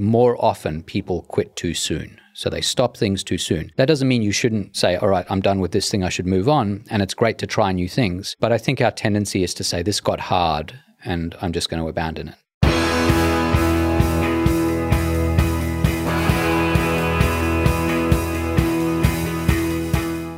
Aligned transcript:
more 0.00 0.42
often 0.42 0.82
people 0.82 1.26
quit 1.28 1.54
too 1.56 1.74
soon. 1.74 2.18
So 2.32 2.48
they 2.48 2.62
stop 2.62 2.96
things 2.96 3.22
too 3.22 3.36
soon. 3.36 3.70
That 3.76 3.84
doesn't 3.84 4.08
mean 4.08 4.22
you 4.22 4.32
shouldn't 4.32 4.74
say, 4.74 4.96
all 4.96 5.08
right, 5.08 5.26
I'm 5.28 5.42
done 5.42 5.60
with 5.60 5.72
this 5.72 5.90
thing, 5.90 6.02
I 6.02 6.08
should 6.08 6.26
move 6.26 6.48
on. 6.48 6.84
And 6.88 7.02
it's 7.02 7.12
great 7.12 7.36
to 7.38 7.46
try 7.46 7.70
new 7.72 7.86
things. 7.86 8.34
But 8.40 8.50
I 8.50 8.56
think 8.56 8.80
our 8.80 8.90
tendency 8.90 9.42
is 9.42 9.52
to 9.54 9.62
say, 9.62 9.82
this 9.82 10.00
got 10.00 10.18
hard 10.18 10.72
and 11.04 11.36
I'm 11.42 11.52
just 11.52 11.68
going 11.68 11.82
to 11.82 11.88
abandon 11.88 12.28
it. 12.28 12.34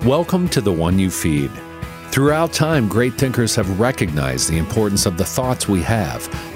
Welcome 0.04 0.48
to 0.48 0.60
The 0.60 0.72
One 0.72 0.98
You 0.98 1.08
Feed. 1.08 1.52
Throughout 2.10 2.52
time, 2.52 2.88
great 2.88 3.14
thinkers 3.14 3.54
have 3.54 3.78
recognized 3.78 4.50
the 4.50 4.58
importance 4.58 5.06
of 5.06 5.16
the 5.16 5.24
thoughts 5.24 5.68
we 5.68 5.82
have. 5.82 6.28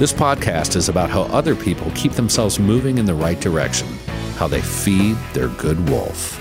This 0.00 0.14
podcast 0.14 0.76
is 0.76 0.88
about 0.88 1.10
how 1.10 1.24
other 1.24 1.54
people 1.54 1.92
keep 1.94 2.12
themselves 2.12 2.58
moving 2.58 2.96
in 2.96 3.04
the 3.04 3.12
right 3.12 3.38
direction, 3.38 3.86
how 4.36 4.48
they 4.48 4.62
feed 4.62 5.18
their 5.34 5.48
good 5.48 5.78
wolf. 5.90 6.40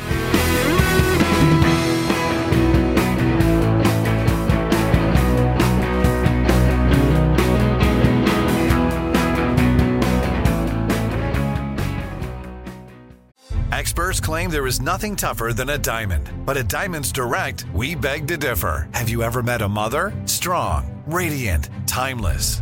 Experts 13.73 14.22
claim 14.22 14.50
there 14.50 14.67
is 14.67 14.80
nothing 14.80 15.17
tougher 15.17 15.52
than 15.53 15.72
a 15.72 15.78
diamond. 15.78 16.30
But 16.45 16.56
at 16.56 16.69
Diamonds 16.69 17.12
Direct, 17.12 17.66
we 17.73 17.94
beg 17.94 18.25
to 18.30 18.38
differ. 18.38 18.88
Have 18.94 19.09
you 19.09 19.22
ever 19.22 19.44
met 19.44 19.62
a 19.62 19.67
mother? 19.67 20.14
Strong, 20.23 21.03
radiant, 21.08 21.67
timeless. 21.88 22.62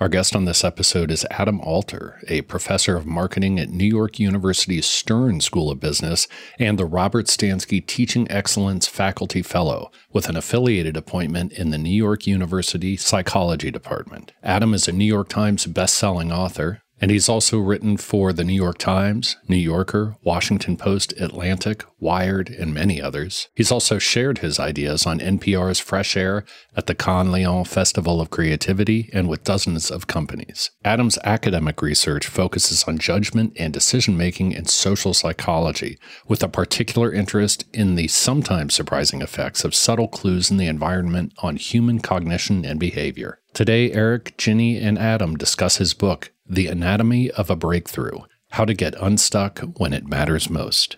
Our 0.00 0.08
guest 0.08 0.36
on 0.36 0.44
this 0.44 0.62
episode 0.62 1.10
is 1.10 1.26
Adam 1.28 1.60
Alter, 1.60 2.20
a 2.28 2.42
professor 2.42 2.96
of 2.96 3.04
marketing 3.04 3.58
at 3.58 3.70
New 3.70 3.84
York 3.84 4.20
University's 4.20 4.86
Stern 4.86 5.40
School 5.40 5.72
of 5.72 5.80
Business 5.80 6.28
and 6.56 6.78
the 6.78 6.86
Robert 6.86 7.26
Stansky 7.26 7.84
Teaching 7.84 8.30
Excellence 8.30 8.86
Faculty 8.86 9.42
Fellow, 9.42 9.90
with 10.12 10.28
an 10.28 10.36
affiliated 10.36 10.96
appointment 10.96 11.52
in 11.52 11.70
the 11.70 11.78
New 11.78 11.90
York 11.90 12.28
University 12.28 12.96
Psychology 12.96 13.72
Department. 13.72 14.30
Adam 14.44 14.72
is 14.72 14.86
a 14.86 14.92
New 14.92 15.04
York 15.04 15.28
Times 15.28 15.66
best-selling 15.66 16.30
author, 16.30 16.80
and 17.00 17.10
he's 17.10 17.28
also 17.28 17.58
written 17.58 17.96
for 17.96 18.32
the 18.32 18.44
New 18.44 18.54
York 18.54 18.78
Times, 18.78 19.36
New 19.48 19.56
Yorker, 19.56 20.16
Washington 20.22 20.76
Post, 20.76 21.12
Atlantic, 21.20 21.84
Wired, 22.00 22.50
and 22.50 22.72
many 22.72 23.02
others. 23.02 23.48
He's 23.54 23.72
also 23.72 23.98
shared 23.98 24.38
his 24.38 24.60
ideas 24.60 25.06
on 25.06 25.18
NPR's 25.18 25.80
Fresh 25.80 26.16
Air 26.16 26.44
at 26.76 26.86
the 26.86 26.94
Cannes 26.94 27.32
Lions 27.32 27.68
Festival 27.68 28.20
of 28.20 28.30
Creativity 28.30 29.10
and 29.12 29.28
with 29.28 29.44
dozens 29.44 29.90
of 29.90 30.06
companies. 30.06 30.70
Adam's 30.84 31.18
academic 31.24 31.82
research 31.82 32.26
focuses 32.26 32.84
on 32.84 32.98
judgment 32.98 33.52
and 33.56 33.72
decision 33.72 34.16
making 34.16 34.52
in 34.52 34.64
social 34.66 35.12
psychology, 35.12 35.98
with 36.26 36.42
a 36.42 36.48
particular 36.48 37.12
interest 37.12 37.64
in 37.72 37.94
the 37.94 38.08
sometimes 38.08 38.74
surprising 38.74 39.22
effects 39.22 39.64
of 39.64 39.74
subtle 39.74 40.08
clues 40.08 40.50
in 40.50 40.56
the 40.56 40.66
environment 40.66 41.32
on 41.38 41.56
human 41.56 41.98
cognition 41.98 42.64
and 42.64 42.78
behavior. 42.78 43.40
Today, 43.54 43.90
Eric, 43.90 44.36
Ginny, 44.36 44.78
and 44.78 44.98
Adam 44.98 45.36
discuss 45.36 45.78
his 45.78 45.94
book, 45.94 46.30
The 46.50 46.68
Anatomy 46.68 47.30
of 47.32 47.50
a 47.50 47.56
Breakthrough 47.56 48.20
How 48.52 48.64
to 48.64 48.72
Get 48.72 48.94
Unstuck 48.94 49.58
When 49.76 49.92
It 49.92 50.06
Matters 50.06 50.48
Most. 50.48 50.96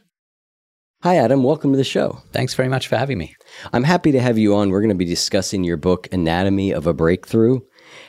Hi, 1.03 1.17
Adam. 1.17 1.43
Welcome 1.43 1.73
to 1.73 1.77
the 1.77 1.83
show. 1.83 2.23
Thanks 2.31 2.55
very 2.55 2.69
much 2.69 2.87
for 2.87 2.97
having 2.97 3.19
me. 3.19 3.35
I'm 3.73 3.83
happy 3.83 4.13
to 4.13 4.21
have 4.21 4.39
you 4.39 4.55
on. 4.55 4.71
We're 4.71 4.81
going 4.81 4.91
to 4.91 4.95
be 4.95 5.05
discussing 5.05 5.65
your 5.65 5.77
book, 5.77 6.07
Anatomy 6.13 6.71
of 6.73 6.87
a 6.87 6.95
Breakthrough 6.95 7.63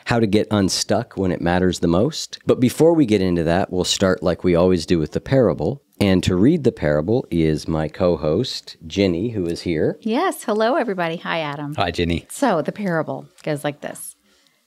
How 0.06 0.20
to 0.20 0.28
Get 0.28 0.50
Unstuck 0.52 1.18
When 1.18 1.32
It 1.32 1.42
Matters 1.42 1.80
the 1.80 1.88
Most. 1.88 2.38
But 2.46 2.60
before 2.60 2.94
we 2.94 3.08
get 3.08 3.24
into 3.24 3.44
that, 3.46 3.74
we'll 3.74 3.86
start 3.86 4.22
like 4.22 4.44
we 4.44 4.54
always 4.54 4.86
do 4.86 5.00
with 5.00 5.14
the 5.14 5.20
parable. 5.20 5.82
And 6.00 6.24
to 6.26 6.36
read 6.36 6.64
the 6.64 6.72
parable 6.72 7.26
is 7.32 7.68
my 7.68 7.88
co 7.88 8.18
host, 8.18 8.78
Ginny, 8.86 9.30
who 9.30 9.48
is 9.48 9.62
here. 9.62 9.98
Yes. 10.02 10.44
Hello, 10.44 10.76
everybody. 10.76 11.18
Hi, 11.18 11.40
Adam. 11.40 11.74
Hi, 11.74 11.90
Ginny. 11.90 12.28
So 12.30 12.62
the 12.62 12.72
parable 12.72 13.28
goes 13.42 13.64
like 13.64 13.82
this 13.82 14.16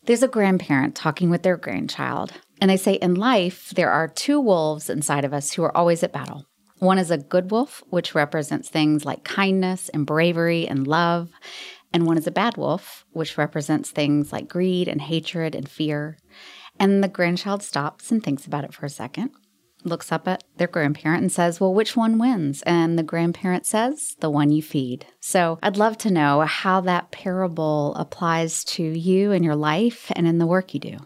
There's 0.06 0.24
a 0.24 0.28
grandparent 0.28 0.96
talking 0.96 1.30
with 1.30 1.44
their 1.44 1.56
grandchild, 1.56 2.32
and 2.64 2.70
they 2.70 2.78
say, 2.78 2.94
In 2.94 3.14
life, 3.14 3.74
there 3.76 3.90
are 3.90 4.08
two 4.08 4.40
wolves 4.40 4.88
inside 4.88 5.26
of 5.26 5.34
us 5.34 5.52
who 5.52 5.62
are 5.64 5.76
always 5.76 6.02
at 6.02 6.14
battle. 6.14 6.46
One 6.78 6.96
is 6.96 7.10
a 7.10 7.18
good 7.18 7.50
wolf, 7.50 7.84
which 7.90 8.14
represents 8.14 8.70
things 8.70 9.04
like 9.04 9.22
kindness 9.22 9.90
and 9.90 10.06
bravery 10.06 10.66
and 10.66 10.86
love. 10.86 11.30
And 11.92 12.06
one 12.06 12.16
is 12.16 12.26
a 12.26 12.30
bad 12.30 12.56
wolf, 12.56 13.04
which 13.10 13.36
represents 13.36 13.90
things 13.90 14.32
like 14.32 14.48
greed 14.48 14.88
and 14.88 15.02
hatred 15.02 15.54
and 15.54 15.68
fear. 15.68 16.16
And 16.80 17.04
the 17.04 17.08
grandchild 17.08 17.62
stops 17.62 18.10
and 18.10 18.24
thinks 18.24 18.46
about 18.46 18.64
it 18.64 18.72
for 18.72 18.86
a 18.86 18.88
second, 18.88 19.32
looks 19.84 20.10
up 20.10 20.26
at 20.26 20.42
their 20.56 20.66
grandparent 20.66 21.20
and 21.20 21.30
says, 21.30 21.60
Well, 21.60 21.74
which 21.74 21.98
one 21.98 22.16
wins? 22.18 22.62
And 22.62 22.98
the 22.98 23.02
grandparent 23.02 23.66
says, 23.66 24.16
The 24.20 24.30
one 24.30 24.50
you 24.50 24.62
feed. 24.62 25.04
So 25.20 25.58
I'd 25.62 25.76
love 25.76 25.98
to 25.98 26.10
know 26.10 26.40
how 26.40 26.80
that 26.80 27.10
parable 27.10 27.94
applies 27.96 28.64
to 28.64 28.82
you 28.82 29.32
in 29.32 29.42
your 29.42 29.54
life 29.54 30.10
and 30.16 30.26
in 30.26 30.38
the 30.38 30.46
work 30.46 30.72
you 30.72 30.80
do. 30.80 30.96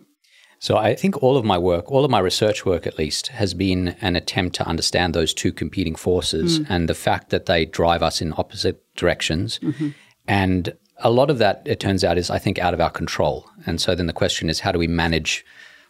So 0.61 0.77
I 0.77 0.95
think 0.95 1.23
all 1.23 1.37
of 1.37 1.45
my 1.45 1.57
work, 1.57 1.91
all 1.91 2.05
of 2.05 2.11
my 2.11 2.19
research 2.19 2.67
work 2.67 2.87
at 2.87 2.99
least, 2.99 3.29
has 3.29 3.55
been 3.55 3.89
an 4.01 4.17
attempt 4.17 4.57
to 4.57 4.67
understand 4.67 5.15
those 5.15 5.33
two 5.33 5.53
competing 5.53 5.95
forces 5.95 6.59
mm. 6.59 6.67
and 6.69 6.89
the 6.89 6.95
fact 6.95 7.31
that 7.31 7.47
they 7.47 7.65
drive 7.65 8.03
us 8.03 8.21
in 8.21 8.35
opposite 8.37 8.83
directions. 8.97 9.61
Mm-hmm. 9.61 9.91
And 10.27 10.77
a 10.99 11.11
lot 11.11 11.31
of 11.31 11.39
that, 11.39 11.63
it 11.65 11.79
turns 11.79 12.03
out, 12.03 12.19
is 12.19 12.29
I 12.31 12.39
think 12.39 12.59
out 12.59 12.75
of 12.75 12.81
our 12.81 12.91
control. 12.91 13.49
And 13.67 13.81
so 13.81 13.95
then 13.95 14.07
the 14.07 14.13
question 14.13 14.51
is, 14.51 14.61
how 14.61 14.73
do 14.73 14.79
we 14.79 14.89
manage 14.89 15.45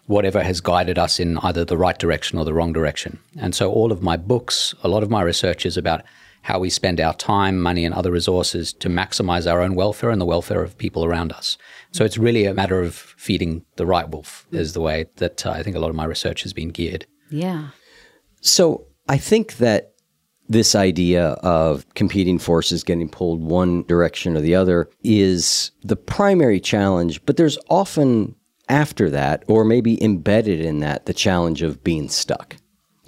whatever 0.07 0.43
has 0.43 0.61
guided 0.61 0.99
us 0.99 1.19
in 1.19 1.39
either 1.39 1.65
the 1.65 1.79
right 1.79 1.99
direction 1.99 2.39
or 2.39 2.45
the 2.45 2.53
wrong 2.53 2.73
direction? 2.73 3.19
And 3.39 3.55
so 3.55 3.73
all 3.73 3.91
of 3.91 4.03
my 4.03 4.19
books, 4.19 4.75
a 4.83 4.89
lot 4.89 5.03
of 5.03 5.11
my 5.11 5.23
research 5.23 5.65
is 5.65 5.79
about 5.79 6.03
how 6.43 6.59
we 6.59 6.71
spend 6.71 7.01
our 7.01 7.15
time, 7.15 7.61
money, 7.61 7.85
and 7.85 7.95
other 7.95 8.11
resources 8.11 8.73
to 8.75 8.89
maximize 8.89 9.51
our 9.51 9.61
own 9.61 9.75
welfare 9.75 10.11
and 10.11 10.21
the 10.21 10.27
welfare 10.27 10.63
of 10.63 10.79
people 10.79 11.05
around 11.05 11.33
us. 11.33 11.59
So 11.93 12.05
it's 12.05 12.19
really 12.19 12.45
a 12.45 12.55
matter 12.55 12.81
of 12.81 12.95
feeding 12.95 13.65
the 13.77 13.87
right 13.87 14.09
wolf, 14.09 14.47
is 14.53 14.73
the 14.73 14.81
way 14.81 15.07
that 15.17 15.47
uh, 15.47 15.51
I 15.51 15.63
think 15.63 15.75
a 15.75 15.79
lot 15.79 15.91
of 15.91 15.97
my 15.97 16.05
research 16.05 16.43
has 16.43 16.53
been 16.53 16.69
geared. 16.69 17.07
Yeah. 17.31 17.69
So 18.41 18.87
I 19.09 19.17
think 19.19 19.57
that 19.57 19.95
this 20.49 20.75
idea 20.75 21.31
of 21.43 21.87
competing 21.95 22.39
forces 22.39 22.83
getting 22.83 23.09
pulled 23.09 23.43
one 23.43 23.83
direction 23.85 24.37
or 24.37 24.41
the 24.41 24.55
other 24.55 24.89
is 25.03 25.71
the 25.83 25.97
primary 25.97 26.61
challenge, 26.61 27.25
but 27.27 27.37
there's 27.37 27.59
often 27.69 28.35
after 28.69 29.11
that, 29.11 29.45
or 29.49 29.65
maybe 29.65 30.03
embedded 30.03 30.61
in 30.61 30.81
that, 30.81 31.07
the 31.07 31.15
challenge 31.15 31.63
of 31.63 31.83
being 31.83 32.09
stuck. 32.09 32.57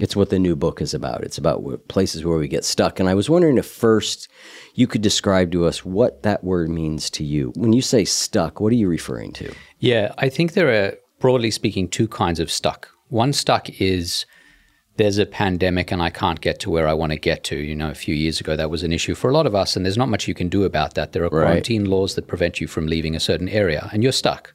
It's 0.00 0.16
what 0.16 0.30
the 0.30 0.38
new 0.38 0.56
book 0.56 0.80
is 0.80 0.94
about. 0.94 1.22
It's 1.22 1.36
about 1.38 1.62
places 1.88 2.24
where 2.24 2.38
we 2.38 2.48
get 2.48 2.64
stuck. 2.64 2.98
And 2.98 3.08
I 3.08 3.14
was 3.14 3.28
wondering 3.28 3.58
if 3.58 3.66
first 3.66 4.28
you 4.74 4.86
could 4.86 5.02
describe 5.02 5.52
to 5.52 5.66
us 5.66 5.84
what 5.84 6.22
that 6.22 6.42
word 6.42 6.70
means 6.70 7.10
to 7.10 7.24
you. 7.24 7.52
When 7.54 7.72
you 7.74 7.82
say 7.82 8.04
stuck, 8.06 8.60
what 8.60 8.72
are 8.72 8.76
you 8.76 8.88
referring 8.88 9.32
to? 9.34 9.52
Yeah, 9.78 10.12
I 10.16 10.30
think 10.30 10.54
there 10.54 10.70
are, 10.70 10.96
broadly 11.18 11.50
speaking, 11.50 11.86
two 11.88 12.08
kinds 12.08 12.40
of 12.40 12.50
stuck. 12.50 12.88
One 13.08 13.32
stuck 13.34 13.68
is 13.80 14.24
there's 14.96 15.18
a 15.18 15.26
pandemic 15.26 15.92
and 15.92 16.02
I 16.02 16.10
can't 16.10 16.40
get 16.40 16.60
to 16.60 16.70
where 16.70 16.88
I 16.88 16.94
want 16.94 17.12
to 17.12 17.18
get 17.18 17.44
to. 17.44 17.56
You 17.56 17.74
know, 17.74 17.90
a 17.90 17.94
few 17.94 18.14
years 18.14 18.40
ago, 18.40 18.56
that 18.56 18.70
was 18.70 18.82
an 18.82 18.92
issue 18.92 19.14
for 19.14 19.28
a 19.30 19.34
lot 19.34 19.46
of 19.46 19.54
us, 19.54 19.76
and 19.76 19.84
there's 19.84 19.98
not 19.98 20.08
much 20.08 20.28
you 20.28 20.34
can 20.34 20.48
do 20.48 20.64
about 20.64 20.94
that. 20.94 21.12
There 21.12 21.22
are 21.24 21.28
Right. 21.30 21.44
quarantine 21.46 21.84
laws 21.84 22.14
that 22.14 22.26
prevent 22.26 22.60
you 22.60 22.66
from 22.66 22.86
leaving 22.86 23.14
a 23.14 23.20
certain 23.20 23.48
area, 23.48 23.90
and 23.92 24.02
you're 24.02 24.12
stuck. 24.12 24.54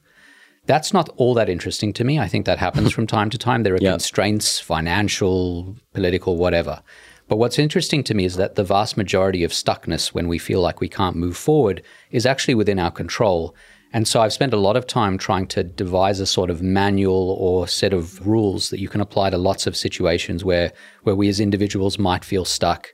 That's 0.66 0.92
not 0.92 1.08
all 1.16 1.34
that 1.34 1.48
interesting 1.48 1.92
to 1.94 2.04
me. 2.04 2.18
I 2.18 2.28
think 2.28 2.46
that 2.46 2.58
happens 2.58 2.92
from 2.92 3.06
time 3.16 3.30
to 3.30 3.38
time. 3.38 3.62
There 3.62 3.74
are 3.74 3.78
Yeah. 3.80 3.92
constraints, 3.92 4.58
financial, 4.60 5.76
political, 5.94 6.36
whatever. 6.36 6.82
But 7.28 7.38
what's 7.38 7.58
interesting 7.58 8.04
to 8.04 8.14
me 8.14 8.24
is 8.24 8.36
that 8.36 8.54
the 8.54 8.62
vast 8.64 8.96
majority 8.96 9.42
of 9.42 9.50
stuckness 9.50 10.08
when 10.08 10.28
we 10.28 10.38
feel 10.38 10.60
like 10.60 10.80
we 10.80 10.88
can't 10.88 11.16
move 11.16 11.36
forward 11.36 11.82
is 12.10 12.24
actually 12.24 12.54
within 12.54 12.78
our 12.78 12.90
control. 12.92 13.54
And 13.92 14.06
so 14.06 14.20
I've 14.20 14.32
spent 14.32 14.52
a 14.52 14.58
lot 14.58 14.76
of 14.76 14.86
time 14.86 15.16
trying 15.18 15.46
to 15.48 15.64
devise 15.64 16.20
a 16.20 16.26
sort 16.26 16.50
of 16.50 16.62
manual 16.62 17.36
or 17.40 17.66
set 17.66 17.92
of 17.92 18.24
rules 18.26 18.70
that 18.70 18.80
you 18.80 18.88
can 18.88 19.00
apply 19.00 19.30
to 19.30 19.38
lots 19.38 19.66
of 19.66 19.76
situations 19.76 20.44
where, 20.44 20.72
where 21.02 21.16
we 21.16 21.28
as 21.28 21.40
individuals 21.40 21.98
might 21.98 22.24
feel 22.24 22.44
stuck. 22.44 22.92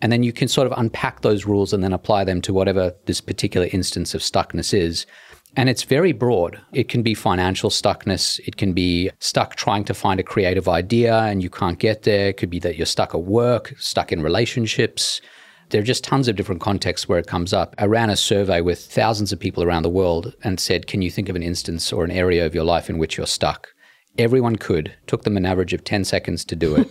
And 0.00 0.12
then 0.12 0.22
you 0.22 0.32
can 0.32 0.46
sort 0.48 0.66
of 0.70 0.78
unpack 0.78 1.22
those 1.22 1.44
rules 1.44 1.72
and 1.72 1.82
then 1.82 1.92
apply 1.92 2.24
them 2.24 2.40
to 2.42 2.54
whatever 2.54 2.94
this 3.06 3.20
particular 3.20 3.68
instance 3.72 4.14
of 4.14 4.20
stuckness 4.20 4.72
is. 4.72 5.06
And 5.58 5.68
it's 5.68 5.82
very 5.82 6.12
broad. 6.12 6.60
It 6.72 6.88
can 6.88 7.02
be 7.02 7.14
financial 7.14 7.68
stuckness. 7.68 8.38
It 8.46 8.58
can 8.58 8.74
be 8.74 9.10
stuck 9.18 9.56
trying 9.56 9.82
to 9.86 9.92
find 9.92 10.20
a 10.20 10.22
creative 10.22 10.68
idea 10.68 11.22
and 11.22 11.42
you 11.42 11.50
can't 11.50 11.80
get 11.80 12.04
there. 12.04 12.28
It 12.28 12.36
could 12.36 12.48
be 12.48 12.60
that 12.60 12.76
you're 12.76 12.86
stuck 12.86 13.12
at 13.12 13.24
work, 13.24 13.74
stuck 13.76 14.12
in 14.12 14.22
relationships. 14.22 15.20
There 15.70 15.80
are 15.80 15.84
just 15.84 16.04
tons 16.04 16.28
of 16.28 16.36
different 16.36 16.60
contexts 16.60 17.08
where 17.08 17.18
it 17.18 17.26
comes 17.26 17.52
up. 17.52 17.74
I 17.76 17.86
ran 17.86 18.08
a 18.08 18.16
survey 18.16 18.60
with 18.60 18.78
thousands 18.78 19.32
of 19.32 19.40
people 19.40 19.64
around 19.64 19.82
the 19.82 19.88
world 19.88 20.32
and 20.44 20.60
said, 20.60 20.86
Can 20.86 21.02
you 21.02 21.10
think 21.10 21.28
of 21.28 21.34
an 21.34 21.42
instance 21.42 21.92
or 21.92 22.04
an 22.04 22.12
area 22.12 22.46
of 22.46 22.54
your 22.54 22.62
life 22.62 22.88
in 22.88 22.96
which 22.96 23.16
you're 23.16 23.26
stuck? 23.26 23.66
Everyone 24.16 24.54
could. 24.54 24.94
Took 25.08 25.24
them 25.24 25.36
an 25.36 25.44
average 25.44 25.72
of 25.72 25.82
10 25.82 26.04
seconds 26.04 26.44
to 26.44 26.54
do 26.54 26.76
it. 26.76 26.88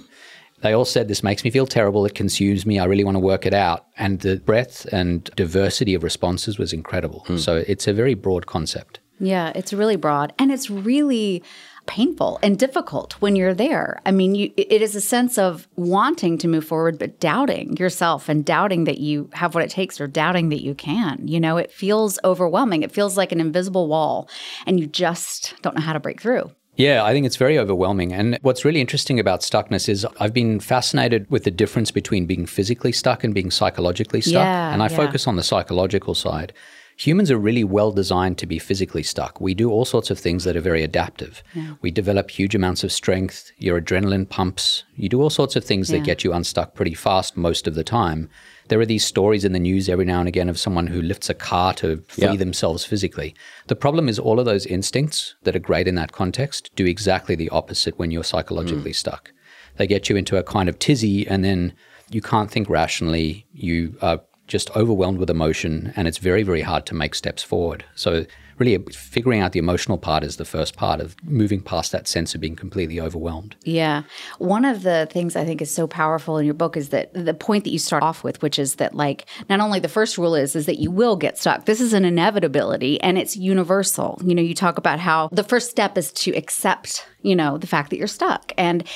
They 0.62 0.74
all 0.74 0.86
said, 0.86 1.08
This 1.08 1.24
makes 1.24 1.44
me 1.44 1.50
feel 1.50 1.68
terrible. 1.68 2.06
It 2.06 2.16
consumes 2.16 2.66
me. 2.66 2.80
I 2.80 2.86
really 2.86 3.04
want 3.04 3.16
to 3.16 3.20
work 3.20 3.46
it 3.46 3.54
out. 3.54 3.86
And 3.98 4.20
the 4.22 4.38
breadth 4.38 4.86
and 4.92 5.24
diversity 5.36 5.94
of 5.94 6.04
responses 6.04 6.58
was 6.58 6.74
incredible. 6.74 7.24
Hmm. 7.28 7.38
So 7.38 7.64
it's 7.68 7.88
a 7.88 7.94
very 7.94 8.16
broad 8.16 8.48
concept. 8.48 9.00
Yeah, 9.20 9.52
it's 9.56 9.74
really 9.74 9.96
broad. 9.96 10.34
And 10.38 10.52
it's 10.52 10.70
really 10.70 11.44
painful 11.88 12.38
and 12.44 12.60
difficult 12.60 13.14
when 13.14 13.36
you're 13.36 13.54
there. 13.54 14.00
I 14.06 14.12
mean, 14.12 14.36
you, 14.36 14.52
it 14.58 14.82
is 14.82 14.94
a 14.94 15.02
sense 15.02 15.38
of 15.38 15.68
wanting 15.76 16.38
to 16.40 16.48
move 16.48 16.66
forward, 16.66 17.00
but 17.00 17.20
doubting 17.20 17.78
yourself 17.78 18.30
and 18.30 18.46
doubting 18.46 18.84
that 18.84 19.00
you 19.00 19.30
have 19.34 19.56
what 19.56 19.64
it 19.64 19.70
takes 19.70 20.00
or 20.00 20.06
doubting 20.06 20.50
that 20.50 20.62
you 20.62 20.76
can. 20.76 21.28
You 21.28 21.40
know, 21.40 21.58
it 21.58 21.72
feels 21.72 22.20
overwhelming. 22.24 22.84
It 22.84 22.92
feels 22.92 23.18
like 23.18 23.32
an 23.32 23.40
invisible 23.40 23.88
wall, 23.88 24.30
and 24.66 24.80
you 24.80 24.86
just 24.86 25.56
don't 25.62 25.76
know 25.76 25.82
how 25.82 25.94
to 25.94 26.00
break 26.00 26.22
through. 26.22 26.52
Yeah, 26.78 27.04
I 27.04 27.12
think 27.12 27.26
it's 27.26 27.36
very 27.36 27.58
overwhelming. 27.58 28.14
And 28.14 28.38
what's 28.44 28.64
really 28.64 28.82
interesting 28.82 29.20
about 29.20 29.42
stuckness 29.42 29.90
is 29.90 30.06
I've 30.20 30.34
been 30.34 30.60
fascinated 30.60 31.30
with 31.30 31.44
the 31.44 31.52
difference 31.52 31.92
between 31.92 32.28
being 32.28 32.46
physically 32.46 32.92
stuck 32.92 33.24
and 33.24 33.34
being 33.34 33.52
psychologically 33.52 34.22
stuck. 34.22 34.46
Yeah, 34.46 34.74
and 34.74 34.82
I 34.84 34.88
yeah. 34.88 34.96
focus 34.96 35.28
on 35.28 35.36
the 35.36 35.44
psychological 35.44 36.14
side. 36.14 36.54
Humans 36.98 37.30
are 37.30 37.38
really 37.38 37.64
well 37.64 37.92
designed 37.92 38.40
to 38.40 38.48
be 38.48 38.58
physically 38.58 39.04
stuck. 39.04 39.40
We 39.40 39.54
do 39.54 39.70
all 39.70 39.86
sorts 39.86 40.10
of 40.10 40.18
things 40.18 40.44
that 40.46 40.56
are 40.56 40.62
very 40.62 40.84
adaptive. 40.84 41.44
Yeah. 41.54 41.76
We 41.82 41.92
develop 41.92 42.32
huge 42.32 42.56
amounts 42.56 42.84
of 42.84 42.92
strength, 42.92 43.52
your 43.58 43.80
adrenaline 43.80 44.28
pumps, 44.28 44.84
you 44.96 45.08
do 45.08 45.22
all 45.22 45.30
sorts 45.30 45.56
of 45.56 45.64
things 45.64 45.90
that 45.90 46.04
get 46.04 46.24
you 46.24 46.34
unstuck 46.34 46.74
pretty 46.74 46.96
fast 46.96 47.38
most 47.38 47.68
of 47.68 47.76
the 47.76 47.84
time 47.84 48.30
there 48.68 48.80
are 48.80 48.86
these 48.86 49.06
stories 49.06 49.46
in 49.46 49.54
the 49.54 49.60
news 49.60 49.90
every 49.90 50.06
now 50.06 50.20
and 50.20 50.28
again 50.28 50.50
of 50.50 50.60
someone 50.60 50.88
who 50.88 51.02
lifts 51.02 51.30
a 51.30 51.34
car 51.34 51.74
to 51.76 52.04
free 52.08 52.26
yeah. 52.26 52.36
themselves 52.36 52.86
physically. 52.86 53.36
The 53.68 53.76
problem 53.76 54.10
is 54.10 54.20
all 54.20 54.40
of 54.40 54.46
those 54.46 54.66
instincts 54.66 55.36
that 55.44 55.56
are 55.56 55.60
great 55.60 55.88
in 55.88 55.96
that 55.96 56.12
context 56.12 56.72
do 56.76 56.86
exactly 56.86 57.36
the 57.36 57.50
opposite 57.50 57.98
when 57.98 58.12
you're 58.12 58.24
psychologically 58.24 58.92
mm. 58.92 58.96
stuck. 58.96 59.32
They 59.78 59.88
get 59.88 60.10
you 60.10 60.16
into 60.16 60.38
a 60.38 60.44
kind 60.44 60.70
of 60.70 60.80
tizzy 60.80 61.28
and 61.28 61.44
then 61.44 61.74
you 62.10 62.22
can't 62.22 62.52
think 62.52 62.70
rationally. 62.70 63.46
You 63.54 63.96
are 64.02 64.22
just 64.48 64.76
overwhelmed 64.76 65.20
with 65.20 65.30
emotion 65.30 65.94
and 65.96 66.08
it's 66.08 66.18
very, 66.18 66.44
very 66.44 66.62
hard 66.62 66.86
to 66.88 66.96
make 66.96 67.16
steps 67.16 67.44
forward. 67.44 67.86
So 67.96 68.26
really 68.60 68.78
figuring 68.92 69.42
out 69.42 69.52
the 69.52 69.60
emotional 69.60 69.98
part 69.98 70.24
is 70.24 70.38
the 70.38 70.46
first 70.46 70.76
part 70.76 71.00
of 71.00 71.16
moving 71.24 71.62
past 71.62 71.92
that 71.92 72.08
sense 72.08 72.34
of 72.34 72.42
being 72.42 72.56
completely 72.56 73.00
overwhelmed. 73.00 73.56
Yeah. 73.64 74.04
One 74.40 74.66
of 74.66 74.84
the 74.84 75.08
things 75.12 75.36
I 75.36 75.46
think 75.46 75.62
is 75.62 75.72
so 75.72 75.88
powerful 75.88 76.38
in 76.38 76.46
your 76.46 76.54
book 76.54 76.78
is 76.78 76.90
that 76.90 77.14
the 77.14 77.34
point 77.34 77.64
that 77.64 77.72
you 77.72 77.80
start 77.80 78.04
off 78.04 78.24
with, 78.24 78.42
which 78.42 78.60
is 78.60 78.76
that 78.76 78.96
like 78.96 79.26
not 79.50 79.60
only 79.60 79.80
the 79.80 79.88
first 79.88 80.18
rule 80.18 80.36
is 80.36 80.56
is 80.56 80.66
that 80.66 80.80
you 80.80 80.92
will 80.92 81.16
get 81.16 81.38
stuck. 81.38 81.66
This 81.66 81.82
is 81.82 81.94
an 81.94 82.06
inevitability 82.06 83.00
and 83.02 83.18
it's 83.18 83.38
universal. 83.38 84.20
You 84.24 84.36
know, 84.36 84.42
you 84.42 84.56
talk 84.56 84.78
about 84.78 85.00
how 85.00 85.30
the 85.32 85.44
first 85.44 85.70
step 85.70 85.98
is 85.98 86.12
to 86.14 86.32
accept, 86.32 87.08
you 87.22 87.36
know, 87.36 87.58
the 87.58 87.68
fact 87.68 87.90
that 87.90 87.98
you're 87.98 88.08
stuck. 88.08 88.52
And 88.58 88.88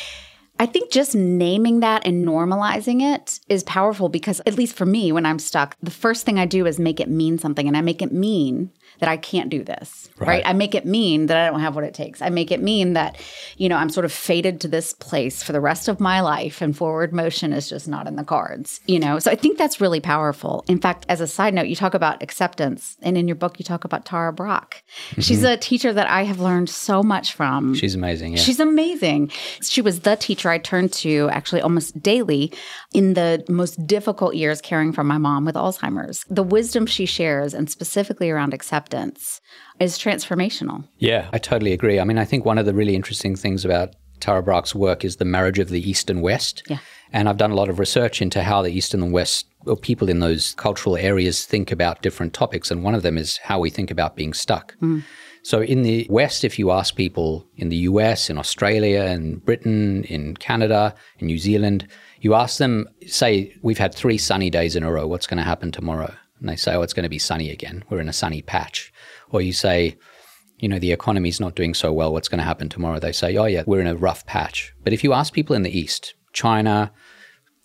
I 0.62 0.68
think 0.68 0.92
just 0.92 1.16
naming 1.16 1.80
that 1.80 2.06
and 2.06 2.24
normalizing 2.24 3.02
it 3.02 3.40
is 3.50 3.64
powerful 3.64 4.10
because, 4.10 4.42
at 4.46 4.54
least 4.54 4.76
for 4.76 4.86
me, 4.86 5.12
when 5.12 5.26
I'm 5.26 5.40
stuck, 5.40 5.76
the 5.82 5.90
first 5.90 6.24
thing 6.24 6.38
I 6.38 6.46
do 6.46 6.68
is 6.68 6.78
make 6.78 7.00
it 7.00 7.10
mean 7.10 7.40
something. 7.40 7.68
And 7.68 7.76
I 7.76 7.82
make 7.82 8.04
it 8.04 8.12
mean 8.12 8.72
that 9.02 9.10
I 9.10 9.18
can't 9.18 9.50
do 9.50 9.64
this, 9.64 10.10
right. 10.18 10.28
right. 10.28 10.44
I 10.46 10.54
make 10.54 10.76
it 10.76 10.86
mean 10.86 11.26
that 11.26 11.38
I 11.38 11.50
don't 11.50 11.60
have 11.60 11.74
what 11.74 11.84
it 11.84 11.96
takes. 11.96 12.22
I 12.22 12.30
make 12.30 12.52
it 12.52 12.62
mean 12.62 12.94
that, 12.94 13.20
you 13.58 13.68
know, 13.68 13.76
I'm 13.76 13.90
sort 13.90 14.06
of 14.06 14.12
fated 14.12 14.62
to 14.62 14.68
this 14.68 14.94
place 14.94 15.42
for 15.42 15.54
the 15.54 15.60
rest 15.60 15.88
of 15.88 16.00
my 16.00 16.22
life 16.22 16.62
and 16.62 16.78
forward 16.78 17.12
motion 17.12 17.52
is 17.52 17.68
just 17.68 17.88
not 17.88 18.08
in 18.08 18.16
the 18.16 18.24
cards, 18.24 18.80
you 18.86 19.00
know? 19.00 19.18
So 19.18 19.32
I 19.32 19.36
think 19.36 19.58
that's 19.58 19.82
really 19.82 20.00
powerful. 20.00 20.64
In 20.68 20.80
fact, 20.80 21.08
as 21.10 21.20
a 21.20 21.26
side 21.26 21.56
note, 21.56 21.66
you 21.66 21.76
talk 21.76 21.96
about 21.96 22.22
acceptance. 22.22 22.96
And 23.02 23.18
in 23.18 23.28
your 23.28 23.36
book, 23.36 23.58
you 23.58 23.66
talk 23.66 23.86
about 23.86 24.06
Tara 24.06 24.32
Brach. 24.32 24.84
Mm-hmm. 25.10 25.22
She's 25.22 25.44
a 25.44 25.58
teacher 25.58 25.92
that 25.92 26.08
I 26.08 26.24
have 26.24 26.40
learned 26.40 26.70
so 26.70 27.02
much 27.02 27.34
from. 27.34 27.74
She's 27.74 27.96
amazing. 27.96 28.34
Yeah. 28.34 28.40
She's 28.44 28.60
amazing. 28.60 29.30
She 29.64 29.82
was 29.82 30.02
the 30.02 30.16
teacher 30.16 30.50
I 30.50 30.60
turned 30.60 30.94
to 30.94 31.28
actually 31.32 31.62
almost 31.62 32.04
daily 32.04 32.54
in 32.94 33.16
the 33.16 33.44
most 33.50 33.88
difficult 33.88 34.36
years 34.36 34.62
caring 34.62 34.94
for 34.94 35.04
my 35.04 35.18
mom 35.18 35.44
with 35.44 35.56
Alzheimer's. 35.56 36.24
The 36.30 36.44
wisdom 36.44 36.86
she 36.86 37.08
shares, 37.08 37.56
and 37.56 37.68
specifically 37.68 38.30
around 38.30 38.54
acceptance, 38.54 38.91
is 38.94 39.98
transformational. 39.98 40.88
Yeah, 41.00 41.30
I 41.34 41.38
totally 41.38 41.74
agree. 41.74 42.00
I 42.00 42.04
mean, 42.04 42.18
I 42.18 42.26
think 42.26 42.46
one 42.46 42.58
of 42.58 42.66
the 42.66 42.74
really 42.74 42.96
interesting 42.96 43.36
things 43.36 43.66
about 43.66 43.96
Tara 44.20 44.44
Brach's 44.44 44.74
work 44.74 45.04
is 45.04 45.18
the 45.18 45.26
marriage 45.26 45.60
of 45.60 45.70
the 45.70 45.88
East 45.90 46.10
and 46.10 46.22
West. 46.22 46.64
Yeah. 46.68 46.78
And 47.12 47.28
I've 47.28 47.38
done 47.38 47.52
a 47.52 47.56
lot 47.56 47.70
of 47.70 47.80
research 47.80 48.22
into 48.22 48.44
how 48.44 48.62
the 48.62 48.72
East 48.72 48.94
and 48.94 49.04
the 49.04 49.10
West, 49.10 49.48
or 49.66 49.76
people 49.76 50.10
in 50.10 50.20
those 50.20 50.54
cultural 50.54 50.96
areas, 50.96 51.46
think 51.46 51.72
about 51.72 52.02
different 52.02 52.34
topics. 52.34 52.72
And 52.72 52.84
one 52.84 52.96
of 52.96 53.02
them 53.04 53.18
is 53.18 53.38
how 53.38 53.60
we 53.60 53.70
think 53.70 53.92
about 53.92 54.16
being 54.16 54.34
stuck. 54.34 54.76
Mm. 54.80 55.04
So 55.44 55.62
in 55.62 55.82
the 55.82 56.06
West, 56.10 56.44
if 56.44 56.60
you 56.60 56.72
ask 56.72 56.96
people 56.96 57.48
in 57.58 57.70
the 57.70 57.78
US, 57.78 58.30
in 58.30 58.38
Australia, 58.38 59.06
in 59.06 59.38
Britain, 59.38 60.04
in 60.04 60.38
Canada, 60.38 60.94
in 61.18 61.26
New 61.26 61.40
Zealand, 61.40 61.88
you 62.20 62.36
ask 62.36 62.60
them, 62.60 62.88
say, 63.08 63.54
we've 63.64 63.80
had 63.80 63.96
three 63.96 64.20
sunny 64.20 64.52
days 64.52 64.76
in 64.76 64.84
a 64.84 64.92
row, 64.92 65.08
what's 65.08 65.26
going 65.26 65.40
to 65.40 65.44
happen 65.44 65.72
tomorrow? 65.72 66.14
And 66.42 66.50
they 66.50 66.58
say, 66.58 66.74
oh, 66.74 66.82
it's 66.82 66.94
going 66.94 67.04
to 67.04 67.10
be 67.10 67.20
sunny 67.20 67.50
again. 67.50 67.84
We're 67.90 68.02
in 68.02 68.10
a 68.10 68.14
sunny 68.14 68.42
patch. 68.42 68.92
Or 69.30 69.42
you 69.42 69.54
say, 69.54 69.96
you 70.58 70.68
know, 70.68 70.80
the 70.80 70.92
economy's 70.92 71.40
not 71.40 71.56
doing 71.56 71.74
so 71.74 71.94
well, 71.94 72.12
what's 72.12 72.28
going 72.28 72.40
to 72.40 72.44
happen 72.44 72.68
tomorrow? 72.68 73.00
They 73.00 73.14
say, 73.14 73.38
oh, 73.38 73.46
yeah, 73.46 73.64
we're 73.66 73.80
in 73.80 73.88
a 73.88 73.96
rough 73.96 74.26
patch. 74.26 74.74
But 74.84 74.92
if 74.92 75.04
you 75.04 75.14
ask 75.14 75.34
people 75.34 75.56
in 75.56 75.62
the 75.62 75.78
East, 75.78 76.16
China, 76.34 76.92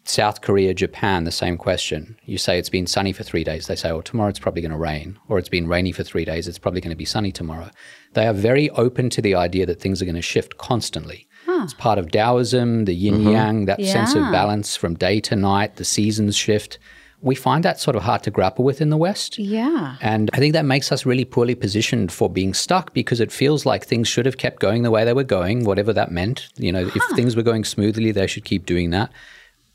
South 0.05 0.40
Korea, 0.40 0.73
Japan, 0.73 1.25
the 1.25 1.32
same 1.32 1.56
question. 1.56 2.17
You 2.25 2.38
say 2.38 2.58
it's 2.58 2.69
been 2.69 2.87
sunny 2.87 3.12
for 3.12 3.25
three 3.25 3.44
days. 3.44 3.67
They 3.67 3.76
say, 3.76 3.90
oh, 3.90 4.02
tomorrow 4.02 4.28
it's 4.28 4.38
probably 4.38 4.62
going 4.62 4.73
to 4.73 4.79
rain. 4.79 5.19
Or 5.29 5.38
it's 5.38 5.49
been 5.49 5.67
rainy 5.67 5.93
for 5.93 6.05
three 6.05 6.25
days. 6.25 6.46
It's 6.46 6.58
probably 6.58 6.81
going 6.81 6.90
to 6.90 6.96
be 6.96 7.05
sunny 7.05 7.32
tomorrow. 7.32 7.70
They 8.12 8.26
are 8.26 8.32
very 8.32 8.70
open 8.70 9.10
to 9.10 9.22
the 9.22 9.34
idea 9.34 9.67
that 9.67 9.81
things 9.81 10.01
are 10.01 10.06
going 10.06 10.15
to 10.15 10.22
shift 10.22 10.58
constantly. 10.58 11.27
Huh. 11.44 11.62
It's 11.65 11.74
part 11.74 11.98
of 11.98 12.10
Taoism, 12.10 12.84
the 12.84 12.94
yin 12.94 13.15
mm-hmm. 13.15 13.31
yang, 13.31 13.65
that 13.67 13.81
yeah. 13.81 13.93
sense 13.93 14.15
of 14.15 14.22
balance 14.31 14.77
from 14.77 14.94
day 14.94 15.20
to 15.20 15.36
night, 15.36 15.77
the 15.77 15.84
seasons 15.84 16.36
shift. 16.36 16.79
We 17.23 17.35
find 17.35 17.65
that 17.65 17.81
sort 17.81 17.96
of 17.96 18.03
hard 18.03 18.23
to 18.25 18.31
grapple 18.31 18.65
with 18.65 18.81
in 18.81 18.91
the 18.91 18.96
West. 18.96 19.39
Yeah. 19.39 19.96
And 20.01 20.31
I 20.32 20.39
think 20.39 20.53
that 20.53 20.65
makes 20.65 20.93
us 20.93 21.06
really 21.06 21.25
poorly 21.25 21.55
positioned 21.55 22.13
for 22.13 22.29
being 22.29 22.55
stuck 22.55 22.93
because 22.93 23.20
it 23.20 23.32
feels 23.32 23.65
like 23.65 23.85
things 23.85 24.06
should 24.06 24.27
have 24.27 24.37
kept 24.37 24.61
going 24.61 24.82
the 24.82 24.91
way 24.91 25.05
they 25.05 25.13
were 25.13 25.25
going, 25.25 25.65
whatever 25.65 25.93
that 25.93 26.13
meant. 26.13 26.49
You 26.56 26.73
know, 26.73 26.85
huh. 26.89 26.93
if 26.94 27.17
things 27.17 27.35
were 27.35 27.43
going 27.43 27.65
smoothly, 27.65 28.13
they 28.13 28.27
should 28.27 28.44
keep 28.44 28.67
doing 28.67 28.91
that. 28.91 29.11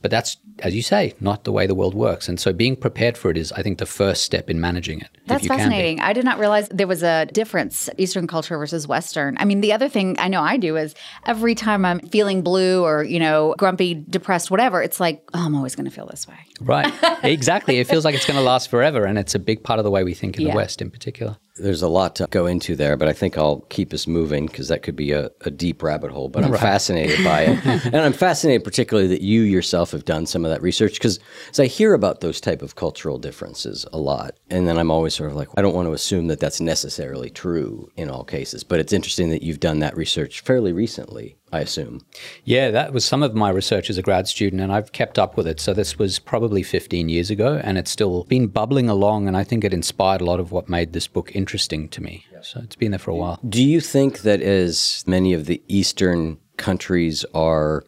But 0.01 0.11
that's, 0.11 0.37
as 0.59 0.75
you 0.75 0.81
say, 0.81 1.13
not 1.19 1.43
the 1.43 1.51
way 1.51 1.67
the 1.67 1.75
world 1.75 1.93
works. 1.93 2.27
And 2.27 2.39
so 2.39 2.53
being 2.53 2.75
prepared 2.75 3.17
for 3.17 3.29
it 3.29 3.37
is, 3.37 3.51
I 3.51 3.61
think, 3.61 3.77
the 3.77 3.85
first 3.85 4.23
step 4.23 4.49
in 4.49 4.59
managing 4.59 4.99
it. 4.99 5.09
That's 5.27 5.45
fascinating. 5.45 5.99
I 5.99 6.13
did 6.13 6.25
not 6.25 6.39
realize 6.39 6.67
there 6.69 6.87
was 6.87 7.03
a 7.03 7.27
difference, 7.27 7.89
Eastern 7.97 8.27
culture 8.27 8.57
versus 8.57 8.87
Western. 8.87 9.37
I 9.39 9.45
mean, 9.45 9.61
the 9.61 9.73
other 9.73 9.87
thing 9.87 10.15
I 10.19 10.27
know 10.27 10.41
I 10.41 10.57
do 10.57 10.75
is 10.75 10.95
every 11.25 11.55
time 11.55 11.85
I'm 11.85 11.99
feeling 11.99 12.41
blue 12.41 12.83
or, 12.83 13.03
you 13.03 13.19
know, 13.19 13.55
grumpy, 13.57 13.93
depressed, 13.93 14.49
whatever, 14.49 14.81
it's 14.81 14.99
like, 14.99 15.23
oh, 15.33 15.45
I'm 15.45 15.55
always 15.55 15.75
going 15.75 15.85
to 15.85 15.91
feel 15.91 16.07
this 16.07 16.27
way. 16.27 16.39
Right. 16.59 16.91
exactly. 17.23 17.79
It 17.79 17.87
feels 17.87 18.03
like 18.03 18.15
it's 18.15 18.25
going 18.25 18.37
to 18.37 18.43
last 18.43 18.69
forever. 18.69 19.05
And 19.05 19.17
it's 19.17 19.35
a 19.35 19.39
big 19.39 19.63
part 19.63 19.79
of 19.79 19.85
the 19.85 19.91
way 19.91 20.03
we 20.03 20.13
think 20.13 20.37
in 20.37 20.43
yeah. 20.43 20.51
the 20.51 20.57
West 20.57 20.81
in 20.81 20.89
particular. 20.89 21.37
There's 21.61 21.81
a 21.81 21.87
lot 21.87 22.15
to 22.17 22.27
go 22.29 22.45
into 22.45 22.75
there, 22.75 22.97
but 22.97 23.07
I 23.07 23.13
think 23.13 23.37
I'll 23.37 23.61
keep 23.69 23.93
us 23.93 24.07
moving 24.07 24.47
because 24.47 24.67
that 24.69 24.83
could 24.83 24.95
be 24.95 25.11
a, 25.11 25.31
a, 25.41 25.51
deep 25.51 25.83
rabbit 25.83 26.11
hole. 26.11 26.29
But 26.29 26.43
I'm 26.43 26.51
right. 26.51 26.61
fascinated 26.61 27.23
by 27.23 27.41
it. 27.41 27.65
and 27.85 27.97
I'm 27.97 28.13
fascinated 28.13 28.63
particularly 28.63 29.07
that 29.09 29.21
you 29.21 29.41
yourself 29.41 29.91
have 29.91 30.05
done 30.05 30.25
some 30.25 30.43
of 30.45 30.51
that 30.51 30.61
research 30.61 30.93
because 30.93 31.19
as 31.49 31.59
I 31.59 31.67
hear 31.67 31.93
about 31.93 32.21
those 32.21 32.41
type 32.41 32.61
of 32.61 32.75
cultural 32.75 33.17
differences 33.17 33.85
a 33.93 33.97
lot, 33.97 34.35
and 34.49 34.67
then 34.67 34.77
I'm 34.77 34.91
always 34.91 35.13
sort 35.13 35.29
of 35.29 35.35
like, 35.35 35.49
I 35.55 35.61
don't 35.61 35.75
want 35.75 35.87
to 35.87 35.93
assume 35.93 36.27
that 36.27 36.39
that's 36.39 36.61
necessarily 36.61 37.29
true 37.29 37.91
in 37.95 38.09
all 38.09 38.23
cases. 38.23 38.63
But 38.63 38.79
it's 38.79 38.93
interesting 38.93 39.29
that 39.29 39.43
you've 39.43 39.59
done 39.59 39.79
that 39.79 39.95
research 39.95 40.41
fairly 40.41 40.73
recently. 40.73 41.37
I 41.51 41.59
assume. 41.59 42.01
Yeah, 42.45 42.71
that 42.71 42.93
was 42.93 43.03
some 43.03 43.23
of 43.23 43.35
my 43.35 43.49
research 43.49 43.89
as 43.89 43.97
a 43.97 44.01
grad 44.01 44.27
student, 44.27 44.61
and 44.61 44.71
I've 44.71 44.93
kept 44.93 45.19
up 45.19 45.35
with 45.35 45.47
it. 45.47 45.59
So 45.59 45.73
this 45.73 45.99
was 45.99 46.17
probably 46.17 46.63
15 46.63 47.09
years 47.09 47.29
ago, 47.29 47.59
and 47.63 47.77
it's 47.77 47.91
still 47.91 48.23
been 48.23 48.47
bubbling 48.47 48.89
along. 48.89 49.27
And 49.27 49.35
I 49.35 49.43
think 49.43 49.63
it 49.63 49.73
inspired 49.73 50.21
a 50.21 50.25
lot 50.25 50.39
of 50.39 50.51
what 50.51 50.69
made 50.69 50.93
this 50.93 51.07
book 51.07 51.35
interesting 51.35 51.89
to 51.89 52.01
me. 52.01 52.25
So 52.41 52.61
it's 52.61 52.75
been 52.75 52.91
there 52.91 52.99
for 52.99 53.11
a 53.11 53.15
while. 53.15 53.39
Do 53.47 53.63
you 53.63 53.81
think 53.81 54.19
that 54.21 54.41
as 54.41 55.03
many 55.05 55.33
of 55.33 55.45
the 55.45 55.61
Eastern 55.67 56.39
countries 56.57 57.25
are 57.33 57.83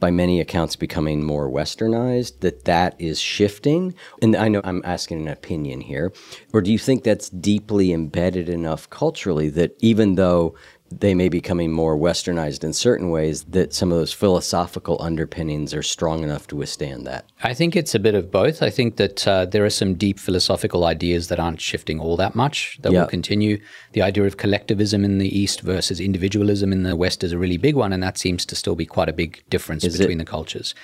by 0.00 0.10
many 0.10 0.40
accounts 0.40 0.74
becoming 0.74 1.24
more 1.24 1.48
westernized, 1.48 2.40
that 2.40 2.64
that 2.64 3.00
is 3.00 3.20
shifting? 3.20 3.94
And 4.20 4.34
I 4.34 4.48
know 4.48 4.60
I'm 4.64 4.82
asking 4.84 5.20
an 5.20 5.28
opinion 5.28 5.80
here. 5.80 6.12
Or 6.52 6.60
do 6.60 6.72
you 6.72 6.78
think 6.78 7.04
that's 7.04 7.28
deeply 7.28 7.92
embedded 7.92 8.48
enough 8.48 8.88
culturally 8.90 9.48
that 9.50 9.76
even 9.80 10.14
though 10.14 10.54
they 11.00 11.14
may 11.14 11.28
be 11.28 11.42
becoming 11.42 11.72
more 11.72 11.96
westernized 11.96 12.62
in 12.62 12.72
certain 12.72 13.10
ways 13.10 13.42
that 13.44 13.74
some 13.74 13.90
of 13.90 13.98
those 13.98 14.12
philosophical 14.12 14.96
underpinnings 15.02 15.74
are 15.74 15.82
strong 15.82 16.22
enough 16.22 16.46
to 16.46 16.54
withstand 16.54 17.04
that. 17.04 17.24
I 17.42 17.52
think 17.52 17.74
it's 17.74 17.96
a 17.96 17.98
bit 17.98 18.14
of 18.14 18.30
both. 18.30 18.62
I 18.62 18.70
think 18.70 18.96
that 18.96 19.26
uh, 19.26 19.46
there 19.46 19.64
are 19.64 19.70
some 19.70 19.94
deep 19.94 20.20
philosophical 20.20 20.84
ideas 20.84 21.26
that 21.28 21.40
aren't 21.40 21.60
shifting 21.60 21.98
all 21.98 22.16
that 22.16 22.36
much 22.36 22.78
that 22.82 22.92
will 22.92 23.08
continue. 23.08 23.60
The 23.92 24.02
idea 24.02 24.22
of 24.22 24.36
collectivism 24.36 25.04
in 25.04 25.18
the 25.18 25.36
east 25.36 25.62
versus 25.62 25.98
individualism 25.98 26.72
in 26.72 26.84
the 26.84 26.94
west 26.94 27.24
is 27.24 27.32
a 27.32 27.38
really 27.38 27.56
big 27.56 27.74
one 27.74 27.92
and 27.92 28.02
that 28.04 28.16
seems 28.16 28.46
to 28.46 28.54
still 28.54 28.76
be 28.76 28.86
quite 28.86 29.08
a 29.08 29.12
big 29.12 29.42
difference 29.50 29.82
is 29.82 29.98
between 29.98 30.20
it? 30.20 30.24
the 30.24 30.30
cultures. 30.30 30.76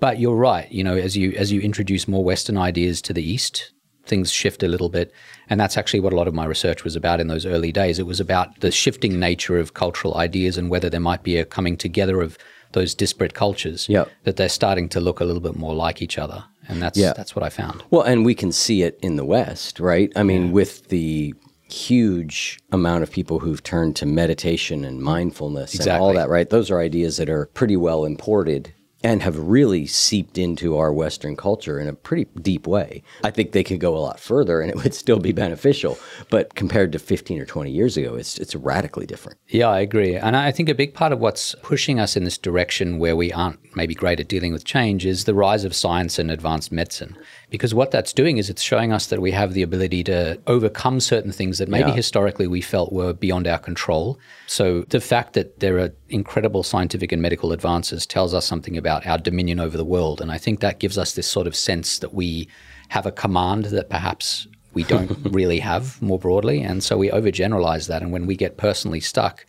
But 0.00 0.18
you're 0.18 0.34
right 0.34 0.70
you 0.72 0.82
know 0.82 0.96
as 0.96 1.14
you 1.14 1.32
as 1.32 1.52
you 1.52 1.60
introduce 1.60 2.08
more 2.08 2.24
western 2.24 2.56
ideas 2.56 3.02
to 3.02 3.12
the 3.12 3.22
east 3.22 3.72
things 4.06 4.32
shift 4.32 4.62
a 4.62 4.68
little 4.68 4.88
bit. 4.88 5.12
And 5.48 5.60
that's 5.60 5.76
actually 5.76 6.00
what 6.00 6.12
a 6.12 6.16
lot 6.16 6.28
of 6.28 6.34
my 6.34 6.44
research 6.44 6.84
was 6.84 6.96
about 6.96 7.20
in 7.20 7.28
those 7.28 7.46
early 7.46 7.72
days. 7.72 7.98
It 7.98 8.06
was 8.06 8.20
about 8.20 8.60
the 8.60 8.70
shifting 8.70 9.18
nature 9.18 9.58
of 9.58 9.74
cultural 9.74 10.16
ideas 10.16 10.58
and 10.58 10.70
whether 10.70 10.90
there 10.90 11.00
might 11.00 11.22
be 11.22 11.36
a 11.36 11.44
coming 11.44 11.76
together 11.76 12.20
of 12.20 12.38
those 12.72 12.94
disparate 12.94 13.34
cultures 13.34 13.88
yep. 13.88 14.10
that 14.24 14.36
they're 14.36 14.48
starting 14.48 14.88
to 14.90 15.00
look 15.00 15.20
a 15.20 15.24
little 15.24 15.40
bit 15.40 15.56
more 15.56 15.74
like 15.74 16.02
each 16.02 16.18
other. 16.18 16.44
And 16.68 16.82
that's 16.82 16.98
yeah. 16.98 17.12
that's 17.12 17.36
what 17.36 17.44
I 17.44 17.48
found. 17.48 17.84
Well, 17.90 18.02
and 18.02 18.24
we 18.24 18.34
can 18.34 18.50
see 18.50 18.82
it 18.82 18.98
in 19.00 19.16
the 19.16 19.24
West, 19.24 19.78
right? 19.78 20.12
I 20.16 20.24
mean, 20.24 20.46
yeah. 20.46 20.52
with 20.52 20.88
the 20.88 21.34
huge 21.68 22.58
amount 22.72 23.02
of 23.02 23.10
people 23.10 23.40
who've 23.40 23.62
turned 23.62 23.96
to 23.96 24.06
meditation 24.06 24.84
and 24.84 25.02
mindfulness 25.02 25.74
exactly. 25.74 25.92
and 25.94 26.02
all 26.02 26.12
that, 26.12 26.28
right? 26.28 26.50
Those 26.50 26.70
are 26.70 26.80
ideas 26.80 27.16
that 27.16 27.28
are 27.28 27.46
pretty 27.46 27.76
well 27.76 28.04
imported 28.04 28.72
and 29.02 29.22
have 29.22 29.38
really 29.38 29.86
seeped 29.86 30.38
into 30.38 30.76
our 30.76 30.92
Western 30.92 31.36
culture 31.36 31.78
in 31.78 31.86
a 31.86 31.92
pretty 31.92 32.26
deep 32.40 32.66
way. 32.66 33.02
I 33.22 33.30
think 33.30 33.52
they 33.52 33.62
could 33.62 33.80
go 33.80 33.96
a 33.96 33.98
lot 33.98 34.18
further 34.18 34.60
and 34.60 34.70
it 34.70 34.76
would 34.76 34.94
still 34.94 35.18
be 35.18 35.32
beneficial. 35.32 35.98
But 36.30 36.54
compared 36.54 36.92
to 36.92 36.98
15 36.98 37.40
or 37.40 37.44
20 37.44 37.70
years 37.70 37.96
ago, 37.96 38.14
it's, 38.14 38.38
it's 38.38 38.54
radically 38.54 39.06
different. 39.06 39.38
Yeah, 39.48 39.68
I 39.68 39.80
agree. 39.80 40.16
And 40.16 40.36
I 40.36 40.50
think 40.50 40.68
a 40.68 40.74
big 40.74 40.94
part 40.94 41.12
of 41.12 41.20
what's 41.20 41.54
pushing 41.62 42.00
us 42.00 42.16
in 42.16 42.24
this 42.24 42.38
direction 42.38 42.98
where 42.98 43.16
we 43.16 43.32
aren't 43.32 43.60
maybe 43.76 43.94
great 43.94 44.18
at 44.18 44.28
dealing 44.28 44.52
with 44.52 44.64
change 44.64 45.04
is 45.04 45.24
the 45.24 45.34
rise 45.34 45.64
of 45.64 45.74
science 45.74 46.18
and 46.18 46.30
advanced 46.30 46.72
medicine. 46.72 47.16
Because 47.48 47.72
what 47.72 47.92
that's 47.92 48.12
doing 48.12 48.38
is 48.38 48.50
it's 48.50 48.62
showing 48.62 48.92
us 48.92 49.06
that 49.06 49.20
we 49.20 49.30
have 49.30 49.54
the 49.54 49.62
ability 49.62 50.02
to 50.04 50.38
overcome 50.48 50.98
certain 50.98 51.30
things 51.30 51.58
that 51.58 51.68
maybe 51.68 51.90
yeah. 51.90 51.96
historically 51.96 52.48
we 52.48 52.60
felt 52.60 52.92
were 52.92 53.12
beyond 53.12 53.46
our 53.46 53.58
control. 53.58 54.18
So 54.48 54.82
the 54.88 55.00
fact 55.00 55.34
that 55.34 55.60
there 55.60 55.78
are 55.78 55.92
incredible 56.08 56.64
scientific 56.64 57.12
and 57.12 57.22
medical 57.22 57.52
advances 57.52 58.04
tells 58.04 58.34
us 58.34 58.46
something 58.46 58.76
about 58.76 59.06
our 59.06 59.18
dominion 59.18 59.60
over 59.60 59.76
the 59.76 59.84
world. 59.84 60.20
And 60.20 60.32
I 60.32 60.38
think 60.38 60.58
that 60.60 60.80
gives 60.80 60.98
us 60.98 61.12
this 61.12 61.28
sort 61.28 61.46
of 61.46 61.54
sense 61.54 62.00
that 62.00 62.12
we 62.12 62.48
have 62.88 63.06
a 63.06 63.12
command 63.12 63.66
that 63.66 63.90
perhaps 63.90 64.48
we 64.74 64.82
don't 64.82 65.16
really 65.30 65.60
have 65.60 66.02
more 66.02 66.18
broadly. 66.18 66.62
And 66.62 66.82
so 66.82 66.96
we 66.96 67.10
overgeneralize 67.10 67.86
that. 67.86 68.02
And 68.02 68.10
when 68.10 68.26
we 68.26 68.36
get 68.36 68.56
personally 68.56 69.00
stuck, 69.00 69.46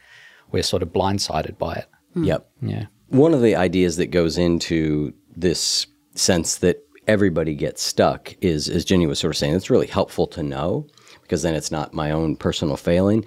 we're 0.52 0.64
sort 0.64 0.84
of 0.84 0.90
blindsided 0.90 1.58
by 1.58 1.74
it. 1.74 1.88
Yep. 2.16 2.50
Yeah. 2.62 2.86
One 3.10 3.34
of 3.34 3.42
the 3.42 3.56
ideas 3.56 3.98
that 3.98 4.08
goes 4.08 4.38
into 4.38 5.14
this 5.36 5.88
sense 6.16 6.58
that 6.58 6.87
everybody 7.08 7.56
gets 7.56 7.82
stuck 7.82 8.36
is, 8.42 8.70
as 8.70 8.86
Ginny 8.86 9.08
was 9.08 9.20
sort 9.20 9.34
of 9.34 9.38
saying, 9.38 9.56
it's 9.56 9.70
really 9.70 9.88
helpful 9.88 10.28
to 10.28 10.44
know 10.44 10.88
because 11.22 11.42
then 11.42 11.56
it's 11.56 11.72
not 11.72 11.94
my 11.94 12.12
own 12.12 12.36
personal 12.36 12.78
failing. 12.78 13.26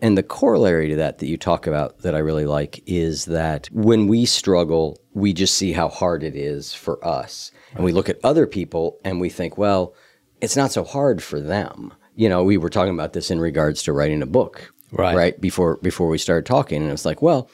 And 0.00 0.18
the 0.18 0.22
corollary 0.22 0.88
to 0.88 0.96
that 0.96 1.18
that 1.18 1.28
you 1.28 1.36
talk 1.36 1.66
about 1.66 2.00
that 2.00 2.14
I 2.14 2.18
really 2.18 2.44
like 2.44 2.82
is 2.86 3.26
that 3.26 3.68
when 3.72 4.08
we 4.08 4.24
struggle, 4.24 4.98
we 5.14 5.32
just 5.32 5.54
see 5.54 5.72
how 5.72 5.88
hard 5.88 6.24
it 6.24 6.34
is 6.34 6.74
for 6.74 7.04
us. 7.06 7.52
And 7.74 7.84
we 7.84 7.92
look 7.92 8.08
at 8.08 8.18
other 8.24 8.46
people 8.46 8.98
and 9.04 9.20
we 9.20 9.28
think, 9.28 9.56
well, 9.56 9.94
it's 10.40 10.56
not 10.56 10.72
so 10.72 10.82
hard 10.82 11.22
for 11.22 11.40
them. 11.40 11.94
You 12.16 12.28
know, 12.28 12.42
we 12.42 12.56
were 12.56 12.68
talking 12.68 12.94
about 12.94 13.12
this 13.12 13.30
in 13.30 13.38
regards 13.38 13.82
to 13.84 13.92
writing 13.92 14.22
a 14.22 14.26
book, 14.26 14.72
right? 14.90 15.16
Right 15.16 15.40
before 15.40 15.76
before 15.78 16.08
we 16.08 16.18
started 16.18 16.46
talking, 16.46 16.82
and 16.82 16.90
it's 16.90 17.04
like, 17.04 17.22
well, 17.22 17.48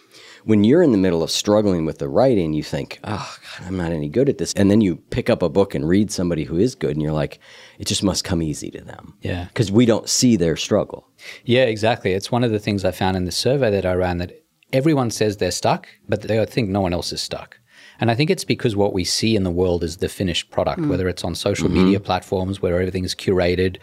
when 0.49 0.65
you're 0.65 0.83
in 0.83 0.93
the 0.93 0.99
middle 0.99 1.23
of 1.23 1.31
struggling 1.31 1.85
with 1.85 1.99
the 1.99 2.09
writing, 2.09 2.55
you 2.55 2.63
think, 2.63 3.01
oh, 3.05 3.37
God, 3.59 3.67
I'm 3.67 3.77
not 3.77 3.93
any 3.93 4.09
good 4.09 4.31
at 4.31 4.39
this. 4.39 4.55
And 4.55 4.71
then 4.71 4.81
you 4.81 4.97
pick 4.97 5.29
up 5.29 5.43
a 5.43 5.51
book 5.51 5.75
and 5.75 5.87
read 5.87 6.11
somebody 6.11 6.45
who 6.45 6.57
is 6.57 6.75
good, 6.75 6.93
and 6.93 7.03
you're 7.03 7.13
like, 7.13 7.39
it 7.79 7.87
just 7.87 8.03
must 8.03 8.25
come 8.25 8.41
easy 8.41 8.71
to 8.71 8.81
them. 8.81 9.13
Yeah. 9.21 9.45
Because 9.49 9.71
we 9.71 9.85
don't 9.85 10.09
see 10.09 10.37
their 10.37 10.57
struggle. 10.57 11.07
Yeah, 11.45 11.65
exactly. 11.65 12.15
It's 12.15 12.33
one 12.33 12.45
of 12.45 12.51
the 12.51 12.59
things 12.59 12.83
I 12.83 12.93
found 12.93 13.15
in 13.15 13.27
the 13.27 13.31
survey 13.31 13.71
that 13.73 13.85
I 13.85 13.93
ran 13.93 14.17
that 14.19 14.43
everyone 14.73 15.11
says 15.11 15.37
they're 15.37 15.51
stuck, 15.51 15.87
but 16.09 16.23
they 16.23 16.43
think 16.47 16.71
no 16.71 16.81
one 16.81 16.95
else 16.95 17.13
is 17.13 17.21
stuck. 17.21 17.61
And 18.01 18.11
I 18.11 18.15
think 18.15 18.31
it's 18.31 18.45
because 18.45 18.75
what 18.75 18.95
we 18.95 19.05
see 19.05 19.37
in 19.37 19.43
the 19.43 19.51
world 19.51 19.85
is 19.85 19.99
the 19.99 20.09
finished 20.09 20.51
product, 20.51 20.81
mm. 20.81 20.89
whether 20.89 21.09
it's 21.09 21.25
on 21.25 21.35
social 21.35 21.69
mm-hmm. 21.69 21.85
media 21.85 22.01
platforms 22.01 22.63
where 22.63 22.79
everything 22.79 23.05
is 23.05 23.15
curated 23.15 23.77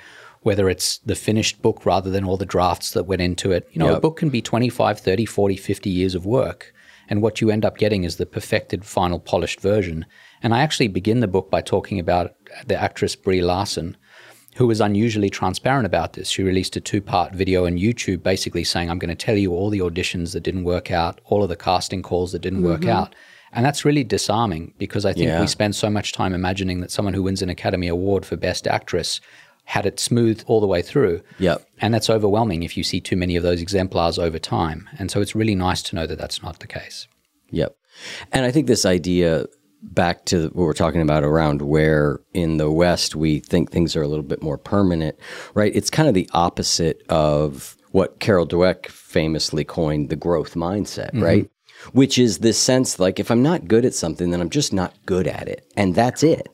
whether 0.45 0.69
it's 0.69 0.99
the 0.99 1.15
finished 1.15 1.59
book 1.63 1.87
rather 1.87 2.11
than 2.11 2.23
all 2.23 2.37
the 2.37 2.45
drafts 2.45 2.91
that 2.91 3.07
went 3.07 3.19
into 3.19 3.51
it. 3.51 3.67
You 3.71 3.79
know, 3.79 3.87
yep. 3.87 3.97
a 3.97 3.99
book 3.99 4.17
can 4.17 4.29
be 4.29 4.43
25, 4.43 4.99
30, 4.99 5.25
40, 5.25 5.55
50 5.55 5.89
years 5.89 6.13
of 6.13 6.27
work. 6.27 6.71
And 7.09 7.23
what 7.23 7.41
you 7.41 7.49
end 7.49 7.65
up 7.65 7.79
getting 7.79 8.03
is 8.03 8.17
the 8.17 8.27
perfected, 8.27 8.85
final, 8.85 9.19
polished 9.19 9.59
version. 9.59 10.05
And 10.43 10.53
I 10.53 10.59
actually 10.61 10.87
begin 10.87 11.19
the 11.19 11.27
book 11.27 11.49
by 11.49 11.61
talking 11.61 11.99
about 11.99 12.35
the 12.67 12.79
actress 12.79 13.15
Brie 13.15 13.41
Larson, 13.41 13.97
who 14.55 14.67
was 14.67 14.81
unusually 14.81 15.31
transparent 15.31 15.87
about 15.87 16.13
this. 16.13 16.29
She 16.29 16.43
released 16.43 16.75
a 16.75 16.79
two 16.79 17.01
part 17.01 17.33
video 17.33 17.65
on 17.65 17.77
YouTube 17.77 18.21
basically 18.21 18.63
saying, 18.63 18.91
I'm 18.91 18.99
going 18.99 19.09
to 19.09 19.25
tell 19.25 19.37
you 19.37 19.51
all 19.51 19.71
the 19.71 19.79
auditions 19.79 20.33
that 20.33 20.43
didn't 20.43 20.63
work 20.63 20.91
out, 20.91 21.21
all 21.25 21.41
of 21.41 21.49
the 21.49 21.55
casting 21.55 22.03
calls 22.03 22.33
that 22.33 22.43
didn't 22.43 22.59
mm-hmm. 22.59 22.67
work 22.67 22.85
out. 22.85 23.15
And 23.51 23.65
that's 23.65 23.85
really 23.85 24.03
disarming 24.03 24.73
because 24.77 25.05
I 25.05 25.13
think 25.13 25.27
yeah. 25.27 25.39
we 25.39 25.47
spend 25.47 25.75
so 25.75 25.89
much 25.89 26.11
time 26.11 26.35
imagining 26.35 26.81
that 26.81 26.91
someone 26.91 27.13
who 27.15 27.23
wins 27.23 27.41
an 27.41 27.49
Academy 27.49 27.87
Award 27.87 28.25
for 28.25 28.35
Best 28.35 28.67
Actress 28.67 29.21
had 29.65 29.85
it 29.85 29.99
smooth 29.99 30.43
all 30.47 30.61
the 30.61 30.67
way 30.67 30.81
through. 30.81 31.21
Yep. 31.39 31.67
And 31.81 31.93
that's 31.93 32.09
overwhelming 32.09 32.63
if 32.63 32.77
you 32.77 32.83
see 32.83 33.01
too 33.01 33.15
many 33.15 33.35
of 33.35 33.43
those 33.43 33.61
exemplars 33.61 34.17
over 34.17 34.39
time. 34.39 34.89
And 34.97 35.11
so 35.11 35.21
it's 35.21 35.35
really 35.35 35.55
nice 35.55 35.81
to 35.83 35.95
know 35.95 36.07
that 36.07 36.17
that's 36.17 36.41
not 36.41 36.59
the 36.59 36.67
case. 36.67 37.07
Yep. 37.49 37.75
And 38.31 38.45
I 38.45 38.51
think 38.51 38.67
this 38.67 38.85
idea 38.85 39.45
back 39.81 40.25
to 40.25 40.45
what 40.45 40.55
we're 40.55 40.73
talking 40.73 41.01
about 41.01 41.23
around 41.23 41.61
where 41.61 42.19
in 42.33 42.57
the 42.57 42.71
West 42.71 43.15
we 43.15 43.39
think 43.39 43.71
things 43.71 43.95
are 43.95 44.01
a 44.01 44.07
little 44.07 44.23
bit 44.23 44.41
more 44.41 44.57
permanent, 44.57 45.17
right? 45.53 45.75
It's 45.75 45.89
kind 45.89 46.07
of 46.07 46.13
the 46.13 46.29
opposite 46.33 47.03
of 47.09 47.77
what 47.91 48.19
Carol 48.19 48.47
Dweck 48.47 48.87
famously 48.87 49.63
coined 49.63 50.09
the 50.09 50.15
growth 50.15 50.55
mindset, 50.55 51.11
mm-hmm. 51.11 51.23
right? 51.23 51.51
Which 51.91 52.17
is 52.17 52.39
this 52.39 52.57
sense 52.57 52.99
like 52.99 53.19
if 53.19 53.29
I'm 53.29 53.43
not 53.43 53.67
good 53.67 53.85
at 53.85 53.93
something, 53.93 54.31
then 54.31 54.41
I'm 54.41 54.49
just 54.49 54.73
not 54.73 54.93
good 55.05 55.27
at 55.27 55.47
it. 55.47 55.71
And 55.77 55.93
that's 55.93 56.23
it. 56.23 56.49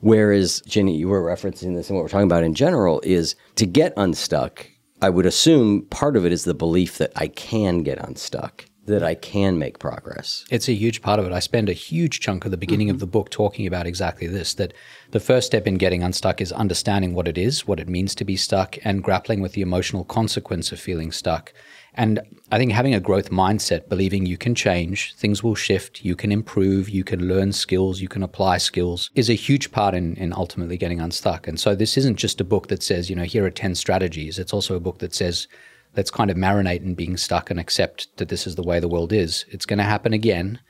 Whereas, 0.00 0.62
Ginny, 0.66 0.96
you 0.96 1.08
were 1.08 1.22
referencing 1.22 1.74
this 1.74 1.88
and 1.88 1.96
what 1.96 2.02
we're 2.02 2.08
talking 2.08 2.26
about 2.26 2.44
in 2.44 2.54
general 2.54 3.00
is 3.04 3.36
to 3.56 3.66
get 3.66 3.92
unstuck, 3.96 4.66
I 5.02 5.10
would 5.10 5.26
assume 5.26 5.82
part 5.86 6.16
of 6.16 6.24
it 6.24 6.32
is 6.32 6.44
the 6.44 6.54
belief 6.54 6.98
that 6.98 7.12
I 7.16 7.28
can 7.28 7.82
get 7.82 7.98
unstuck, 7.98 8.64
that 8.86 9.02
I 9.02 9.14
can 9.14 9.58
make 9.58 9.78
progress. 9.78 10.44
It's 10.50 10.68
a 10.68 10.72
huge 10.72 11.02
part 11.02 11.20
of 11.20 11.26
it. 11.26 11.32
I 11.32 11.40
spend 11.40 11.68
a 11.68 11.74
huge 11.74 12.20
chunk 12.20 12.44
of 12.44 12.50
the 12.50 12.56
beginning 12.56 12.88
mm-hmm. 12.88 12.94
of 12.94 13.00
the 13.00 13.06
book 13.06 13.28
talking 13.28 13.66
about 13.66 13.86
exactly 13.86 14.26
this 14.26 14.54
that 14.54 14.72
the 15.10 15.20
first 15.20 15.48
step 15.48 15.66
in 15.66 15.74
getting 15.74 16.02
unstuck 16.02 16.40
is 16.40 16.52
understanding 16.52 17.14
what 17.14 17.28
it 17.28 17.36
is, 17.36 17.66
what 17.66 17.80
it 17.80 17.88
means 17.88 18.14
to 18.14 18.24
be 18.24 18.36
stuck, 18.36 18.78
and 18.84 19.02
grappling 19.02 19.40
with 19.40 19.52
the 19.52 19.62
emotional 19.62 20.04
consequence 20.04 20.72
of 20.72 20.80
feeling 20.80 21.12
stuck. 21.12 21.52
And 21.96 22.20
I 22.52 22.58
think 22.58 22.72
having 22.72 22.94
a 22.94 23.00
growth 23.00 23.30
mindset, 23.30 23.88
believing 23.88 24.26
you 24.26 24.36
can 24.36 24.54
change, 24.54 25.14
things 25.14 25.42
will 25.42 25.54
shift, 25.54 26.04
you 26.04 26.14
can 26.14 26.30
improve, 26.30 26.88
you 26.88 27.02
can 27.02 27.26
learn 27.26 27.52
skills, 27.52 28.00
you 28.00 28.08
can 28.08 28.22
apply 28.22 28.58
skills, 28.58 29.10
is 29.14 29.30
a 29.30 29.34
huge 29.34 29.72
part 29.72 29.94
in, 29.94 30.14
in 30.16 30.32
ultimately 30.32 30.76
getting 30.76 31.00
unstuck. 31.00 31.48
And 31.48 31.58
so 31.58 31.74
this 31.74 31.96
isn't 31.96 32.16
just 32.16 32.40
a 32.40 32.44
book 32.44 32.68
that 32.68 32.82
says, 32.82 33.08
you 33.08 33.16
know, 33.16 33.24
here 33.24 33.44
are 33.44 33.50
10 33.50 33.74
strategies. 33.74 34.38
It's 34.38 34.52
also 34.52 34.76
a 34.76 34.80
book 34.80 34.98
that 34.98 35.14
says, 35.14 35.48
let's 35.96 36.10
kind 36.10 36.30
of 36.30 36.36
marinate 36.36 36.82
in 36.82 36.94
being 36.94 37.16
stuck 37.16 37.50
and 37.50 37.58
accept 37.58 38.14
that 38.18 38.28
this 38.28 38.46
is 38.46 38.56
the 38.56 38.62
way 38.62 38.78
the 38.78 38.88
world 38.88 39.12
is. 39.12 39.46
It's 39.48 39.66
going 39.66 39.78
to 39.78 39.84
happen 39.84 40.12
again. 40.12 40.60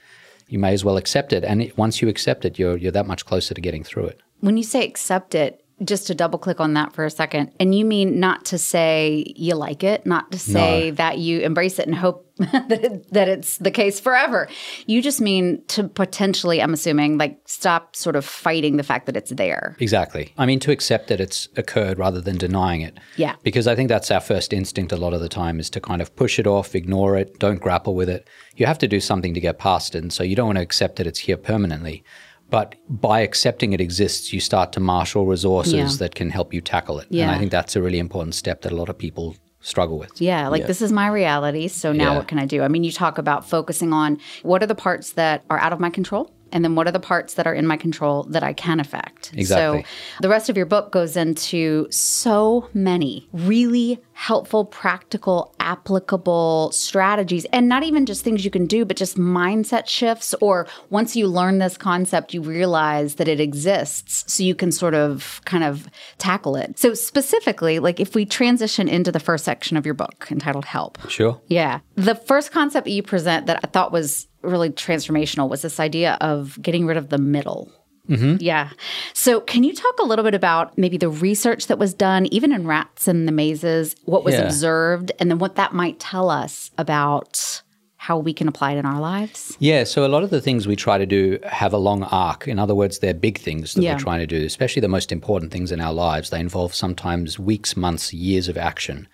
You 0.48 0.60
may 0.60 0.72
as 0.72 0.84
well 0.84 0.96
accept 0.96 1.32
it. 1.32 1.44
And 1.44 1.72
once 1.76 2.00
you 2.00 2.08
accept 2.08 2.44
it, 2.44 2.58
you're, 2.58 2.76
you're 2.76 2.92
that 2.92 3.08
much 3.08 3.26
closer 3.26 3.52
to 3.52 3.60
getting 3.60 3.82
through 3.82 4.06
it. 4.06 4.20
When 4.40 4.56
you 4.56 4.62
say 4.62 4.84
accept 4.84 5.34
it, 5.34 5.65
just 5.84 6.06
to 6.06 6.14
double 6.14 6.38
click 6.38 6.60
on 6.60 6.74
that 6.74 6.92
for 6.92 7.04
a 7.04 7.10
second, 7.10 7.52
and 7.60 7.74
you 7.74 7.84
mean 7.84 8.18
not 8.18 8.46
to 8.46 8.58
say 8.58 9.32
you 9.36 9.54
like 9.54 9.84
it, 9.84 10.06
not 10.06 10.32
to 10.32 10.38
say 10.38 10.90
no. 10.90 10.96
that 10.96 11.18
you 11.18 11.40
embrace 11.40 11.78
it 11.78 11.86
and 11.86 11.94
hope 11.94 12.26
that, 12.38 12.70
it, 12.70 13.12
that 13.12 13.28
it's 13.28 13.58
the 13.58 13.70
case 13.70 13.98
forever. 13.98 14.48
You 14.86 15.00
just 15.00 15.20
mean 15.20 15.62
to 15.68 15.88
potentially, 15.88 16.62
I'm 16.62 16.74
assuming, 16.74 17.16
like 17.16 17.38
stop 17.46 17.96
sort 17.96 18.14
of 18.14 18.24
fighting 18.24 18.76
the 18.76 18.82
fact 18.82 19.06
that 19.06 19.16
it's 19.16 19.30
there. 19.30 19.76
Exactly. 19.80 20.32
I 20.36 20.44
mean, 20.44 20.60
to 20.60 20.70
accept 20.70 21.08
that 21.08 21.20
it's 21.20 21.48
occurred 21.56 21.98
rather 21.98 22.20
than 22.20 22.36
denying 22.36 22.82
it. 22.82 22.98
Yeah. 23.16 23.36
Because 23.42 23.66
I 23.66 23.74
think 23.74 23.88
that's 23.88 24.10
our 24.10 24.20
first 24.20 24.52
instinct 24.52 24.92
a 24.92 24.96
lot 24.96 25.14
of 25.14 25.20
the 25.20 25.30
time 25.30 25.58
is 25.58 25.70
to 25.70 25.80
kind 25.80 26.02
of 26.02 26.14
push 26.14 26.38
it 26.38 26.46
off, 26.46 26.74
ignore 26.74 27.16
it, 27.16 27.38
don't 27.38 27.60
grapple 27.60 27.94
with 27.94 28.08
it. 28.08 28.28
You 28.56 28.66
have 28.66 28.78
to 28.78 28.88
do 28.88 29.00
something 29.00 29.32
to 29.32 29.40
get 29.40 29.58
past 29.58 29.94
it. 29.94 30.02
And 30.02 30.12
so 30.12 30.22
you 30.22 30.36
don't 30.36 30.46
want 30.46 30.56
to 30.56 30.62
accept 30.62 30.96
that 30.96 31.06
it's 31.06 31.20
here 31.20 31.38
permanently. 31.38 32.04
But 32.50 32.76
by 32.88 33.20
accepting 33.20 33.72
it 33.72 33.80
exists, 33.80 34.32
you 34.32 34.40
start 34.40 34.72
to 34.72 34.80
marshal 34.80 35.26
resources 35.26 35.74
yeah. 35.74 35.88
that 35.98 36.14
can 36.14 36.30
help 36.30 36.54
you 36.54 36.60
tackle 36.60 37.00
it. 37.00 37.08
Yeah. 37.10 37.24
And 37.24 37.32
I 37.32 37.38
think 37.38 37.50
that's 37.50 37.74
a 37.74 37.82
really 37.82 37.98
important 37.98 38.34
step 38.34 38.62
that 38.62 38.72
a 38.72 38.76
lot 38.76 38.88
of 38.88 38.96
people 38.96 39.36
struggle 39.60 39.98
with. 39.98 40.20
Yeah, 40.20 40.46
like 40.46 40.66
this 40.66 40.80
is 40.80 40.92
my 40.92 41.08
reality. 41.08 41.66
So 41.66 41.92
now 41.92 42.12
Yeah. 42.12 42.18
what 42.18 42.28
can 42.28 42.38
I 42.38 42.46
do? 42.46 42.62
I 42.62 42.68
mean, 42.68 42.84
you 42.84 42.92
talk 42.92 43.18
about 43.18 43.48
focusing 43.48 43.92
on 43.92 44.20
what 44.42 44.62
are 44.62 44.66
the 44.66 44.76
parts 44.76 45.12
that 45.14 45.42
are 45.50 45.58
out 45.58 45.72
of 45.72 45.80
my 45.80 45.90
control? 45.90 46.30
And 46.52 46.64
then 46.64 46.74
what 46.74 46.86
are 46.86 46.92
the 46.92 47.00
parts 47.00 47.34
that 47.34 47.46
are 47.46 47.54
in 47.54 47.66
my 47.66 47.76
control 47.76 48.24
that 48.24 48.42
I 48.42 48.52
can 48.52 48.80
affect? 48.80 49.32
Exactly. 49.34 49.82
So 49.82 49.88
the 50.20 50.28
rest 50.28 50.48
of 50.48 50.56
your 50.56 50.66
book 50.66 50.92
goes 50.92 51.16
into 51.16 51.86
so 51.90 52.68
many 52.72 53.28
really 53.32 54.00
helpful, 54.12 54.64
practical, 54.64 55.54
applicable 55.60 56.70
strategies. 56.72 57.44
And 57.46 57.68
not 57.68 57.82
even 57.82 58.06
just 58.06 58.24
things 58.24 58.44
you 58.44 58.50
can 58.50 58.66
do, 58.66 58.84
but 58.84 58.96
just 58.96 59.18
mindset 59.18 59.88
shifts. 59.88 60.34
Or 60.40 60.66
once 60.88 61.14
you 61.16 61.26
learn 61.26 61.58
this 61.58 61.76
concept, 61.76 62.32
you 62.32 62.40
realize 62.40 63.16
that 63.16 63.28
it 63.28 63.40
exists. 63.40 64.24
So 64.32 64.42
you 64.42 64.54
can 64.54 64.72
sort 64.72 64.94
of 64.94 65.42
kind 65.44 65.64
of 65.64 65.86
tackle 66.16 66.56
it. 66.56 66.78
So 66.78 66.94
specifically, 66.94 67.78
like 67.78 68.00
if 68.00 68.14
we 68.14 68.24
transition 68.24 68.88
into 68.88 69.12
the 69.12 69.20
first 69.20 69.44
section 69.44 69.76
of 69.76 69.84
your 69.84 69.94
book 69.94 70.28
entitled 70.30 70.64
Help. 70.64 70.98
Sure. 71.10 71.40
Yeah. 71.48 71.80
The 71.96 72.14
first 72.14 72.52
concept 72.52 72.86
that 72.86 72.92
you 72.92 73.02
present 73.02 73.46
that 73.46 73.60
I 73.62 73.66
thought 73.68 73.92
was 73.92 74.28
really 74.46 74.70
transformational 74.70 75.48
was 75.48 75.62
this 75.62 75.78
idea 75.80 76.16
of 76.20 76.58
getting 76.62 76.86
rid 76.86 76.96
of 76.96 77.08
the 77.08 77.18
middle. 77.18 77.70
Mm-hmm. 78.08 78.36
Yeah. 78.40 78.70
So, 79.14 79.40
can 79.40 79.64
you 79.64 79.74
talk 79.74 79.98
a 79.98 80.04
little 80.04 80.22
bit 80.24 80.34
about 80.34 80.78
maybe 80.78 80.96
the 80.96 81.08
research 81.08 81.66
that 81.66 81.78
was 81.78 81.92
done, 81.92 82.26
even 82.26 82.52
in 82.52 82.64
rats 82.66 83.08
in 83.08 83.26
the 83.26 83.32
mazes, 83.32 83.96
what 84.04 84.24
was 84.24 84.34
Yeah. 84.34 84.42
observed, 84.42 85.10
and 85.18 85.28
then 85.28 85.38
what 85.38 85.56
that 85.56 85.72
might 85.72 85.98
tell 85.98 86.30
us 86.30 86.70
about 86.78 87.62
how 87.96 88.16
we 88.16 88.32
can 88.32 88.46
apply 88.46 88.72
it 88.74 88.78
in 88.78 88.86
our 88.86 89.00
lives? 89.00 89.56
Yeah, 89.58 89.82
so 89.82 90.06
a 90.06 90.08
lot 90.08 90.22
of 90.22 90.30
the 90.30 90.40
things 90.40 90.68
we 90.68 90.76
try 90.76 90.98
to 90.98 91.06
do 91.06 91.40
have 91.42 91.72
a 91.72 91.78
long 91.78 92.04
arc. 92.04 92.46
In 92.46 92.60
other 92.60 92.76
words, 92.76 93.00
they're 93.00 93.12
big 93.14 93.38
things 93.38 93.74
that 93.74 93.82
Yeah. 93.82 93.94
we're 93.94 93.98
trying 93.98 94.20
to 94.20 94.26
do, 94.28 94.44
especially 94.46 94.80
the 94.80 94.88
most 94.88 95.10
important 95.10 95.50
things 95.50 95.72
in 95.72 95.80
our 95.80 95.92
lives. 95.92 96.30
They 96.30 96.38
involve 96.38 96.72
sometimes 96.76 97.40
weeks, 97.40 97.76
months, 97.76 98.14
years 98.14 98.46
of 98.48 98.56
action. 98.56 99.08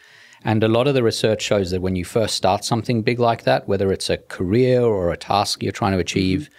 And 0.44 0.64
a 0.64 0.68
lot 0.68 0.88
of 0.88 0.94
the 0.94 1.02
research 1.02 1.42
shows 1.42 1.70
that 1.70 1.82
when 1.82 1.96
you 1.96 2.04
first 2.04 2.34
start 2.34 2.64
something 2.64 3.02
big 3.02 3.18
like 3.18 3.44
that, 3.44 3.68
whether 3.68 3.92
it's 3.92 4.10
a 4.10 4.18
career 4.18 4.82
or 4.82 5.12
a 5.12 5.16
task 5.16 5.62
you're 5.62 5.72
trying 5.72 5.92
to 5.92 5.96
mm-hmm. 5.96 6.02
achieve 6.02 6.50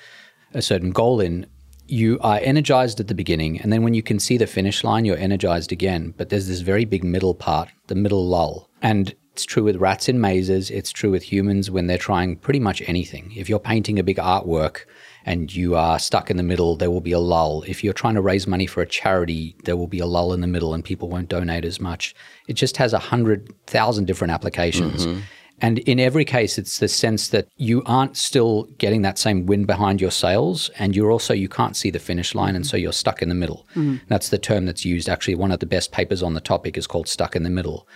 a 0.53 0.61
certain 0.61 0.91
goal 0.91 1.19
in, 1.19 1.45
you 1.87 2.17
are 2.21 2.39
energized 2.41 2.99
at 2.99 3.07
the 3.07 3.15
beginning. 3.15 3.59
And 3.59 3.73
then 3.73 3.83
when 3.83 3.93
you 3.93 4.01
can 4.01 4.19
see 4.19 4.37
the 4.37 4.47
finish 4.47 4.83
line, 4.83 5.05
you're 5.05 5.17
energized 5.17 5.71
again. 5.71 6.13
But 6.17 6.29
there's 6.29 6.47
this 6.47 6.61
very 6.61 6.85
big 6.85 7.03
middle 7.03 7.35
part, 7.35 7.69
the 7.87 7.95
middle 7.95 8.25
lull. 8.25 8.69
And 8.81 9.13
it's 9.33 9.45
true 9.45 9.63
with 9.63 9.77
rats 9.77 10.07
in 10.07 10.21
mazes. 10.21 10.69
It's 10.69 10.91
true 10.91 11.11
with 11.11 11.23
humans 11.23 11.69
when 11.69 11.87
they're 11.87 11.97
trying 11.97 12.37
pretty 12.37 12.59
much 12.59 12.81
anything. 12.87 13.33
If 13.35 13.49
you're 13.49 13.59
painting 13.59 13.99
a 13.99 14.03
big 14.03 14.17
artwork 14.17 14.85
and 15.25 15.53
you 15.53 15.75
are 15.75 15.99
stuck 15.99 16.29
in 16.29 16.37
the 16.37 16.43
middle, 16.43 16.75
there 16.75 16.91
will 16.91 17.01
be 17.01 17.11
a 17.11 17.19
lull. 17.19 17.63
If 17.67 17.83
you're 17.83 17.93
trying 17.93 18.15
to 18.15 18.21
raise 18.21 18.47
money 18.47 18.67
for 18.67 18.81
a 18.81 18.87
charity, 18.87 19.55
there 19.63 19.77
will 19.77 19.87
be 19.87 19.99
a 19.99 20.05
lull 20.05 20.33
in 20.33 20.41
the 20.41 20.47
middle 20.47 20.73
and 20.73 20.83
people 20.83 21.09
won't 21.09 21.29
donate 21.29 21.65
as 21.65 21.79
much. 21.79 22.13
It 22.47 22.53
just 22.53 22.77
has 22.77 22.93
a 22.93 22.99
hundred 22.99 23.53
thousand 23.67 24.05
different 24.05 24.31
applications. 24.31 25.05
Mm-hmm. 25.05 25.21
And 25.61 25.79
in 25.79 25.99
every 25.99 26.25
case, 26.25 26.57
it's 26.57 26.79
the 26.79 26.87
sense 26.87 27.29
that 27.29 27.47
you 27.55 27.83
aren't 27.85 28.17
still 28.17 28.63
getting 28.79 29.01
that 29.03 29.17
same 29.17 29.45
wind 29.45 29.65
behind 29.65 30.01
your 30.01 30.11
sails, 30.11 30.69
and 30.77 30.95
you're 30.95 31.11
also 31.11 31.33
you 31.33 31.47
can't 31.47 31.77
see 31.77 31.89
the 31.89 31.99
finish 31.99 32.35
line, 32.35 32.55
and 32.55 32.67
so 32.67 32.75
you're 32.75 32.91
stuck 32.91 33.21
in 33.21 33.29
the 33.29 33.35
middle. 33.35 33.65
Mm-hmm. 33.75 33.97
That's 34.07 34.29
the 34.29 34.39
term 34.39 34.65
that's 34.65 34.83
used. 34.83 35.07
Actually, 35.07 35.35
one 35.35 35.51
of 35.51 35.59
the 35.59 35.65
best 35.65 35.91
papers 35.91 36.21
on 36.21 36.33
the 36.33 36.41
topic 36.41 36.77
is 36.77 36.87
called 36.87 37.07
"stuck 37.07 37.35
in 37.35 37.43
the 37.43 37.49
middle." 37.49 37.87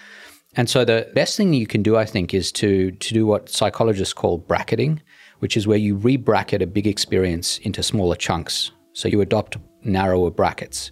And 0.55 0.69
so 0.69 0.86
the 0.86 1.10
best 1.13 1.36
thing 1.36 1.53
you 1.53 1.67
can 1.67 1.84
do, 1.84 1.98
I 1.98 2.05
think, 2.05 2.34
is 2.34 2.51
to 2.53 2.91
to 2.91 3.13
do 3.13 3.25
what 3.25 3.50
psychologists 3.50 4.13
call 4.13 4.38
bracketing, 4.38 5.01
which 5.39 5.58
is 5.58 5.67
where 5.67 5.77
you 5.77 5.96
re-bracket 5.96 6.62
a 6.62 6.67
big 6.67 6.88
experience 6.88 7.58
into 7.60 7.84
smaller 7.84 8.15
chunks. 8.15 8.72
So 8.94 9.08
you 9.08 9.22
adopt 9.22 9.58
narrower 9.84 10.32
brackets. 10.32 10.91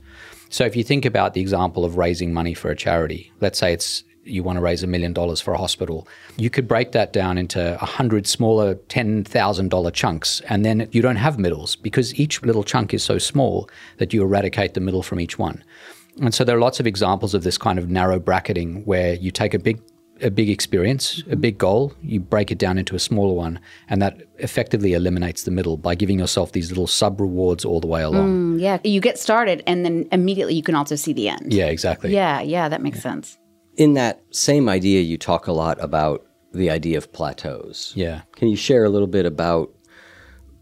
So 0.50 0.66
if 0.66 0.75
you 0.75 0.84
think 0.84 1.06
about 1.06 1.34
the 1.34 1.42
example 1.42 1.84
of 1.84 1.98
raising 1.98 2.34
money 2.34 2.54
for 2.54 2.70
a 2.70 2.75
charity, 2.75 3.32
let's 3.42 3.60
say 3.60 3.74
it's 3.74 4.04
you 4.24 4.42
want 4.42 4.58
to 4.58 4.62
raise 4.62 4.82
a 4.84 4.88
million 4.88 5.14
dollars 5.14 5.40
for 5.40 5.54
a 5.54 5.58
hospital, 5.58 6.08
you 6.38 6.50
could 6.50 6.68
break 6.68 6.92
that 6.94 7.14
down 7.14 7.38
into 7.38 7.75
a 7.82 7.86
hundred 7.86 8.25
smaller 8.28 8.75
ten 8.90 9.24
thousand 9.24 9.70
dollar 9.70 9.92
chunks, 9.92 10.42
and 10.50 10.66
then 10.66 10.88
you 10.92 11.02
don't 11.02 11.16
have 11.16 11.38
middles 11.38 11.75
because 11.75 12.20
each 12.20 12.42
little 12.42 12.64
chunk 12.64 12.94
is 12.94 13.04
so 13.04 13.18
small 13.18 13.70
that 13.98 14.14
you 14.14 14.24
eradicate 14.24 14.74
the 14.74 14.80
middle 14.80 15.04
from 15.04 15.20
each 15.20 15.38
one. 15.38 15.64
And 16.22 16.34
so 16.34 16.44
there 16.44 16.56
are 16.56 16.62
lots 16.62 16.80
of 16.80 16.88
examples 16.88 17.34
of 17.34 17.44
this 17.44 17.58
kind 17.58 17.78
of 17.78 17.90
narrow 17.90 18.20
bracketing 18.20 18.84
where 18.86 19.16
you 19.16 19.32
take 19.32 19.54
a 19.54 19.60
big 19.60 19.82
a 20.22 20.32
big 20.32 20.50
experience, 20.50 21.24
a 21.30 21.36
big 21.36 21.58
goal, 21.58 21.94
you 22.02 22.20
break 22.20 22.52
it 22.52 22.58
down 22.58 22.78
into 22.78 22.96
a 22.96 23.00
smaller 23.00 23.34
one, 23.34 23.60
and 23.90 24.01
that 24.01 24.22
effectively 24.38 24.94
eliminates 24.94 25.44
the 25.44 25.51
middle 25.51 25.78
by 25.78 25.96
giving 25.96 26.20
yourself 26.20 26.51
these 26.54 26.70
little 26.70 26.88
sub 26.88 27.20
rewards 27.20 27.66
all 27.66 27.80
the 27.80 27.88
way 27.88 28.01
along. 28.01 28.58
Mm, 28.58 28.62
yeah. 28.62 28.78
You 28.84 29.01
get 29.01 29.20
started, 29.20 29.64
and 29.68 29.84
then 29.84 30.08
immediately 30.12 30.56
you 30.56 30.64
can 30.64 30.75
also 30.75 30.96
see 30.96 31.14
the 31.14 31.30
end. 31.30 31.54
Yeah, 31.54 31.68
exactly. 31.68 32.14
Yeah. 32.14 32.42
Yeah. 32.42 32.70
That 32.70 32.82
makes 32.82 33.01
sense. 33.01 33.38
In 33.78 33.94
that 33.96 34.22
same 34.32 34.70
idea, 34.70 35.01
you 35.01 35.18
talk 35.18 35.48
a 35.48 35.51
lot 35.51 35.84
about 35.84 36.25
the 36.54 36.70
idea 36.70 36.98
of 36.98 37.12
plateaus. 37.12 37.92
Yeah. 37.96 38.22
Can 38.36 38.48
you 38.48 38.56
share 38.56 38.86
a 38.86 38.90
little 38.90 39.08
bit 39.08 39.25
about 39.25 39.75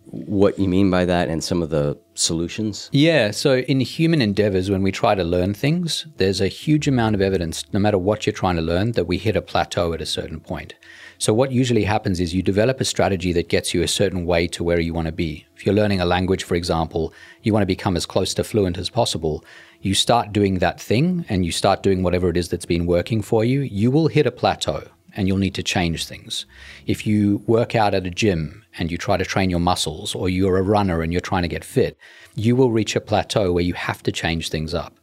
what 0.06 0.60
you 0.60 0.68
mean 0.68 0.92
by 0.92 1.06
that 1.06 1.30
and 1.30 1.44
some 1.44 1.62
of 1.62 1.70
the 1.70 1.98
solutions? 2.14 2.90
Yeah, 2.92 3.32
so 3.32 3.58
in 3.58 3.80
human 3.80 4.22
endeavors, 4.22 4.70
when 4.70 4.84
we 4.84 4.92
try 4.92 5.16
to 5.16 5.24
learn 5.24 5.54
things, 5.54 6.06
there's 6.18 6.42
a 6.42 6.48
huge 6.48 6.88
amount 6.88 7.16
of 7.16 7.22
evidence, 7.22 7.66
no 7.74 7.80
matter 7.80 7.98
what 7.98 8.26
you're 8.26 8.34
trying 8.34 8.56
to 8.58 8.62
learn, 8.62 8.92
that 8.94 9.06
we 9.06 9.18
hit 9.18 9.36
a 9.36 9.42
plateau 9.42 9.94
at 9.94 10.02
a 10.02 10.06
certain 10.06 10.40
point. 10.40 10.76
So, 11.18 11.34
what 11.34 11.52
usually 11.52 11.86
happens 11.86 12.20
is 12.20 12.34
you 12.34 12.42
develop 12.42 12.82
a 12.82 12.86
strategy 12.86 13.32
that 13.34 13.50
gets 13.50 13.74
you 13.74 13.82
a 13.82 13.88
certain 13.88 14.26
way 14.26 14.48
to 14.48 14.64
where 14.64 14.80
you 14.80 14.94
want 14.94 15.06
to 15.08 15.14
be. 15.14 15.48
If 15.56 15.66
you're 15.66 15.76
learning 15.76 16.02
a 16.02 16.06
language, 16.06 16.44
for 16.44 16.56
example, 16.56 17.14
you 17.44 17.54
want 17.54 17.62
to 17.62 17.68
become 17.68 17.96
as 17.96 18.06
close 18.06 18.34
to 18.34 18.44
fluent 18.44 18.78
as 18.78 18.90
possible. 18.90 19.44
You 19.82 19.94
start 19.94 20.34
doing 20.34 20.60
that 20.60 20.80
thing 20.80 21.26
and 21.30 21.46
you 21.46 21.52
start 21.52 21.84
doing 21.84 22.04
whatever 22.04 22.30
it 22.30 22.38
is 22.38 22.50
that's 22.50 22.66
been 22.66 22.86
working 22.86 23.22
for 23.22 23.46
you, 23.46 23.62
you 23.62 23.92
will 23.92 24.08
hit 24.08 24.26
a 24.26 24.32
plateau 24.32 24.84
and 25.16 25.28
you'll 25.28 25.38
need 25.38 25.56
to 25.56 25.64
change 25.64 26.06
things. 26.06 26.46
If 26.88 27.06
you 27.06 27.44
work 27.48 27.76
out 27.76 27.94
at 27.94 28.08
a 28.08 28.10
gym 28.10 28.63
and 28.78 28.92
you 28.92 28.98
try 28.98 29.18
to 29.18 29.26
train 29.26 29.50
your 29.50 29.60
muscles, 29.60 30.16
or 30.16 30.30
you're 30.30 30.58
a 30.58 30.64
runner 30.64 31.02
and 31.02 31.12
you're 31.12 31.22
trying 31.22 31.44
to 31.44 31.48
get 31.48 31.64
fit, 31.64 31.98
you 32.36 32.56
will 32.56 32.72
reach 32.72 32.96
a 32.96 33.02
plateau 33.02 33.52
where 33.52 33.64
you 33.64 33.74
have 33.74 34.04
to 34.04 34.12
change 34.12 34.50
things 34.50 34.74
up. 34.74 34.96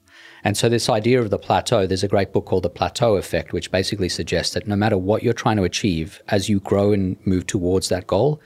And 0.43 0.57
so, 0.57 0.69
this 0.69 0.89
idea 0.89 1.21
of 1.21 1.31
the 1.31 1.39
plateau, 1.39 1.87
there's 1.87 2.03
a 2.03 2.09
great 2.09 2.33
book 2.33 2.47
called 2.47 2.63
The 2.63 2.71
Plateau 2.71 3.17
Effect, 3.17 3.53
which 3.53 3.71
basically 3.71 4.09
suggests 4.09 4.55
that 4.55 4.67
no 4.67 4.77
matter 4.77 4.97
what 4.97 5.23
you're 5.23 5.35
trying 5.35 5.59
to 5.59 5.65
achieve, 5.65 6.23
as 6.29 6.49
you 6.49 6.61
grow 6.61 6.93
and 6.93 7.17
move 7.27 7.47
towards 7.47 7.91
that 7.91 8.07
goal, 8.07 8.41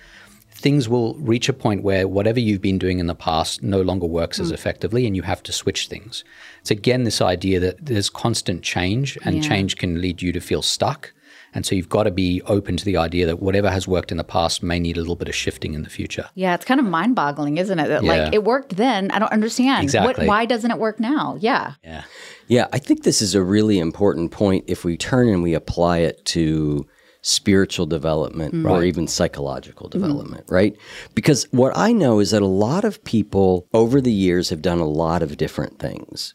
things 0.51 0.89
will 0.89 1.15
reach 1.17 1.49
a 1.49 1.53
point 1.53 1.83
where 1.83 2.09
whatever 2.09 2.41
you've 2.41 2.63
been 2.63 2.79
doing 2.79 2.99
in 2.99 3.07
the 3.07 3.15
past 3.15 3.63
no 3.63 3.83
longer 3.83 4.07
works 4.07 4.41
as 4.41 4.49
hmm. 4.49 4.55
effectively 4.55 5.07
and 5.07 5.15
you 5.15 5.23
have 5.23 5.43
to 5.43 5.53
switch 5.53 5.89
things. 5.89 6.25
It's 6.61 6.71
again 6.71 7.05
this 7.05 7.21
idea 7.21 7.61
that 7.61 7.85
there's 7.85 8.09
constant 8.09 8.63
change 8.63 9.19
and 9.25 9.37
Yeah. 9.37 9.43
change 9.43 9.77
can 9.77 10.01
lead 10.01 10.23
you 10.23 10.33
to 10.33 10.41
feel 10.41 10.63
stuck. 10.63 11.13
And 11.55 11.65
so 11.65 11.75
you've 11.75 11.89
got 11.89 12.03
to 12.03 12.11
be 12.11 12.43
open 12.47 12.77
to 12.77 12.85
the 12.85 12.97
idea 12.97 13.27
that 13.27 13.41
whatever 13.41 13.71
has 13.71 13.87
worked 13.87 14.11
in 14.11 14.17
the 14.17 14.25
past 14.25 14.63
may 14.63 14.81
need 14.81 14.97
a 14.97 15.01
little 15.01 15.17
bit 15.17 15.29
of 15.29 15.35
shifting 15.35 15.75
in 15.75 15.83
the 15.83 15.91
future. 15.91 16.29
Yeah, 16.35 16.55
it's 16.55 16.65
kind 16.65 16.81
of 16.81 16.87
mind 16.87 17.15
boggling, 17.15 17.59
isn't 17.59 17.79
it? 17.79 17.89
That 17.89 18.03
Yeah. 18.03 18.25
like 18.25 18.35
it 18.35 18.45
worked 18.45 18.77
then. 18.77 19.11
I 19.13 19.19
don't 19.21 19.33
understand. 19.33 19.85
Exactly. 19.85 20.25
What, 20.25 20.29
why 20.29 20.47
doesn't 20.47 20.71
it 20.71 20.79
work 20.79 20.99
now? 20.99 21.37
Yeah. 21.39 21.75
Yeah. 21.85 22.03
Yeah, 22.49 22.67
I 22.73 22.79
think 22.79 23.05
this 23.05 23.23
is 23.23 23.35
a 23.35 23.43
really 23.43 23.79
important 23.79 24.31
point 24.31 24.65
if 24.67 24.85
we 24.85 24.97
turn 24.97 25.29
and 25.29 25.43
we 25.43 25.55
apply 25.55 25.99
it 25.99 26.25
to 26.27 26.87
spiritual 27.23 27.87
development 27.87 28.55
mm-hmm. 28.55 28.71
or 28.71 28.85
even 28.85 29.07
psychological 29.07 29.89
mm-hmm. 29.89 29.99
development, 29.99 30.45
right? 30.51 30.77
Because 31.15 31.45
what 31.53 31.73
I 31.75 31.93
know 31.93 32.21
is 32.21 32.33
that 32.33 32.43
a 32.43 32.47
lot 32.47 32.85
of 32.85 33.03
people 33.05 33.67
over 33.73 34.01
the 34.01 34.13
years 34.13 34.51
have 34.51 34.61
done 34.61 34.79
a 34.79 34.87
lot 34.87 35.23
of 35.23 35.39
different 35.39 35.79
things. 35.79 36.35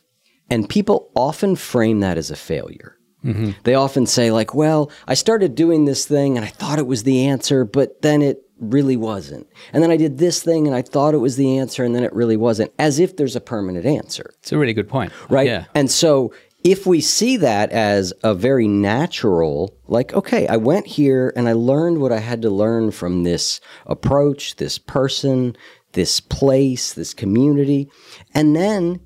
And 0.50 0.68
people 0.68 1.12
often 1.16 1.56
frame 1.56 2.00
that 2.00 2.18
as 2.18 2.32
a 2.32 2.36
failure. 2.36 2.98
Mm-hmm. 3.24 3.52
They 3.64 3.76
often 3.76 4.06
say, 4.06 4.32
like, 4.32 4.54
well, 4.54 4.92
I 5.08 5.14
started 5.14 5.56
doing 5.56 5.86
this 5.86 6.06
thing 6.06 6.38
and 6.38 6.46
I 6.46 6.50
thought 6.50 6.80
it 6.80 6.88
was 6.88 7.04
the 7.04 7.26
answer, 7.28 7.66
but 7.66 8.02
then 8.02 8.22
it 8.22 8.44
really 8.60 8.98
wasn't. 8.98 9.48
And 9.74 9.84
then 9.84 9.92
I 9.92 9.98
did 9.98 10.18
this 10.18 10.42
thing 10.42 10.68
and 10.68 10.76
I 10.76 10.82
thought 10.82 11.14
it 11.14 11.20
was 11.20 11.36
the 11.36 11.58
answer 11.58 11.84
and 11.84 11.96
then 11.96 12.04
it 12.04 12.14
really 12.14 12.38
wasn't, 12.38 12.72
as 12.80 13.00
if 13.00 13.18
there's 13.18 13.36
a 13.36 13.42
permanent 13.42 13.86
answer 13.86 14.32
It's 14.40 14.52
a 14.52 14.58
really 14.58 14.74
good 14.74 14.90
point. 14.90 15.12
right? 15.30 15.48
Yeah. 15.48 15.66
And 15.74 15.90
so 15.90 16.34
if 16.64 16.86
we 16.86 17.00
see 17.00 17.38
that 17.38 17.72
as 17.72 18.14
a 18.24 18.34
very 18.34 18.68
natural, 18.68 19.78
like, 19.88 20.14
okay, 20.14 20.48
I 20.48 20.58
went 20.58 20.88
here 20.88 21.32
and 21.36 21.48
I 21.48 21.54
learned 21.54 22.00
what 22.00 22.12
I 22.12 22.20
had 22.20 22.42
to 22.42 22.50
learn 22.50 22.92
from 22.92 23.24
this 23.24 23.62
approach, 23.86 24.58
this 24.58 24.78
person, 24.78 25.56
this 25.94 26.20
place, 26.20 26.94
this 26.94 27.14
community, 27.14 27.90
and 28.34 28.56
then 28.56 29.00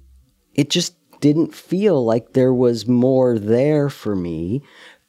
it 0.55 0.69
just 0.69 0.95
didn't 1.23 1.55
feel 1.55 2.03
like 2.03 2.33
there 2.33 2.53
was 2.53 2.85
more 2.85 3.39
there 3.39 3.89
for 3.89 4.13
me. 4.13 4.61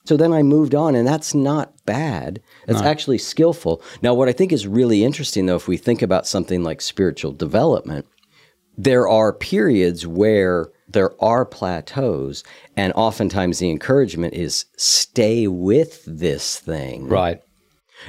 So 0.05 0.17
then 0.17 0.33
I 0.33 0.45
moved 0.45 0.73
on, 0.73 0.95
and 0.95 1.09
that's 1.09 1.35
not 1.35 1.85
bad. 1.87 2.41
It's 2.69 2.81
actually 2.81 3.19
skillful. 3.19 3.83
Now, 4.01 4.15
what 4.15 4.29
I 4.29 4.33
think 4.33 4.53
is 4.53 4.65
really 4.69 5.03
interesting, 5.03 5.47
though, 5.47 5.57
if 5.57 5.67
we 5.67 5.77
think 5.77 6.03
about 6.03 6.29
something 6.29 6.63
like 6.63 6.81
spiritual 6.81 7.33
development, 7.33 8.07
there 8.79 9.09
are 9.09 9.33
periods 9.33 10.07
where 10.07 10.69
there 10.89 11.21
are 11.21 11.45
plateaus, 11.45 12.45
and 12.77 12.93
oftentimes 12.93 13.59
the 13.59 13.71
encouragement 13.71 14.35
is 14.35 14.67
stay 14.77 15.49
with 15.49 16.05
this 16.07 16.61
thing. 16.61 17.09
Right. 17.09 17.41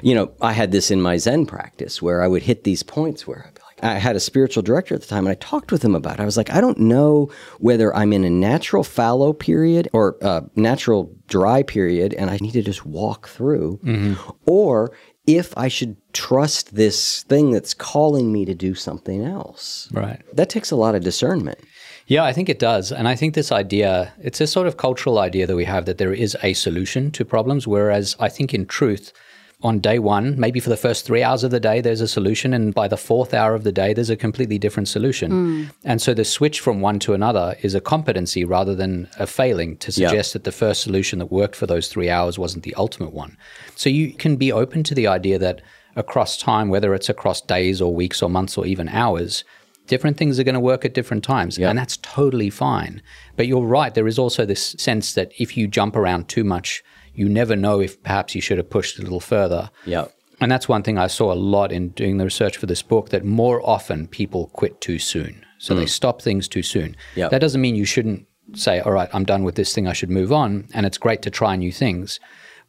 You 0.03 0.13
know, 0.13 0.31
I 0.41 0.51
had 0.51 0.71
this 0.71 0.91
in 0.91 1.01
my 1.01 1.17
Zen 1.17 1.47
practice 1.47 2.03
where 2.03 2.21
I 2.21 2.27
would 2.27 2.43
hit 2.43 2.65
these 2.65 2.83
points 2.83 3.25
where 3.25 3.45
I'd 3.47 3.54
be 3.54 3.54
like, 3.54 3.54
I 3.83 3.95
had 3.95 4.15
a 4.15 4.21
spiritual 4.21 4.63
director 4.63 4.95
at 4.95 5.01
the 5.01 5.07
time 5.07 5.25
and 5.25 5.31
I 5.31 5.35
talked 5.35 5.71
with 5.71 5.83
him 5.83 5.95
about 5.95 6.19
it. 6.19 6.21
I 6.21 6.25
was 6.25 6.38
like, 6.38 6.49
I 6.49 6.61
don't 6.61 6.79
know 6.79 7.29
whether 7.59 7.95
I'm 7.95 8.13
in 8.13 8.23
a 8.23 8.29
natural 8.29 8.83
fallow 8.83 9.33
period 9.33 9.89
or 9.91 10.17
a 10.21 10.43
natural 10.55 11.13
dry 11.27 11.61
period 11.63 12.13
and 12.13 12.29
I 12.29 12.38
need 12.38 12.53
to 12.53 12.61
just 12.61 12.85
walk 12.85 13.27
through, 13.27 13.79
mm-hmm. 13.83 14.31
or 14.45 14.93
if 15.27 15.57
I 15.57 15.67
should 15.67 15.97
trust 16.13 16.75
this 16.75 17.23
thing 17.23 17.51
that's 17.51 17.73
calling 17.73 18.31
me 18.31 18.45
to 18.45 18.53
do 18.53 18.75
something 18.75 19.25
else. 19.25 19.89
Right. 19.91 20.21
That 20.33 20.49
takes 20.49 20.71
a 20.71 20.75
lot 20.75 20.95
of 20.95 21.03
discernment. 21.03 21.59
Yeah, 22.07 22.23
I 22.23 22.33
think 22.33 22.49
it 22.49 22.59
does. 22.59 22.91
And 22.91 23.07
I 23.07 23.15
think 23.15 23.33
this 23.33 23.51
idea, 23.51 24.13
it's 24.21 24.39
a 24.39 24.47
sort 24.47 24.67
of 24.67 24.77
cultural 24.77 25.17
idea 25.17 25.47
that 25.47 25.55
we 25.55 25.65
have 25.65 25.85
that 25.85 25.97
there 25.97 26.13
is 26.13 26.38
a 26.43 26.53
solution 26.53 27.09
to 27.11 27.25
problems, 27.25 27.67
whereas 27.67 28.15
I 28.19 28.29
think 28.29 28.53
in 28.53 28.67
truth, 28.67 29.11
on 29.61 29.79
day 29.79 29.99
one, 29.99 30.39
maybe 30.39 30.59
for 30.59 30.69
the 30.69 30.77
first 30.77 31.05
three 31.05 31.23
hours 31.23 31.43
of 31.43 31.51
the 31.51 31.59
day, 31.59 31.81
there's 31.81 32.01
a 32.01 32.07
solution. 32.07 32.53
And 32.53 32.73
by 32.73 32.87
the 32.87 32.97
fourth 32.97 33.33
hour 33.33 33.55
of 33.55 33.63
the 33.63 33.71
day, 33.71 33.93
there's 33.93 34.09
a 34.09 34.15
completely 34.15 34.59
different 34.59 34.87
solution. 34.87 35.31
Mm. 35.31 35.71
And 35.83 36.01
so 36.01 36.13
the 36.13 36.25
switch 36.25 36.59
from 36.59 36.81
one 36.81 36.99
to 36.99 37.13
another 37.13 37.55
is 37.61 37.73
a 37.73 37.81
competency 37.81 38.43
rather 38.43 38.75
than 38.75 39.07
a 39.17 39.25
failing 39.25 39.77
to 39.77 39.91
Yeah. 39.91 40.09
suggest 40.09 40.33
that 40.33 40.43
the 40.43 40.51
first 40.51 40.81
solution 40.81 41.19
that 41.19 41.31
worked 41.31 41.55
for 41.55 41.65
those 41.67 41.87
three 41.87 42.09
hours 42.09 42.37
wasn't 42.37 42.63
the 42.63 42.75
ultimate 42.75 43.13
one. 43.13 43.37
So 43.75 43.89
you 43.89 44.13
can 44.13 44.35
be 44.35 44.51
open 44.51 44.83
to 44.83 44.93
the 44.93 45.07
idea 45.07 45.39
that 45.39 45.61
across 45.95 46.37
time, 46.37 46.69
whether 46.69 46.93
it's 46.93 47.09
across 47.09 47.39
days 47.41 47.81
or 47.81 47.93
weeks 47.95 48.21
or 48.21 48.29
months 48.29 48.57
or 48.57 48.65
even 48.65 48.89
hours, 48.89 49.45
different 49.87 50.17
things 50.17 50.39
are 50.39 50.43
going 50.43 50.53
to 50.53 50.59
work 50.59 50.83
at 50.83 50.93
different 50.93 51.23
times. 51.23 51.57
And 51.57 51.77
that's 51.77 51.97
totally 51.97 52.49
fine. 52.49 53.01
But 53.35 53.47
you're 53.47 53.61
right. 53.65 53.93
There 53.93 54.07
is 54.07 54.19
also 54.19 54.45
this 54.45 54.75
sense 54.77 55.13
that 55.13 55.31
if 55.39 55.55
you 55.55 55.67
jump 55.67 55.95
around 55.95 56.27
too 56.27 56.43
much, 56.43 56.83
you 57.15 57.30
never 57.30 57.56
know 57.56 57.80
if 57.80 58.01
perhaps 58.04 58.36
you 58.36 58.41
should 58.41 58.58
have 58.58 58.69
pushed 58.69 58.99
a 58.99 59.01
little 59.01 59.19
further. 59.19 59.69
Yeah. 59.86 60.06
And 60.41 60.51
that's 60.51 60.67
one 60.67 60.84
thing 60.84 60.97
I 60.97 61.08
saw 61.08 61.32
a 61.32 61.36
lot 61.36 61.71
in 61.71 61.89
doing 61.89 62.17
the 62.17 62.25
research 62.25 62.58
for 62.58 62.65
this 62.65 62.82
book 62.82 63.10
that 63.10 63.23
more 63.23 63.67
often 63.67 64.08
people 64.08 64.47
quit 64.47 64.82
too 64.82 64.99
soon. 64.99 65.45
So 65.60 65.73
they 65.73 65.86
mm. 65.86 65.89
stop 65.89 66.21
things 66.21 66.47
too 66.47 66.63
soon. 66.63 66.95
Yep. 67.15 67.32
That 67.32 67.39
doesn't 67.39 67.62
mean 67.62 67.75
you 67.75 67.86
shouldn't 67.86 68.28
say, 68.54 68.82
all 68.82 68.91
right, 68.91 69.10
I'm 69.13 69.23
done 69.23 69.43
with 69.43 69.56
this 69.56 69.73
thing, 69.73 69.88
I 69.88 69.93
should 69.93 70.10
move 70.10 70.32
on. 70.32 70.67
And 70.73 70.86
it's 70.86 70.97
great 70.97 71.21
to 71.23 71.30
try 71.30 71.56
new 71.56 71.71
things. 71.71 72.19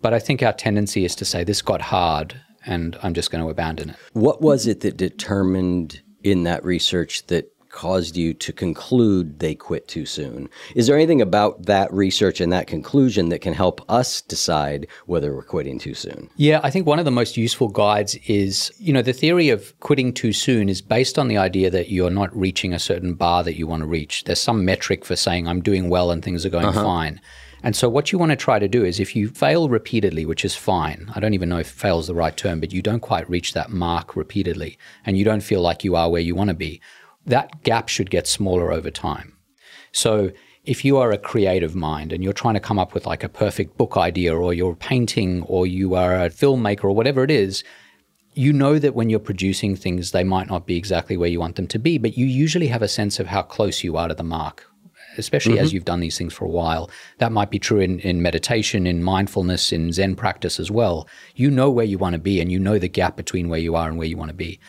But 0.00 0.14
I 0.14 0.18
think 0.18 0.42
our 0.42 0.52
tendency 0.52 1.04
is 1.04 1.14
to 1.16 1.24
say, 1.24 1.42
this 1.42 1.62
got 1.62 1.82
hard 1.82 2.40
and 2.64 2.96
I'm 3.02 3.14
just 3.14 3.30
going 3.30 3.42
to 3.42 3.50
abandon 3.50 3.90
it. 3.90 3.96
What 4.12 4.40
was 4.40 4.66
it 4.66 4.80
that 4.80 4.96
determined 4.96 6.02
in 6.22 6.44
that 6.44 6.64
research 6.64 7.26
that 7.26 7.52
caused 7.76 8.16
you 8.16 8.32
to 8.32 8.52
conclude 8.54 9.38
they 9.38 9.54
quit 9.54 9.86
too 9.86 10.06
soon? 10.06 10.48
Is 10.74 10.86
there 10.86 10.96
anything 10.96 11.20
about 11.20 11.66
that 11.66 11.92
research 11.92 12.40
and 12.40 12.50
that 12.50 12.66
conclusion 12.66 13.28
that 13.28 13.42
can 13.42 13.52
help 13.52 13.84
us 13.90 14.22
decide 14.22 14.86
whether 15.04 15.34
we're 15.34 15.42
quitting 15.42 15.78
too 15.78 15.92
soon? 15.92 16.30
Yeah, 16.36 16.60
I 16.62 16.70
think 16.70 16.86
one 16.86 16.98
of 16.98 17.04
the 17.04 17.10
most 17.10 17.36
useful 17.36 17.68
guides 17.68 18.14
is, 18.26 18.72
you 18.78 18.94
know, 18.94 19.02
the 19.02 19.12
theory 19.12 19.50
of 19.50 19.78
quitting 19.80 20.14
too 20.14 20.32
soon 20.32 20.70
is 20.70 20.80
based 20.80 21.18
on 21.18 21.28
the 21.28 21.36
idea 21.36 21.68
that 21.70 21.90
you're 21.90 22.10
not 22.10 22.34
reaching 22.34 22.72
a 22.72 22.78
certain 22.78 23.12
bar 23.12 23.44
that 23.44 23.58
you 23.58 23.66
want 23.66 23.82
to 23.82 23.86
reach. 23.86 24.24
There's 24.24 24.40
some 24.40 24.64
metric 24.64 25.04
for 25.04 25.14
saying 25.14 25.46
I'm 25.46 25.60
doing 25.60 25.90
well 25.90 26.10
and 26.10 26.24
things 26.24 26.46
are 26.46 26.50
going 26.50 26.64
uh-huh. 26.64 26.82
fine. 26.82 27.20
And 27.62 27.76
so 27.76 27.88
what 27.88 28.10
you 28.10 28.18
want 28.18 28.30
to 28.30 28.36
try 28.36 28.58
to 28.58 28.68
do 28.68 28.84
is 28.84 29.00
if 29.00 29.14
you 29.14 29.28
fail 29.28 29.68
repeatedly, 29.68 30.24
which 30.24 30.44
is 30.44 30.54
fine. 30.54 31.10
I 31.14 31.20
don't 31.20 31.34
even 31.34 31.48
know 31.48 31.58
if 31.58 31.68
fail 31.68 31.98
is 31.98 32.06
the 32.06 32.14
right 32.14 32.36
term, 32.36 32.60
but 32.60 32.72
you 32.72 32.80
don't 32.80 33.00
quite 33.00 33.28
reach 33.28 33.52
that 33.52 33.70
mark 33.70 34.16
repeatedly 34.16 34.78
and 35.04 35.18
you 35.18 35.24
don't 35.24 35.42
feel 35.42 35.60
like 35.60 35.84
you 35.84 35.96
are 35.96 36.10
where 36.10 36.22
you 36.22 36.34
want 36.34 36.48
to 36.48 36.54
be. 36.54 36.80
That 37.26 37.62
gap 37.62 37.88
should 37.88 38.10
get 38.10 38.26
smaller 38.26 38.72
over 38.72 38.90
time. 38.90 39.36
So 39.92 40.30
if 40.64 40.84
you 40.84 40.96
are 40.98 41.12
a 41.12 41.18
creative 41.18 41.74
mind 41.74 42.12
and 42.12 42.22
you're 42.22 42.32
trying 42.32 42.54
to 42.54 42.60
come 42.60 42.78
up 42.78 42.92
with 42.92 43.06
like 43.06 43.22
a 43.22 43.28
perfect 43.28 43.76
book 43.78 43.96
idea 43.96 44.36
or 44.36 44.52
you're 44.52 44.74
painting 44.74 45.42
or 45.42 45.66
you 45.66 45.94
are 45.94 46.14
a 46.14 46.28
filmmaker 46.28 46.84
or 46.84 46.92
whatever 46.92 47.22
it 47.22 47.30
is, 47.30 47.62
you 48.34 48.52
know 48.52 48.78
that 48.78 48.94
when 48.94 49.08
you're 49.08 49.18
producing 49.18 49.74
things, 49.74 50.10
they 50.10 50.24
might 50.24 50.48
not 50.48 50.66
be 50.66 50.76
exactly 50.76 51.16
where 51.16 51.30
you 51.30 51.40
want 51.40 51.56
them 51.56 51.68
to 51.68 51.78
be, 51.78 51.96
but 51.98 52.18
you 52.18 52.26
usually 52.26 52.66
have 52.66 52.82
a 52.82 52.88
sense 52.88 53.18
of 53.18 53.28
how 53.28 53.42
close 53.42 53.82
you 53.82 53.96
are 53.96 54.08
to 54.08 54.14
the 54.14 54.22
mark, 54.22 54.66
especially 55.16 55.58
as 55.58 55.68
mm-hmm. 55.68 55.76
you've 55.76 55.84
done 55.86 56.00
these 56.00 56.18
things 56.18 56.34
for 56.34 56.44
a 56.44 56.50
while. 56.50 56.90
That 57.18 57.32
might 57.32 57.50
be 57.50 57.58
true 57.58 57.80
in, 57.80 57.98
in 58.00 58.20
meditation, 58.20 58.86
in 58.86 59.02
mindfulness, 59.02 59.72
in 59.72 59.90
Zen 59.90 60.16
practice 60.16 60.60
as 60.60 60.70
well. 60.70 61.08
You 61.34 61.50
know 61.50 61.70
where 61.70 61.86
you 61.86 61.96
want 61.96 62.12
to 62.12 62.18
be 62.18 62.40
and 62.40 62.52
you 62.52 62.58
know 62.58 62.78
the 62.78 62.88
gap 62.88 63.16
between 63.16 63.48
where 63.48 63.60
you 63.60 63.74
are 63.74 63.88
and 63.88 63.96
where 63.96 64.08
you 64.08 64.18
want 64.18 64.30
to 64.30 64.36
be. 64.36 64.60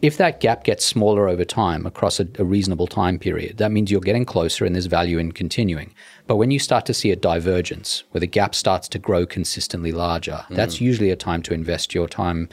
If 0.00 0.16
that 0.18 0.38
gap 0.38 0.62
gets 0.62 0.84
smaller 0.84 1.28
over 1.28 1.44
time 1.44 1.84
across 1.84 2.20
a, 2.20 2.28
a 2.38 2.44
reasonable 2.44 2.86
time 2.86 3.18
period, 3.18 3.56
that 3.58 3.72
means 3.72 3.90
you're 3.90 4.00
getting 4.00 4.24
closer 4.24 4.64
and 4.64 4.74
there's 4.74 4.86
value 4.86 5.18
in 5.18 5.32
continuing. 5.32 5.92
But 6.26 6.36
when 6.36 6.52
you 6.52 6.60
start 6.60 6.86
to 6.86 6.94
see 6.94 7.10
a 7.10 7.16
divergence 7.16 8.04
where 8.10 8.20
the 8.20 8.26
gap 8.26 8.54
starts 8.54 8.88
to 8.88 8.98
grow 8.98 9.26
consistently 9.26 9.90
larger, 9.90 10.44
mm. 10.48 10.56
that's 10.56 10.80
usually 10.80 11.10
a 11.10 11.16
time 11.16 11.42
to 11.42 11.54
invest 11.54 11.94
your 11.94 12.06
time 12.06 12.48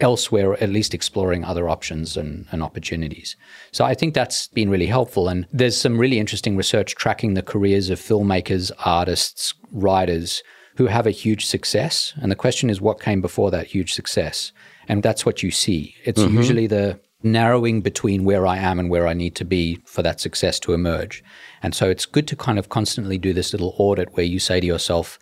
elsewhere, 0.00 0.50
or 0.50 0.56
at 0.62 0.68
least 0.68 0.94
exploring 0.94 1.44
other 1.44 1.68
options 1.68 2.16
and, 2.16 2.46
and 2.50 2.62
opportunities. 2.62 3.36
So 3.70 3.84
I 3.84 3.94
think 3.94 4.12
that's 4.14 4.48
been 4.48 4.68
really 4.68 4.86
helpful. 4.86 5.28
And 5.28 5.46
there's 5.52 5.76
some 5.76 5.98
really 5.98 6.18
interesting 6.18 6.56
research 6.56 6.94
tracking 6.94 7.34
the 7.34 7.42
careers 7.42 7.88
of 7.88 8.00
filmmakers, 8.00 8.70
artists, 8.84 9.54
writers 9.70 10.42
who 10.76 10.86
have 10.86 11.06
a 11.06 11.10
huge 11.10 11.46
success. 11.46 12.12
And 12.20 12.30
the 12.30 12.36
question 12.36 12.68
is, 12.68 12.80
what 12.80 13.00
came 13.00 13.20
before 13.20 13.50
that 13.50 13.66
huge 13.66 13.92
success? 13.92 14.52
And 14.88 15.02
that's 15.02 15.24
what 15.24 15.42
you 15.42 15.50
see. 15.50 15.94
It's 16.04 16.20
mm-hmm. 16.20 16.36
usually 16.36 16.66
the 16.66 17.00
narrowing 17.22 17.80
between 17.80 18.24
where 18.24 18.46
I 18.46 18.58
am 18.58 18.78
and 18.78 18.90
where 18.90 19.06
I 19.06 19.14
need 19.14 19.34
to 19.36 19.44
be 19.44 19.80
for 19.84 20.02
that 20.02 20.20
success 20.20 20.58
to 20.60 20.72
emerge. 20.72 21.22
And 21.62 21.74
so 21.74 21.88
it's 21.88 22.06
good 22.06 22.26
to 22.28 22.36
kind 22.36 22.58
of 22.58 22.68
constantly 22.68 23.18
do 23.18 23.32
this 23.32 23.52
little 23.52 23.74
audit 23.78 24.16
where 24.16 24.26
you 24.26 24.38
say 24.38 24.60
to 24.60 24.66
yourself, 24.66 25.18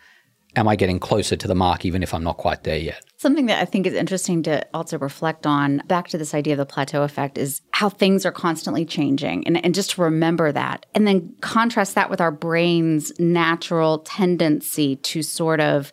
Am 0.56 0.66
I 0.66 0.74
getting 0.74 0.98
closer 0.98 1.36
to 1.36 1.46
the 1.46 1.54
mark 1.54 1.84
even 1.84 2.02
if 2.02 2.12
I'm 2.12 2.24
not 2.24 2.36
quite 2.36 2.64
there 2.64 2.76
yet? 2.76 3.04
Something 3.18 3.46
that 3.46 3.62
I 3.62 3.64
think 3.64 3.86
is 3.86 3.94
interesting 3.94 4.42
to 4.44 4.66
also 4.74 4.98
reflect 4.98 5.46
on, 5.46 5.80
back 5.86 6.08
to 6.08 6.18
this 6.18 6.34
idea 6.34 6.54
of 6.54 6.58
the 6.58 6.66
plateau 6.66 7.04
effect, 7.04 7.38
is 7.38 7.60
how 7.70 7.88
things 7.88 8.26
are 8.26 8.32
constantly 8.32 8.84
changing. 8.84 9.46
And, 9.46 9.64
and 9.64 9.74
just 9.76 9.90
to 9.92 10.02
remember 10.02 10.50
that. 10.50 10.86
And 10.92 11.06
then 11.06 11.36
contrast 11.40 11.94
that 11.94 12.10
with 12.10 12.20
our 12.20 12.32
brain's 12.32 13.12
natural 13.20 14.00
tendency 14.00 14.96
to 14.96 15.22
sort 15.22 15.60
of 15.60 15.92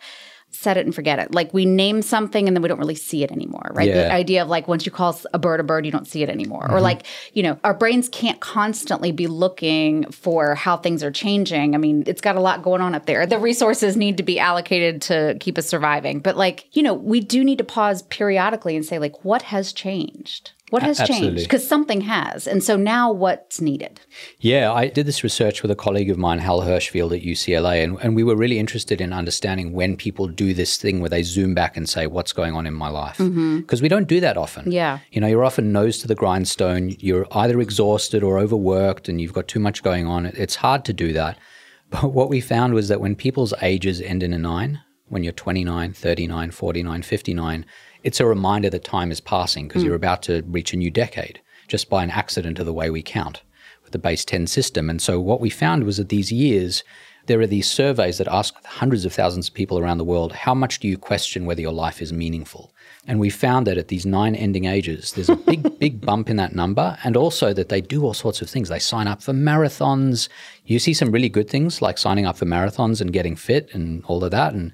set 0.50 0.78
it 0.78 0.86
and 0.86 0.96
forget 0.96 1.20
it. 1.20 1.34
Like 1.34 1.54
we 1.54 1.66
name 1.66 2.02
something 2.02 2.48
and 2.48 2.56
then 2.56 2.62
we 2.62 2.68
don't 2.68 2.80
really 2.80 2.96
see 2.96 3.24
it 3.24 3.32
anymore, 3.32 3.72
right? 3.74 3.92
The 3.92 4.12
idea 4.12 4.42
of 4.42 4.48
like 4.48 4.68
once 4.68 4.86
you 4.86 4.92
call 4.92 5.20
a 5.34 5.40
bird 5.40 5.60
a 5.60 5.64
bird, 5.64 5.86
you 5.86 5.92
don't 5.92 6.08
see 6.08 6.24
it 6.24 6.30
anymore. 6.30 6.66
Or 6.66 6.76
mm-hmm. 6.76 6.84
like, 6.84 7.06
you 7.34 7.44
know, 7.44 7.60
our 7.64 7.74
brains 7.74 8.10
can't 8.10 8.40
constantly 8.40 9.12
be 9.12 9.28
looking 9.28 10.10
for 10.12 10.56
how 10.56 10.78
things 10.78 11.04
are 11.04 11.12
changing. 11.12 11.76
I 11.76 11.78
mean, 11.78 12.04
it's 12.08 12.22
got 12.22 12.36
a 12.36 12.42
lot 12.42 12.64
going 12.64 12.82
on 12.82 12.96
up 12.96 13.06
there. 13.06 13.26
The 13.26 13.40
resources 13.40 13.96
need 13.96 14.18
to 14.18 14.24
be 14.24 14.40
allocated 14.40 15.02
to 15.04 15.38
keep 15.40 15.58
us 15.58 15.68
surviving. 15.68 16.20
But 16.20 16.38
like, 16.38 16.68
you 16.76 16.82
know, 16.82 16.94
we 16.94 17.20
do 17.20 17.44
need 17.44 17.60
to 17.60 17.64
pause 17.64 18.02
periodically 18.04 18.76
and 18.76 18.86
say, 18.86 19.00
like, 19.00 19.24
what 19.24 19.44
has 19.44 19.74
changed? 19.74 20.52
What 20.70 20.84
has 20.84 21.00
absolutely. 21.00 21.28
changed? 21.30 21.44
Because 21.46 21.66
something 21.66 22.02
has. 22.02 22.46
And 22.46 22.62
so 22.62 22.76
now 22.76 23.12
what's 23.12 23.62
needed? 23.62 24.02
Yeah, 24.40 24.74
I 24.74 24.88
did 24.88 25.06
this 25.06 25.24
research 25.24 25.62
with 25.62 25.72
a 25.72 25.76
colleague 25.76 26.10
of 26.10 26.18
mine, 26.18 26.40
Hal 26.40 26.62
Hershfield 26.62 27.16
at 27.16 27.24
UCLA, 27.24 27.84
and, 27.84 27.98
and 28.02 28.16
we 28.18 28.24
were 28.24 28.36
really 28.36 28.60
interested 28.60 29.00
in 29.00 29.14
understanding 29.14 29.72
when 29.72 29.96
people 29.96 30.28
do 30.28 30.54
this 30.54 30.78
thing 30.78 31.00
where 31.00 31.10
they 31.10 31.24
zoom 31.24 31.54
back 31.54 31.78
and 31.78 31.88
say, 31.88 32.06
What's 32.06 32.34
going 32.34 32.54
on 32.54 32.68
in 32.68 32.74
my 32.74 32.90
life? 32.90 33.18
Mm-hmm. 33.18 33.60
Because 33.60 33.82
we 33.82 33.88
don't 33.88 34.08
do 34.08 34.20
that 34.20 34.36
often. 34.36 34.72
Yeah. 34.72 35.00
You 35.12 35.22
know, 35.22 35.28
you're 35.28 35.46
often 35.46 35.72
nose 35.72 36.00
to 36.00 36.08
the 36.08 36.16
grindstone. 36.16 36.96
You're 37.00 37.28
either 37.32 37.62
exhausted 37.62 38.22
or 38.22 38.38
overworked 38.38 39.08
and 39.08 39.22
you've 39.22 39.34
got 39.34 39.48
too 39.48 39.60
much 39.60 39.84
going 39.84 40.06
on. 40.06 40.26
It's 40.26 40.56
hard 40.56 40.84
to 40.86 40.94
do 40.94 41.14
that. 41.14 41.38
But 41.90 42.12
what 42.12 42.28
we 42.28 42.42
found 42.42 42.74
was 42.74 42.90
that 42.90 43.00
when 43.00 43.16
people's 43.16 43.54
ages 43.62 44.02
end 44.02 44.22
in 44.22 44.34
a 44.34 44.38
nine, 44.38 44.82
when 45.08 45.24
you're 45.24 45.32
29, 45.32 45.94
39, 45.94 46.52
49, 46.52 47.02
59, 47.02 47.66
it's 48.08 48.22
a 48.22 48.26
reminder 48.26 48.70
that 48.70 48.86
time 48.86 49.12
is 49.12 49.20
passing 49.20 49.68
because 49.68 49.84
you're 49.84 49.92
hmm. 49.92 50.04
about 50.06 50.24
to 50.24 50.42
reach 50.48 50.72
a 50.72 50.78
new 50.78 50.90
decade 50.90 51.42
just 51.68 51.90
by 51.90 52.06
an 52.06 52.10
accident 52.10 52.58
of 52.58 52.66
the 52.66 52.72
way 52.72 52.90
we 52.90 53.04
count 53.04 53.42
with 53.84 53.92
the 53.92 54.00
base 54.00 54.24
10 54.24 54.48
system. 54.48 54.90
And 54.90 55.02
so 55.02 55.20
what 55.20 55.42
we 55.42 55.50
found 55.50 55.84
was 55.84 55.98
that 55.98 56.08
these 56.08 56.32
years, 56.32 56.86
there 57.26 57.42
are 57.42 57.48
these 57.48 57.70
surveys 57.70 58.18
that 58.18 58.30
ask 58.30 58.56
hundreds 58.66 59.04
of 59.04 59.12
thousands 59.12 59.50
of 59.50 59.54
people 59.54 59.78
around 59.78 59.98
the 59.98 60.06
world, 60.06 60.32
how 60.32 60.54
much 60.54 60.80
do 60.80 60.88
you 60.88 60.98
question 60.98 61.46
whether 61.46 61.60
your 61.60 61.74
life 61.74 62.02
is 62.02 62.14
meaningful? 62.14 62.74
And 63.08 63.20
we 63.20 63.30
found 63.30 63.68
that 63.68 63.78
at 63.78 63.90
these 63.90 64.06
nine 64.06 64.36
ending 64.36 64.64
ages, 64.64 65.12
there's 65.12 65.28
a 65.28 65.36
big, 65.36 65.78
big 65.80 66.00
bump 66.00 66.30
in 66.30 66.38
that 66.38 66.56
number. 66.56 66.98
And 67.04 67.18
also 67.18 67.52
that 67.52 67.68
they 67.68 67.82
do 67.82 68.06
all 68.06 68.14
sorts 68.14 68.42
of 68.42 68.50
things. 68.50 68.70
They 68.70 68.80
sign 68.80 69.08
up 69.08 69.22
for 69.22 69.34
marathons. 69.34 70.30
You 70.64 70.80
see 70.80 70.94
some 70.94 71.12
really 71.12 71.28
good 71.28 71.50
things 71.50 71.82
like 71.82 71.98
signing 71.98 72.26
up 72.26 72.38
for 72.38 72.46
marathons 72.46 73.02
and 73.02 73.12
getting 73.12 73.36
fit 73.36 73.70
and 73.74 74.02
all 74.06 74.24
of 74.24 74.32
that. 74.32 74.54
And 74.54 74.72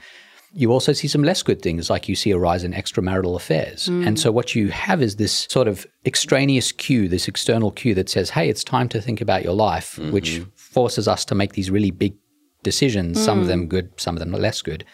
you 0.54 0.72
also 0.72 0.94
see 0.94 1.08
some 1.08 1.24
less 1.24 1.42
good 1.42 1.62
things, 1.62 1.90
like 1.90 2.08
you 2.08 2.16
see 2.16 2.32
a 2.32 2.38
rise 2.38 2.64
in 2.64 2.74
extramarital 2.74 3.36
affairs. 3.36 3.88
And 3.88 4.20
so, 4.20 4.32
what 4.32 4.56
you 4.56 4.70
have 4.70 5.02
is 5.02 5.16
this 5.16 5.48
sort 5.50 5.68
of 5.68 5.86
extraneous 6.06 6.72
cue, 6.72 7.10
this 7.10 7.28
external 7.28 7.72
cue 7.72 7.96
that 7.96 8.10
says, 8.10 8.30
hey, 8.30 8.50
it's 8.50 8.64
time 8.64 8.88
to 8.90 9.02
think 9.02 9.20
about 9.20 9.44
your 9.44 9.54
life, 9.54 9.98
which 9.98 10.32
mm-hmm. 10.32 10.50
forces 10.56 11.08
us 11.08 11.26
to 11.26 11.36
make 11.36 11.54
these 11.54 11.72
really 11.72 11.92
big 11.92 12.16
decisions, 12.62 13.22
some 13.24 13.40
of 13.40 13.46
mm. 13.46 13.50
them 13.50 13.68
good, 13.68 13.90
some 14.00 14.16
of 14.16 14.20
them 14.20 14.32
less 14.32 14.62
good. 14.62 14.86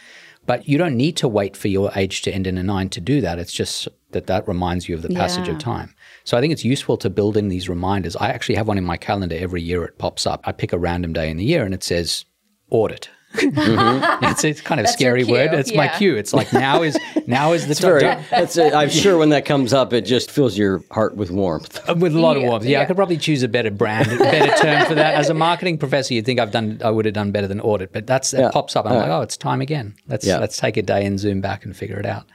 But 0.46 0.68
you 0.68 0.78
don't 0.80 0.98
need 0.98 1.16
to 1.18 1.28
wait 1.28 1.56
for 1.56 1.68
your 1.68 1.92
age 1.96 2.24
to 2.24 2.32
end 2.32 2.48
in 2.48 2.58
a 2.58 2.64
nine 2.64 2.90
to 2.90 3.02
do 3.02 3.22
that. 3.22 3.38
It's 3.38 3.54
just 3.54 3.88
that 4.12 4.26
that 4.28 4.48
reminds 4.48 4.90
you 4.90 4.96
of 4.96 5.04
the 5.04 5.10
passage 5.10 5.48
Yeah. 5.48 5.54
of 5.54 5.60
time. 5.60 5.94
So 6.24 6.38
I 6.38 6.42
think 6.42 6.52
it's 6.54 6.66
useful 6.66 6.98
to 6.98 7.10
build 7.10 7.38
in 7.38 7.50
these 7.50 7.70
reminders. 7.70 8.16
I 8.16 8.30
actually 8.30 8.56
have 8.56 8.68
one 8.68 8.80
in 8.80 8.86
my 8.86 8.98
calendar 8.98 9.36
every 9.38 9.62
year. 9.62 9.84
It 9.84 10.00
pops 10.00 10.26
up. 10.26 10.42
I 10.46 10.52
pick 10.52 10.74
a 10.74 10.80
random 10.80 11.14
day 11.14 11.30
in 11.30 11.38
the 11.38 11.46
year 11.46 11.64
and 11.64 11.74
it 11.74 11.84
says 11.84 12.26
audit. 12.72 13.10
Mm-hmm. 13.34 14.26
it's, 14.26 14.44
it's 14.44 14.62
kind 14.62 14.80
of 14.80 14.86
That's 14.86 14.94
scary 14.94 15.24
word. 15.24 15.50
cue, 15.52 15.60
It's 15.60 15.74
my 15.74 15.88
cue. 15.88 16.16
It's 16.16 16.34
like 16.34 16.52
now 16.52 16.82
is 16.82 16.98
now 17.28 17.54
is 17.54 17.66
the 17.66 17.72
It's 17.72 17.80
very, 17.80 18.02
time. 18.02 18.24
that's 18.32 18.58
a, 18.58 18.74
I'm 18.76 18.90
sure 18.90 19.18
when 19.18 19.30
that 19.30 19.46
comes 19.46 19.72
up, 19.74 19.94
it 19.94 20.02
just 20.02 20.32
fills 20.32 20.58
your 20.58 20.82
heart 20.92 21.16
with 21.16 21.30
warmth. 21.32 21.80
With 21.98 22.16
a 22.16 22.20
lot 22.20 22.38
of 22.38 22.44
warmth. 22.44 22.66
Yeah, 22.66 22.82
I 22.82 22.86
could 22.86 22.96
probably 22.96 23.18
choose 23.18 23.44
a 23.44 23.48
better 23.48 23.70
brand, 23.72 24.12
a 24.12 24.18
better 24.18 24.52
term 24.62 24.86
for 24.88 24.96
that. 24.96 25.14
As 25.16 25.30
a 25.30 25.34
marketing 25.34 25.78
professor, 25.78 26.14
you'd 26.14 26.26
think 26.26 26.40
I've 26.40 26.52
done, 26.52 26.82
I 26.84 26.90
would 26.90 27.06
have 27.06 27.14
done 27.14 27.32
better 27.32 27.48
than 27.48 27.62
audit, 27.62 27.94
but 27.94 28.08
that's 28.08 28.32
that 28.32 28.40
Yeah. 28.42 28.52
pops 28.52 28.76
up. 28.76 28.86
I'm 28.86 28.94
Yeah. 28.94 29.00
like, 29.02 29.10
oh, 29.10 29.22
it's 29.22 29.38
time 29.38 29.62
again. 29.62 29.96
Let's 30.08 30.26
Yeah. 30.26 30.40
let's 30.40 30.58
take 30.58 30.78
a 30.78 30.82
day 30.82 31.06
and 31.06 31.20
zoom 31.20 31.40
back 31.42 31.66
and 31.66 31.76
figure 31.76 32.00
it 32.00 32.06
out. 32.06 32.26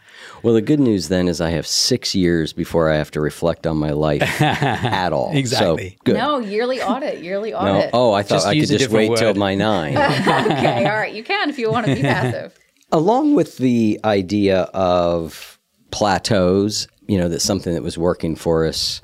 Well, 0.42 0.54
the 0.54 0.62
good 0.62 0.80
news 0.80 1.08
then 1.08 1.28
is 1.28 1.40
I 1.40 1.50
have 1.50 1.66
six 1.66 2.14
years 2.14 2.52
before 2.52 2.90
I 2.90 2.96
have 2.96 3.10
to 3.12 3.20
reflect 3.20 3.66
on 3.66 3.76
my 3.76 3.90
life 3.90 4.22
at 4.42 5.12
all. 5.12 5.30
Exactly. 5.34 5.90
So, 5.90 5.96
good. 6.04 6.14
No, 6.16 6.38
yearly 6.38 6.82
audit, 6.82 7.22
yearly 7.22 7.52
No? 7.52 7.58
audit. 7.58 7.90
Oh, 7.92 8.12
I 8.12 8.22
thought 8.22 8.36
Just 8.36 8.46
I 8.46 8.58
could 8.58 8.68
just 8.68 8.90
wait 8.90 9.08
different 9.10 9.18
till 9.18 9.34
my 9.34 9.54
nine. 9.54 9.96
okay, 9.96 10.86
all 10.86 10.96
right. 10.96 11.14
You 11.14 11.24
can 11.24 11.48
if 11.50 11.58
you 11.58 11.70
want 11.70 11.86
to 11.86 11.94
be 11.94 12.02
passive. 12.02 12.58
Along 12.92 13.34
with 13.34 13.56
the 13.58 13.98
idea 14.04 14.62
of 14.74 15.58
plateaus, 15.90 16.86
you 17.08 17.18
know, 17.18 17.28
that 17.28 17.40
something 17.40 17.74
that 17.74 17.82
was 17.82 17.96
working 17.96 18.36
for 18.36 18.66
us 18.66 19.00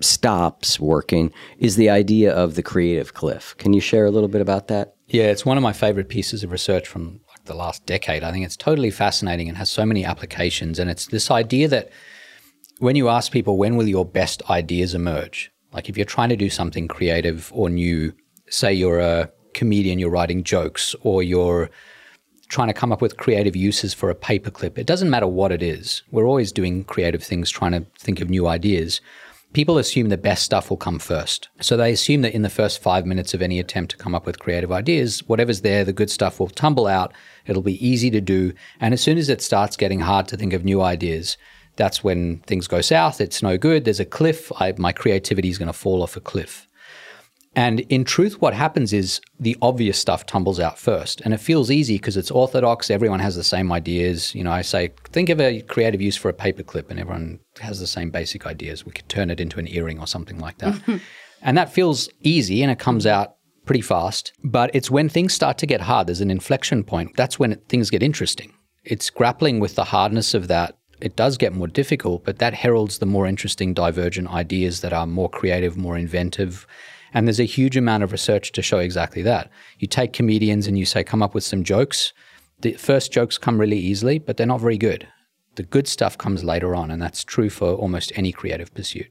stops 0.00 0.78
working, 0.80 1.32
is 1.58 1.76
the 1.76 1.90
idea 1.90 2.32
of 2.32 2.54
the 2.54 2.62
creative 2.62 3.14
cliff. 3.14 3.54
Can 3.58 3.72
you 3.72 3.80
share 3.80 4.06
a 4.06 4.10
little 4.10 4.28
bit 4.28 4.40
about 4.40 4.68
that? 4.68 4.94
Yeah, 5.08 5.24
it's 5.24 5.44
one 5.44 5.56
of 5.56 5.62
my 5.62 5.72
favorite 5.72 6.08
pieces 6.08 6.44
of 6.44 6.52
research 6.52 6.86
from 6.86 7.20
like 7.27 7.27
the 7.48 7.54
last 7.54 7.84
decade. 7.86 8.22
I 8.22 8.30
think 8.30 8.44
it's 8.44 8.56
totally 8.56 8.90
fascinating 8.90 9.48
and 9.48 9.58
has 9.58 9.70
so 9.70 9.84
many 9.84 10.04
applications. 10.04 10.78
And 10.78 10.88
it's 10.88 11.06
this 11.06 11.30
idea 11.30 11.66
that 11.68 11.90
when 12.78 12.94
you 12.94 13.08
ask 13.08 13.32
people, 13.32 13.58
when 13.58 13.76
will 13.76 13.88
your 13.88 14.04
best 14.04 14.42
ideas 14.48 14.94
emerge? 14.94 15.50
Like 15.72 15.88
if 15.88 15.96
you're 15.96 16.06
trying 16.06 16.28
to 16.28 16.36
do 16.36 16.48
something 16.48 16.86
creative 16.86 17.50
or 17.52 17.68
new, 17.68 18.12
say 18.48 18.72
you're 18.72 19.00
a 19.00 19.30
comedian, 19.54 19.98
you're 19.98 20.10
writing 20.10 20.44
jokes, 20.44 20.94
or 21.00 21.22
you're 21.22 21.70
trying 22.48 22.68
to 22.68 22.74
come 22.74 22.92
up 22.92 23.02
with 23.02 23.16
creative 23.16 23.56
uses 23.56 23.92
for 23.92 24.08
a 24.08 24.14
paperclip. 24.14 24.78
It 24.78 24.86
doesn't 24.86 25.10
matter 25.10 25.26
what 25.26 25.52
it 25.52 25.62
is. 25.62 26.02
We're 26.10 26.26
always 26.26 26.52
doing 26.52 26.84
creative 26.84 27.22
things, 27.22 27.50
trying 27.50 27.72
to 27.72 27.84
think 27.98 28.20
of 28.20 28.30
new 28.30 28.46
ideas. 28.46 29.00
People 29.54 29.78
assume 29.78 30.10
the 30.10 30.18
best 30.18 30.44
stuff 30.44 30.68
will 30.68 30.76
come 30.76 30.98
first. 30.98 31.48
So 31.60 31.76
they 31.76 31.90
assume 31.90 32.20
that 32.22 32.34
in 32.34 32.42
the 32.42 32.50
first 32.50 32.82
five 32.82 33.06
minutes 33.06 33.32
of 33.32 33.40
any 33.40 33.58
attempt 33.58 33.90
to 33.92 33.96
come 33.96 34.14
up 34.14 34.26
with 34.26 34.38
creative 34.38 34.70
ideas, 34.70 35.20
whatever's 35.26 35.62
there, 35.62 35.84
the 35.84 35.92
good 35.92 36.10
stuff 36.10 36.38
will 36.38 36.48
tumble 36.48 36.86
out. 36.86 37.14
It'll 37.46 37.62
be 37.62 37.84
easy 37.86 38.10
to 38.10 38.20
do. 38.20 38.52
And 38.78 38.92
as 38.92 39.00
soon 39.00 39.16
as 39.16 39.30
it 39.30 39.40
starts 39.40 39.76
getting 39.76 40.00
hard 40.00 40.28
to 40.28 40.36
think 40.36 40.52
of 40.52 40.64
new 40.64 40.82
ideas, 40.82 41.38
that's 41.76 42.04
when 42.04 42.40
things 42.40 42.68
go 42.68 42.82
south. 42.82 43.20
It's 43.22 43.42
no 43.42 43.56
good. 43.56 43.84
There's 43.84 44.00
a 44.00 44.04
cliff. 44.04 44.52
I, 44.60 44.74
my 44.76 44.92
creativity 44.92 45.48
is 45.48 45.56
going 45.56 45.68
to 45.68 45.72
fall 45.72 46.02
off 46.02 46.16
a 46.16 46.20
cliff. 46.20 46.67
And 47.58 47.80
in 47.80 48.04
truth, 48.04 48.40
what 48.40 48.54
happens 48.54 48.92
is 48.92 49.20
the 49.40 49.56
obvious 49.60 49.98
stuff 49.98 50.24
tumbles 50.26 50.60
out 50.60 50.78
first. 50.78 51.20
And 51.22 51.34
it 51.34 51.38
feels 51.38 51.72
easy 51.72 51.96
because 51.96 52.16
it's 52.16 52.30
orthodox. 52.30 52.88
Everyone 52.88 53.18
has 53.18 53.34
the 53.34 53.42
same 53.42 53.72
ideas. 53.72 54.32
You 54.32 54.44
know, 54.44 54.52
I 54.52 54.62
say, 54.62 54.92
think 55.06 55.28
of 55.28 55.40
a 55.40 55.62
creative 55.62 56.00
use 56.00 56.14
for 56.14 56.28
a 56.28 56.32
paperclip, 56.32 56.88
and 56.88 57.00
everyone 57.00 57.40
has 57.58 57.80
the 57.80 57.88
same 57.88 58.10
basic 58.10 58.46
ideas. 58.46 58.86
We 58.86 58.92
could 58.92 59.08
turn 59.08 59.28
it 59.28 59.40
into 59.40 59.58
an 59.58 59.66
earring 59.66 59.98
or 59.98 60.06
something 60.06 60.38
like 60.38 60.58
that. 60.58 60.80
and 61.42 61.58
that 61.58 61.72
feels 61.72 62.08
easy 62.20 62.62
and 62.62 62.70
it 62.70 62.78
comes 62.78 63.06
out 63.06 63.34
pretty 63.66 63.82
fast. 63.82 64.32
But 64.44 64.70
it's 64.72 64.88
when 64.88 65.08
things 65.08 65.34
start 65.34 65.58
to 65.58 65.66
get 65.66 65.80
hard, 65.80 66.06
there's 66.06 66.20
an 66.20 66.30
inflection 66.30 66.84
point. 66.84 67.16
That's 67.16 67.40
when 67.40 67.50
it, 67.54 67.68
things 67.68 67.90
get 67.90 68.04
interesting. 68.04 68.52
It's 68.84 69.10
grappling 69.10 69.58
with 69.58 69.74
the 69.74 69.82
hardness 69.82 70.32
of 70.32 70.46
that. 70.46 70.78
It 71.00 71.16
does 71.16 71.36
get 71.36 71.54
more 71.54 71.66
difficult, 71.66 72.24
but 72.24 72.38
that 72.38 72.54
heralds 72.54 72.98
the 72.98 73.06
more 73.06 73.26
interesting 73.26 73.74
divergent 73.74 74.28
ideas 74.28 74.80
that 74.82 74.92
are 74.92 75.08
more 75.08 75.28
creative, 75.28 75.76
more 75.76 75.98
inventive. 75.98 76.64
And 77.14 77.26
there's 77.26 77.40
a 77.40 77.44
huge 77.44 77.76
amount 77.76 78.02
of 78.02 78.12
research 78.12 78.52
to 78.52 78.62
show 78.62 78.78
exactly 78.78 79.22
that. 79.22 79.50
You 79.78 79.88
take 79.88 80.12
comedians 80.12 80.66
and 80.66 80.78
you 80.78 80.84
say, 80.84 81.04
come 81.04 81.22
up 81.22 81.34
with 81.34 81.44
some 81.44 81.64
jokes. 81.64 82.12
The 82.60 82.74
first 82.74 83.12
jokes 83.12 83.38
come 83.38 83.58
really 83.58 83.78
easily, 83.78 84.18
but 84.18 84.36
they're 84.36 84.46
not 84.46 84.60
very 84.60 84.78
good. 84.78 85.08
The 85.54 85.62
good 85.62 85.88
stuff 85.88 86.18
comes 86.18 86.44
later 86.44 86.74
on, 86.74 86.90
and 86.90 87.00
that's 87.00 87.24
true 87.24 87.50
for 87.50 87.74
almost 87.74 88.12
any 88.14 88.32
creative 88.32 88.72
pursuit. 88.74 89.10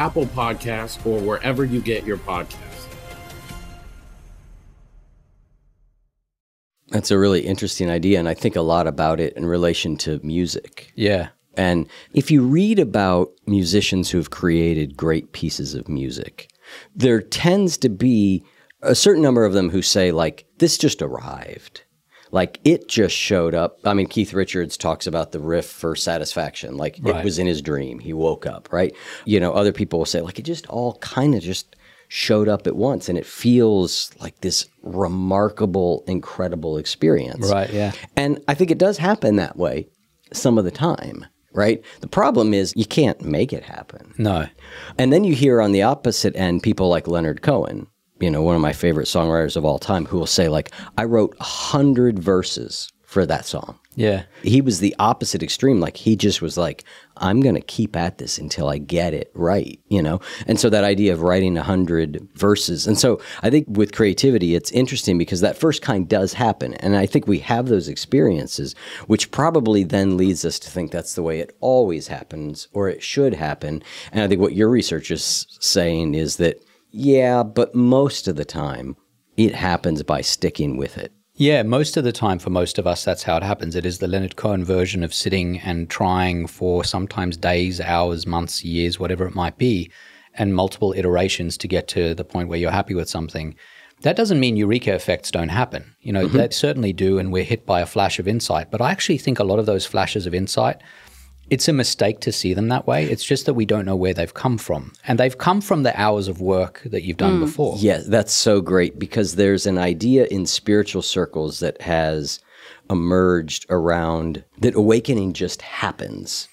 Apple 0.00 0.24
Podcasts, 0.24 1.04
or 1.04 1.20
wherever 1.20 1.62
you 1.62 1.82
get 1.82 2.06
your 2.06 2.16
podcasts. 2.16 2.86
That's 6.88 7.10
a 7.10 7.18
really 7.18 7.42
interesting 7.42 7.90
idea, 7.90 8.18
and 8.18 8.26
I 8.26 8.32
think 8.32 8.56
a 8.56 8.62
lot 8.62 8.86
about 8.86 9.20
it 9.20 9.36
in 9.36 9.44
relation 9.44 9.98
to 9.98 10.18
music. 10.22 10.90
Yeah. 10.94 11.28
And 11.54 11.86
if 12.14 12.30
you 12.30 12.42
read 12.42 12.78
about 12.78 13.28
musicians 13.46 14.10
who 14.10 14.16
have 14.16 14.30
created 14.30 14.96
great 14.96 15.32
pieces 15.32 15.74
of 15.74 15.86
music, 15.86 16.48
there 16.96 17.20
tends 17.20 17.76
to 17.78 17.90
be 17.90 18.42
a 18.80 18.94
certain 18.94 19.22
number 19.22 19.44
of 19.44 19.52
them 19.52 19.68
who 19.68 19.82
say, 19.82 20.12
like, 20.12 20.46
this 20.56 20.78
just 20.78 21.02
arrived. 21.02 21.82
Like, 22.32 22.60
it 22.64 22.88
just 22.88 23.14
showed 23.16 23.54
up. 23.54 23.78
I 23.84 23.92
mean, 23.94 24.06
Keith 24.06 24.32
Richards 24.32 24.76
talks 24.76 25.06
about 25.06 25.32
the 25.32 25.40
riff 25.40 25.66
for 25.66 25.96
satisfaction. 25.96 26.76
Like, 26.76 26.98
Right. 27.02 27.16
it 27.16 27.24
was 27.24 27.38
in 27.38 27.46
his 27.46 27.60
dream. 27.62 27.98
He 27.98 28.12
woke 28.12 28.46
up, 28.46 28.68
right? 28.72 28.94
You 29.24 29.40
know, 29.40 29.52
other 29.52 29.72
people 29.72 29.98
will 29.98 30.06
say, 30.06 30.20
like, 30.20 30.38
it 30.38 30.42
just 30.44 30.66
all 30.68 30.94
kind 31.00 31.34
of 31.34 31.42
just 31.42 31.74
showed 32.08 32.48
up 32.48 32.66
at 32.66 32.76
once. 32.76 33.08
And 33.08 33.16
it 33.18 33.26
feels 33.26 34.10
like 34.20 34.40
this 34.40 34.66
remarkable, 34.82 36.04
incredible 36.06 36.76
experience. 36.78 37.50
Right, 37.50 37.70
yeah. 37.72 37.92
And 38.16 38.40
I 38.48 38.54
think 38.54 38.70
it 38.70 38.78
does 38.78 38.98
happen 38.98 39.36
that 39.36 39.56
way 39.56 39.88
some 40.32 40.58
of 40.58 40.64
the 40.64 40.70
time. 40.70 41.26
right? 41.52 41.82
The 42.00 42.06
problem 42.06 42.54
is 42.54 42.72
you 42.76 42.84
can't 42.84 43.20
make 43.22 43.52
it 43.52 43.64
happen. 43.64 44.14
No. 44.18 44.46
And 44.98 45.12
then 45.12 45.24
you 45.24 45.34
hear 45.34 45.60
on 45.60 45.72
the 45.72 45.82
opposite 45.82 46.36
end 46.36 46.62
people 46.62 46.88
like 46.88 47.08
Leonard 47.08 47.42
Cohen, 47.42 47.88
you 48.20 48.30
know, 48.30 48.42
one 48.42 48.54
of 48.54 48.60
my 48.60 48.72
favorite 48.72 49.06
songwriters 49.06 49.56
of 49.56 49.64
all 49.64 49.78
time, 49.78 50.06
who 50.06 50.18
will 50.18 50.26
say, 50.26 50.48
like, 50.48 50.70
I 50.96 51.04
wrote 51.04 51.36
a 51.40 51.44
hundred 51.44 52.18
verses 52.18 52.92
for 53.10 53.26
that 53.26 53.44
song. 53.44 53.76
Yeah. 53.96 54.22
He 54.42 54.60
was 54.60 54.78
the 54.78 54.94
opposite 55.00 55.42
extreme. 55.42 55.80
Like 55.80 55.96
he 55.96 56.14
just 56.14 56.40
was 56.40 56.56
like, 56.56 56.84
I'm 57.16 57.40
going 57.40 57.56
to 57.56 57.60
keep 57.60 57.96
at 57.96 58.18
this 58.18 58.38
until 58.38 58.68
I 58.68 58.78
get 58.78 59.14
it 59.14 59.32
right, 59.34 59.80
you 59.88 60.00
know? 60.00 60.20
And 60.46 60.60
so 60.60 60.70
that 60.70 60.84
idea 60.84 61.12
of 61.12 61.22
writing 61.22 61.58
a 61.58 61.62
hundred 61.64 62.28
verses. 62.36 62.86
And 62.86 62.96
so 62.96 63.20
I 63.42 63.50
think 63.50 63.66
with 63.68 63.92
creativity, 63.92 64.54
it's 64.54 64.70
interesting 64.70 65.18
because 65.18 65.40
that 65.40 65.58
first 65.58 65.82
kind 65.82 66.08
does 66.08 66.34
happen. 66.34 66.74
And 66.74 66.96
I 66.96 67.04
think 67.04 67.26
we 67.26 67.40
have 67.40 67.66
those 67.66 67.88
experiences, 67.88 68.76
which 69.08 69.32
probably 69.32 69.82
then 69.82 70.16
leads 70.16 70.44
us 70.44 70.60
to 70.60 70.70
think 70.70 70.92
that's 70.92 71.14
the 71.14 71.24
way 71.24 71.40
it 71.40 71.56
always 71.58 72.06
happens 72.06 72.68
or 72.72 72.88
it 72.88 73.02
should 73.02 73.34
happen. 73.34 73.82
And 74.12 74.22
I 74.22 74.28
think 74.28 74.40
what 74.40 74.54
your 74.54 74.68
research 74.68 75.10
is 75.10 75.48
saying 75.58 76.14
is 76.14 76.36
that, 76.36 76.62
yeah, 76.90 77.42
but 77.42 77.74
most 77.74 78.28
of 78.28 78.36
the 78.36 78.44
time 78.44 78.96
it 79.36 79.54
happens 79.54 80.02
by 80.02 80.20
sticking 80.20 80.76
with 80.76 80.98
it. 80.98 81.12
Yeah, 81.34 81.62
most 81.62 81.96
of 81.96 82.04
the 82.04 82.12
time 82.12 82.38
for 82.38 82.50
most 82.50 82.78
of 82.78 82.86
us, 82.86 83.02
that's 83.02 83.22
how 83.22 83.38
it 83.38 83.42
happens. 83.42 83.74
It 83.74 83.86
is 83.86 83.98
the 83.98 84.08
Leonard 84.08 84.36
Cohen 84.36 84.62
version 84.62 85.02
of 85.02 85.14
sitting 85.14 85.58
and 85.60 85.88
trying 85.88 86.46
for 86.46 86.84
sometimes 86.84 87.38
days, 87.38 87.80
hours, 87.80 88.26
months, 88.26 88.62
years, 88.62 89.00
whatever 89.00 89.26
it 89.26 89.34
might 89.34 89.56
be, 89.56 89.90
and 90.34 90.54
multiple 90.54 90.92
iterations 90.92 91.56
to 91.56 91.68
get 91.68 91.88
to 91.88 92.14
the 92.14 92.24
point 92.24 92.50
where 92.50 92.58
you're 92.58 92.70
happy 92.70 92.94
with 92.94 93.08
something. 93.08 93.54
That 94.02 94.16
doesn't 94.16 94.40
mean 94.40 94.56
eureka 94.56 94.94
effects 94.94 95.30
don't 95.30 95.48
happen. 95.48 95.96
You 96.00 96.12
know, 96.12 96.26
mm-hmm. 96.26 96.36
they 96.36 96.50
certainly 96.50 96.92
do, 96.92 97.18
and 97.18 97.32
we're 97.32 97.44
hit 97.44 97.64
by 97.64 97.80
a 97.80 97.86
flash 97.86 98.18
of 98.18 98.28
insight. 98.28 98.70
But 98.70 98.82
I 98.82 98.90
actually 98.90 99.18
think 99.18 99.38
a 99.38 99.44
lot 99.44 99.58
of 99.58 99.66
those 99.66 99.86
flashes 99.86 100.26
of 100.26 100.34
insight 100.34 100.82
it's 101.50 101.68
a 101.68 101.72
mistake 101.72 102.20
to 102.20 102.32
see 102.32 102.54
them 102.54 102.68
that 102.68 102.86
way. 102.86 103.04
It's 103.04 103.24
just 103.24 103.46
that 103.46 103.54
we 103.54 103.66
don't 103.66 103.84
know 103.84 103.96
where 103.96 104.14
they've 104.14 104.32
come 104.32 104.56
from. 104.56 104.92
And 105.06 105.18
they've 105.18 105.36
come 105.36 105.60
from 105.60 105.82
the 105.82 106.00
hours 106.00 106.28
of 106.28 106.40
work 106.40 106.82
that 106.84 107.02
you've 107.02 107.16
done 107.16 107.38
mm. 107.38 107.40
before. 107.40 107.76
Yeah, 107.78 108.00
that's 108.06 108.32
so 108.32 108.60
great 108.60 108.98
because 108.98 109.34
there's 109.34 109.66
an 109.66 109.76
idea 109.76 110.26
in 110.26 110.46
spiritual 110.46 111.02
circles 111.02 111.58
that 111.58 111.82
has 111.82 112.40
emerged 112.88 113.66
around 113.68 114.44
that 114.58 114.74
awakening 114.74 115.32
just 115.32 115.62
happens. 115.62 116.48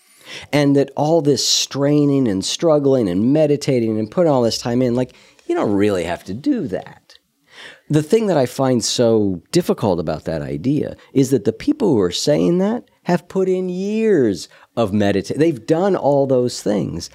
And 0.51 0.75
that 0.75 0.91
all 0.97 1.21
this 1.21 1.47
straining 1.47 2.27
and 2.27 2.43
struggling 2.43 3.07
and 3.07 3.31
meditating 3.31 3.97
and 3.97 4.11
putting 4.11 4.31
all 4.31 4.41
this 4.41 4.57
time 4.57 4.81
in, 4.81 4.93
like, 4.93 5.13
you 5.45 5.55
don't 5.55 5.71
really 5.71 6.03
have 6.03 6.25
to 6.25 6.33
do 6.33 6.67
that. 6.67 7.17
The 7.89 8.03
thing 8.03 8.27
that 8.27 8.37
I 8.37 8.45
find 8.45 8.83
so 8.83 9.41
difficult 9.51 9.99
about 9.99 10.25
that 10.25 10.41
idea 10.41 10.97
is 11.13 11.29
that 11.29 11.45
the 11.45 11.53
people 11.53 11.93
who 11.93 12.01
are 12.01 12.11
saying 12.11 12.57
that 12.57 12.83
have 13.03 13.29
put 13.29 13.47
in 13.47 13.69
years 13.69 14.49
of 14.77 14.93
meditation. 14.93 15.39
They've 15.39 15.65
done 15.65 15.95
all 15.95 16.27
those 16.27 16.61
things. 16.61 17.09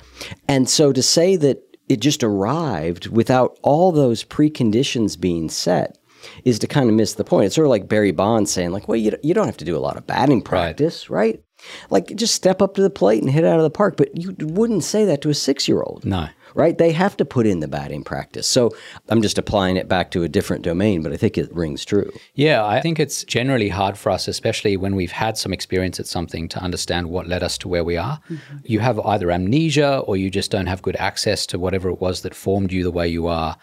And 0.48 0.68
so 0.68 0.92
to 0.92 1.03
say 1.03 1.37
that 1.37 1.62
it 1.88 2.01
just 2.01 2.22
arrived 2.22 3.07
without 3.07 3.59
all 3.62 3.92
those 3.92 4.25
preconditions 4.25 5.18
being 5.18 5.48
set 5.48 5.98
is 6.44 6.59
to 6.59 6.66
kind 6.66 6.88
of 6.88 6.94
miss 6.94 7.14
the 7.14 7.25
point. 7.25 7.46
It's 7.46 7.55
sort 7.55 7.66
of 7.66 7.70
like 7.70 7.88
Barry 7.88 8.12
Bonds 8.12 8.51
saying, 8.51 8.70
like, 8.70 8.88
well, 8.88 8.96
you, 8.96 9.16
you 9.22 9.35
don't 9.35 9.46
have 9.46 9.57
to 9.57 9.64
do 9.64 9.77
a 9.77 9.81
lot 9.81 9.96
of 9.96 10.07
batting 10.07 10.42
practice, 10.42 11.09
right. 11.09 11.35
right? 11.35 11.44
Like, 11.90 12.14
just 12.16 12.35
step 12.35 12.61
up 12.61 12.75
to 12.75 12.83
the 12.83 12.90
plate 12.90 13.22
and 13.22 13.31
hit 13.31 13.44
out 13.44 13.59
of 13.59 13.62
the 13.62 13.70
park. 13.70 13.96
But 13.96 14.16
you 14.16 14.35
wouldn't 14.40 14.85
say 14.85 15.05
that 15.05 15.22
to 15.22 15.31
a 15.31 15.35
six 15.35 15.66
year 15.66 15.83
old. 15.83 16.05
No 16.05 16.29
right? 16.54 16.76
They 16.76 16.92
have 16.92 17.16
to 17.18 17.24
put 17.24 17.46
in 17.46 17.60
the 17.60 17.68
batting 17.68 18.04
practice. 18.04 18.48
So 18.48 18.70
I'm 19.08 19.22
just 19.22 19.38
applying 19.38 19.76
it 19.76 19.88
back 19.88 20.10
to 20.12 20.22
a 20.22 20.28
different 20.28 20.62
domain, 20.62 21.02
but 21.02 21.12
I 21.12 21.16
think 21.16 21.38
it 21.38 21.54
rings 21.54 21.84
true. 21.84 22.10
Yeah, 22.34 22.64
I 22.64 22.80
think 22.80 22.98
it's 23.00 23.24
generally 23.24 23.68
hard 23.68 23.96
for 23.98 24.10
us, 24.10 24.28
especially 24.28 24.76
when 24.76 24.94
we've 24.94 25.12
had 25.12 25.36
some 25.36 25.52
experience 25.52 26.00
at 26.00 26.06
something, 26.06 26.48
to 26.48 26.58
understand 26.60 27.08
what 27.08 27.26
led 27.26 27.42
us 27.42 27.58
to 27.58 27.68
where 27.68 27.84
we 27.84 27.96
are. 27.96 28.20
Mm-hmm. 28.28 28.56
You 28.64 28.80
have 28.80 29.00
either 29.00 29.30
amnesia 29.30 29.98
or 29.98 30.16
you 30.16 30.30
just 30.30 30.50
don't 30.50 30.66
have 30.66 30.82
good 30.82 30.96
access 30.96 31.46
to 31.46 31.58
whatever 31.58 31.88
it 31.88 32.00
was 32.00 32.22
that 32.22 32.34
formed 32.34 32.72
you 32.72 32.82
the 32.82 32.90
way 32.90 33.08
you 33.08 33.26
are. 33.26 33.56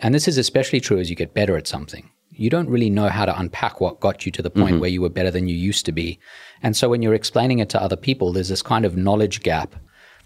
And 0.00 0.14
this 0.14 0.28
is 0.28 0.38
especially 0.38 0.80
true 0.80 0.98
as 0.98 1.10
you 1.10 1.16
get 1.16 1.34
better 1.34 1.56
at 1.56 1.66
something. 1.66 2.10
You 2.36 2.50
don't 2.50 2.68
really 2.68 2.90
know 2.90 3.08
how 3.08 3.26
to 3.26 3.38
unpack 3.38 3.80
what 3.80 4.00
got 4.00 4.26
you 4.26 4.32
to 4.32 4.42
the 4.42 4.50
point 4.50 4.72
mm-hmm. 4.72 4.80
where 4.80 4.90
you 4.90 5.00
were 5.00 5.08
better 5.08 5.30
than 5.30 5.46
you 5.46 5.54
used 5.54 5.86
to 5.86 5.92
be. 5.92 6.18
And 6.62 6.76
so 6.76 6.88
when 6.88 7.00
you're 7.00 7.14
explaining 7.14 7.60
it 7.60 7.68
to 7.70 7.80
other 7.80 7.96
people, 7.96 8.32
there's 8.32 8.48
this 8.48 8.62
kind 8.62 8.84
of 8.84 8.96
knowledge 8.96 9.42
gap 9.42 9.76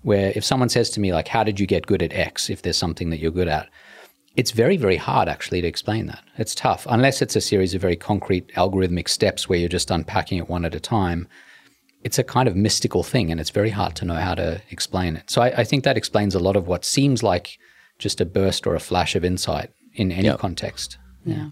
where 0.02 0.32
if 0.34 0.44
someone 0.44 0.68
says 0.68 0.90
to 0.90 1.00
me 1.00 1.12
like 1.12 1.28
how 1.28 1.44
did 1.44 1.58
you 1.60 1.66
get 1.66 1.86
good 1.86 2.02
at 2.02 2.12
x 2.12 2.50
if 2.50 2.62
there's 2.62 2.76
something 2.76 3.10
that 3.10 3.18
you're 3.18 3.30
good 3.30 3.48
at? 3.48 3.68
It's 4.36 4.52
very 4.52 4.76
very 4.76 4.96
hard 4.96 5.28
actually 5.28 5.60
to 5.62 5.68
explain 5.68 6.06
that. 6.06 6.22
It's 6.36 6.54
tough. 6.54 6.86
Unless 6.88 7.22
it's 7.22 7.36
a 7.36 7.40
series 7.40 7.74
of 7.74 7.80
very 7.80 7.96
concrete 7.96 8.48
algorithmic 8.54 9.08
steps 9.08 9.48
where 9.48 9.58
you're 9.58 9.68
just 9.68 9.90
unpacking 9.90 10.38
it 10.38 10.48
one 10.48 10.64
at 10.64 10.74
a 10.74 10.80
time 10.80 11.28
it's 12.04 12.18
a 12.18 12.24
kind 12.24 12.48
of 12.48 12.54
mystical 12.54 13.02
thing 13.02 13.30
and 13.30 13.40
it's 13.40 13.50
very 13.50 13.70
hard 13.70 13.96
to 13.96 14.04
know 14.04 14.14
how 14.14 14.34
to 14.34 14.62
explain 14.70 15.16
it. 15.16 15.28
So 15.28 15.42
i, 15.42 15.48
I 15.48 15.64
think 15.64 15.84
that 15.84 15.96
explains 15.96 16.34
a 16.34 16.38
lot 16.38 16.56
of 16.56 16.66
what 16.66 16.84
seems 16.84 17.22
like 17.22 17.58
just 17.98 18.20
a 18.20 18.24
burst 18.24 18.66
or 18.66 18.74
a 18.74 18.80
flash 18.80 19.16
of 19.16 19.24
insight 19.24 19.70
in 19.94 20.12
any 20.12 20.28
yep. 20.28 20.38
context. 20.38 20.98
Yeah. 21.24 21.48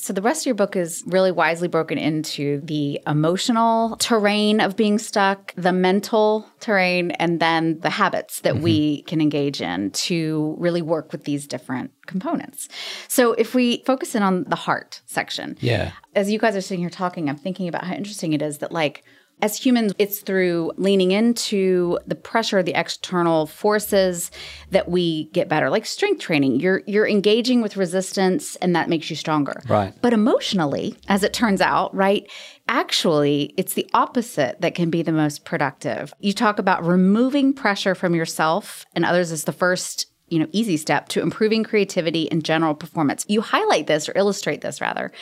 So 0.00 0.12
the 0.12 0.22
rest 0.22 0.42
of 0.42 0.46
your 0.46 0.54
book 0.54 0.76
is 0.76 1.02
really 1.06 1.32
wisely 1.32 1.66
broken 1.66 1.98
into 1.98 2.60
the 2.62 3.00
emotional 3.04 3.96
terrain 3.96 4.60
of 4.60 4.76
being 4.76 4.96
stuck, 4.96 5.52
the 5.56 5.72
mental 5.72 6.48
terrain, 6.60 7.10
and 7.10 7.40
then 7.40 7.80
the 7.80 7.90
habits 7.90 8.40
that 8.42 8.54
mm-hmm. 8.54 8.62
we 8.62 9.02
can 9.02 9.20
engage 9.20 9.60
in 9.60 9.90
to 9.90 10.54
really 10.56 10.82
work 10.82 11.10
with 11.10 11.24
these 11.24 11.48
different 11.48 11.90
components. 12.06 12.68
So 13.08 13.32
if 13.32 13.56
we 13.56 13.82
focus 13.86 14.14
in 14.14 14.22
on 14.22 14.44
the 14.44 14.56
heart 14.56 15.02
section. 15.06 15.58
Yeah. 15.60 15.90
As 16.14 16.30
you 16.30 16.38
guys 16.38 16.54
are 16.54 16.60
sitting 16.60 16.80
here 16.80 16.90
talking, 16.90 17.28
I'm 17.28 17.36
thinking 17.36 17.66
about 17.66 17.82
how 17.82 17.94
interesting 17.94 18.32
it 18.34 18.40
is 18.40 18.58
that 18.58 18.70
like 18.70 19.02
as 19.40 19.56
humans, 19.56 19.92
it's 19.98 20.20
through 20.20 20.72
leaning 20.76 21.12
into 21.12 21.98
the 22.06 22.14
pressure, 22.14 22.62
the 22.62 22.78
external 22.78 23.46
forces 23.46 24.30
that 24.70 24.88
we 24.88 25.24
get 25.26 25.48
better. 25.48 25.70
Like 25.70 25.86
strength 25.86 26.20
training, 26.20 26.60
you're 26.60 26.82
you're 26.86 27.06
engaging 27.06 27.62
with 27.62 27.76
resistance 27.76 28.56
and 28.56 28.74
that 28.74 28.88
makes 28.88 29.10
you 29.10 29.16
stronger. 29.16 29.62
Right. 29.68 29.94
But 30.02 30.12
emotionally, 30.12 30.96
as 31.08 31.22
it 31.22 31.32
turns 31.32 31.60
out, 31.60 31.94
right, 31.94 32.28
actually 32.68 33.54
it's 33.56 33.74
the 33.74 33.88
opposite 33.94 34.60
that 34.60 34.74
can 34.74 34.90
be 34.90 35.02
the 35.02 35.12
most 35.12 35.44
productive. 35.44 36.12
You 36.18 36.32
talk 36.32 36.58
about 36.58 36.84
removing 36.84 37.52
pressure 37.52 37.94
from 37.94 38.14
yourself 38.14 38.84
and 38.94 39.04
others 39.04 39.30
as 39.30 39.44
the 39.44 39.52
first 39.52 40.06
you 40.28 40.38
know 40.38 40.48
easy 40.52 40.76
step 40.76 41.08
to 41.10 41.22
improving 41.22 41.62
creativity 41.62 42.30
and 42.30 42.44
general 42.44 42.74
performance. 42.74 43.24
You 43.28 43.40
highlight 43.40 43.86
this 43.86 44.08
or 44.08 44.12
illustrate 44.16 44.62
this 44.62 44.80
rather. 44.80 45.12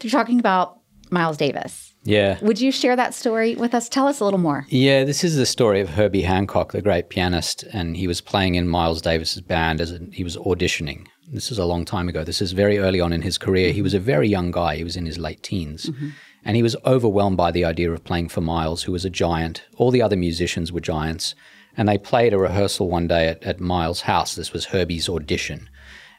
You're 0.00 0.10
talking 0.10 0.40
about 0.40 0.80
Miles 1.10 1.36
Davis 1.36 1.91
yeah. 2.04 2.38
Would 2.42 2.60
you 2.60 2.72
share 2.72 2.96
that 2.96 3.14
story 3.14 3.54
with 3.54 3.74
us? 3.74 3.88
Tell 3.88 4.08
us 4.08 4.20
a 4.20 4.24
little 4.24 4.40
more. 4.40 4.66
Yeah, 4.68 5.04
this 5.04 5.22
is 5.22 5.36
the 5.36 5.46
story 5.46 5.80
of 5.80 5.90
Herbie 5.90 6.22
Hancock, 6.22 6.72
the 6.72 6.82
great 6.82 7.08
pianist, 7.08 7.64
and 7.72 7.96
he 7.96 8.06
was 8.06 8.20
playing 8.20 8.56
in 8.56 8.68
Miles 8.68 9.02
Davis's 9.02 9.40
band 9.40 9.80
as 9.80 9.92
a, 9.92 10.00
he 10.12 10.24
was 10.24 10.36
auditioning. 10.38 11.06
This 11.32 11.50
is 11.50 11.58
a 11.58 11.64
long 11.64 11.84
time 11.84 12.08
ago. 12.08 12.24
This 12.24 12.42
is 12.42 12.52
very 12.52 12.78
early 12.78 13.00
on 13.00 13.12
in 13.12 13.22
his 13.22 13.38
career. 13.38 13.72
He 13.72 13.82
was 13.82 13.94
a 13.94 14.00
very 14.00 14.28
young 14.28 14.50
guy. 14.50 14.76
He 14.76 14.84
was 14.84 14.96
in 14.96 15.06
his 15.06 15.18
late 15.18 15.42
teens. 15.42 15.86
Mm-hmm. 15.86 16.08
And 16.44 16.56
he 16.56 16.62
was 16.62 16.76
overwhelmed 16.84 17.36
by 17.36 17.52
the 17.52 17.64
idea 17.64 17.92
of 17.92 18.02
playing 18.02 18.28
for 18.28 18.40
Miles, 18.40 18.82
who 18.82 18.92
was 18.92 19.04
a 19.04 19.10
giant. 19.10 19.62
All 19.76 19.92
the 19.92 20.02
other 20.02 20.16
musicians 20.16 20.72
were 20.72 20.80
giants. 20.80 21.34
And 21.76 21.88
they 21.88 21.98
played 21.98 22.34
a 22.34 22.38
rehearsal 22.38 22.90
one 22.90 23.06
day 23.06 23.28
at, 23.28 23.42
at 23.44 23.60
Miles' 23.60 24.02
house. 24.02 24.34
This 24.34 24.52
was 24.52 24.66
Herbie's 24.66 25.08
audition. 25.08 25.70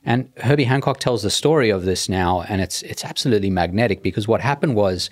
And 0.05 0.29
Herbie 0.37 0.63
Hancock 0.63 0.99
tells 0.99 1.23
the 1.23 1.29
story 1.29 1.69
of 1.69 1.85
this 1.85 2.09
now, 2.09 2.41
and 2.41 2.61
it's 2.61 2.81
it's 2.83 3.05
absolutely 3.05 3.49
magnetic 3.49 4.03
because 4.03 4.27
what 4.27 4.41
happened 4.41 4.75
was 4.75 5.09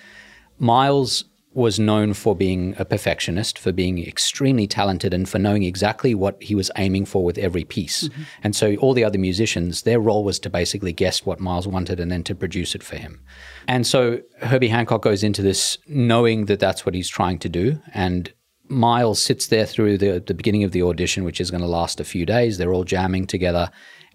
Miles 0.61 1.25
was 1.53 1.79
known 1.79 2.13
for 2.13 2.35
being 2.35 2.75
a 2.77 2.85
perfectionist, 2.85 3.57
for 3.59 3.71
being 3.71 4.07
extremely 4.07 4.67
talented, 4.67 5.13
and 5.13 5.27
for 5.27 5.39
knowing 5.39 5.63
exactly 5.63 6.15
what 6.15 6.41
he 6.41 6.55
was 6.55 6.71
aiming 6.77 7.03
for 7.05 7.25
with 7.25 7.37
every 7.37 7.65
piece. 7.65 8.07
Mm-hmm. 8.07 8.21
And 8.43 8.55
so 8.55 8.75
all 8.75 8.93
the 8.93 9.03
other 9.03 9.17
musicians, 9.17 9.81
their 9.81 9.99
role 9.99 10.23
was 10.23 10.39
to 10.39 10.49
basically 10.49 10.93
guess 10.93 11.25
what 11.25 11.39
Miles 11.39 11.67
wanted 11.67 11.99
and 11.99 12.11
then 12.11 12.23
to 12.23 12.35
produce 12.35 12.75
it 12.75 12.83
for 12.83 12.95
him. 12.95 13.19
And 13.67 13.85
so 13.85 14.21
Herbie 14.41 14.69
Hancock 14.69 15.01
goes 15.01 15.23
into 15.23 15.41
this 15.41 15.77
knowing 15.87 16.45
that 16.45 16.59
that's 16.59 16.85
what 16.85 16.95
he's 16.95 17.09
trying 17.09 17.39
to 17.39 17.49
do. 17.49 17.81
And 17.93 18.31
Miles 18.69 19.21
sits 19.21 19.47
there 19.47 19.65
through 19.65 19.97
the, 19.97 20.23
the 20.25 20.33
beginning 20.35 20.63
of 20.63 20.71
the 20.71 20.83
audition, 20.83 21.25
which 21.25 21.41
is 21.41 21.51
going 21.51 21.61
to 21.61 21.67
last 21.67 21.99
a 21.99 22.05
few 22.05 22.25
days. 22.25 22.57
They're 22.57 22.73
all 22.73 22.85
jamming 22.85 23.27
together 23.27 23.71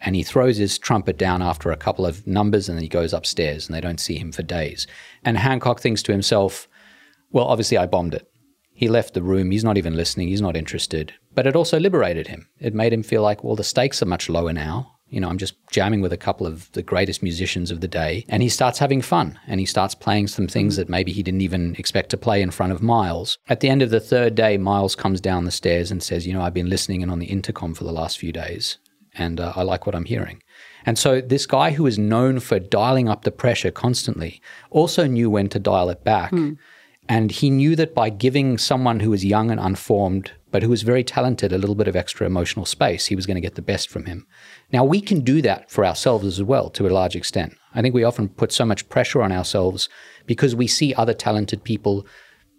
and 0.06 0.14
he 0.14 0.22
throws 0.22 0.56
his 0.56 0.78
trumpet 0.78 1.18
down 1.18 1.42
after 1.42 1.72
a 1.72 1.76
couple 1.76 2.06
of 2.06 2.24
numbers 2.28 2.68
and 2.68 2.78
then 2.78 2.84
he 2.84 2.88
goes 2.88 3.12
upstairs 3.12 3.66
and 3.66 3.74
they 3.74 3.80
don't 3.80 3.98
see 3.98 4.16
him 4.16 4.30
for 4.30 4.42
days. 4.42 4.86
And 5.24 5.36
Hancock 5.36 5.80
thinks 5.80 6.00
to 6.04 6.12
himself, 6.12 6.68
well, 7.32 7.46
obviously 7.46 7.76
I 7.76 7.86
bombed 7.86 8.14
it. 8.14 8.30
He 8.72 8.88
left 8.88 9.14
the 9.14 9.22
room. 9.22 9.50
He's 9.50 9.64
not 9.64 9.76
even 9.76 9.96
listening. 9.96 10.28
He's 10.28 10.40
not 10.40 10.56
interested. 10.56 11.12
But 11.34 11.48
it 11.48 11.56
also 11.56 11.80
liberated 11.80 12.28
him. 12.28 12.48
It 12.60 12.72
made 12.72 12.92
him 12.92 13.02
feel 13.02 13.22
like, 13.22 13.42
well, 13.42 13.56
the 13.56 13.64
stakes 13.64 14.00
are 14.00 14.06
much 14.06 14.28
lower 14.28 14.52
now. 14.52 14.92
You 15.08 15.20
know, 15.20 15.28
I'm 15.28 15.38
just 15.38 15.54
jamming 15.70 16.02
with 16.02 16.12
a 16.12 16.16
couple 16.16 16.46
of 16.46 16.70
the 16.72 16.82
greatest 16.82 17.22
musicians 17.22 17.72
of 17.72 17.80
the 17.80 17.88
day. 17.88 18.24
And 18.28 18.44
he 18.44 18.48
starts 18.48 18.78
having 18.78 19.02
fun 19.02 19.40
and 19.48 19.58
he 19.58 19.66
starts 19.66 19.94
playing 19.94 20.28
some 20.28 20.46
things 20.46 20.76
that 20.76 20.88
maybe 20.88 21.10
he 21.10 21.22
didn't 21.24 21.40
even 21.40 21.74
expect 21.76 22.10
to 22.10 22.16
play 22.16 22.42
in 22.42 22.52
front 22.52 22.72
of 22.72 22.82
Miles. 22.82 23.38
At 23.48 23.58
the 23.58 23.68
end 23.68 23.82
of 23.82 23.90
the 23.90 24.00
third 24.00 24.36
day, 24.36 24.56
Miles 24.56 24.94
comes 24.94 25.20
down 25.20 25.46
the 25.46 25.50
stairs 25.50 25.90
and 25.90 26.00
says, 26.00 26.26
You 26.26 26.34
know, 26.34 26.42
I've 26.42 26.54
been 26.54 26.70
listening 26.70 27.00
in 27.00 27.10
on 27.10 27.18
the 27.18 27.26
intercom 27.26 27.74
for 27.74 27.84
the 27.84 27.92
last 27.92 28.18
few 28.18 28.30
days 28.30 28.78
and 29.18 29.40
uh, 29.40 29.52
I 29.56 29.62
like 29.62 29.86
what 29.86 29.94
I'm 29.94 30.04
hearing. 30.04 30.42
And 30.84 30.98
so 30.98 31.20
this 31.20 31.46
guy 31.46 31.72
who 31.72 31.86
is 31.86 31.98
known 31.98 32.38
for 32.40 32.58
dialing 32.58 33.08
up 33.08 33.24
the 33.24 33.32
pressure 33.32 33.70
constantly 33.70 34.40
also 34.70 35.06
knew 35.06 35.28
when 35.28 35.48
to 35.48 35.58
dial 35.58 35.90
it 35.90 36.04
back. 36.04 36.32
Mm. 36.32 36.58
And 37.08 37.30
he 37.30 37.50
knew 37.50 37.76
that 37.76 37.94
by 37.94 38.10
giving 38.10 38.58
someone 38.58 39.00
who 39.00 39.10
was 39.10 39.24
young 39.24 39.50
and 39.50 39.60
unformed, 39.60 40.32
but 40.50 40.62
who 40.62 40.70
was 40.70 40.82
very 40.82 41.04
talented, 41.04 41.52
a 41.52 41.58
little 41.58 41.76
bit 41.76 41.86
of 41.86 41.94
extra 41.94 42.26
emotional 42.26 42.64
space, 42.64 43.06
he 43.06 43.14
was 43.14 43.26
going 43.26 43.36
to 43.36 43.40
get 43.40 43.54
the 43.54 43.62
best 43.62 43.88
from 43.88 44.06
him. 44.06 44.26
Now, 44.72 44.84
we 44.84 45.00
can 45.00 45.20
do 45.20 45.40
that 45.42 45.70
for 45.70 45.84
ourselves 45.84 46.26
as 46.26 46.42
well 46.42 46.68
to 46.70 46.86
a 46.86 46.90
large 46.90 47.14
extent. 47.14 47.56
I 47.74 47.82
think 47.82 47.94
we 47.94 48.02
often 48.02 48.28
put 48.28 48.50
so 48.50 48.64
much 48.64 48.88
pressure 48.88 49.22
on 49.22 49.30
ourselves 49.30 49.88
because 50.26 50.56
we 50.56 50.66
see 50.66 50.94
other 50.94 51.14
talented 51.14 51.62
people 51.62 52.06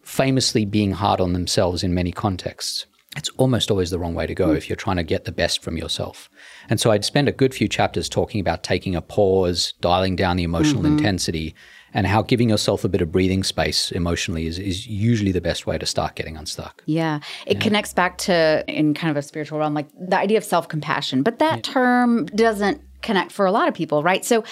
famously 0.03 0.63
being 0.63 0.91
hard 0.93 1.19
on 1.19 1.33
themselves 1.33 1.83
in 1.83 1.93
many 1.93 2.13
contexts. 2.13 2.85
It's 3.17 3.29
almost 3.37 3.71
always 3.71 3.89
the 3.89 3.97
wrong 3.99 4.13
way 4.13 4.27
to 4.27 4.35
go 4.35 4.51
if 4.53 4.69
you're 4.69 4.75
trying 4.75 4.97
to 4.97 5.03
get 5.03 5.25
the 5.25 5.31
best 5.31 5.63
from 5.63 5.75
yourself. 5.75 6.29
And 6.69 6.79
so 6.79 6.91
I'd 6.91 7.03
spend 7.03 7.27
a 7.27 7.31
good 7.31 7.53
few 7.53 7.67
chapters 7.67 8.07
talking 8.07 8.39
about 8.39 8.63
taking 8.63 8.95
a 8.95 9.01
pause, 9.01 9.73
dialing 9.81 10.15
down 10.15 10.37
the 10.37 10.43
emotional 10.43 10.83
Mhm. 10.83 10.97
intensity, 10.99 11.55
and 11.93 12.05
how 12.05 12.21
giving 12.21 12.49
yourself 12.49 12.83
a 12.83 12.89
bit 12.89 13.01
of 13.01 13.11
breathing 13.11 13.43
space 13.43 13.91
emotionally 13.91 14.45
is, 14.45 14.59
is 14.59 14.85
usually 14.87 15.31
the 15.31 15.41
best 15.41 15.65
way 15.65 15.77
to 15.79 15.85
start 15.85 16.15
getting 16.15 16.37
unstuck. 16.37 16.83
Yeah. 16.85 17.19
It 17.47 17.59
connects 17.59 17.93
back 17.93 18.17
to, 18.19 18.63
in 18.67 18.93
kind 18.93 19.09
of 19.09 19.17
a 19.17 19.21
spiritual 19.23 19.57
realm, 19.59 19.73
like 19.73 19.87
the 19.99 20.17
idea 20.17 20.37
of 20.37 20.43
self 20.43 20.67
compassion. 20.67 21.23
But 21.23 21.39
that 21.39 21.63
term 21.63 22.27
doesn't 22.27 22.81
connect 23.01 23.31
for 23.31 23.45
a 23.45 23.51
lot 23.51 23.67
of 23.67 23.73
people, 23.73 24.03
right? 24.03 24.23
So 24.25 24.43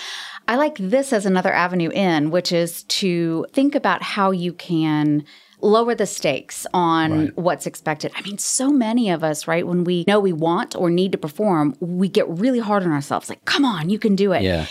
I 0.48 0.56
like 0.56 0.78
this 0.80 1.14
as 1.14 1.26
another 1.26 1.54
avenue 1.54 1.90
in, 1.90 2.32
which 2.32 2.52
is 2.52 2.84
to 2.84 3.46
think 3.54 3.76
about 3.76 4.02
how 4.02 4.32
you 4.32 4.54
can 4.54 5.24
lower 5.62 5.96
the 5.96 6.06
stakes 6.06 6.68
on 6.74 7.28
what's 7.36 7.66
expected. 7.66 8.12
I 8.16 8.22
mean, 8.22 8.38
so 8.38 8.70
many 8.70 9.10
of 9.10 9.24
us, 9.24 9.48
right, 9.48 9.66
when 9.66 9.84
we 9.84 10.04
know 10.08 10.20
we 10.20 10.34
want 10.34 10.76
or 10.76 10.90
need 10.90 11.12
to 11.14 11.18
perform, 11.18 11.76
we 11.80 12.10
get 12.10 12.28
really 12.30 12.60
hard 12.60 12.84
on 12.84 12.92
ourselves 12.92 13.30
like, 13.30 13.44
come 13.46 13.66
on, 13.66 13.90
you 13.90 14.00
can 14.00 14.16
do 14.16 14.32
it 14.32 14.44
Yeah. 14.44 14.66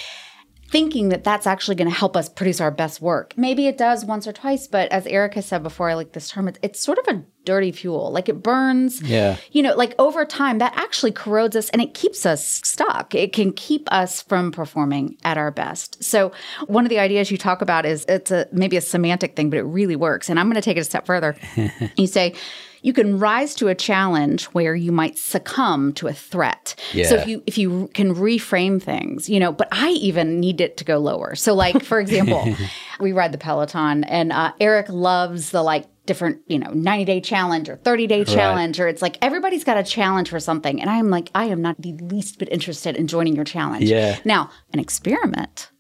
Thinking 0.75 1.11
that 1.11 1.23
that's 1.23 1.47
actually 1.47 1.77
going 1.77 1.89
to 1.89 1.95
help 1.95 2.17
us 2.17 2.29
produce 2.29 2.61
our 2.61 2.73
best 2.73 3.01
work. 3.01 3.33
Maybe 3.37 3.69
it 3.69 3.79
does 3.79 4.05
once 4.05 4.27
or 4.27 4.33
twice, 4.33 4.67
but 4.67 4.91
as 4.91 5.07
Erica 5.07 5.41
said 5.41 5.63
before, 5.63 5.89
I 5.89 5.95
like 5.95 6.15
this 6.15 6.29
term, 6.29 6.49
it's, 6.49 6.59
it's 6.63 6.81
sort 6.81 6.99
of 6.99 7.07
a 7.07 7.23
dirty 7.45 7.71
fuel. 7.71 8.11
Like 8.11 8.29
it 8.29 8.43
burns. 8.43 9.01
Yeah. 9.01 9.37
You 9.53 9.63
know, 9.63 9.77
like 9.77 9.95
over 10.01 10.25
time, 10.25 10.59
that 10.59 10.73
actually 10.75 11.13
corrodes 11.13 11.55
us 11.55 11.71
and 11.71 11.81
it 11.81 11.95
keeps 11.95 12.27
us 12.27 12.45
stuck. 12.45 13.15
It 13.15 13.33
can 13.33 13.53
keep 13.53 13.87
us 13.93 14.21
from 14.23 14.51
performing 14.51 15.17
at 15.23 15.39
our 15.39 15.53
best. 15.53 16.03
So, 16.03 16.33
one 16.67 16.85
of 16.85 16.91
the 16.91 16.99
ideas 16.99 17.31
you 17.31 17.39
talk 17.39 17.63
about 17.63 17.87
is 17.87 18.05
it's 18.09 18.33
a 18.33 18.49
maybe 18.51 18.77
a 18.77 18.81
semantic 18.81 19.37
thing, 19.37 19.51
but 19.51 19.61
it 19.61 19.65
really 19.65 19.95
works. 19.95 20.29
And 20.29 20.41
I'm 20.41 20.47
going 20.47 20.57
to 20.57 20.61
take 20.61 20.77
it 20.77 20.81
a 20.81 20.85
step 20.85 21.07
further. 21.07 21.37
you 21.97 22.09
say, 22.09 22.35
you 22.85 22.93
can 22.93 23.19
rise 23.19 23.55
to 23.55 23.69
a 23.69 23.75
challenge 23.75 24.45
where 24.47 24.75
you 24.75 24.93
might 24.93 25.17
succumb 25.17 25.95
to 25.95 26.07
a 26.07 26.13
threat. 26.13 26.75
Yeah. 26.93 27.07
So 27.07 27.15
if 27.17 27.27
you 27.27 27.43
if 27.47 27.57
you 27.57 27.89
can 27.95 28.15
reframe 28.15 28.81
things, 28.81 29.27
you 29.29 29.41
know, 29.41 29.53
but 29.53 29.69
I 29.73 29.89
even 29.93 30.39
need 30.39 30.61
it 30.61 30.77
to 30.77 30.85
go 30.85 30.99
lower. 30.99 31.35
So 31.35 31.55
like 31.55 31.83
for 31.83 31.99
example, 31.99 32.55
we 33.01 33.13
ride 33.13 33.33
the 33.33 33.39
Peloton 33.39 34.05
and 34.05 34.33
uh, 34.33 34.53
Eric 34.61 34.91
loves 34.91 35.51
the 35.51 35.63
like 35.63 35.87
different, 36.05 36.43
you 36.47 36.59
know, 36.59 36.69
90 36.71 37.07
day 37.07 37.21
challenge 37.23 37.71
or 37.71 37.77
30 37.77 38.07
day 38.07 38.19
Right. 38.19 38.27
challenge 38.29 38.79
or 38.79 38.87
it's 38.87 39.01
like 39.01 39.17
everybody's 39.23 39.65
got 39.65 39.79
a 39.79 39.83
challenge 39.83 40.29
for 40.29 40.39
something 40.39 40.79
and 40.79 40.91
I 40.91 40.97
am 40.99 41.09
like 41.09 41.31
I 41.35 41.47
am 41.47 41.63
not 41.63 41.81
the 41.81 41.95
least 41.95 42.39
bit 42.39 42.51
interested 42.51 42.97
in 42.97 43.07
joining 43.07 43.35
your 43.35 43.47
challenge. 43.47 43.85
Yeah. 43.89 44.19
Now, 44.27 44.51
an 44.75 44.79
experiment 44.79 45.71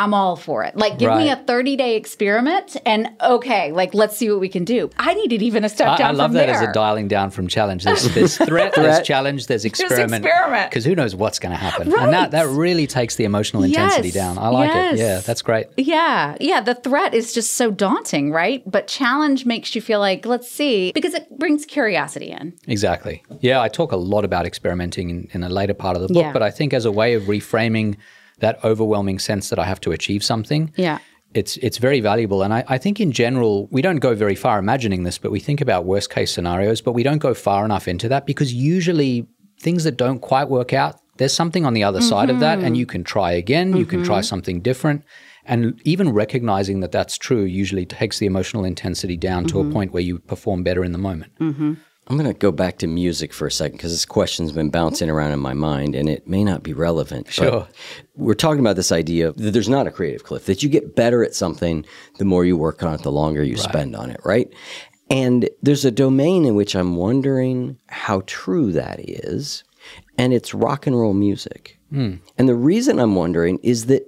I'm 0.00 0.14
all 0.14 0.34
for 0.36 0.64
it. 0.64 0.76
Like, 0.76 0.98
give 0.98 1.14
me 1.14 1.28
a 1.30 1.36
30 1.36 1.76
day 1.76 1.96
experiment 1.96 2.76
and 2.86 3.08
okay, 3.20 3.70
like, 3.72 3.92
let's 3.92 4.16
see 4.16 4.30
what 4.30 4.40
we 4.40 4.48
can 4.48 4.64
do. 4.64 4.88
I 4.98 5.12
needed 5.14 5.42
even 5.42 5.62
a 5.64 5.68
step 5.68 5.88
I, 5.88 5.96
down 5.98 6.08
I 6.08 6.18
love 6.18 6.30
from 6.30 6.34
that 6.36 6.46
there. 6.46 6.54
as 6.56 6.62
a 6.62 6.72
dialing 6.72 7.06
down 7.08 7.30
from 7.30 7.48
challenge. 7.48 7.84
There's, 7.84 8.04
there's 8.14 8.36
threat, 8.38 8.74
there's 8.74 9.06
challenge, 9.06 9.46
there's 9.46 9.64
experiment. 9.66 10.24
experiment. 10.24 10.70
Because 10.70 10.86
who 10.86 10.94
knows 10.94 11.14
what's 11.14 11.38
going 11.38 11.52
to 11.52 11.58
happen. 11.58 11.90
Right. 11.90 12.04
And 12.04 12.12
that, 12.14 12.30
that 12.30 12.48
really 12.48 12.86
takes 12.86 13.16
the 13.16 13.24
emotional 13.24 13.62
intensity 13.62 14.08
Yes. 14.08 14.14
down. 14.14 14.38
I 14.38 14.48
like 14.48 14.70
Yes. 14.72 14.94
it. 14.94 14.98
Yeah, 15.00 15.18
that's 15.20 15.42
great. 15.42 15.66
Yeah. 15.76 16.36
Yeah. 16.40 16.60
The 16.62 16.74
threat 16.76 17.12
is 17.12 17.34
just 17.34 17.54
so 17.54 17.70
daunting, 17.70 18.30
right? 18.32 18.62
But 18.70 18.86
challenge 18.88 19.44
makes 19.44 19.74
you 19.74 19.82
feel 19.82 20.00
like, 20.00 20.24
let's 20.24 20.50
see, 20.50 20.92
because 20.92 21.12
it 21.14 21.38
brings 21.38 21.66
curiosity 21.66 22.30
in. 22.30 22.54
Exactly. 22.66 23.22
Yeah, 23.40 23.60
I 23.60 23.68
talk 23.68 23.92
a 23.92 23.96
lot 23.96 24.24
about 24.24 24.46
experimenting 24.46 25.10
in, 25.10 25.28
in 25.32 25.42
a 25.42 25.48
later 25.48 25.74
part 25.74 25.96
of 25.96 26.02
the 26.02 26.08
book, 26.08 26.22
Yeah. 26.22 26.32
but 26.32 26.42
I 26.42 26.50
think 26.50 26.72
as 26.72 26.84
a 26.86 26.92
way 26.92 27.14
of 27.14 27.24
reframing 27.24 27.96
that 28.40 28.62
overwhelming 28.64 29.18
sense 29.18 29.48
that 29.50 29.58
I 29.58 29.64
have 29.64 29.80
to 29.80 29.92
achieve 29.92 30.22
something, 30.24 30.72
Yeah. 30.76 30.98
it's 31.34 31.56
it's 31.58 31.78
very 31.78 32.00
valuable. 32.00 32.42
And 32.42 32.52
I, 32.52 32.64
I 32.68 32.78
think 32.78 33.00
in 33.00 33.12
general, 33.12 33.68
we 33.70 33.82
don't 33.82 33.98
go 34.00 34.14
very 34.14 34.34
far 34.34 34.58
imagining 34.58 35.04
this, 35.04 35.18
but 35.18 35.30
we 35.30 35.40
think 35.40 35.60
about 35.60 35.84
worst 35.86 36.10
case 36.10 36.32
scenarios, 36.32 36.80
but 36.80 36.92
we 36.92 37.02
don't 37.02 37.18
go 37.18 37.34
far 37.34 37.64
enough 37.64 37.86
into 37.88 38.08
that 38.08 38.26
because 38.26 38.52
usually 38.52 39.26
things 39.60 39.84
that 39.84 39.96
don't 39.96 40.20
quite 40.20 40.48
work 40.48 40.72
out, 40.72 40.96
there's 41.18 41.34
something 41.34 41.64
on 41.66 41.74
the 41.74 41.84
other 41.84 42.00
side 42.00 42.30
of 42.30 42.40
that, 42.40 42.58
and 42.60 42.74
Mhm. 42.74 42.78
you 42.78 42.86
can 42.86 43.04
try 43.04 43.32
again, 43.32 43.76
you 43.76 43.84
can 43.86 44.02
try 44.02 44.20
Mhm. 44.20 44.24
something 44.24 44.60
different. 44.60 45.02
And 45.44 45.80
even 45.84 46.10
recognizing 46.10 46.80
that 46.80 46.92
that's 46.92 47.18
true 47.18 47.42
usually 47.44 47.84
takes 47.84 48.18
the 48.18 48.26
emotional 48.26 48.64
intensity 48.64 49.16
down 49.16 49.44
to 49.46 49.60
a 49.60 49.64
Mhm. 49.64 49.72
point 49.72 49.92
where 49.92 50.02
you 50.02 50.18
perform 50.18 50.62
better 50.62 50.82
in 50.84 50.92
the 50.92 50.98
moment. 50.98 51.32
I'm 52.10 52.16
going 52.16 52.26
to 52.26 52.36
go 52.36 52.50
back 52.50 52.78
to 52.78 52.88
music 52.88 53.32
for 53.32 53.46
a 53.46 53.52
second 53.52 53.76
because 53.76 53.92
this 53.92 54.04
question's 54.04 54.50
been 54.50 54.68
bouncing 54.68 55.08
around 55.08 55.30
in 55.30 55.38
my 55.38 55.54
mind 55.54 55.94
and 55.94 56.08
it 56.08 56.26
may 56.26 56.42
not 56.42 56.64
be 56.64 56.72
relevant. 56.72 57.26
but 57.26 57.34
Sure. 57.34 57.68
We're 58.16 58.34
talking 58.34 58.58
about 58.58 58.74
this 58.74 58.90
idea 58.90 59.30
that 59.30 59.52
there's 59.52 59.68
not 59.68 59.86
a 59.86 59.92
creative 59.92 60.24
cliff, 60.24 60.46
that 60.46 60.60
you 60.60 60.68
get 60.68 60.96
better 60.96 61.22
at 61.22 61.36
something 61.36 61.86
the 62.18 62.24
more 62.24 62.44
you 62.44 62.56
work 62.56 62.82
on 62.82 62.94
it, 62.94 63.02
the 63.02 63.12
longer 63.12 63.44
you 63.44 63.56
spend 63.56 63.94
on 63.94 64.10
it, 64.10 64.20
right? 64.24 64.52
And 65.08 65.48
there's 65.62 65.84
a 65.84 65.92
domain 65.92 66.44
in 66.44 66.56
which 66.56 66.74
I'm 66.74 66.96
wondering 66.96 67.78
how 67.86 68.22
true 68.26 68.72
that 68.72 68.98
is, 68.98 69.62
and 70.18 70.32
it's 70.32 70.52
rock 70.52 70.88
and 70.88 70.98
roll 70.98 71.14
music. 71.14 71.78
Hmm. 71.90 72.14
And 72.36 72.48
the 72.48 72.56
reason 72.56 72.98
I'm 72.98 73.14
wondering 73.14 73.60
is 73.62 73.86
that 73.86 74.04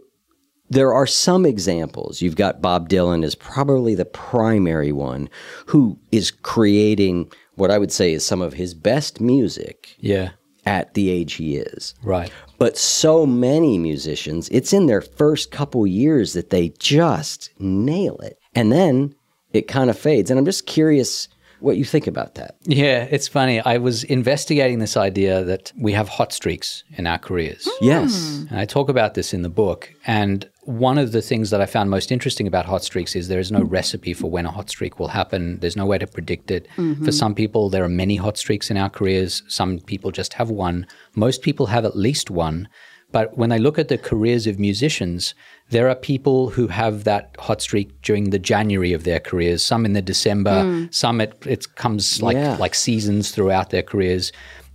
there 0.70 0.94
are 0.94 1.06
some 1.06 1.44
examples. 1.44 2.22
You've 2.22 2.36
got 2.36 2.62
Bob 2.62 2.88
Dylan 2.88 3.24
is 3.24 3.34
probably 3.34 3.94
the 3.94 4.06
primary 4.06 4.90
one 4.90 5.28
who 5.66 5.98
is 6.10 6.30
creating 6.30 7.30
what 7.62 7.70
I 7.70 7.78
would 7.78 7.92
say 7.92 8.12
is 8.12 8.26
some 8.26 8.42
of 8.42 8.54
his 8.54 8.74
best 8.74 9.20
music 9.20 9.94
Yeah. 10.00 10.30
at 10.66 10.94
the 10.94 11.10
age 11.10 11.34
he 11.34 11.56
is. 11.56 11.94
Right. 12.02 12.32
But 12.58 12.76
so 12.76 13.24
many 13.24 13.78
musicians, 13.78 14.48
it's 14.48 14.72
in 14.72 14.86
their 14.86 15.00
first 15.00 15.52
couple 15.52 15.86
years 15.86 16.32
that 16.32 16.50
they 16.50 16.70
just 16.80 17.50
nail 17.60 18.16
it. 18.18 18.36
And 18.52 18.72
then 18.72 19.14
it 19.52 19.68
kind 19.68 19.90
of 19.90 19.96
fades. 19.96 20.28
And 20.28 20.40
I'm 20.40 20.44
just 20.44 20.66
curious 20.66 21.28
what 21.62 21.76
you 21.76 21.84
think 21.84 22.06
about 22.06 22.34
that. 22.34 22.56
Yeah, 22.62 23.06
it's 23.10 23.28
funny. 23.28 23.60
I 23.60 23.78
was 23.78 24.04
investigating 24.04 24.78
this 24.78 24.96
idea 24.96 25.44
that 25.44 25.72
we 25.78 25.92
have 25.92 26.08
hot 26.08 26.32
streaks 26.32 26.84
in 26.96 27.06
our 27.06 27.18
careers. 27.18 27.68
Yes. 27.80 28.44
And 28.50 28.58
I 28.58 28.64
talk 28.64 28.88
about 28.88 29.14
this 29.14 29.32
in 29.32 29.42
the 29.42 29.48
book. 29.48 29.92
And 30.06 30.48
one 30.64 30.98
of 30.98 31.12
the 31.12 31.22
things 31.22 31.50
that 31.50 31.60
I 31.60 31.66
found 31.66 31.90
most 31.90 32.12
interesting 32.12 32.46
about 32.46 32.66
hot 32.66 32.84
streaks 32.84 33.16
is 33.16 33.28
there 33.28 33.40
is 33.40 33.50
no 33.50 33.62
recipe 33.62 34.14
for 34.14 34.30
when 34.30 34.46
a 34.46 34.50
hot 34.50 34.70
streak 34.70 34.98
will 34.98 35.08
happen. 35.08 35.58
There's 35.60 35.76
no 35.76 35.86
way 35.86 35.98
to 35.98 36.06
predict 36.06 36.50
it. 36.50 36.68
Mhm. 36.76 37.04
For 37.04 37.12
some 37.12 37.34
people, 37.34 37.68
there 37.68 37.84
are 37.84 37.88
many 37.88 38.16
hot 38.16 38.38
streaks 38.38 38.70
in 38.70 38.76
our 38.76 38.90
careers. 38.90 39.42
Some 39.48 39.78
people 39.80 40.10
just 40.10 40.34
have 40.34 40.50
one. 40.50 40.86
Most 41.16 41.42
people 41.42 41.66
have 41.66 41.84
at 41.84 41.96
least 41.96 42.30
one. 42.30 42.68
But 43.12 43.36
when 43.36 43.52
I 43.52 43.58
look 43.58 43.78
at 43.78 43.88
the 43.88 43.98
careers 43.98 44.46
of 44.46 44.58
musicians, 44.58 45.34
there 45.70 45.88
are 45.88 45.94
people 45.94 46.50
who 46.50 46.66
have 46.68 47.04
that 47.04 47.36
hot 47.38 47.60
streak 47.62 48.00
during 48.02 48.30
the 48.30 48.38
January 48.38 48.92
of 48.94 49.04
their 49.04 49.20
careers, 49.20 49.62
some 49.62 49.84
in 49.84 49.92
the 49.92 50.02
December, 50.02 50.50
Mm. 50.64 50.94
some 50.94 51.20
it, 51.20 51.34
it 51.46 51.74
comes 51.76 52.22
like, 52.22 52.36
Yeah. 52.36 52.56
like 52.56 52.74
seasons 52.74 53.30
throughout 53.30 53.70
their 53.70 53.82
careers. 53.82 54.32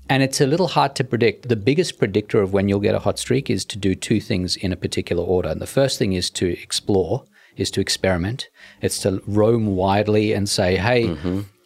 And 0.10 0.24
it's 0.24 0.40
a 0.40 0.48
little 0.48 0.68
hard 0.68 0.96
to 0.96 1.04
predict. 1.04 1.50
The 1.50 1.56
biggest 1.58 1.98
predictor 1.98 2.42
of 2.42 2.54
when 2.54 2.70
you'll 2.70 2.80
get 2.80 2.96
a 2.96 3.00
hot 3.00 3.20
streak 3.20 3.50
is 3.50 3.66
to 3.66 3.78
do 3.78 3.94
two 3.96 4.22
things 4.22 4.56
in 4.56 4.72
a 4.72 4.78
particular 4.78 5.24
order. 5.24 5.50
And 5.50 5.62
the 5.62 5.68
first 5.68 6.00
thing 6.00 6.14
is 6.14 6.30
to 6.32 6.48
explore, 6.48 7.26
is 7.58 7.70
to 7.72 7.82
experiment. 7.82 8.48
It's 8.82 9.00
to 9.00 9.22
roam 9.28 9.76
widely 9.76 10.32
and 10.32 10.48
say, 10.48 10.78
hey, 10.78 11.14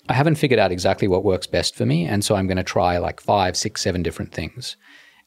I 0.09 0.13
haven't 0.13 0.35
figured 0.35 0.59
out 0.59 0.71
exactly 0.71 1.07
what 1.07 1.23
works 1.23 1.45
best 1.47 1.75
for 1.75 1.85
me. 1.85 2.05
And 2.05 2.25
so 2.25 2.35
I'm 2.35 2.47
going 2.47 2.57
to 2.57 2.63
try 2.63 2.97
like 2.97 3.19
five, 3.21 3.55
six, 3.55 3.81
seven 3.81 4.01
different 4.01 4.31
things. 4.33 4.75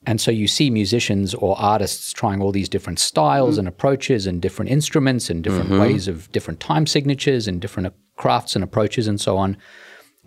And 0.06 0.20
so 0.20 0.30
you 0.30 0.46
see 0.46 0.68
musicians 0.70 1.34
or 1.34 1.58
artists 1.58 2.12
trying 2.12 2.42
all 2.42 2.52
these 2.52 2.68
different 2.68 2.98
styles 2.98 3.56
Mm. 3.56 3.60
and 3.60 3.68
approaches 3.68 4.26
and 4.26 4.40
different 4.42 4.70
instruments 4.70 5.30
and 5.30 5.42
different 5.42 5.70
Mhm. 5.70 5.80
ways 5.80 6.08
of 6.08 6.30
different 6.32 6.60
time 6.60 6.86
signatures 6.86 7.48
and 7.48 7.60
different 7.60 7.86
uh, 7.86 7.90
crafts 8.16 8.54
and 8.54 8.62
approaches 8.62 9.06
and 9.08 9.20
so 9.20 9.36
on. 9.38 9.56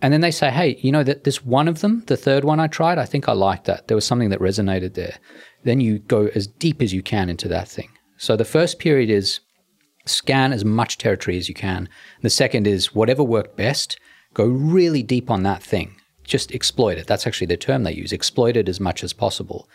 And 0.01 0.13
then 0.13 0.21
they 0.21 0.31
say, 0.31 0.49
hey, 0.51 0.77
you 0.81 0.91
know, 0.91 1.03
that 1.03 1.23
this 1.23 1.43
one 1.45 1.67
of 1.67 1.81
them, 1.81 2.03
the 2.07 2.17
third 2.17 2.43
one 2.43 2.59
I 2.59 2.67
tried, 2.67 2.97
I 2.97 3.05
think 3.05 3.27
I 3.29 3.33
liked 3.33 3.65
that. 3.65 3.87
There 3.87 3.95
was 3.97 4.05
something 4.05 4.29
that 4.29 4.39
resonated 4.39 4.93
there. 4.93 5.17
Then 5.63 5.79
you 5.79 5.99
go 5.99 6.29
as 6.35 6.47
deep 6.47 6.81
as 6.81 6.93
you 6.93 7.01
can 7.01 7.29
into 7.29 7.47
that 7.47 7.67
thing. 7.67 7.89
So 8.17 8.35
the 8.35 8.45
first 8.45 8.79
period 8.79 9.09
is 9.09 9.39
scan 10.05 10.53
as 10.53 10.63
much 10.63 10.97
territory 10.97 11.37
as 11.37 11.49
you 11.49 11.55
can. 11.55 11.89
The 12.21 12.29
second 12.29 12.65
is 12.67 12.95
whatever 12.95 13.23
worked 13.23 13.57
best, 13.57 13.99
go 14.33 14.45
really 14.45 15.03
deep 15.03 15.29
on 15.29 15.43
that 15.43 15.61
thing. 15.63 15.95
Just 16.27 16.51
exploit 16.53 16.97
it. 16.99 17.07
That's 17.07 17.25
actually 17.25 17.47
the 17.47 17.57
term 17.57 17.83
they 17.83 17.93
use. 17.93 18.13
Exploit 18.13 18.55
it 18.55 18.69
as 18.69 18.79
much 18.79 19.03
as 19.03 19.13
possible. 19.13 19.67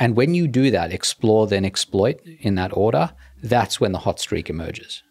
And 0.00 0.16
when 0.16 0.34
you 0.34 0.48
do 0.48 0.70
that, 0.72 0.92
explore, 0.92 1.46
then 1.46 1.64
exploit 1.64 2.20
in 2.40 2.54
that 2.56 2.76
order, 2.76 3.12
that's 3.42 3.80
when 3.80 3.92
the 3.92 3.98
hot 4.00 4.18
streak 4.18 4.48
emerges. 4.50 5.02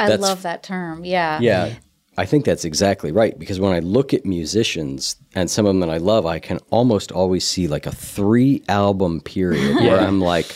I 0.00 0.04
That's- 0.08 0.20
love 0.20 0.42
that 0.42 0.62
term. 0.62 1.04
Yeah. 1.04 1.38
Yeah. 1.40 1.74
I 2.18 2.24
think 2.24 2.44
that's 2.46 2.64
exactly 2.64 3.12
right 3.12 3.38
because 3.38 3.60
when 3.60 3.72
I 3.74 3.80
look 3.80 4.14
at 4.14 4.24
musicians 4.24 5.16
and 5.34 5.50
some 5.50 5.66
of 5.66 5.70
them 5.70 5.80
that 5.80 5.90
I 5.90 5.98
love, 5.98 6.24
I 6.24 6.38
can 6.38 6.58
almost 6.70 7.12
always 7.12 7.46
see 7.46 7.68
like 7.68 7.84
a 7.86 7.92
three 7.92 8.62
album 8.68 9.20
period 9.20 9.76
where 9.84 10.00
I'm 10.00 10.20
like, 10.20 10.46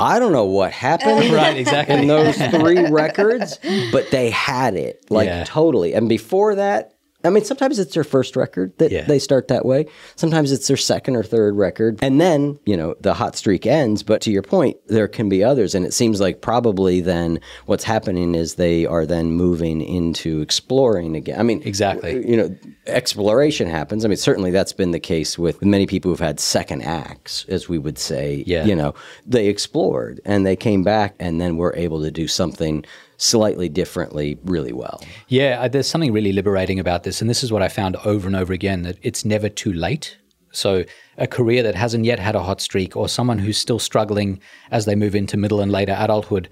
I 0.00 0.18
don't 0.18 0.32
know 0.32 0.46
what 0.46 0.72
happened 0.72 1.30
Right, 1.32 1.56
exactly. 1.58 1.96
in 1.96 2.06
those 2.08 2.36
three 2.36 2.88
records, 2.90 3.58
but 3.92 4.10
they 4.10 4.30
had 4.30 4.74
it 4.76 5.04
like 5.10 5.26
Yeah. 5.26 5.44
totally. 5.44 5.92
And 5.92 6.08
before 6.08 6.54
that, 6.54 6.94
I 7.24 7.30
mean, 7.30 7.44
sometimes 7.44 7.80
it's 7.80 7.94
their 7.94 8.04
first 8.04 8.36
record 8.36 8.72
that 8.78 8.92
Yeah. 8.92 9.04
they 9.04 9.18
start 9.18 9.48
that 9.48 9.66
way. 9.66 9.86
Sometimes 10.14 10.52
it's 10.52 10.68
their 10.68 10.76
second 10.76 11.16
or 11.16 11.24
third 11.24 11.56
record. 11.56 11.98
And 12.00 12.20
then, 12.20 12.60
you 12.64 12.76
know, 12.76 12.94
the 13.00 13.12
hot 13.14 13.34
streak 13.34 13.66
ends. 13.66 14.04
But 14.04 14.20
to 14.22 14.30
your 14.30 14.42
point, 14.42 14.76
there 14.86 15.08
can 15.08 15.28
be 15.28 15.42
others. 15.42 15.74
And 15.74 15.84
it 15.84 15.92
seems 15.92 16.20
like 16.20 16.42
probably 16.42 17.00
then 17.00 17.40
what's 17.66 17.82
happening 17.82 18.36
is 18.36 18.54
they 18.54 18.86
are 18.86 19.04
then 19.04 19.32
moving 19.32 19.80
into 19.80 20.40
exploring 20.40 21.16
again. 21.16 21.40
I 21.40 21.42
mean, 21.42 21.60
Exactly. 21.64 22.24
You 22.28 22.36
know, 22.36 22.56
exploration 22.86 23.68
happens. 23.68 24.04
I 24.04 24.08
mean, 24.08 24.16
certainly 24.16 24.52
that's 24.52 24.72
been 24.72 24.92
the 24.92 25.00
case 25.00 25.36
with 25.36 25.60
many 25.60 25.86
people 25.86 26.12
who've 26.12 26.20
had 26.20 26.38
second 26.38 26.82
acts, 26.82 27.44
as 27.48 27.68
we 27.68 27.78
would 27.78 27.98
say. 27.98 28.44
Yeah. 28.46 28.64
You 28.64 28.76
know, 28.76 28.94
they 29.26 29.48
explored 29.48 30.20
and 30.24 30.46
they 30.46 30.54
came 30.54 30.84
back 30.84 31.16
and 31.18 31.40
then 31.40 31.56
were 31.56 31.74
able 31.76 32.00
to 32.02 32.12
do 32.12 32.28
something 32.28 32.84
slightly 33.18 33.68
differently 33.68 34.38
really 34.44 34.72
well. 34.72 35.02
Yeah, 35.26 35.60
uh, 35.60 35.68
there's 35.68 35.88
something 35.88 36.12
really 36.12 36.32
liberating 36.32 36.78
about 36.78 37.02
this. 37.02 37.20
And 37.20 37.28
this 37.28 37.44
is 37.44 37.52
what 37.52 37.62
I 37.62 37.68
found 37.68 37.96
over 37.96 38.26
and 38.26 38.36
over 38.36 38.52
again 38.52 38.82
that 38.82 38.96
it's 39.02 39.24
never 39.24 39.48
too 39.48 39.72
late. 39.72 40.16
So, 40.50 40.84
a 41.18 41.26
career 41.26 41.62
that 41.62 41.74
hasn't 41.74 42.06
yet 42.06 42.18
had 42.18 42.34
a 42.34 42.42
hot 42.42 42.62
streak, 42.62 42.96
or 42.96 43.06
someone 43.08 43.38
who's 43.38 43.58
still 43.58 43.78
struggling 43.78 44.40
as 44.70 44.86
they 44.86 44.94
move 44.94 45.14
into 45.14 45.36
middle 45.36 45.60
and 45.60 45.70
later 45.70 45.94
adulthood, 45.98 46.48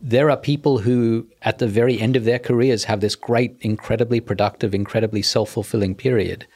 there 0.00 0.30
are 0.30 0.36
people 0.36 0.78
who, 0.78 1.26
at 1.42 1.58
the 1.58 1.66
very 1.66 1.98
end 1.98 2.14
of 2.14 2.24
their 2.24 2.38
careers, 2.38 2.84
have 2.84 3.00
this 3.00 3.16
great, 3.16 3.56
incredibly 3.62 4.20
productive, 4.20 4.74
incredibly 4.74 5.22
self 5.22 5.50
fulfilling 5.50 5.94
period. 5.94 6.46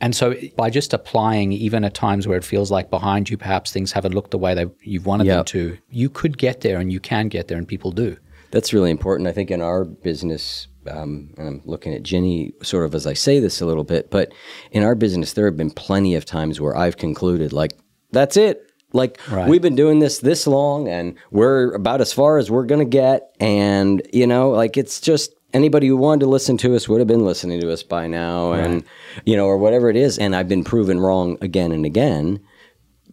And 0.00 0.14
so, 0.14 0.36
by 0.56 0.70
just 0.70 0.94
applying, 0.94 1.50
even 1.52 1.82
at 1.82 1.94
times 1.94 2.28
where 2.28 2.38
it 2.38 2.44
feels 2.44 2.70
like 2.70 2.88
behind 2.88 3.28
you, 3.28 3.36
perhaps 3.36 3.72
things 3.72 3.90
haven't 3.90 4.14
looked 4.14 4.30
the 4.30 4.38
way 4.38 4.54
that 4.54 4.70
you've 4.82 5.06
wanted 5.06 5.26
them 5.26 5.44
to, 5.46 5.76
you 5.90 6.08
could 6.08 6.38
get 6.38 6.60
there 6.60 6.78
and 6.78 6.92
you 6.92 7.00
can 7.00 7.28
get 7.28 7.48
there, 7.48 7.58
and 7.58 7.66
people 7.66 7.90
do. 7.90 8.16
That's 8.50 8.72
really 8.72 8.90
important. 8.90 9.28
I 9.28 9.32
think 9.32 9.50
in 9.50 9.60
our 9.60 9.84
business, 9.84 10.68
um, 10.90 11.34
and 11.36 11.48
I'm 11.48 11.62
looking 11.64 11.94
at 11.94 12.02
Ginny 12.02 12.52
sort 12.62 12.84
of 12.84 12.94
as 12.94 13.06
I 13.06 13.12
say 13.12 13.40
this 13.40 13.60
a 13.60 13.66
little 13.66 13.84
bit, 13.84 14.10
but 14.10 14.32
in 14.70 14.82
our 14.82 14.94
business, 14.94 15.32
there 15.34 15.46
have 15.46 15.56
been 15.56 15.70
plenty 15.70 16.14
of 16.14 16.24
times 16.24 16.60
where 16.60 16.76
I've 16.76 16.96
concluded, 16.96 17.52
like, 17.52 17.72
that's 18.10 18.36
it. 18.36 18.64
Like, 18.94 19.18
Right. 19.30 19.48
we've 19.48 19.60
been 19.60 19.76
doing 19.76 19.98
this 19.98 20.18
this 20.20 20.46
long 20.46 20.88
and 20.88 21.14
we're 21.30 21.74
about 21.74 22.00
as 22.00 22.12
far 22.12 22.38
as 22.38 22.50
we're 22.50 22.64
going 22.64 22.78
to 22.78 22.90
get. 22.90 23.34
And, 23.38 24.00
you 24.14 24.26
know, 24.26 24.48
like, 24.50 24.78
it's 24.78 24.98
just 24.98 25.34
anybody 25.52 25.88
who 25.88 25.96
wanted 25.96 26.20
to 26.20 26.26
listen 26.26 26.56
to 26.58 26.74
us 26.74 26.88
would 26.88 26.98
have 26.98 27.06
been 27.06 27.24
listening 27.24 27.60
to 27.60 27.70
us 27.70 27.82
by 27.82 28.06
now 28.06 28.52
and, 28.52 28.84
you 29.26 29.36
know, 29.36 29.44
or 29.46 29.58
whatever 29.58 29.90
it 29.90 29.96
is. 29.96 30.18
And 30.18 30.34
I've 30.34 30.48
been 30.48 30.64
proven 30.64 31.00
wrong 31.00 31.36
again 31.42 31.70
and 31.72 31.84
again 31.84 32.40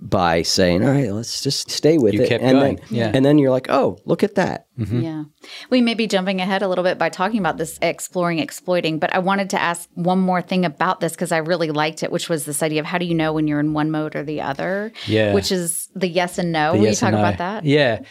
by 0.01 0.41
saying, 0.41 0.83
all 0.83 0.91
right, 0.91 1.11
let's 1.11 1.41
just 1.41 1.69
stay 1.71 1.97
with 1.97 2.13
You 2.13 2.21
it. 2.23 2.29
kept 2.29 2.43
and 2.43 2.59
going. 2.59 2.75
Then, 2.75 2.85
Yeah. 2.89 3.11
And 3.13 3.25
then 3.25 3.37
you're 3.37 3.51
like, 3.51 3.67
oh, 3.69 3.97
look 4.05 4.23
at 4.23 4.35
that. 4.35 4.67
Mm-hmm. 4.77 5.01
Yeah. 5.01 5.23
We 5.69 5.81
may 5.81 5.93
be 5.93 6.05
jumping 6.05 6.41
ahead 6.41 6.61
a 6.61 6.67
little 6.67 6.83
bit 6.83 6.97
by 6.97 7.09
talking 7.09 7.39
about 7.39 7.57
this 7.57 7.79
exploring, 7.81 8.39
exploiting, 8.39 8.99
but 8.99 9.13
I 9.13 9.19
wanted 9.19 9.49
to 9.51 9.61
ask 9.61 9.89
one 9.93 10.19
more 10.19 10.41
thing 10.41 10.65
about 10.65 10.99
this 10.99 11.13
because 11.13 11.31
I 11.31 11.37
really 11.37 11.71
liked 11.71 12.03
it, 12.03 12.11
which 12.11 12.29
was 12.29 12.45
this 12.45 12.61
idea 12.61 12.81
of 12.81 12.85
how 12.85 12.97
do 12.97 13.05
you 13.05 13.15
know 13.15 13.33
when 13.33 13.47
you're 13.47 13.59
in 13.59 13.73
one 13.73 13.89
mode 13.89 14.15
or 14.15 14.23
the 14.23 14.41
other? 14.41 14.91
Yeah. 15.07 15.33
Which 15.33 15.51
is 15.51 15.89
the 15.95 16.07
yes 16.07 16.37
and 16.37 16.51
no. 16.51 16.73
The 16.73 16.77
Will 16.79 16.85
yes 16.85 17.01
you 17.01 17.07
talk 17.07 17.13
no. 17.13 17.19
about 17.19 17.37
that? 17.37 17.65
Yeah. 17.65 18.01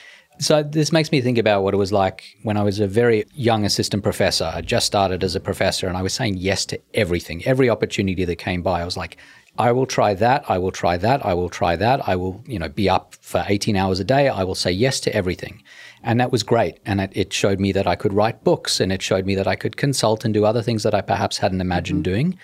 So 0.41 0.65
this 0.65 0.91
makes 0.91 1.13
me 1.13 1.21
think 1.21 1.39
about 1.39 1.63
what 1.63 1.75
it 1.75 1.77
was 1.77 1.93
like 1.93 2.25
when 2.43 2.57
I 2.57 2.63
was 2.63 2.81
a 2.81 2.89
very 2.89 3.25
young 3.35 3.65
assistant 3.65 4.03
professor. 4.03 4.51
I 4.53 4.63
just 4.63 4.85
started 4.87 5.23
as 5.23 5.37
a 5.37 5.41
professor 5.41 5.87
and 5.87 5.97
I 5.97 6.03
was 6.03 6.13
saying 6.13 6.39
yes 6.39 6.67
to 6.67 6.81
everything. 6.93 7.45
Every 7.47 7.71
opportunity 7.71 8.25
that 8.25 8.37
came 8.37 8.61
by, 8.63 8.81
I 8.83 8.85
was 8.85 8.97
like, 8.97 9.17
I 9.57 9.71
will 9.73 9.87
try 9.87 10.15
that, 10.15 10.45
I 10.49 10.59
will 10.59 10.73
try 10.73 10.97
that, 10.97 11.25
I 11.25 11.35
will 11.35 11.49
try 11.49 11.77
that. 11.77 12.09
I 12.09 12.17
will, 12.17 12.43
you 12.47 12.59
know, 12.59 12.69
be 12.69 12.89
up 12.89 13.15
for 13.21 13.45
18 13.47 13.77
hours 13.77 14.01
a 14.01 14.05
day. 14.05 14.29
I 14.29 14.43
will 14.43 14.57
say 14.57 14.73
yes 14.73 14.99
to 15.01 15.15
everything. 15.15 15.63
And 16.03 16.21
that 16.21 16.33
was 16.33 16.43
great. 16.43 16.81
And 16.85 17.01
it, 17.01 17.13
it 17.15 17.33
showed 17.33 17.61
me 17.61 17.71
that 17.73 17.87
I 17.87 17.95
could 17.95 18.13
write 18.13 18.43
books 18.43 18.81
and 18.81 18.93
it 18.93 19.01
showed 19.01 19.27
me 19.27 19.35
that 19.37 19.47
I 19.47 19.55
could 19.55 19.77
consult 19.77 20.25
and 20.25 20.35
do 20.35 20.45
other 20.45 20.61
things 20.61 20.83
that 20.83 20.95
I 20.95 21.01
perhaps 21.01 21.39
hadn't 21.39 21.61
imagined 21.61 22.05
mm-hmm. 22.05 22.13
doing. 22.13 22.39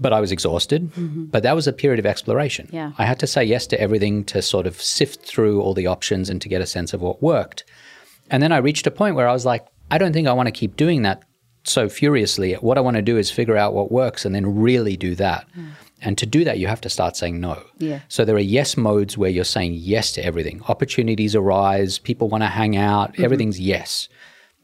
But 0.00 0.12
I 0.12 0.20
was 0.20 0.32
exhausted. 0.32 0.90
Mm-hmm. 0.92 1.24
But 1.24 1.42
that 1.42 1.54
was 1.54 1.66
a 1.66 1.72
period 1.72 1.98
of 1.98 2.06
exploration. 2.06 2.68
Yeah. 2.72 2.92
I 2.98 3.04
had 3.04 3.18
to 3.20 3.26
say 3.26 3.44
yes 3.44 3.66
to 3.68 3.80
everything 3.80 4.24
to 4.24 4.40
sort 4.40 4.66
of 4.66 4.80
sift 4.80 5.26
through 5.26 5.60
all 5.60 5.74
the 5.74 5.86
options 5.86 6.30
and 6.30 6.40
to 6.40 6.48
get 6.48 6.62
a 6.62 6.66
sense 6.66 6.94
of 6.94 7.02
what 7.02 7.22
worked. 7.22 7.64
And 8.30 8.42
then 8.42 8.52
I 8.52 8.58
reached 8.58 8.86
a 8.86 8.90
point 8.90 9.16
where 9.16 9.28
I 9.28 9.32
was 9.32 9.44
like, 9.44 9.66
I 9.90 9.98
don't 9.98 10.12
think 10.12 10.28
I 10.28 10.32
want 10.32 10.46
to 10.46 10.52
keep 10.52 10.76
doing 10.76 11.02
that 11.02 11.24
so 11.64 11.88
furiously. 11.88 12.54
What 12.54 12.78
I 12.78 12.80
want 12.80 12.96
to 12.96 13.02
do 13.02 13.18
is 13.18 13.30
figure 13.30 13.56
out 13.56 13.74
what 13.74 13.92
works 13.92 14.24
and 14.24 14.34
then 14.34 14.60
really 14.60 14.96
do 14.96 15.14
that. 15.16 15.46
Mm. 15.56 15.70
And 16.00 16.16
to 16.18 16.26
do 16.26 16.44
that, 16.44 16.58
you 16.58 16.68
have 16.68 16.80
to 16.82 16.90
start 16.90 17.16
saying 17.16 17.40
no. 17.40 17.62
Yeah. 17.78 18.00
So 18.08 18.24
there 18.24 18.36
are 18.36 18.40
yes 18.40 18.76
modes 18.76 19.18
where 19.18 19.30
you're 19.30 19.44
saying 19.44 19.74
yes 19.74 20.12
to 20.12 20.24
everything. 20.24 20.62
Opportunities 20.68 21.34
arise, 21.34 21.98
people 21.98 22.28
want 22.28 22.42
to 22.42 22.48
hang 22.48 22.76
out, 22.76 23.12
mm-hmm. 23.12 23.24
everything's 23.24 23.58
yes. 23.58 24.08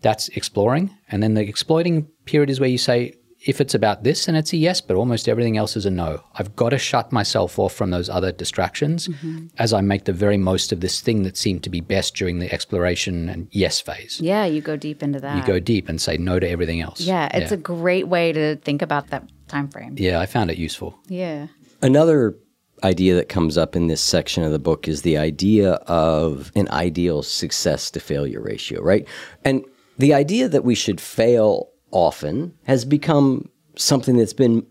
That's 0.02 0.28
exploring. 0.28 0.96
And 1.10 1.22
then 1.22 1.34
the 1.34 1.42
exploiting 1.42 2.04
period 2.24 2.50
is 2.50 2.60
where 2.60 2.68
you 2.68 2.78
say, 2.78 3.14
if 3.46 3.60
it's 3.60 3.74
about 3.74 4.04
this, 4.04 4.26
then 4.26 4.34
it's 4.34 4.52
a 4.52 4.56
yes, 4.56 4.80
but 4.80 4.96
almost 4.96 5.28
everything 5.28 5.56
else 5.56 5.76
is 5.76 5.84
a 5.84 5.90
no. 5.90 6.24
I've 6.34 6.56
got 6.56 6.70
to 6.70 6.78
shut 6.78 7.12
myself 7.12 7.58
off 7.58 7.74
from 7.74 7.90
those 7.90 8.08
other 8.08 8.32
distractions 8.32 9.08
mm-hmm. 9.08 9.48
as 9.58 9.72
I 9.72 9.82
make 9.82 10.04
the 10.04 10.12
very 10.12 10.38
most 10.38 10.72
of 10.72 10.80
this 10.80 11.00
thing 11.00 11.24
that 11.24 11.36
seemed 11.36 11.62
to 11.64 11.70
be 11.70 11.80
best 11.80 12.14
during 12.16 12.38
the 12.38 12.52
exploration 12.52 13.28
and 13.28 13.48
yes 13.50 13.80
phase. 13.80 14.18
Yeah, 14.20 14.46
you 14.46 14.62
go 14.62 14.76
deep 14.76 15.02
into 15.02 15.20
that. 15.20 15.36
You 15.36 15.44
go 15.44 15.60
deep 15.60 15.88
and 15.88 16.00
say 16.00 16.16
no 16.16 16.40
to 16.40 16.48
everything 16.48 16.80
else. 16.80 17.00
Yeah, 17.00 17.28
it's 17.36 17.52
a 17.52 17.56
great 17.56 18.08
way 18.08 18.32
to 18.32 18.56
think 18.56 18.80
about 18.80 19.08
that 19.08 19.28
time 19.48 19.68
frame. 19.68 19.94
yeah, 19.98 20.20
I 20.20 20.26
found 20.26 20.50
it 20.50 20.56
useful. 20.56 20.98
Yeah. 21.08 21.48
Another 21.82 22.34
idea 22.82 23.14
that 23.14 23.28
comes 23.28 23.58
up 23.58 23.76
in 23.76 23.88
this 23.88 24.00
section 24.00 24.42
of 24.42 24.52
the 24.52 24.58
book 24.58 24.88
is 24.88 25.02
the 25.02 25.18
idea 25.18 25.72
of 25.86 26.50
an 26.54 26.68
ideal 26.70 27.22
success 27.22 27.90
to 27.90 28.00
failure 28.00 28.40
ratio, 28.40 28.82
right? 28.82 29.06
And 29.44 29.64
the 29.98 30.14
idea 30.14 30.48
that 30.48 30.64
we 30.64 30.74
should 30.74 31.00
fail 31.00 31.70
often 31.94 32.52
has 32.64 32.84
become 32.84 33.48
something 33.76 34.16
that's 34.16 34.34
been 34.34 34.66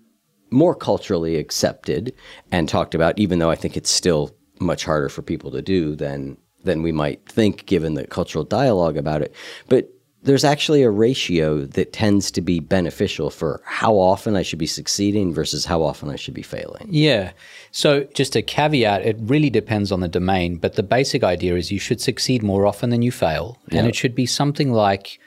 more 0.52 0.76
culturally 0.76 1.38
accepted 1.38 2.14
and 2.52 2.70
talked 2.70 2.94
about, 2.94 3.18
even 3.18 3.40
though 3.40 3.50
I 3.50 3.56
think 3.56 3.76
it's 3.76 3.90
still 3.90 4.36
much 4.60 4.86
harder 4.86 5.10
for 5.10 5.24
people 5.24 5.50
to 5.52 5.62
do 5.62 5.96
than 5.96 6.38
than 6.64 6.82
we 6.82 6.92
might 6.92 7.28
think 7.28 7.66
given 7.66 7.96
the 7.96 8.08
cultural 8.08 8.46
dialogue 8.46 8.96
about 8.96 9.22
it. 9.22 9.34
But 9.68 9.90
there's 10.24 10.46
actually 10.46 10.82
a 10.82 10.90
ratio 10.90 11.66
that 11.66 11.92
tends 11.92 12.32
to 12.32 12.42
be 12.42 12.60
beneficial 12.62 13.30
for 13.30 13.62
how 13.66 13.96
often 13.96 14.38
I 14.38 14.42
should 14.42 14.60
be 14.60 14.66
succeeding 14.68 15.34
versus 15.34 15.66
how 15.66 15.82
often 15.82 16.10
I 16.10 16.16
should 16.16 16.34
be 16.34 16.42
failing. 16.42 16.88
Yeah. 16.90 17.34
So, 17.72 18.06
just 18.14 18.36
a 18.36 18.42
caveat, 18.42 19.06
it 19.06 19.18
really 19.20 19.50
depends 19.50 19.92
on 19.92 20.00
the 20.00 20.08
domain, 20.08 20.56
but 20.58 20.76
the 20.76 20.84
basic 20.84 21.24
idea 21.24 21.56
is 21.56 21.72
you 21.72 21.80
should 21.80 22.00
succeed 22.00 22.42
more 22.42 22.66
often 22.66 22.90
than 22.90 23.02
you 23.02 23.12
fail. 23.12 23.60
And 23.72 23.88
it 23.88 23.96
should 23.96 24.16
be 24.16 24.26
something 24.26 24.72
like 24.72 25.20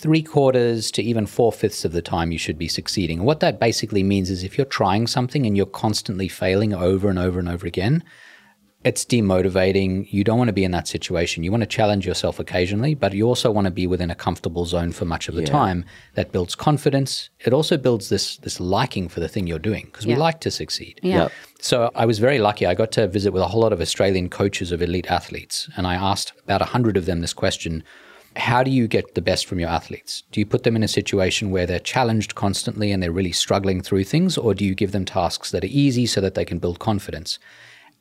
three 0.00 0.22
quarters 0.22 0.90
to 0.92 1.02
even 1.02 1.26
four 1.26 1.52
fifths 1.52 1.84
of 1.84 1.92
the 1.92 2.00
time 2.02 2.32
you 2.32 2.38
should 2.38 2.58
be 2.58 2.68
succeeding. 2.68 3.18
And 3.18 3.26
what 3.26 3.40
that 3.40 3.60
basically 3.60 4.02
means 4.02 4.30
is 4.30 4.42
if 4.42 4.56
you're 4.56 4.64
trying 4.64 5.06
something 5.06 5.44
and 5.46 5.56
you're 5.56 5.66
constantly 5.66 6.26
failing 6.28 6.72
over 6.72 7.10
and 7.10 7.18
over 7.18 7.38
and 7.38 7.48
over 7.48 7.66
again, 7.66 8.02
it's 8.82 9.04
demotivating. 9.04 10.10
You 10.10 10.24
don't 10.24 10.38
want 10.38 10.48
to 10.48 10.54
be 10.54 10.64
in 10.64 10.70
that 10.70 10.88
situation. 10.88 11.44
You 11.44 11.50
want 11.50 11.60
to 11.62 11.66
challenge 11.66 12.06
yourself 12.06 12.38
occasionally, 12.38 12.94
but 12.94 13.12
you 13.12 13.26
also 13.26 13.50
want 13.50 13.66
to 13.66 13.70
be 13.70 13.86
within 13.86 14.10
a 14.10 14.14
comfortable 14.14 14.64
zone 14.64 14.92
for 14.92 15.04
much 15.04 15.28
of 15.28 15.34
the 15.34 15.42
Yeah. 15.42 15.48
time. 15.48 15.84
That 16.14 16.32
builds 16.32 16.54
confidence. 16.54 17.28
It 17.44 17.52
also 17.52 17.76
builds 17.76 18.08
this 18.08 18.38
this 18.38 18.58
liking 18.58 19.10
for 19.10 19.20
the 19.20 19.28
thing 19.28 19.46
you're 19.46 19.58
doing 19.70 19.84
because 19.92 20.06
we 20.06 20.16
like 20.16 20.40
to 20.40 20.50
succeed. 20.50 20.98
Yeah. 21.02 21.16
Yep. 21.24 21.32
So 21.60 21.90
I 21.94 22.06
was 22.06 22.18
very 22.20 22.38
lucky. 22.38 22.64
I 22.64 22.72
got 22.74 22.90
to 22.92 23.06
visit 23.06 23.34
with 23.34 23.42
a 23.42 23.48
whole 23.48 23.60
lot 23.60 23.74
of 23.74 23.82
Australian 23.82 24.30
coaches 24.30 24.72
of 24.72 24.80
elite 24.80 25.10
athletes, 25.10 25.68
and 25.76 25.86
I 25.86 25.94
asked 25.94 26.32
about 26.44 26.62
a 26.62 26.70
hundred 26.76 26.96
of 26.96 27.04
them 27.04 27.20
this 27.20 27.34
question: 27.34 27.82
How 28.36 28.62
do 28.62 28.70
you 28.70 28.86
get 28.86 29.14
the 29.14 29.20
best 29.22 29.46
from 29.46 29.58
your 29.58 29.68
athletes? 29.68 30.22
Do 30.30 30.40
you 30.40 30.46
put 30.46 30.62
them 30.62 30.76
in 30.76 30.82
a 30.82 30.88
situation 30.88 31.50
where 31.50 31.66
they're 31.66 31.80
challenged 31.80 32.34
constantly 32.36 32.92
and 32.92 33.02
they're 33.02 33.10
really 33.12 33.32
struggling 33.32 33.82
through 33.82 34.04
things, 34.04 34.38
or 34.38 34.54
do 34.54 34.64
you 34.64 34.74
give 34.74 34.92
them 34.92 35.04
tasks 35.04 35.50
that 35.50 35.64
are 35.64 35.68
easy 35.68 36.06
so 36.06 36.20
that 36.20 36.34
they 36.34 36.44
can 36.44 36.58
build 36.58 36.78
confidence? 36.78 37.38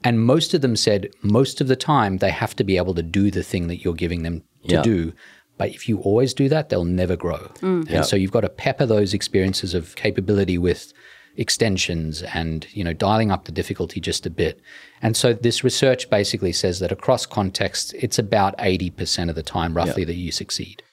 And 0.03 0.23
most 0.23 0.53
of 0.53 0.61
them 0.61 0.75
said 0.75 1.09
most 1.23 1.61
of 1.61 1.67
the 1.67 1.75
time 1.75 2.17
they 2.17 2.29
have 2.31 2.55
to 2.57 2.63
be 2.63 2.77
able 2.77 2.93
to 2.95 3.03
do 3.03 3.31
the 3.31 3.43
thing 3.43 3.67
that 3.67 3.83
you're 3.83 3.93
giving 3.95 4.23
them 4.23 4.43
to 4.67 4.75
Yeah. 4.75 4.81
do. 4.83 5.13
But 5.57 5.71
if 5.71 5.89
you 5.89 5.97
always 5.99 6.33
do 6.33 6.47
that, 6.47 6.69
they'll 6.69 6.85
never 6.85 7.17
grow. 7.17 7.51
Mm. 7.61 7.81
And 7.81 7.89
Yeah. 7.89 8.01
so 8.03 8.15
you've 8.15 8.31
got 8.31 8.41
to 8.41 8.49
pepper 8.49 8.85
those 8.85 9.13
experiences 9.13 9.73
of 9.73 9.95
capability 9.97 10.57
with 10.57 10.93
extensions 11.39 12.21
and 12.21 12.67
you 12.71 12.83
know 12.83 12.93
dialing 12.93 13.31
up 13.31 13.45
the 13.45 13.51
difficulty 13.51 13.99
just 13.99 14.25
a 14.25 14.29
bit. 14.29 14.59
And 15.01 15.15
so 15.15 15.33
this 15.33 15.63
research 15.63 16.09
basically 16.09 16.51
says 16.51 16.79
that 16.79 16.91
across 16.91 17.25
contexts, 17.25 17.93
it's 17.93 18.19
about 18.19 18.57
80% 18.57 19.29
of 19.29 19.35
the 19.35 19.43
time 19.43 19.73
roughly 19.73 20.03
that 20.03 20.15
you 20.15 20.31
succeed. 20.31 20.83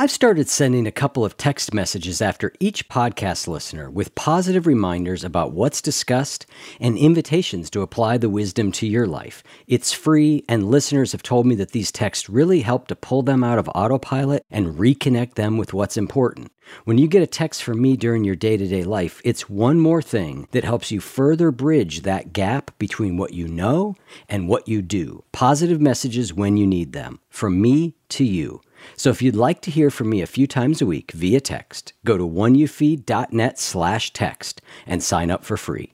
I've 0.00 0.10
started 0.10 0.48
sending 0.48 0.86
a 0.86 0.92
couple 0.92 1.26
of 1.26 1.36
text 1.36 1.74
messages 1.74 2.22
after 2.22 2.54
each 2.58 2.88
podcast 2.88 3.46
listener 3.46 3.90
with 3.90 4.14
positive 4.14 4.66
reminders 4.66 5.24
about 5.24 5.52
what's 5.52 5.82
discussed 5.82 6.46
and 6.80 6.96
invitations 6.96 7.68
to 7.68 7.82
apply 7.82 8.16
the 8.16 8.30
wisdom 8.30 8.72
to 8.72 8.86
your 8.86 9.06
life. 9.06 9.42
It's 9.66 9.92
free, 9.92 10.42
and 10.48 10.70
listeners 10.70 11.12
have 11.12 11.22
told 11.22 11.44
me 11.44 11.54
that 11.56 11.72
these 11.72 11.92
texts 11.92 12.30
really 12.30 12.62
help 12.62 12.88
to 12.88 12.96
pull 12.96 13.20
them 13.20 13.44
out 13.44 13.58
of 13.58 13.68
autopilot 13.74 14.46
and 14.50 14.78
reconnect 14.78 15.34
them 15.34 15.58
with 15.58 15.74
what's 15.74 15.98
important. 15.98 16.50
When 16.84 16.96
you 16.96 17.06
get 17.06 17.22
a 17.22 17.26
text 17.26 17.62
from 17.62 17.82
me 17.82 17.94
during 17.98 18.24
your 18.24 18.36
day 18.36 18.56
to 18.56 18.66
day 18.66 18.84
life, 18.84 19.20
it's 19.22 19.50
one 19.50 19.78
more 19.78 20.00
thing 20.00 20.48
that 20.52 20.64
helps 20.64 20.90
you 20.90 21.00
further 21.00 21.50
bridge 21.50 22.02
that 22.02 22.32
gap 22.32 22.70
between 22.78 23.18
what 23.18 23.34
you 23.34 23.46
know 23.46 23.96
and 24.30 24.48
what 24.48 24.66
you 24.66 24.80
do. 24.80 25.24
Positive 25.32 25.78
messages 25.78 26.32
when 26.32 26.56
you 26.56 26.66
need 26.66 26.94
them. 26.94 27.20
From 27.28 27.60
me 27.60 27.96
to 28.08 28.24
you. 28.24 28.62
So 28.96 29.10
if 29.10 29.22
you'd 29.22 29.36
like 29.36 29.60
to 29.62 29.70
hear 29.70 29.90
from 29.90 30.10
me 30.10 30.22
a 30.22 30.26
few 30.26 30.46
times 30.46 30.82
a 30.82 30.86
week 30.86 31.12
via 31.12 31.40
text, 31.40 31.92
go 32.04 32.16
to 32.16 32.26
oneyoufeed.net 32.26 33.58
slash 33.58 34.12
text 34.12 34.62
and 34.86 35.02
sign 35.02 35.30
up 35.30 35.44
for 35.44 35.56
free. 35.56 35.92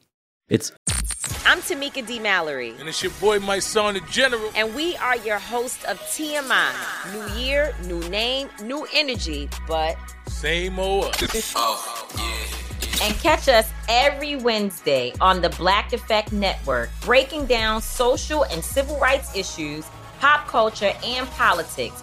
It's 0.49 0.71
I'm 1.45 1.59
Tamika 1.59 2.07
D. 2.07 2.21
Mallory. 2.21 2.73
And 2.79 2.89
it's 2.89 3.03
your 3.03 3.11
boy, 3.21 3.41
my 3.41 3.59
son, 3.59 3.95
the 3.95 4.01
general. 4.11 4.51
And 4.55 4.73
we 4.77 4.97
are 4.99 5.17
your 5.17 5.39
host 5.39 5.85
of 5.87 5.99
TMI. 6.01 6.73
New 7.13 7.41
year, 7.41 7.75
new 7.85 8.01
name, 8.09 8.49
new 8.63 8.87
energy, 8.95 9.49
but 9.67 9.97
same 10.29 10.79
old. 10.79 11.17
oh, 11.57 12.09
yeah. 12.17 13.07
And 13.07 13.15
catch 13.17 13.49
us 13.49 13.69
every 13.89 14.37
Wednesday 14.37 15.13
on 15.21 15.41
the 15.43 15.51
Black 15.51 15.93
Effect 15.93 16.33
Network, 16.33 16.91
breaking 17.01 17.47
down 17.47 17.83
social 17.83 18.45
and 18.45 18.65
civil 18.65 18.99
rights 19.01 19.35
issues, 19.37 19.85
pop 20.21 20.47
culture, 20.47 20.93
and 21.05 21.27
politics 21.31 22.03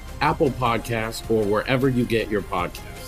Apple 0.21 0.51
Podcasts, 0.51 1.29
or 1.29 1.43
wherever 1.43 1.89
you 1.89 2.05
get 2.05 2.29
your 2.29 2.41
podcasts. 2.41 3.01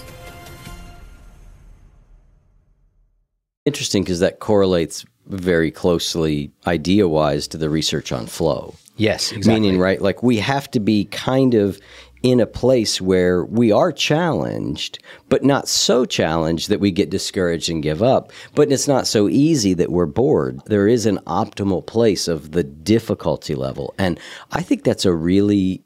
interesting 3.66 4.04
because 4.04 4.20
that 4.20 4.40
correlates 4.40 5.06
very 5.28 5.72
closely, 5.72 6.52
idea 6.68 7.08
wise, 7.08 7.48
to 7.48 7.58
the 7.58 7.70
research 7.70 8.12
on 8.12 8.26
flow. 8.28 8.76
Yes, 8.98 9.32
exactly. 9.32 9.62
Meaning, 9.62 9.80
right, 9.80 10.02
like 10.02 10.22
we 10.22 10.38
have 10.38 10.70
to 10.72 10.80
be 10.80 11.06
kind 11.06 11.54
of 11.54 11.80
in 12.22 12.40
a 12.40 12.46
place 12.46 13.02
where 13.02 13.44
we 13.46 13.72
are 13.72 13.92
challenged, 13.92 15.00
but 15.30 15.44
not 15.44 15.68
so 15.68 16.06
challenged 16.06 16.70
that 16.70 16.80
we 16.80 16.92
get 16.92 17.10
discouraged 17.10 17.70
and 17.70 17.84
give 17.84 18.02
up. 18.02 18.32
But 18.56 18.72
it's 18.72 18.88
not 18.88 19.08
so 19.08 19.28
easy 19.28 19.74
that 19.74 19.92
we're 19.92 20.06
bored. 20.06 20.62
There 20.68 20.88
is 20.88 21.06
an 21.06 21.18
optimal 21.26 21.86
place 21.86 22.28
of 22.28 22.52
the 22.52 22.64
difficulty 22.64 23.56
level. 23.56 23.94
And 23.98 24.20
I 24.52 24.62
think 24.62 24.84
that's 24.84 25.06
a 25.06 25.14
really 25.14 25.82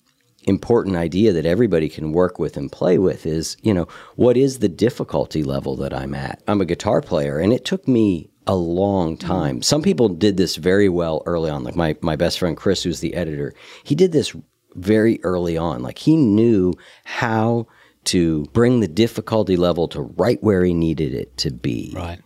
important 0.47 0.95
idea 0.95 1.33
that 1.33 1.45
everybody 1.45 1.89
can 1.89 2.13
work 2.13 2.39
with 2.39 2.57
and 2.57 2.71
play 2.71 2.97
with 2.97 3.25
is, 3.25 3.57
you 3.61 3.73
know, 3.73 3.87
what 4.15 4.37
is 4.37 4.59
the 4.59 4.69
difficulty 4.69 5.43
level 5.43 5.75
that 5.75 5.93
I'm 5.93 6.15
at? 6.15 6.41
I'm 6.47 6.61
a 6.61 6.65
guitar 6.65 7.01
player 7.01 7.37
and 7.37 7.53
it 7.53 7.65
took 7.65 7.87
me 7.87 8.29
a 8.47 8.55
long 8.55 9.17
mm-hmm. 9.17 9.27
time. 9.27 9.61
Some 9.61 9.81
people 9.81 10.09
did 10.09 10.37
this 10.37 10.55
very 10.55 10.89
well 10.89 11.21
early 11.25 11.51
on. 11.51 11.63
Like 11.63 11.75
my, 11.75 11.95
my 12.01 12.15
best 12.15 12.39
friend 12.39 12.55
Chris, 12.55 12.81
who's 12.83 13.01
the 13.01 13.13
editor, 13.13 13.53
he 13.83 13.93
did 13.93 14.13
this 14.13 14.35
very 14.75 15.19
early 15.23 15.57
on. 15.57 15.83
Like 15.83 15.99
he 15.99 16.15
knew 16.15 16.73
how 17.03 17.67
to 18.05 18.45
bring 18.53 18.79
the 18.79 18.87
difficulty 18.87 19.57
level 19.57 19.89
to 19.89 20.01
right 20.01 20.41
where 20.41 20.63
he 20.63 20.73
needed 20.73 21.13
it 21.13 21.35
to 21.37 21.51
be. 21.51 21.91
Right. 21.93 22.21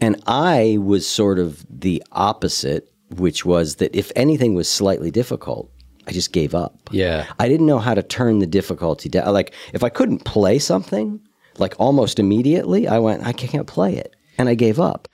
And 0.00 0.22
I 0.26 0.76
was 0.80 1.06
sort 1.06 1.38
of 1.38 1.64
the 1.70 2.02
opposite, 2.12 2.92
which 3.16 3.46
was 3.46 3.76
that 3.76 3.96
if 3.96 4.12
anything 4.14 4.54
was 4.54 4.68
slightly 4.68 5.10
difficult, 5.10 5.70
I 6.06 6.12
just 6.12 6.32
gave 6.32 6.54
up. 6.54 6.78
Yeah. 6.90 7.26
I 7.38 7.48
didn't 7.48 7.66
know 7.66 7.78
how 7.78 7.94
to 7.94 8.02
turn 8.02 8.38
the 8.38 8.46
difficulty 8.46 9.08
down. 9.08 9.32
Like 9.32 9.54
if 9.72 9.82
I 9.82 9.88
couldn't 9.88 10.24
play 10.24 10.58
something, 10.58 11.20
like 11.58 11.74
almost 11.78 12.18
immediately, 12.18 12.88
I 12.88 12.98
went, 12.98 13.26
I 13.26 13.32
can't 13.32 13.66
play 13.66 13.96
it. 13.96 14.14
And 14.36 14.48
I 14.48 14.54
gave 14.54 14.80
up. 14.80 15.08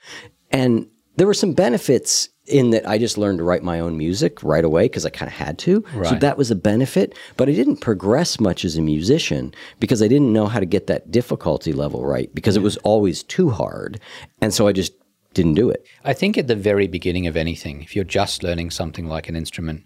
And 0.51 0.87
there 1.17 1.27
were 1.27 1.33
some 1.33 1.53
benefits 1.53 2.29
in 2.47 2.71
that 2.71 2.87
I 2.87 2.97
just 2.97 3.17
learned 3.17 3.37
to 3.37 3.43
write 3.43 3.63
my 3.63 3.79
own 3.79 3.97
music 3.97 4.41
right 4.43 4.65
away 4.65 4.85
because 4.85 5.05
I 5.05 5.09
kind 5.09 5.29
of 5.29 5.37
had 5.37 5.57
to. 5.59 5.85
So 6.03 6.15
that 6.15 6.37
was 6.37 6.49
a 6.49 6.55
benefit. 6.55 7.15
But 7.37 7.47
I 7.47 7.53
didn't 7.53 7.77
progress 7.77 8.39
much 8.39 8.65
as 8.65 8.75
a 8.75 8.81
musician 8.81 9.53
because 9.79 10.01
I 10.01 10.07
didn't 10.07 10.33
know 10.33 10.47
how 10.47 10.59
to 10.59 10.65
get 10.65 10.87
that 10.87 11.11
difficulty 11.11 11.71
level 11.71 12.03
right 12.05 12.33
because 12.33 12.57
it 12.57 12.63
was 12.63 12.77
always 12.77 13.23
too 13.23 13.51
hard. 13.51 13.99
And 14.41 14.53
so 14.53 14.67
I 14.67 14.71
just 14.71 14.93
didn't 15.33 15.53
do 15.53 15.69
it. 15.69 15.85
I 16.03 16.13
think 16.13 16.37
at 16.37 16.47
the 16.47 16.55
very 16.55 16.87
beginning 16.87 17.27
of 17.27 17.37
anything, 17.37 17.81
if 17.81 17.95
you're 17.95 18.03
just 18.03 18.43
learning 18.43 18.71
something 18.71 19.07
like 19.07 19.29
an 19.29 19.35
instrument, 19.35 19.85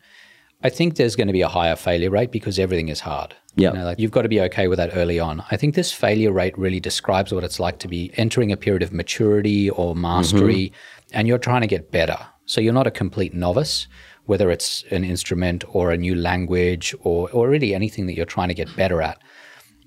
I 0.64 0.70
think 0.70 0.96
there's 0.96 1.16
going 1.16 1.28
to 1.28 1.34
be 1.34 1.42
a 1.42 1.48
higher 1.48 1.76
failure 1.76 2.10
rate 2.10 2.32
because 2.32 2.58
everything 2.58 2.88
is 2.90 3.02
hard. 3.02 3.36
Yeah. 3.56 3.72
You 3.72 3.80
know, 3.80 3.86
like 3.86 4.00
you've 4.00 4.12
got 4.12 4.24
to 4.24 4.30
be 4.30 4.42
okay 4.42 4.68
with 4.68 4.78
that 4.78 4.92
early 4.96 5.20
on. 5.20 5.44
I 5.52 5.58
think 5.58 5.76
this 5.76 5.92
failure 5.92 6.32
rate 6.32 6.58
really 6.58 6.80
describes 6.80 7.32
what 7.32 7.44
it's 7.44 7.60
like 7.60 7.80
to 7.80 7.88
be 7.88 8.12
entering 8.16 8.52
a 8.52 8.58
period 8.58 8.84
of 8.84 8.92
maturity 8.92 9.70
or 9.70 9.96
mastery 9.96 10.74
mm-hmm. 10.74 11.10
and 11.14 11.28
you're 11.28 11.38
trying 11.38 11.62
to 11.62 11.68
get 11.68 11.92
better. 11.92 12.18
So 12.46 12.62
you're 12.62 12.74
not 12.74 12.88
a 12.88 12.92
complete 12.92 13.34
novice, 13.34 13.88
whether 14.26 14.52
it's 14.52 14.84
an 14.92 15.04
instrument 15.04 15.64
or 15.70 15.92
a 15.92 15.98
new 15.98 16.16
language 16.16 16.94
or, 17.02 17.30
or 17.32 17.48
really 17.48 17.74
anything 17.74 18.08
that 18.08 18.16
you're 18.16 18.26
trying 18.26 18.50
to 18.50 18.54
get 18.54 18.76
better 18.76 19.02
at. 19.02 19.20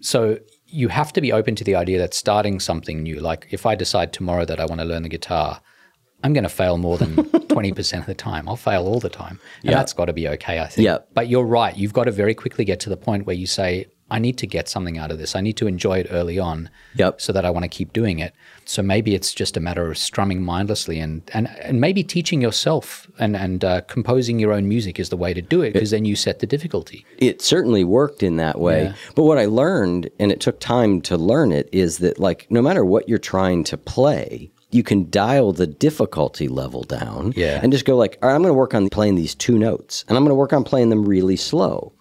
So 0.01 0.39
you 0.67 0.89
have 0.89 1.13
to 1.15 1.21
be 1.21 1.33
open 1.33 1.55
to 1.57 1.65
the 1.65 1.75
idea 1.75 1.99
that 1.99 2.15
starting 2.15 2.61
something 2.61 3.03
new, 3.03 3.21
like 3.21 3.49
if 3.51 3.67
I 3.67 3.75
decide 3.75 4.13
tomorrow 4.13 4.45
that 4.45 4.61
I 4.61 4.67
want 4.67 4.81
to 4.81 4.87
learn 4.87 5.03
the 5.03 5.09
guitar, 5.09 5.61
I'm 6.25 6.33
going 6.33 6.45
to 6.45 6.49
fail 6.51 6.79
more 6.79 6.99
than 6.99 7.15
20% 7.17 7.99
of 8.01 8.07
the 8.07 8.15
time. 8.15 8.49
I'll 8.49 8.57
fail 8.57 8.87
all 8.87 9.01
the 9.01 9.09
time. 9.09 9.39
And 9.63 9.71
Yeah. 9.71 9.77
that's 9.79 9.93
got 9.93 10.07
to 10.07 10.13
be 10.13 10.29
okay, 10.29 10.61
I 10.61 10.67
think. 10.67 10.85
Yeah. 10.85 10.99
But 11.15 11.29
you're 11.29 11.45
right. 11.45 11.77
You've 11.77 11.93
got 11.93 12.05
to 12.05 12.11
very 12.13 12.35
quickly 12.35 12.65
get 12.65 12.81
to 12.81 12.91
the 12.91 12.97
point 12.97 13.25
where 13.27 13.37
you 13.37 13.47
say, 13.47 13.87
I 14.11 14.19
need 14.19 14.39
to 14.39 14.47
get 14.47 14.71
something 14.71 14.97
out 14.97 15.11
of 15.13 15.19
this. 15.19 15.37
I 15.37 15.43
need 15.43 15.59
to 15.59 15.67
enjoy 15.67 15.99
it 15.99 16.07
early 16.11 16.39
on 16.39 16.71
Yep. 16.97 17.21
so 17.21 17.31
that 17.35 17.45
I 17.45 17.51
want 17.51 17.65
to 17.65 17.69
keep 17.69 17.93
doing 17.93 18.21
it. 18.21 18.33
So 18.65 18.83
maybe 18.83 19.15
it's 19.15 19.35
just 19.35 19.55
a 19.57 19.61
matter 19.61 19.91
of 19.91 19.99
strumming 19.99 20.43
mindlessly 20.43 20.99
and, 20.99 21.23
and, 21.35 21.47
and 21.61 21.79
maybe 21.79 22.03
teaching 22.03 22.41
yourself 22.41 23.07
and, 23.19 23.37
and 23.37 23.63
uh, 23.65 23.83
composing 23.83 24.39
your 24.39 24.53
own 24.55 24.67
music 24.67 24.99
is 24.99 25.11
the 25.11 25.17
way 25.19 25.35
to 25.35 25.43
do 25.43 25.61
it 25.61 25.73
because 25.75 25.91
then 25.91 26.07
you 26.07 26.17
set 26.17 26.39
the 26.39 26.47
difficulty. 26.47 27.05
it 27.19 27.43
certainly 27.43 27.85
worked 27.85 28.23
in 28.23 28.37
that 28.37 28.59
way. 28.59 28.85
Yeah. 28.85 28.93
But 29.15 29.25
what 29.25 29.37
I 29.39 29.45
learned, 29.45 30.09
and 30.19 30.33
it 30.33 30.41
took 30.41 30.59
time 30.59 31.03
to 31.03 31.19
learn 31.19 31.53
it, 31.53 31.69
is 31.71 31.99
that 31.99 32.19
like 32.19 32.47
no 32.51 32.63
matter 32.63 32.85
what 32.87 33.11
you're 33.11 33.19
trying 33.19 33.63
to 33.65 33.77
play, 33.77 34.51
you 34.71 34.83
can 34.83 35.11
dial 35.11 35.53
the 35.53 35.67
difficulty 35.67 36.49
level 36.49 36.83
down 36.83 37.33
Yeah. 37.37 37.61
and 37.63 37.73
just 37.73 37.85
go 37.85 37.97
like, 37.97 38.19
all 38.23 38.29
right, 38.29 38.35
I'm 38.35 38.43
going 38.43 38.51
to 38.51 38.59
work 38.59 38.75
on 38.75 38.89
playing 38.89 39.15
these 39.15 39.35
two 39.35 39.59
notes 39.59 40.05
and 40.09 40.17
I'm 40.17 40.25
going 40.25 40.31
to 40.31 40.35
work 40.35 40.53
on 40.53 40.65
playing 40.65 40.91
them 40.91 41.05
really 41.07 41.37
slow. 41.37 41.93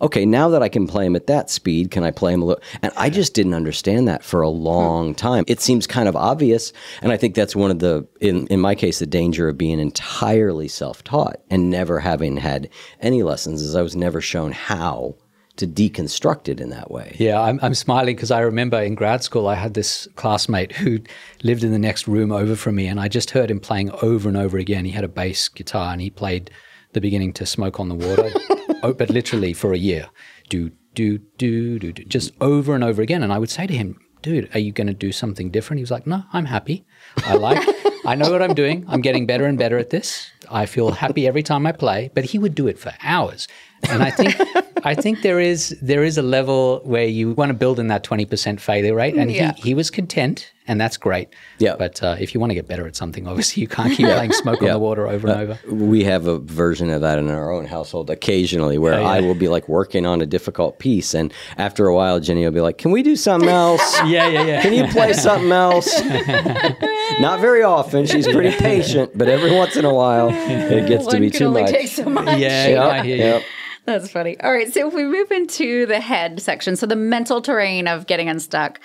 Okay, 0.00 0.26
now 0.26 0.48
that 0.50 0.62
I 0.62 0.68
can 0.68 0.86
play 0.86 1.04
them 1.04 1.16
at 1.16 1.26
that 1.28 1.48
speed, 1.48 1.90
can 1.90 2.04
I 2.04 2.10
play 2.10 2.32
them 2.32 2.42
a 2.42 2.44
little? 2.44 2.62
And 2.82 2.92
I 2.96 3.08
just 3.10 3.34
didn't 3.34 3.54
understand 3.54 4.06
that 4.08 4.22
for 4.22 4.42
a 4.42 4.48
long 4.48 5.08
hmm. 5.08 5.14
time. 5.14 5.44
It 5.46 5.60
seems 5.60 5.86
kind 5.86 6.08
of 6.08 6.16
obvious, 6.16 6.72
and 7.00 7.12
I 7.12 7.16
think 7.16 7.34
that's 7.34 7.56
one 7.56 7.70
of 7.70 7.78
the, 7.78 8.06
in 8.20 8.46
in 8.48 8.60
my 8.60 8.74
case, 8.74 8.98
the 8.98 9.06
danger 9.06 9.48
of 9.48 9.56
being 9.56 9.80
entirely 9.80 10.68
self 10.68 11.02
taught 11.04 11.40
and 11.50 11.70
never 11.70 12.00
having 12.00 12.36
had 12.36 12.68
any 13.00 13.22
lessons 13.22 13.62
is 13.62 13.74
I 13.74 13.82
was 13.82 13.96
never 13.96 14.20
shown 14.20 14.52
how 14.52 15.14
to 15.56 15.66
deconstruct 15.66 16.48
it 16.48 16.60
in 16.60 16.70
that 16.70 16.90
way. 16.90 17.14
Yeah, 17.18 17.40
I'm, 17.40 17.58
I'm 17.62 17.74
smiling 17.74 18.16
because 18.16 18.30
I 18.30 18.40
remember 18.40 18.80
in 18.80 18.94
grad 18.94 19.22
school 19.22 19.48
I 19.48 19.54
had 19.54 19.74
this 19.74 20.08
classmate 20.16 20.72
who 20.72 21.00
lived 21.42 21.62
in 21.62 21.72
the 21.72 21.78
next 21.78 22.08
room 22.08 22.32
over 22.32 22.56
from 22.56 22.76
me, 22.76 22.86
and 22.86 22.98
I 22.98 23.08
just 23.08 23.30
heard 23.30 23.50
him 23.50 23.60
playing 23.60 23.90
over 24.02 24.28
and 24.28 24.38
over 24.38 24.58
again. 24.58 24.84
He 24.84 24.92
had 24.92 25.04
a 25.04 25.08
bass 25.08 25.48
guitar 25.48 25.92
and 25.92 26.00
he 26.00 26.10
played 26.10 26.50
the 26.92 27.00
beginning 27.00 27.32
to 27.34 27.46
Smoke 27.46 27.80
on 27.80 27.88
the 27.88 27.94
Water, 27.94 28.30
oh, 28.82 28.92
but 28.92 29.10
literally 29.10 29.52
for 29.52 29.72
a 29.72 29.78
year, 29.78 30.08
do 30.48 30.70
do 30.94 31.18
do 31.38 31.78
do 31.78 31.92
do, 31.92 32.04
just 32.04 32.32
over 32.40 32.74
and 32.74 32.84
over 32.84 33.02
again. 33.02 33.22
And 33.22 33.32
I 33.32 33.38
would 33.38 33.50
say 33.50 33.66
to 33.66 33.74
him, 33.74 33.98
"Dude, 34.20 34.54
are 34.54 34.60
you 34.60 34.72
going 34.72 34.88
to 34.88 34.94
do 34.94 35.12
something 35.12 35.50
different?" 35.50 35.78
He 35.78 35.82
was 35.82 35.90
like, 35.90 36.06
"No, 36.06 36.24
I'm 36.32 36.46
happy. 36.46 36.84
I 37.24 37.34
like." 37.34 37.66
I 38.04 38.16
know 38.16 38.32
what 38.32 38.42
I'm 38.42 38.54
doing. 38.54 38.84
I'm 38.88 39.00
getting 39.00 39.26
better 39.26 39.46
and 39.46 39.56
better 39.56 39.78
at 39.78 39.90
this. 39.90 40.30
I 40.50 40.66
feel 40.66 40.90
happy 40.90 41.26
every 41.26 41.42
time 41.42 41.66
I 41.66 41.72
play, 41.72 42.10
but 42.14 42.24
he 42.24 42.38
would 42.38 42.54
do 42.54 42.66
it 42.68 42.78
for 42.78 42.92
hours. 43.02 43.48
And 43.90 44.02
I 44.02 44.10
think 44.10 44.36
I 44.84 44.94
think 44.94 45.22
there 45.22 45.38
is 45.40 45.76
there 45.82 46.02
is 46.04 46.18
a 46.18 46.22
level 46.22 46.80
where 46.84 47.04
you 47.04 47.32
want 47.32 47.50
to 47.50 47.54
build 47.54 47.78
in 47.78 47.86
that 47.88 48.02
20% 48.04 48.60
failure 48.60 48.94
rate 48.94 49.14
and 49.14 49.30
Yeah. 49.30 49.52
he, 49.54 49.62
he 49.70 49.74
was 49.74 49.90
content 49.90 50.52
and 50.68 50.80
that's 50.80 50.96
great. 50.96 51.28
Yeah. 51.58 51.74
But 51.76 52.00
uh, 52.02 52.16
if 52.20 52.32
you 52.34 52.38
want 52.40 52.50
to 52.50 52.54
get 52.54 52.68
better 52.68 52.86
at 52.86 52.94
something, 52.94 53.26
obviously 53.26 53.60
you 53.62 53.66
can't 53.68 53.92
keep 53.96 54.06
playing 54.06 54.32
smoke 54.32 54.62
on 54.62 54.68
the 54.68 54.78
water 54.78 55.08
over 55.08 55.28
and 55.28 55.40
over. 55.50 55.74
We 55.74 56.04
have 56.04 56.28
a 56.28 56.38
version 56.38 56.90
of 56.90 57.00
that 57.00 57.18
in 57.18 57.28
our 57.30 57.50
own 57.52 57.66
household 57.66 58.10
occasionally 58.10 58.78
where 58.78 58.94
Oh, 58.94 59.00
yeah. 59.00 59.08
I 59.08 59.20
will 59.20 59.34
be 59.34 59.48
like 59.48 59.68
working 59.68 60.06
on 60.06 60.20
a 60.20 60.26
difficult 60.26 60.78
piece. 60.78 61.14
And 61.14 61.32
after 61.58 61.86
a 61.86 61.94
while, 61.94 62.20
Ginny 62.20 62.44
will 62.44 62.52
be 62.52 62.60
like, 62.60 62.78
Can 62.78 62.92
we 62.92 63.02
do 63.02 63.16
something 63.16 63.48
else? 63.50 63.82
Yeah, 64.06 64.28
yeah, 64.28 64.44
yeah. 64.44 64.62
Can 64.62 64.72
you 64.72 64.86
play 64.86 65.12
something 65.12 65.50
else? 65.52 65.88
Not 67.20 67.40
very 67.40 67.62
often. 67.62 68.06
She's 68.06 68.26
pretty 68.26 68.56
patient, 68.56 69.16
but 69.16 69.28
every 69.28 69.54
once 69.54 69.76
in 69.76 69.84
a 69.84 69.92
while, 69.94 70.31
it 70.34 70.88
gets 70.88 71.06
to 71.06 71.20
be 71.20 71.30
can 71.30 71.38
too 71.38 71.46
only 71.46 71.62
much. 71.62 71.70
take 71.70 71.88
so 71.88 72.04
much. 72.08 72.38
Yeah, 72.38 72.68
Yep, 72.68 72.82
I 72.92 73.02
hear 73.02 73.16
you. 73.16 73.22
yep. 73.22 73.42
That's 73.84 74.10
funny. 74.12 74.40
All 74.40 74.52
right. 74.52 74.72
So 74.72 74.86
if 74.86 74.94
we 74.94 75.04
move 75.04 75.32
into 75.32 75.86
the 75.86 76.00
head 76.00 76.40
section, 76.40 76.76
so 76.76 76.86
the 76.86 76.94
mental 76.96 77.42
terrain 77.42 77.88
of 77.88 78.06
getting 78.06 78.28
unstuck, 78.28 78.78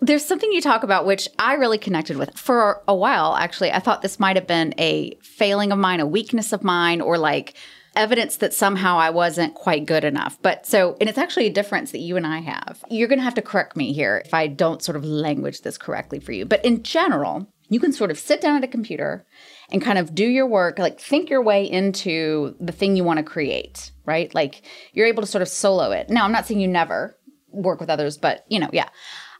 there's 0.00 0.24
something 0.24 0.50
you 0.52 0.60
talk 0.60 0.82
about 0.82 1.06
which 1.06 1.28
I 1.38 1.54
really 1.54 1.78
connected 1.78 2.16
with 2.16 2.36
for 2.36 2.82
a 2.88 2.94
while. 2.94 3.36
Actually, 3.36 3.70
I 3.70 3.78
thought 3.78 4.02
this 4.02 4.18
might 4.18 4.34
have 4.36 4.48
been 4.48 4.74
a 4.78 5.14
failing 5.22 5.70
of 5.70 5.78
mine, 5.78 6.00
a 6.00 6.06
weakness 6.06 6.52
of 6.52 6.64
mine, 6.64 7.00
or 7.00 7.16
like 7.16 7.54
evidence 7.94 8.36
that 8.38 8.52
somehow 8.54 8.98
I 8.98 9.10
wasn't 9.10 9.54
quite 9.54 9.86
good 9.86 10.02
enough. 10.04 10.36
But 10.42 10.66
so, 10.66 10.96
and 11.00 11.08
it's 11.08 11.18
actually 11.18 11.46
a 11.46 11.52
difference 11.52 11.92
that 11.92 11.98
you 11.98 12.16
and 12.16 12.26
I 12.26 12.38
have. 12.40 12.82
You're 12.88 13.08
going 13.08 13.18
to 13.18 13.24
have 13.24 13.34
to 13.34 13.42
correct 13.42 13.76
me 13.76 13.92
here 13.92 14.22
if 14.24 14.32
I 14.34 14.46
don't 14.48 14.82
sort 14.82 14.96
of 14.96 15.04
language 15.04 15.60
this 15.62 15.78
correctly 15.78 16.18
for 16.18 16.32
you. 16.32 16.44
But 16.44 16.64
in 16.64 16.82
general, 16.82 17.46
you 17.68 17.78
can 17.78 17.92
sort 17.92 18.10
of 18.10 18.18
sit 18.18 18.40
down 18.40 18.56
at 18.56 18.64
a 18.64 18.68
computer 18.68 19.24
and 19.72 19.82
kind 19.82 19.98
of 19.98 20.14
do 20.14 20.26
your 20.26 20.46
work, 20.46 20.78
like 20.78 21.00
think 21.00 21.30
your 21.30 21.42
way 21.42 21.64
into 21.64 22.54
the 22.60 22.72
thing 22.72 22.96
you 22.96 23.04
want 23.04 23.18
to 23.18 23.22
create, 23.22 23.92
right? 24.04 24.34
Like 24.34 24.62
you're 24.92 25.06
able 25.06 25.22
to 25.22 25.26
sort 25.26 25.42
of 25.42 25.48
solo 25.48 25.90
it. 25.92 26.10
Now, 26.10 26.24
I'm 26.24 26.32
not 26.32 26.46
saying 26.46 26.60
you 26.60 26.68
never 26.68 27.16
work 27.48 27.80
with 27.80 27.90
others, 27.90 28.18
but 28.18 28.44
you 28.48 28.58
know, 28.58 28.70
yeah. 28.72 28.88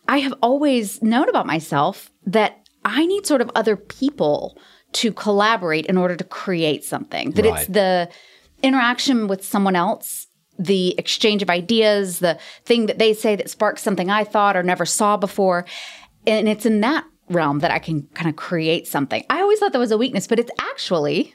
I 0.08 0.18
have 0.18 0.34
always 0.42 1.02
known 1.02 1.28
about 1.28 1.46
myself 1.46 2.10
that 2.26 2.66
I 2.84 3.06
need 3.06 3.26
sort 3.26 3.40
of 3.40 3.50
other 3.54 3.76
people 3.76 4.58
to 4.92 5.12
collaborate 5.12 5.86
in 5.86 5.96
order 5.96 6.16
to 6.16 6.24
create 6.24 6.84
something. 6.84 7.30
That 7.32 7.46
it's 7.46 7.66
the 7.66 8.08
interaction 8.62 9.28
with 9.28 9.44
someone 9.44 9.76
else, 9.76 10.26
the 10.58 10.94
exchange 10.98 11.42
of 11.42 11.50
ideas, 11.50 12.18
the 12.18 12.38
thing 12.64 12.86
that 12.86 12.98
they 12.98 13.14
say 13.14 13.36
that 13.36 13.50
sparks 13.50 13.82
something 13.82 14.10
I 14.10 14.24
thought 14.24 14.56
or 14.56 14.62
never 14.62 14.84
saw 14.84 15.16
before. 15.16 15.64
And 16.26 16.48
it's 16.48 16.66
in 16.66 16.80
that 16.80 17.04
realm 17.30 17.60
that 17.60 17.70
I 17.70 17.78
can 17.78 18.02
kind 18.14 18.28
of 18.28 18.36
create 18.36 18.86
something. 18.86 19.24
I 19.30 19.40
always 19.40 19.58
thought 19.58 19.72
that 19.72 19.78
was 19.78 19.90
a 19.92 19.98
weakness, 19.98 20.26
but 20.26 20.38
it's 20.38 20.50
actually 20.60 21.34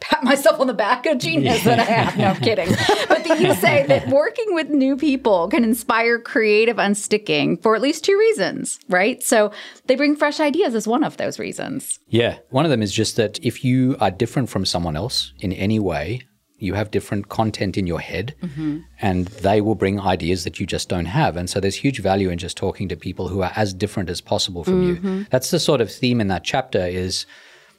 pat 0.00 0.22
myself 0.24 0.60
on 0.60 0.66
the 0.66 0.74
back 0.74 1.06
a 1.06 1.14
genius 1.14 1.64
that 1.64 1.78
I 1.78 1.84
have. 1.84 2.16
No, 2.16 2.26
I'm 2.26 2.36
kidding. 2.40 2.68
But 3.08 3.24
that 3.24 3.40
you 3.40 3.54
say 3.54 3.86
that 3.86 4.08
working 4.08 4.54
with 4.54 4.70
new 4.70 4.96
people 4.96 5.48
can 5.48 5.64
inspire 5.64 6.18
creative 6.18 6.76
unsticking 6.76 7.62
for 7.62 7.74
at 7.74 7.82
least 7.82 8.04
two 8.04 8.18
reasons, 8.18 8.78
right? 8.88 9.22
So 9.22 9.52
they 9.86 9.94
bring 9.94 10.16
fresh 10.16 10.40
ideas 10.40 10.74
as 10.74 10.86
one 10.86 11.04
of 11.04 11.16
those 11.16 11.38
reasons. 11.38 11.98
Yeah. 12.08 12.38
One 12.50 12.64
of 12.64 12.70
them 12.70 12.82
is 12.82 12.92
just 12.92 13.16
that 13.16 13.38
if 13.44 13.64
you 13.64 13.96
are 14.00 14.10
different 14.10 14.48
from 14.48 14.64
someone 14.64 14.96
else 14.96 15.32
in 15.40 15.52
any 15.52 15.78
way, 15.78 16.22
you 16.58 16.74
have 16.74 16.90
different 16.90 17.28
content 17.28 17.76
in 17.76 17.86
your 17.86 18.00
head 18.00 18.34
mm-hmm. 18.42 18.78
and 19.00 19.26
they 19.26 19.60
will 19.60 19.74
bring 19.74 20.00
ideas 20.00 20.44
that 20.44 20.60
you 20.60 20.66
just 20.66 20.88
don't 20.88 21.06
have. 21.06 21.36
And 21.36 21.50
so 21.50 21.60
there's 21.60 21.76
huge 21.76 22.00
value 22.00 22.30
in 22.30 22.38
just 22.38 22.56
talking 22.56 22.88
to 22.88 22.96
people 22.96 23.28
who 23.28 23.42
are 23.42 23.52
as 23.56 23.74
different 23.74 24.08
as 24.08 24.20
possible 24.20 24.64
from 24.64 24.82
you. 24.82 24.96
Mm-hmm. 24.96 25.22
That's 25.30 25.50
the 25.50 25.58
sort 25.58 25.80
of 25.80 25.90
theme 25.90 26.20
in 26.20 26.28
that 26.28 26.44
chapter 26.44 26.86
is 26.86 27.26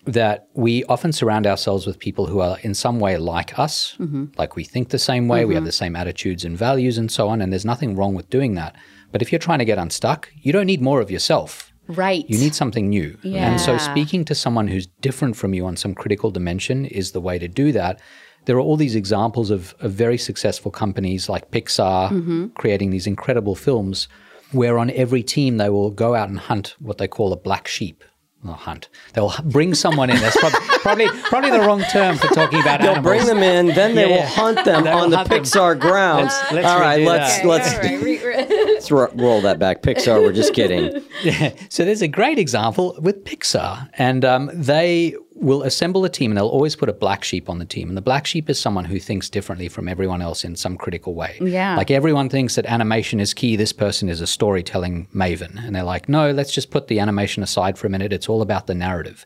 that 0.06 0.48
we 0.54 0.84
often 0.86 1.12
surround 1.12 1.48
ourselves 1.48 1.88
with 1.88 1.98
people 1.98 2.28
who 2.28 2.40
are 2.40 2.60
in 2.60 2.76
some 2.76 3.00
way 3.00 3.18
like 3.18 3.58
us, 3.58 3.96
mm-hmm. 4.00 4.26
like 4.38 4.56
we 4.56 4.64
think 4.64 4.90
the 4.90 5.00
same 5.00 5.28
way, 5.28 5.46
we 5.46 5.56
have 5.56 5.66
the 5.66 5.72
same 5.72 5.96
attitudes 5.96 6.46
and 6.46 6.58
values 6.58 6.98
and 6.98 7.12
so 7.12 7.28
on. 7.28 7.42
And 7.42 7.52
there's 7.52 7.66
nothing 7.66 7.96
wrong 7.96 8.14
with 8.14 8.30
doing 8.30 8.54
that. 8.56 8.76
But 9.12 9.22
if 9.22 9.32
you're 9.32 9.40
trying 9.40 9.60
to 9.60 9.66
get 9.66 9.80
unstuck, 9.80 10.30
you 10.36 10.54
don't 10.54 10.68
need 10.68 10.82
more 10.82 11.02
of 11.02 11.10
yourself. 11.10 11.74
Right. 11.88 12.28
You 12.28 12.38
need 12.38 12.56
something 12.56 12.90
new. 12.90 13.18
Yeah. 13.22 13.50
And 13.50 13.62
so 13.62 13.78
speaking 13.78 14.26
to 14.26 14.36
someone 14.36 14.68
who's 14.68 14.88
different 15.02 15.36
from 15.36 15.54
you 15.54 15.66
on 15.66 15.78
some 15.78 15.94
critical 15.94 16.32
dimension 16.32 16.86
is 16.86 17.12
the 17.12 17.22
way 17.22 17.38
to 17.40 17.48
do 17.48 17.72
that. 17.72 18.00
There 18.46 18.56
are 18.58 18.62
all 18.62 18.78
these 18.78 18.96
examples 18.96 19.50
of, 19.52 19.76
of 19.80 19.92
very 19.92 20.18
successful 20.18 20.72
companies 20.72 21.28
like 21.30 21.52
Pixar 21.52 22.54
creating 22.56 22.92
these 22.92 23.08
incredible 23.08 23.56
films 23.56 24.08
where 24.52 24.78
on 24.78 24.90
every 24.92 25.24
team 25.24 25.58
they 25.58 25.70
will 25.70 25.90
go 25.92 26.16
out 26.16 26.30
and 26.30 26.40
hunt 26.40 26.76
what 26.80 26.98
they 26.98 27.08
call 27.08 27.34
a 27.34 27.38
black 27.38 27.68
sheep. 27.68 28.04
Not 28.44 28.60
hunt. 28.60 28.90
They'll 29.14 29.34
bring 29.44 29.74
someone 29.74 30.12
in. 30.12 30.18
That's 30.18 30.38
probably, 30.38 30.60
probably 30.82 31.08
probably 31.24 31.50
the 31.50 31.62
wrong 31.62 31.82
term 31.92 32.16
for 32.18 32.28
talking 32.28 32.62
about 32.62 32.80
They'll 32.80 32.92
animals. 32.92 33.04
bring 33.18 33.26
them 33.26 33.42
in, 33.42 33.74
then 33.74 33.96
they 33.96 34.08
Yeah, 34.08 34.18
will 34.18 34.28
hunt 34.28 34.64
them 34.66 34.84
They 34.84 34.92
will 34.94 35.00
on 35.00 35.10
the 35.10 35.18
hunt 35.18 35.30
them. 35.30 35.44
Pixar 35.44 35.80
grounds. 35.80 36.32
Let's- 36.32 36.52
let's 36.54 36.68
All 36.68 36.80
right, 36.80 37.02
let's 37.04 37.38
that. 37.40 37.46
let's 37.48 38.04
let's 38.04 38.92
ro- 38.92 39.12
roll 39.16 39.42
that 39.42 39.58
back. 39.58 39.82
Pixar, 39.82 40.22
we're 40.22 40.32
just 40.32 40.54
kidding. 40.54 41.02
Yeah. 41.24 41.54
So 41.70 41.86
there's 41.86 42.04
a 42.04 42.08
great 42.08 42.38
example 42.38 42.96
with 43.02 43.24
Pixar, 43.24 43.90
and 43.98 44.24
um, 44.24 44.52
they 44.54 45.16
will 45.36 45.64
assemble 45.64 46.06
a 46.06 46.10
team, 46.10 46.32
and 46.32 46.38
they'll 46.38 46.48
always 46.48 46.76
put 46.76 46.90
a 46.90 46.94
black 46.94 47.24
sheep 47.24 47.50
on 47.50 47.60
the 47.60 47.66
team. 47.66 47.90
And 47.90 47.98
the 47.98 48.02
black 48.02 48.26
sheep 48.26 48.50
is 48.50 48.60
someone 48.60 48.86
who 48.86 49.00
thinks 49.00 49.30
differently 49.30 49.68
from 49.68 49.88
everyone 49.88 50.22
else 50.22 50.44
in 50.44 50.56
some 50.56 50.78
critical 50.78 51.14
way. 51.14 51.38
Yeah. 51.42 51.76
like 51.76 51.92
everyone 51.92 52.30
thinks 52.30 52.56
that 52.56 52.66
animation 52.66 53.20
is 53.20 53.34
key. 53.34 53.56
This 53.56 53.74
person 53.74 54.10
is 54.10 54.22
a 54.22 54.28
storytelling 54.28 55.08
maven, 55.14 55.64
and 55.64 55.76
they're 55.76 55.84
like, 55.84 56.08
no, 56.10 56.32
let's 56.32 56.54
just 56.54 56.72
put 56.72 56.88
the 56.88 57.00
animation 57.00 57.44
aside 57.44 57.78
for 57.78 57.86
a 57.88 57.90
minute. 57.90 58.14
It's 58.14 58.30
all 58.30 58.42
about 58.42 58.68
the 58.68 58.76
narrative, 58.76 59.26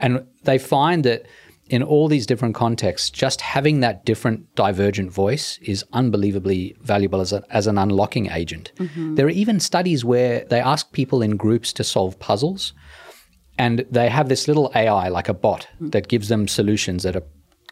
and 0.00 0.26
they 0.44 0.58
find 0.58 1.04
that. 1.04 1.26
In 1.68 1.84
all 1.84 2.08
these 2.08 2.26
different 2.26 2.56
contexts, 2.56 3.10
just 3.10 3.40
having 3.40 3.78
that 3.78 4.04
different 4.04 4.52
divergent 4.56 5.12
voice 5.12 5.56
is 5.62 5.84
unbelievably 5.92 6.74
valuable 6.80 7.20
as, 7.20 7.32
a, 7.32 7.44
as 7.50 7.68
an 7.68 7.78
unlocking 7.78 8.28
agent. 8.28 8.72
Mm-hmm. 8.78 9.14
There 9.14 9.26
are 9.26 9.30
even 9.30 9.60
studies 9.60 10.04
where 10.04 10.44
they 10.46 10.58
ask 10.58 10.90
people 10.90 11.22
in 11.22 11.36
groups 11.36 11.72
to 11.74 11.84
solve 11.84 12.18
puzzles, 12.18 12.72
and 13.60 13.84
they 13.90 14.08
have 14.08 14.30
this 14.30 14.48
little 14.48 14.72
AI, 14.74 15.08
like 15.08 15.28
a 15.28 15.34
bot, 15.34 15.68
hmm. 15.78 15.90
that 15.90 16.08
gives 16.08 16.28
them 16.28 16.48
solutions 16.48 17.02
that 17.02 17.14
are, 17.14 17.22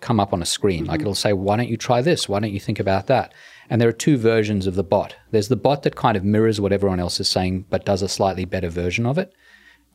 come 0.01 0.21
up 0.21 0.35
on 0.35 0.43
a 0.43 0.47
screen. 0.47 0.85
Like 0.85 1.01
hmm. 1.01 1.07
it'll 1.07 1.15
say, 1.15 1.33
"Why 1.33 1.57
don't 1.57 1.69
you 1.69 1.79
try 1.79 2.03
this? 2.03 2.29
Why 2.29 2.41
don't 2.41 2.53
you 2.53 2.61
think 2.61 2.79
about 2.79 3.07
that?" 3.07 3.33
And 3.71 3.81
there 3.81 3.89
are 3.89 4.05
two 4.07 4.19
versions 4.19 4.67
of 4.67 4.75
the 4.75 4.85
bot. 4.85 5.17
There's 5.31 5.49
the 5.49 5.57
bot 5.57 5.83
that 5.83 5.97
kind 5.97 6.17
of 6.17 6.25
mirrors 6.25 6.61
what 6.61 6.73
everyone 6.73 7.01
else 7.01 7.21
is 7.21 7.29
saying, 7.29 7.67
but 7.71 7.87
does 7.87 8.03
a 8.03 8.09
slightly 8.09 8.45
better 8.45 8.69
version 8.69 9.07
of 9.07 9.17
it, 9.17 9.33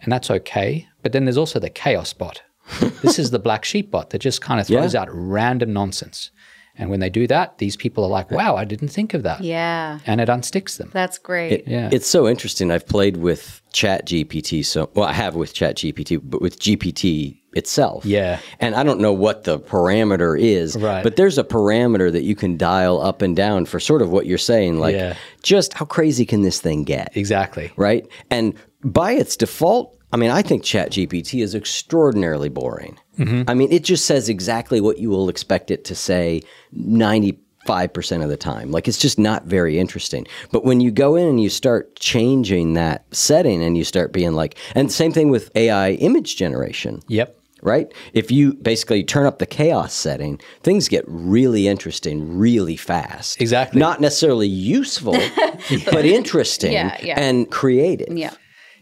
and 0.02 0.12
that's 0.12 0.32
okay. 0.32 0.88
But 1.04 1.12
then 1.12 1.26
there's 1.26 1.38
also 1.38 1.60
the 1.60 1.70
chaos 1.70 2.12
bot. 2.12 2.42
this 3.04 3.20
is 3.20 3.30
the 3.30 3.40
black 3.40 3.64
sheep 3.64 3.92
bot 3.92 4.10
that 4.10 4.20
just 4.20 4.42
kind 4.42 4.60
of 4.60 4.68
throws 4.68 4.94
Yeah. 4.94 5.02
out 5.02 5.10
random 5.12 5.74
nonsense. 5.74 6.32
And 6.78 6.90
when 6.90 7.00
they 7.00 7.10
do 7.10 7.28
that, 7.28 7.60
these 7.60 7.76
people 7.76 8.04
are 8.04 8.10
like, 8.10 8.32
"Wow, 8.32 8.56
I 8.56 8.66
didn't 8.66 8.88
think 8.88 9.14
of 9.14 9.22
that," 9.24 9.44
Yeah. 9.44 10.00
and 10.08 10.20
it 10.20 10.28
unsticks 10.28 10.78
them. 10.78 10.90
That's 10.92 11.18
great. 11.20 11.52
It- 11.52 11.64
Yeah. 11.68 11.90
It's 11.92 12.08
so 12.08 12.28
interesting. 12.28 12.72
I've 12.72 12.88
played 12.88 13.18
with 13.18 13.62
Chat 13.74 14.06
GPT. 14.08 14.64
So, 14.64 14.90
well, 14.96 15.06
I 15.08 15.14
have 15.14 15.36
with 15.36 15.54
Chat 15.54 15.76
GPT, 15.78 16.18
but 16.18 16.42
with 16.42 16.60
GPT 16.60 17.38
itself. 17.54 18.04
Yeah. 18.06 18.40
And 18.60 18.74
I 18.74 18.82
don't 18.82 19.00
know 19.00 19.14
what 19.14 19.44
the 19.44 19.60
parameter 19.60 20.40
is, 20.40 20.76
Right. 20.76 21.04
but 21.04 21.16
there's 21.16 21.38
a 21.38 21.44
parameter 21.44 22.12
that 22.12 22.24
you 22.24 22.34
can 22.36 22.58
dial 22.58 23.00
up 23.00 23.22
and 23.22 23.36
down 23.36 23.66
for 23.66 23.80
sort 23.80 24.02
of 24.02 24.10
what 24.12 24.26
you're 24.26 24.40
saying. 24.40 24.80
Like, 24.80 24.96
Yeah. 24.96 25.14
just 25.44 25.76
how 25.76 25.86
crazy 25.86 26.26
can 26.26 26.42
this 26.42 26.60
thing 26.60 26.84
get? 26.84 27.12
exactly. 27.14 27.72
Right. 27.78 28.08
And 28.32 28.56
by 28.84 29.12
its 29.14 29.38
default, 29.38 29.96
I 30.14 30.18
mean, 30.18 30.30
I 30.30 30.42
think 30.44 30.64
Chat 30.64 30.92
GPT 30.92 31.42
is 31.44 31.56
extraordinarily 31.56 32.48
boring. 32.50 32.98
Mm-hmm. 33.18 33.50
I 33.50 33.54
mean, 33.56 33.72
it 33.72 33.84
just 33.84 34.06
says 34.06 34.30
exactly 34.30 34.80
what 34.80 35.00
you 35.00 35.10
will 35.10 35.28
expect 35.28 35.72
it 35.72 35.84
to 35.86 35.96
say 35.96 36.42
95% 36.78 38.24
of 38.24 38.30
the 38.30 38.38
time. 38.38 38.72
Like, 38.72 38.88
it's 38.88 39.00
just 39.00 39.18
not 39.18 39.46
very 39.46 39.80
interesting. 39.80 40.28
But 40.52 40.64
when 40.66 40.80
you 40.82 40.92
go 40.92 41.16
in 41.16 41.28
and 41.28 41.42
you 41.42 41.50
start 41.50 41.96
changing 41.96 42.74
that 42.74 43.06
setting 43.12 43.64
and 43.64 43.78
you 43.78 43.84
start 43.84 44.14
being 44.14 44.34
like, 44.34 44.56
and 44.76 44.92
same 44.92 45.12
thing 45.12 45.30
with 45.30 45.50
AI 45.56 45.92
image 45.94 46.36
generation. 46.38 47.02
Yep. 47.08 47.36
right? 47.64 47.92
If 48.14 48.30
you 48.30 48.54
basically 48.56 49.04
turn 49.06 49.26
up 49.26 49.40
the 49.40 49.46
chaos 49.46 49.94
setting, 49.94 50.40
things 50.62 50.90
get 50.90 51.06
really 51.08 51.68
interesting 51.68 52.38
really 52.38 52.76
fast. 52.76 53.42
Exactly. 53.42 53.80
Not 53.80 54.02
necessarily 54.02 54.48
useful, 54.50 55.14
but 55.92 56.06
interesting 56.06 56.74
Yeah, 56.74 56.98
yeah. 57.02 57.20
and 57.20 57.50
creative. 57.50 58.16
Yeah. 58.16 58.34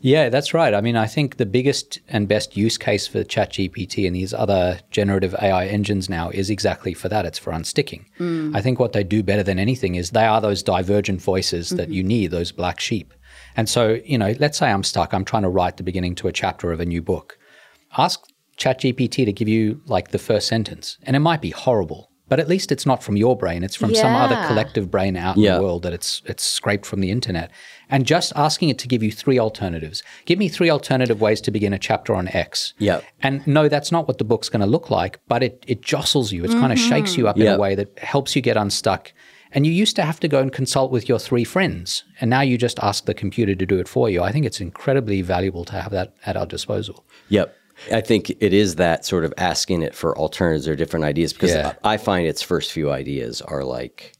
Yeah, 0.03 0.29
that's 0.29 0.53
right. 0.53 0.73
I 0.73 0.81
mean, 0.81 0.95
I 0.95 1.05
think 1.05 1.37
the 1.37 1.45
biggest 1.45 1.99
and 2.09 2.27
best 2.27 2.57
use 2.57 2.77
case 2.77 3.05
for 3.07 3.23
ChatGPT 3.23 4.07
and 4.07 4.15
these 4.15 4.33
other 4.33 4.79
generative 4.89 5.35
AI 5.35 5.67
engines 5.67 6.09
now 6.09 6.29
is 6.31 6.49
exactly 6.49 6.93
for 6.93 7.07
that. 7.09 7.25
It's 7.25 7.37
for 7.37 7.53
unsticking. 7.53 8.05
Mm. 8.19 8.55
I 8.55 8.61
think 8.61 8.79
what 8.79 8.93
they 8.93 9.03
do 9.03 9.21
better 9.21 9.43
than 9.43 9.59
anything 9.59 9.95
is 9.95 10.09
they 10.09 10.25
are 10.25 10.41
those 10.41 10.63
divergent 10.63 11.21
voices 11.21 11.69
that 11.69 11.83
Mm-hmm. 11.83 11.93
you 11.93 12.03
need, 12.03 12.31
those 12.31 12.51
black 12.51 12.79
sheep. 12.79 13.13
And 13.55 13.69
so, 13.69 13.99
you 14.05 14.17
know, 14.17 14.33
let's 14.39 14.57
say 14.57 14.71
I'm 14.71 14.83
stuck, 14.83 15.13
I'm 15.13 15.25
trying 15.25 15.43
to 15.43 15.49
write 15.49 15.77
the 15.77 15.83
beginning 15.83 16.15
to 16.15 16.27
a 16.27 16.31
chapter 16.31 16.71
of 16.71 16.79
a 16.79 16.85
new 16.85 17.01
book. 17.01 17.37
Ask 17.97 18.21
ChatGPT 18.57 19.25
to 19.25 19.33
give 19.33 19.47
you 19.47 19.81
like 19.85 20.09
the 20.09 20.19
first 20.19 20.47
sentence, 20.47 20.97
and 21.03 21.15
it 21.15 21.19
might 21.19 21.41
be 21.41 21.49
horrible. 21.49 22.10
But 22.31 22.39
at 22.39 22.47
least 22.47 22.71
it's 22.71 22.85
not 22.85 23.03
from 23.03 23.17
your 23.17 23.35
brain; 23.35 23.61
it's 23.61 23.75
from 23.75 23.93
some 23.93 24.15
other 24.15 24.37
collective 24.47 24.89
brain 24.89 25.17
out 25.17 25.35
Yeah. 25.35 25.49
in 25.49 25.55
the 25.57 25.63
world 25.63 25.83
that 25.83 25.91
it's 25.91 26.21
it's 26.25 26.41
scraped 26.41 26.85
from 26.85 27.01
the 27.01 27.11
internet. 27.11 27.51
And 27.89 28.05
just 28.05 28.31
asking 28.37 28.69
it 28.69 28.79
to 28.79 28.87
give 28.87 29.03
you 29.03 29.11
three 29.11 29.37
alternatives. 29.37 30.01
Give 30.23 30.39
me 30.39 30.47
three 30.47 30.69
alternative 30.69 31.19
ways 31.19 31.41
to 31.41 31.51
begin 31.51 31.73
a 31.73 31.77
chapter 31.77 32.15
on 32.15 32.29
X. 32.29 32.73
Yeah. 32.79 33.01
And 33.21 33.45
no, 33.45 33.67
that's 33.67 33.91
not 33.91 34.07
what 34.07 34.17
the 34.17 34.23
book's 34.23 34.47
going 34.47 34.61
to 34.61 34.65
look 34.65 34.89
like, 34.89 35.19
but 35.27 35.43
it, 35.43 35.65
it 35.67 35.81
jostles 35.81 36.31
you. 36.31 36.45
It 36.45 36.51
kind 36.51 36.71
of 36.71 36.79
mm-hmm. 36.79 36.89
shakes 36.89 37.17
you 37.17 37.27
up 37.27 37.37
in 37.37 37.47
a 37.47 37.57
way 37.57 37.75
that 37.75 37.99
helps 37.99 38.33
you 38.33 38.41
get 38.41 38.55
unstuck. 38.55 39.11
And 39.51 39.65
you 39.65 39.73
used 39.73 39.97
to 39.97 40.03
have 40.03 40.21
to 40.21 40.29
go 40.29 40.39
and 40.39 40.53
consult 40.53 40.89
with 40.89 41.09
your 41.09 41.19
three 41.19 41.43
friends, 41.43 42.05
and 42.21 42.29
now 42.29 42.39
you 42.39 42.57
just 42.57 42.79
ask 42.79 43.03
the 43.03 43.13
computer 43.13 43.55
to 43.55 43.65
do 43.65 43.77
it 43.79 43.89
for 43.89 44.09
you. 44.09 44.23
I 44.23 44.31
think 44.31 44.45
it's 44.45 44.61
incredibly 44.61 45.21
valuable 45.21 45.65
to 45.65 45.73
have 45.73 45.91
that 45.91 46.13
at 46.25 46.37
our 46.37 46.45
disposal. 46.45 47.03
Yep. 47.27 47.53
I 47.91 48.01
think 48.01 48.29
it 48.29 48.53
is 48.53 48.75
that 48.75 49.05
sort 49.05 49.23
of 49.25 49.33
asking 49.37 49.81
it 49.83 49.95
for 49.95 50.17
alternatives 50.17 50.67
or 50.67 50.75
different 50.75 51.05
ideas 51.05 51.33
because 51.33 51.51
Yeah. 51.51 51.73
I 51.83 51.93
I 51.93 51.97
find 51.97 52.27
its 52.27 52.41
first 52.41 52.71
few 52.71 52.91
ideas 52.91 53.41
are 53.41 53.63
like 53.63 54.13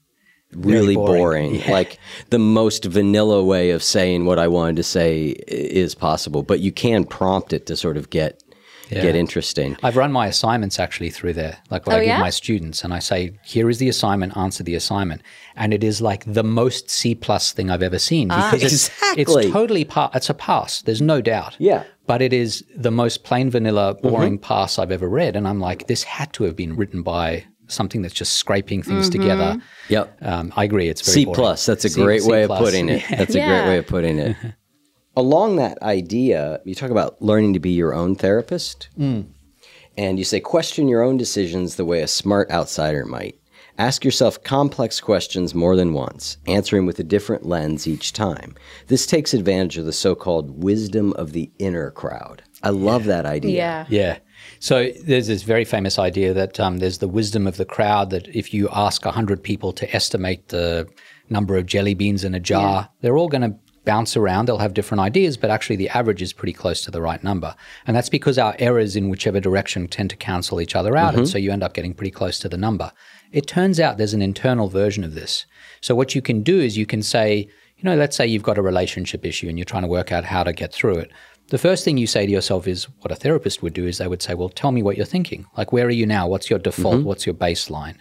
really 0.54 0.94
boring. 0.94 1.16
boring. 1.16 1.54
Yeah. 1.56 1.70
Like 1.72 1.98
the 2.30 2.38
most 2.38 2.84
vanilla 2.84 3.42
way 3.42 3.70
of 3.70 3.82
saying 3.82 4.26
what 4.26 4.38
I 4.38 4.48
wanted 4.48 4.76
to 4.76 4.82
say 4.82 5.28
is 5.48 5.94
possible, 5.94 6.42
but 6.42 6.60
you 6.60 6.72
can 6.72 7.04
prompt 7.04 7.52
it 7.52 7.66
to 7.66 7.76
sort 7.76 7.96
of 7.96 8.10
get 8.10 8.42
get 8.90 9.16
interesting. 9.16 9.74
I've 9.82 9.96
run 9.96 10.12
my 10.12 10.26
assignments 10.26 10.78
actually 10.78 11.08
through 11.08 11.32
there, 11.32 11.56
like 11.70 11.86
what 11.86 11.96
Oh, 11.96 11.98
I 12.00 12.04
give 12.04 12.18
my 12.18 12.28
students, 12.28 12.84
and 12.84 12.92
I 12.92 12.98
say, 12.98 13.32
"Here 13.42 13.70
is 13.70 13.78
the 13.78 13.88
assignment. 13.88 14.36
Answer 14.36 14.62
the 14.64 14.74
assignment." 14.74 15.22
And 15.56 15.72
it 15.72 15.82
is 15.82 16.02
like 16.02 16.24
the 16.26 16.42
most 16.44 16.90
C 16.90 17.14
plus 17.14 17.52
thing 17.52 17.70
I've 17.70 17.82
ever 17.82 17.98
seen 17.98 18.28
Ah. 18.30 18.50
because 18.52 18.70
it's, 18.70 18.88
Exactly. 18.88 19.44
it's 19.44 19.52
totally 19.52 19.84
pa- 19.86 20.10
it's 20.14 20.28
a 20.28 20.34
pass. 20.34 20.82
There's 20.82 21.00
no 21.00 21.22
doubt. 21.22 21.56
Yeah. 21.58 21.84
But 22.06 22.20
it 22.20 22.32
is 22.32 22.64
the 22.76 22.90
most 22.90 23.22
plain 23.24 23.48
vanilla, 23.50 23.94
boring 23.94 24.38
Mm-hmm. 24.38 24.42
pass 24.42 24.78
I've 24.78 24.90
ever 24.90 25.08
read, 25.08 25.36
and 25.36 25.46
I'm 25.46 25.60
like, 25.60 25.86
this 25.86 26.02
had 26.02 26.32
to 26.34 26.44
have 26.44 26.56
been 26.56 26.74
written 26.76 27.02
by 27.02 27.44
something 27.68 28.02
that's 28.02 28.12
just 28.14 28.34
scraping 28.34 28.82
things 28.82 29.08
Mm-hmm. 29.08 29.20
together. 29.22 29.62
Yep. 29.88 30.18
Um, 30.22 30.52
I 30.56 30.64
agree. 30.64 30.88
It's 30.88 31.00
very 31.02 31.14
C 31.14 31.24
boring. 31.24 31.34
plus. 31.36 31.64
That's 31.66 31.84
a 31.84 31.88
C- 31.88 32.02
great 32.02 32.22
C 32.22 32.28
way 32.30 32.46
plus. 32.46 32.58
of 32.60 32.64
putting 32.64 32.88
it. 32.88 33.02
Yeah. 33.08 33.16
That's 33.16 33.34
a 33.34 33.38
great 33.40 33.66
way 33.68 33.78
of 33.78 33.86
putting 33.86 34.18
it. 34.18 34.36
Along 35.16 35.56
that 35.56 35.80
idea, 35.82 36.60
you 36.64 36.74
talk 36.74 36.90
about 36.90 37.20
learning 37.22 37.52
to 37.52 37.60
be 37.60 37.70
your 37.70 37.94
own 37.94 38.14
therapist. 38.16 38.88
And 38.98 40.18
you 40.18 40.24
say, 40.24 40.40
question 40.40 40.88
your 40.88 41.02
own 41.02 41.18
decisions 41.18 41.76
the 41.76 41.84
way 41.84 42.00
a 42.00 42.06
smart 42.08 42.50
outsider 42.50 43.04
might. 43.04 43.38
Ask 43.78 44.04
yourself 44.04 44.42
complex 44.42 45.00
questions 45.00 45.54
more 45.54 45.76
than 45.76 45.92
once, 45.94 46.36
answering 46.46 46.86
with 46.86 46.98
a 46.98 47.04
different 47.04 47.46
lens 47.46 47.86
each 47.86 48.12
time. 48.12 48.54
This 48.88 49.06
takes 49.06 49.32
advantage 49.32 49.78
of 49.78 49.86
the 49.86 49.92
so 49.92 50.14
called 50.14 50.62
wisdom 50.62 51.12
of 51.14 51.32
the 51.32 51.50
inner 51.58 51.90
crowd. 51.90 52.42
I 52.62 52.70
love 52.70 53.04
that 53.04 53.26
idea. 53.26 53.56
Yeah. 53.56 53.86
Yeah. 53.88 54.18
So 54.60 54.90
there's 55.04 55.26
this 55.26 55.42
very 55.42 55.64
famous 55.64 55.98
idea 55.98 56.34
that 56.34 56.60
um, 56.60 56.78
there's 56.78 56.98
the 56.98 57.08
wisdom 57.08 57.46
of 57.46 57.56
the 57.56 57.64
crowd 57.64 58.10
that 58.10 58.28
if 58.28 58.52
you 58.52 58.68
ask 58.72 59.04
100 59.04 59.42
people 59.42 59.72
to 59.72 59.94
estimate 59.94 60.48
the 60.48 60.88
number 61.30 61.56
of 61.56 61.66
jelly 61.66 61.94
beans 61.94 62.24
in 62.24 62.34
a 62.34 62.40
jar, 62.40 62.88
they're 63.00 63.16
all 63.16 63.28
going 63.28 63.42
to 63.50 63.56
bounce 63.84 64.16
around. 64.16 64.46
They'll 64.46 64.58
have 64.58 64.74
different 64.74 65.00
ideas, 65.00 65.36
but 65.36 65.50
actually 65.50 65.76
the 65.76 65.88
average 65.88 66.22
is 66.22 66.32
pretty 66.32 66.52
close 66.52 66.82
to 66.82 66.90
the 66.90 67.02
right 67.02 67.22
number. 67.24 67.54
And 67.86 67.96
that's 67.96 68.08
because 68.08 68.38
our 68.38 68.54
errors 68.58 68.94
in 68.96 69.10
whichever 69.10 69.40
direction 69.40 69.88
tend 69.88 70.10
to 70.10 70.16
cancel 70.16 70.60
each 70.60 70.76
other 70.76 70.96
out. 70.96 71.14
And 71.14 71.28
so 71.28 71.38
you 71.38 71.50
end 71.50 71.62
up 71.62 71.74
getting 71.74 71.94
pretty 71.94 72.10
close 72.12 72.38
to 72.40 72.48
the 72.48 72.56
number. 72.56 72.92
It 73.32 73.46
turns 73.46 73.80
out 73.80 73.96
there's 73.96 74.14
an 74.14 74.22
internal 74.22 74.68
version 74.68 75.04
of 75.04 75.14
this. 75.14 75.46
So 75.80 75.94
what 75.94 76.14
you 76.14 76.22
can 76.22 76.42
do 76.42 76.60
is 76.60 76.76
you 76.76 76.86
can 76.86 77.02
say, 77.02 77.48
you 77.76 77.84
know, 77.84 77.96
let's 77.96 78.16
say 78.16 78.26
you've 78.26 78.42
got 78.42 78.58
a 78.58 78.62
relationship 78.62 79.24
issue 79.24 79.48
and 79.48 79.58
you're 79.58 79.64
trying 79.64 79.82
to 79.82 79.88
work 79.88 80.12
out 80.12 80.24
how 80.24 80.44
to 80.44 80.52
get 80.52 80.72
through 80.72 80.98
it. 80.98 81.10
The 81.48 81.58
first 81.58 81.84
thing 81.84 81.98
you 81.98 82.06
say 82.06 82.24
to 82.24 82.32
yourself 82.32 82.68
is 82.68 82.84
what 83.00 83.10
a 83.10 83.16
therapist 83.16 83.62
would 83.62 83.74
do 83.74 83.86
is 83.86 83.98
they 83.98 84.06
would 84.06 84.22
say, 84.22 84.34
Well, 84.34 84.48
tell 84.48 84.70
me 84.70 84.82
what 84.82 84.96
you're 84.96 85.04
thinking. 85.04 85.46
Like, 85.56 85.72
where 85.72 85.86
are 85.86 85.90
you 85.90 86.06
now? 86.06 86.28
What's 86.28 86.48
your 86.48 86.58
default? 86.58 86.96
Mm-hmm. 86.96 87.04
What's 87.04 87.26
your 87.26 87.34
baseline? 87.34 87.96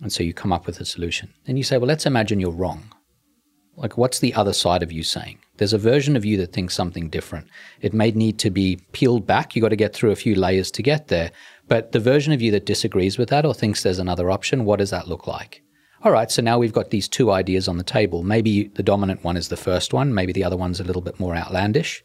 And 0.00 0.12
so 0.12 0.22
you 0.22 0.32
come 0.32 0.52
up 0.52 0.66
with 0.66 0.80
a 0.80 0.84
solution. 0.84 1.34
And 1.46 1.58
you 1.58 1.64
say, 1.64 1.78
Well, 1.78 1.88
let's 1.88 2.06
imagine 2.06 2.40
you're 2.40 2.50
wrong. 2.50 2.92
Like, 3.76 3.96
what's 3.96 4.18
the 4.18 4.34
other 4.34 4.52
side 4.52 4.82
of 4.82 4.92
you 4.92 5.02
saying? 5.02 5.38
There's 5.56 5.72
a 5.72 5.78
version 5.78 6.16
of 6.16 6.24
you 6.24 6.36
that 6.38 6.52
thinks 6.52 6.74
something 6.74 7.08
different. 7.08 7.48
It 7.80 7.92
may 7.92 8.10
need 8.10 8.38
to 8.40 8.50
be 8.50 8.78
peeled 8.92 9.26
back. 9.26 9.54
You've 9.54 9.62
got 9.62 9.70
to 9.70 9.76
get 9.76 9.94
through 9.94 10.10
a 10.10 10.16
few 10.16 10.34
layers 10.34 10.70
to 10.72 10.82
get 10.82 11.08
there. 11.08 11.32
But 11.70 11.92
the 11.92 12.00
version 12.00 12.32
of 12.32 12.42
you 12.42 12.50
that 12.50 12.66
disagrees 12.66 13.16
with 13.16 13.28
that 13.28 13.46
or 13.46 13.54
thinks 13.54 13.84
there's 13.84 14.00
another 14.00 14.28
option, 14.28 14.64
what 14.64 14.80
does 14.80 14.90
that 14.90 15.06
look 15.06 15.28
like? 15.28 15.62
All 16.02 16.10
right, 16.10 16.28
so 16.28 16.42
now 16.42 16.58
we've 16.58 16.72
got 16.72 16.90
these 16.90 17.06
two 17.06 17.30
ideas 17.30 17.68
on 17.68 17.76
the 17.78 17.84
table. 17.84 18.24
Maybe 18.24 18.64
the 18.74 18.82
dominant 18.82 19.22
one 19.22 19.36
is 19.36 19.50
the 19.50 19.56
first 19.56 19.94
one, 19.94 20.12
maybe 20.12 20.32
the 20.32 20.42
other 20.42 20.56
one's 20.56 20.80
a 20.80 20.84
little 20.84 21.00
bit 21.00 21.20
more 21.20 21.36
outlandish. 21.36 22.02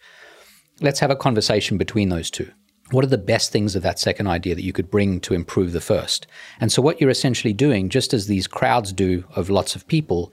Let's 0.81 0.99
have 0.99 1.09
a 1.09 1.15
conversation 1.15 1.79
between 1.79 2.09
those 2.09 2.29
two. 2.29 2.51
What 2.91 3.03
are 3.03 3.07
the 3.07 3.17
best 3.17 3.51
things 3.51 3.75
of 3.75 3.81
that 3.81 3.97
second 3.97 4.27
idea 4.27 4.53
that 4.53 4.63
you 4.63 4.71
could 4.71 4.91
bring 4.91 5.19
to 5.21 5.33
improve 5.33 5.71
the 5.71 5.81
first? 5.81 6.27
And 6.59 6.71
so, 6.71 6.83
what 6.83 7.01
you're 7.01 7.09
essentially 7.09 7.53
doing, 7.53 7.89
just 7.89 8.13
as 8.13 8.27
these 8.27 8.45
crowds 8.45 8.93
do 8.93 9.23
of 9.35 9.49
lots 9.49 9.75
of 9.75 9.87
people, 9.87 10.31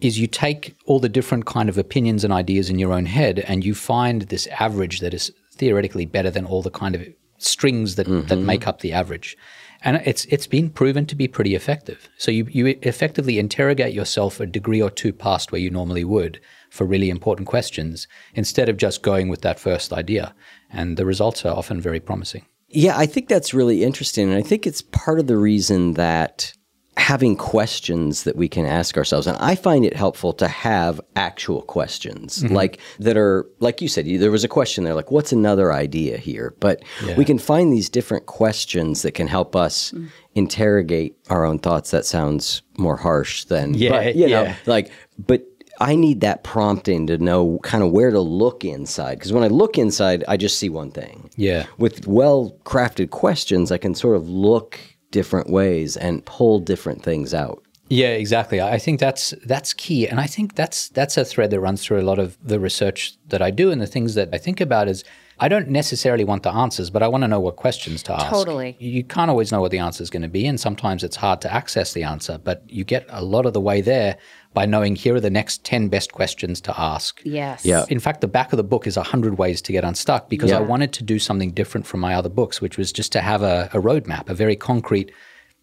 is 0.00 0.18
you 0.18 0.26
take 0.26 0.74
all 0.86 0.98
the 0.98 1.08
different 1.08 1.46
kind 1.46 1.68
of 1.68 1.78
opinions 1.78 2.24
and 2.24 2.32
ideas 2.32 2.70
in 2.70 2.80
your 2.80 2.92
own 2.92 3.06
head 3.06 3.38
and 3.38 3.64
you 3.64 3.72
find 3.72 4.22
this 4.22 4.48
average 4.48 4.98
that 4.98 5.14
is 5.14 5.30
theoretically 5.52 6.06
better 6.06 6.32
than 6.32 6.44
all 6.44 6.62
the 6.62 6.70
kind 6.70 6.96
of 6.96 7.06
strings 7.38 7.96
that, 7.96 8.06
that 8.06 8.26
mm-hmm. 8.28 8.46
make 8.46 8.66
up 8.66 8.80
the 8.80 8.92
average. 8.92 9.36
And 9.82 10.00
it's 10.06 10.24
it's 10.26 10.46
been 10.46 10.70
proven 10.70 11.04
to 11.06 11.14
be 11.14 11.28
pretty 11.28 11.54
effective. 11.54 12.08
So 12.16 12.30
you, 12.30 12.46
you 12.50 12.78
effectively 12.82 13.38
interrogate 13.38 13.92
yourself 13.92 14.40
a 14.40 14.46
degree 14.46 14.80
or 14.80 14.90
two 14.90 15.12
past 15.12 15.52
where 15.52 15.60
you 15.60 15.70
normally 15.70 16.04
would 16.04 16.40
for 16.70 16.86
really 16.86 17.10
important 17.10 17.48
questions 17.48 18.08
instead 18.34 18.70
of 18.70 18.78
just 18.78 19.02
going 19.02 19.28
with 19.28 19.42
that 19.42 19.60
first 19.60 19.92
idea. 19.92 20.34
And 20.70 20.96
the 20.96 21.04
results 21.04 21.44
are 21.44 21.54
often 21.54 21.82
very 21.82 22.00
promising. 22.00 22.46
Yeah, 22.68 22.96
I 22.96 23.06
think 23.06 23.28
that's 23.28 23.54
really 23.54 23.84
interesting. 23.84 24.28
And 24.30 24.38
I 24.38 24.42
think 24.42 24.66
it's 24.66 24.82
part 24.82 25.20
of 25.20 25.26
the 25.26 25.36
reason 25.36 25.94
that 25.94 26.54
having 26.96 27.36
questions 27.36 28.22
that 28.22 28.36
we 28.36 28.48
can 28.48 28.64
ask 28.64 28.96
ourselves, 28.96 29.26
and 29.26 29.36
I 29.38 29.56
find 29.56 29.84
it 29.84 29.94
helpful 29.96 30.32
to 30.34 30.46
have 30.48 31.00
actual 31.16 31.62
questions 31.62 32.42
Mm-hmm. 32.42 32.54
like 32.54 32.78
that 33.00 33.16
are, 33.16 33.46
like 33.60 33.80
you 33.82 33.88
said, 33.88 34.06
there 34.06 34.30
was 34.30 34.44
a 34.44 34.48
question 34.48 34.84
there, 34.84 34.94
like, 34.94 35.10
what's 35.10 35.32
another 35.32 35.72
idea 35.72 36.16
here? 36.18 36.54
But 36.60 36.82
we 37.16 37.24
can 37.24 37.38
find 37.38 37.72
these 37.72 37.88
different 37.88 38.26
questions 38.26 39.02
that 39.02 39.12
can 39.12 39.26
help 39.26 39.56
us 39.56 39.92
Mm. 39.92 40.08
interrogate 40.34 41.16
our 41.30 41.44
own 41.44 41.58
thoughts. 41.58 41.90
That 41.90 42.04
sounds 42.06 42.62
more 42.78 42.96
harsh 42.96 43.44
than, 43.44 43.74
Yeah, 43.74 43.90
but, 43.90 44.14
you 44.16 44.28
know, 44.28 44.42
yeah. 44.44 44.56
like, 44.66 44.90
but 45.18 45.42
I 45.80 45.96
need 45.96 46.20
that 46.20 46.44
prompting 46.44 47.06
to 47.08 47.18
know 47.18 47.58
kind 47.64 47.82
of 47.82 47.90
where 47.90 48.10
to 48.12 48.20
look 48.20 48.64
inside. 48.64 49.18
Because 49.18 49.32
when 49.32 49.42
I 49.42 49.48
look 49.48 49.76
inside, 49.78 50.22
I 50.28 50.36
just 50.36 50.58
see 50.58 50.68
one 50.68 50.90
thing. 50.92 51.30
Yeah. 51.36 51.66
With 51.78 52.06
well 52.06 52.56
crafted 52.64 53.10
questions, 53.10 53.72
I 53.72 53.78
can 53.78 53.94
sort 53.96 54.16
of 54.16 54.28
look 54.28 54.78
different 55.14 55.48
ways 55.48 55.96
and 55.96 56.24
pull 56.26 56.58
different 56.58 57.00
things 57.04 57.32
out. 57.32 57.62
Yeah, 57.88 58.08
exactly. 58.08 58.60
I 58.60 58.78
think 58.78 58.98
that's 58.98 59.32
that's 59.44 59.72
key, 59.72 60.08
and 60.08 60.18
I 60.18 60.26
think 60.26 60.56
that's 60.56 60.88
that's 60.88 61.16
a 61.16 61.24
thread 61.24 61.50
that 61.50 61.60
runs 61.60 61.84
through 61.84 62.00
a 62.00 62.08
lot 62.10 62.18
of 62.18 62.36
the 62.42 62.58
research 62.58 63.14
that 63.28 63.40
I 63.40 63.50
do 63.52 63.70
and 63.70 63.80
the 63.80 63.86
things 63.86 64.14
that 64.14 64.30
I 64.32 64.38
think 64.38 64.60
about. 64.60 64.88
Is 64.88 65.04
I 65.40 65.48
don't 65.48 65.68
necessarily 65.68 66.24
want 66.24 66.44
the 66.44 66.52
answers, 66.52 66.90
but 66.90 67.02
I 67.02 67.08
want 67.08 67.22
to 67.22 67.28
know 67.28 67.40
what 67.40 67.56
questions 67.56 68.02
to 68.04 68.12
ask. 68.14 68.28
Totally. 68.28 68.76
You 68.78 69.02
can't 69.02 69.30
always 69.30 69.50
know 69.50 69.60
what 69.60 69.72
the 69.72 69.78
answer 69.78 70.02
is 70.02 70.10
going 70.10 70.22
to 70.22 70.28
be, 70.28 70.46
and 70.46 70.60
sometimes 70.60 71.02
it's 71.02 71.16
hard 71.16 71.40
to 71.42 71.52
access 71.52 71.92
the 71.92 72.04
answer. 72.04 72.38
But 72.38 72.62
you 72.68 72.84
get 72.84 73.04
a 73.08 73.22
lot 73.24 73.44
of 73.44 73.52
the 73.52 73.60
way 73.60 73.80
there 73.80 74.16
by 74.52 74.64
knowing 74.66 74.94
here 74.94 75.16
are 75.16 75.20
the 75.20 75.30
next 75.30 75.64
ten 75.64 75.88
best 75.88 76.12
questions 76.12 76.60
to 76.62 76.80
ask. 76.80 77.20
Yes. 77.24 77.64
Yeah. 77.64 77.84
In 77.88 77.98
fact, 77.98 78.20
the 78.20 78.28
back 78.28 78.52
of 78.52 78.56
the 78.58 78.62
book 78.64 78.86
is 78.86 78.96
100 78.96 79.36
ways 79.36 79.60
to 79.62 79.72
get 79.72 79.82
unstuck 79.84 80.28
because 80.28 80.52
I 80.52 80.60
wanted 80.60 80.92
to 80.92 81.02
do 81.02 81.18
something 81.18 81.50
different 81.50 81.86
from 81.86 81.98
my 82.00 82.14
other 82.14 82.28
books, 82.28 82.60
which 82.60 82.78
was 82.78 82.92
just 82.92 83.10
to 83.12 83.20
have 83.20 83.42
a, 83.42 83.68
a 83.72 83.80
roadmap, 83.80 84.28
a 84.28 84.34
very 84.34 84.54
concrete, 84.56 85.10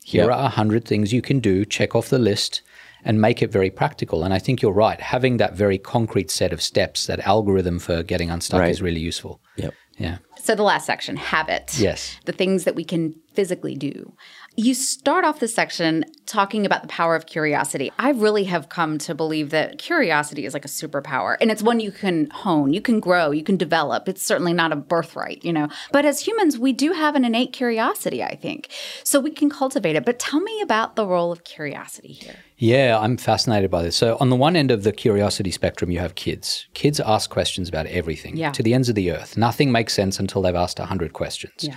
here 0.04 0.26
Yeah. 0.26 0.36
are 0.36 0.44
100 0.44 0.84
things 0.84 1.14
you 1.14 1.22
can 1.22 1.40
do, 1.40 1.64
check 1.64 1.96
off 1.96 2.10
the 2.10 2.20
list, 2.20 2.62
and 3.06 3.20
make 3.22 3.42
it 3.42 3.52
very 3.52 3.70
practical. 3.70 4.24
And 4.24 4.34
I 4.34 4.40
think 4.40 4.62
you're 4.62 4.72
right. 4.74 5.00
Having 5.00 5.38
that 5.38 5.54
very 5.56 5.78
concrete 5.78 6.30
set 6.32 6.54
of 6.54 6.62
steps, 6.62 7.06
that 7.08 7.20
algorithm 7.22 7.80
for 7.80 8.04
getting 8.04 8.30
unstuck 8.30 8.60
Right. 8.60 8.72
is 8.72 8.82
really 8.82 9.00
useful. 9.00 9.42
Yep. 9.58 9.74
Yeah. 9.98 10.18
So 10.42 10.56
the 10.56 10.64
last 10.64 10.86
section, 10.86 11.16
habit. 11.16 11.76
Yes. 11.78 12.18
The 12.26 12.32
things 12.32 12.64
that 12.64 12.74
we 12.76 12.84
can 12.84 13.14
physically 13.34 13.76
do. 13.76 14.14
You 14.58 14.74
start 14.74 15.24
off 15.24 15.40
this 15.40 15.56
section 15.56 16.04
talking 16.26 16.66
about 16.66 16.82
the 16.82 16.88
power 16.90 17.16
of 17.16 17.26
curiosity. 17.26 17.90
I 17.98 18.12
really 18.12 18.44
have 18.46 18.68
come 18.68 18.98
to 19.00 19.16
believe 19.16 19.50
that 19.52 19.78
curiosity 19.78 20.46
is 20.46 20.54
like 20.54 20.66
a 20.66 20.70
superpower 20.70 21.38
and 21.40 21.50
it's 21.50 21.64
one 21.64 21.80
you 21.80 21.92
can 21.92 22.30
hone, 22.32 22.74
you 22.74 22.82
can 22.82 23.00
grow, 23.00 23.32
you 23.32 23.44
can 23.44 23.56
develop. 23.56 24.10
It's 24.10 24.22
certainly 24.22 24.52
not 24.52 24.74
a 24.74 24.76
birthright, 24.76 25.44
you 25.46 25.54
know. 25.54 25.70
But 25.94 26.04
as 26.06 26.20
humans, 26.20 26.60
we 26.60 26.74
do 26.74 26.92
have 26.92 27.16
an 27.16 27.24
innate 27.24 27.54
curiosity, 27.54 28.22
I 28.22 28.36
think. 28.36 28.70
So 29.06 29.22
we 29.22 29.32
can 29.32 29.50
cultivate 29.50 29.96
it. 29.96 30.04
But 30.06 30.20
tell 30.20 30.42
me 30.42 30.62
about 30.62 30.98
the 30.98 31.08
role 31.08 31.32
of 31.32 31.46
curiosity 31.46 32.12
here. 32.12 32.36
Yeah, 32.58 33.00
I'm 33.00 33.16
fascinated 33.18 33.72
by 33.72 33.82
this. 33.84 33.96
So, 33.96 34.18
on 34.20 34.30
the 34.30 34.36
one 34.36 34.56
end 34.56 34.70
of 34.70 34.84
the 34.84 34.92
curiosity 34.92 35.50
spectrum, 35.50 35.90
you 35.90 35.98
have 36.00 36.14
kids. 36.14 36.68
Kids 36.76 37.00
ask 37.00 37.30
questions 37.30 37.68
about 37.68 37.88
everything 37.88 38.38
Yeah. 38.38 38.52
to 38.52 38.62
the 38.62 38.74
ends 38.76 38.88
of 38.88 38.94
the 38.96 39.12
earth. 39.12 39.36
Nothing 39.36 39.72
makes 39.72 39.94
sense 39.94 40.20
until 40.20 40.44
they've 40.44 40.54
asked 40.54 40.78
100 40.78 41.12
questions. 41.14 41.54
Yeah. 41.62 41.76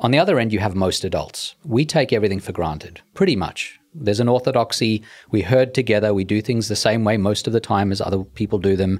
On 0.00 0.10
the 0.10 0.18
other 0.18 0.38
end, 0.38 0.52
you 0.52 0.58
have 0.58 0.74
most 0.74 1.04
adults. 1.04 1.54
We 1.64 1.84
take 1.84 2.12
everything 2.12 2.40
for 2.40 2.52
granted, 2.52 3.00
pretty 3.14 3.36
much. 3.36 3.78
There's 3.94 4.20
an 4.20 4.28
orthodoxy. 4.28 5.02
We 5.30 5.42
herd 5.42 5.72
together. 5.72 6.12
We 6.12 6.24
do 6.24 6.42
things 6.42 6.68
the 6.68 6.76
same 6.76 7.04
way 7.04 7.16
most 7.16 7.46
of 7.46 7.52
the 7.52 7.60
time 7.60 7.92
as 7.92 8.00
other 8.00 8.24
people 8.24 8.58
do 8.58 8.74
them. 8.76 8.98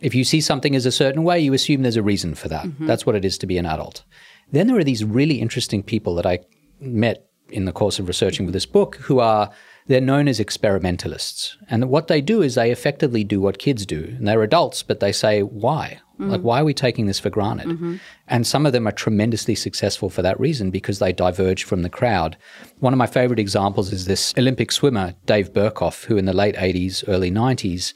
If 0.00 0.14
you 0.14 0.24
see 0.24 0.40
something 0.40 0.74
as 0.74 0.86
a 0.86 0.92
certain 0.92 1.22
way, 1.22 1.38
you 1.38 1.52
assume 1.52 1.82
there's 1.82 1.96
a 1.96 2.02
reason 2.02 2.34
for 2.34 2.48
that. 2.48 2.64
Mhm. 2.64 2.86
That's 2.86 3.04
what 3.04 3.14
it 3.14 3.24
is 3.24 3.36
to 3.38 3.46
be 3.46 3.58
an 3.58 3.66
adult. 3.66 4.04
Then 4.50 4.66
there 4.66 4.78
are 4.78 4.84
these 4.84 5.04
really 5.04 5.40
interesting 5.40 5.82
people 5.82 6.14
that 6.14 6.26
I 6.26 6.40
met 6.80 7.26
in 7.50 7.66
the 7.66 7.72
course 7.72 7.98
of 7.98 8.08
researching 8.08 8.46
for 8.46 8.52
this 8.52 8.66
book 8.66 8.96
who 9.02 9.20
are 9.20 9.50
they're 9.88 10.00
known 10.00 10.28
as 10.28 10.40
experimentalists. 10.40 11.56
And 11.68 11.88
what 11.90 12.06
they 12.06 12.20
do 12.20 12.40
is 12.40 12.54
they 12.54 12.70
effectively 12.70 13.24
do 13.24 13.40
what 13.40 13.58
kids 13.58 13.84
do. 13.84 14.14
And 14.16 14.26
they're 14.26 14.42
adults, 14.42 14.82
but 14.82 15.00
they 15.00 15.12
say, 15.12 15.42
why? 15.42 15.98
Like, 16.28 16.40
Mhm. 16.40 16.44
why 16.44 16.60
are 16.60 16.64
we 16.64 16.74
taking 16.74 17.06
this 17.06 17.18
for 17.18 17.30
granted? 17.30 17.66
Mhm. 17.68 18.00
And 18.28 18.46
some 18.46 18.64
of 18.66 18.72
them 18.72 18.86
are 18.86 18.92
tremendously 18.92 19.54
successful 19.54 20.08
for 20.10 20.22
that 20.22 20.38
reason 20.40 20.70
because 20.70 20.98
they 20.98 21.12
diverge 21.12 21.64
from 21.64 21.82
the 21.82 21.90
crowd. 21.90 22.36
One 22.80 22.92
of 22.92 22.98
my 22.98 23.06
favorite 23.06 23.38
examples 23.38 23.92
is 23.92 24.04
this 24.06 24.32
Olympic 24.38 24.72
swimmer, 24.72 25.14
Dave 25.26 25.52
Berkoff, 25.52 26.04
who 26.04 26.16
in 26.16 26.24
the 26.24 26.32
late 26.32 26.54
80s, 26.58 27.04
early 27.08 27.30
90s 27.30 27.94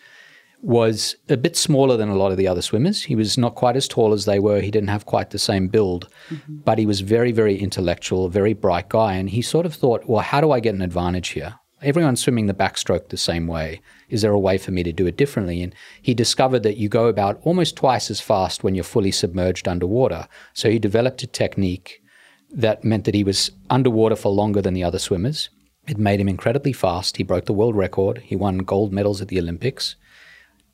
was 0.62 1.14
a 1.28 1.36
bit 1.36 1.56
smaller 1.56 1.96
than 1.96 2.08
a 2.08 2.16
lot 2.16 2.32
of 2.32 2.38
the 2.38 2.48
other 2.48 2.62
swimmers. 2.62 3.04
He 3.04 3.14
was 3.14 3.36
not 3.38 3.54
quite 3.54 3.76
as 3.76 3.86
tall 3.86 4.12
as 4.12 4.24
they 4.24 4.38
were. 4.38 4.60
He 4.60 4.70
didn't 4.70 4.88
have 4.88 5.06
quite 5.06 5.30
the 5.30 5.38
same 5.38 5.68
build, 5.68 6.08
but 6.48 6.78
he 6.78 6.86
was 6.86 7.02
very, 7.02 7.30
very 7.30 7.56
intellectual, 7.56 8.24
a 8.24 8.30
very 8.30 8.54
bright 8.54 8.88
guy. 8.88 9.14
And 9.14 9.30
he 9.30 9.42
sort 9.42 9.66
of 9.66 9.74
thought, 9.74 10.08
well, 10.08 10.22
how 10.22 10.40
do 10.40 10.50
I 10.52 10.60
get 10.60 10.74
an 10.74 10.82
advantage 10.82 11.28
here? 11.28 11.54
Everyone's 11.82 12.22
swimming 12.22 12.46
the 12.46 12.54
backstroke 12.54 13.08
the 13.08 13.18
same 13.18 13.46
way. 13.46 13.82
Is 14.08 14.22
there 14.22 14.32
a 14.32 14.38
way 14.38 14.56
for 14.56 14.70
me 14.70 14.82
to 14.82 14.92
do 14.92 15.06
it 15.06 15.16
differently? 15.16 15.62
And 15.62 15.74
he 16.00 16.14
discovered 16.14 16.62
that 16.62 16.78
you 16.78 16.88
go 16.88 17.06
about 17.06 17.40
almost 17.42 17.76
twice 17.76 18.10
as 18.10 18.20
fast 18.20 18.64
when 18.64 18.74
you're 18.74 18.84
fully 18.84 19.10
submerged 19.10 19.68
underwater. 19.68 20.26
So 20.54 20.70
he 20.70 20.78
developed 20.78 21.22
a 21.22 21.26
technique 21.26 22.02
that 22.50 22.82
meant 22.82 23.04
that 23.04 23.14
he 23.14 23.24
was 23.24 23.50
underwater 23.68 24.16
for 24.16 24.32
longer 24.32 24.62
than 24.62 24.72
the 24.72 24.84
other 24.84 24.98
swimmers. 24.98 25.50
It 25.86 25.98
made 25.98 26.18
him 26.18 26.28
incredibly 26.28 26.72
fast. 26.72 27.18
He 27.18 27.22
broke 27.22 27.44
the 27.44 27.52
world 27.52 27.76
record. 27.76 28.18
He 28.18 28.36
won 28.36 28.58
gold 28.58 28.92
medals 28.92 29.20
at 29.20 29.28
the 29.28 29.38
Olympics. 29.38 29.96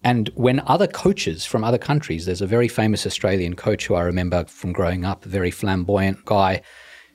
And 0.04 0.30
when 0.34 0.60
other 0.66 0.86
coaches 0.86 1.44
from 1.44 1.64
other 1.64 1.78
countries, 1.78 2.26
there's 2.26 2.42
a 2.42 2.46
very 2.46 2.68
famous 2.68 3.06
Australian 3.06 3.54
coach 3.54 3.86
who 3.86 3.94
I 3.94 4.02
remember 4.02 4.44
from 4.44 4.72
growing 4.72 5.04
up, 5.04 5.24
a 5.24 5.28
very 5.28 5.50
flamboyant 5.50 6.24
guy, 6.24 6.62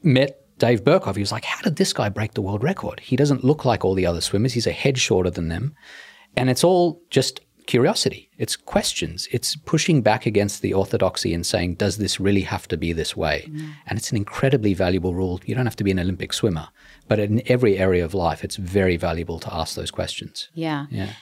met 0.04 0.47
Dave 0.58 0.84
Berkoff. 0.84 1.16
He 1.16 1.22
was 1.22 1.32
like, 1.32 1.46
How 1.46 1.62
did 1.62 1.76
this 1.76 1.94
guy 1.94 2.10
break 2.10 2.34
the 2.34 2.42
world 2.42 2.64
record? 2.64 3.00
He 3.00 3.16
doesn't 3.16 3.44
look 3.44 3.66
like 3.66 3.86
all 3.86 3.94
the 3.94 4.06
other 4.06 4.22
swimmers. 4.22 4.54
He's 4.54 4.68
a 4.68 4.72
head 4.72 4.98
shorter 4.98 5.30
than 5.30 5.50
them. 5.50 5.76
And 6.36 6.50
it's 6.50 6.64
all 6.64 7.02
just 7.10 7.42
curiosity. 7.68 8.30
It's 8.38 8.56
questions. 8.56 9.28
It's 9.32 9.56
pushing 9.56 10.02
back 10.02 10.26
against 10.26 10.62
the 10.62 10.74
orthodoxy 10.74 11.34
and 11.34 11.46
saying, 11.46 11.76
Does 11.76 11.98
this 11.98 12.20
really 12.20 12.42
have 12.42 12.68
to 12.70 12.78
be 12.78 12.94
this 12.94 13.16
way? 13.16 13.48
Mm. 13.50 13.74
And 13.86 14.00
it's 14.00 14.12
an 14.12 14.18
incredibly 14.18 14.74
valuable 14.74 15.14
rule. 15.14 15.40
You 15.46 15.54
don't 15.54 15.66
have 15.66 15.76
to 15.78 15.84
be 15.84 15.92
an 15.92 16.00
Olympic 16.00 16.34
swimmer, 16.34 16.70
but 17.08 17.20
in 17.20 17.42
every 17.46 17.78
area 17.78 18.04
of 18.04 18.14
life, 18.14 18.44
it's 18.44 18.56
very 18.56 18.98
valuable 18.98 19.40
to 19.40 19.54
ask 19.54 19.76
those 19.76 19.92
questions. 19.92 20.50
Yeah. 20.54 20.88
Yeah. 20.90 21.14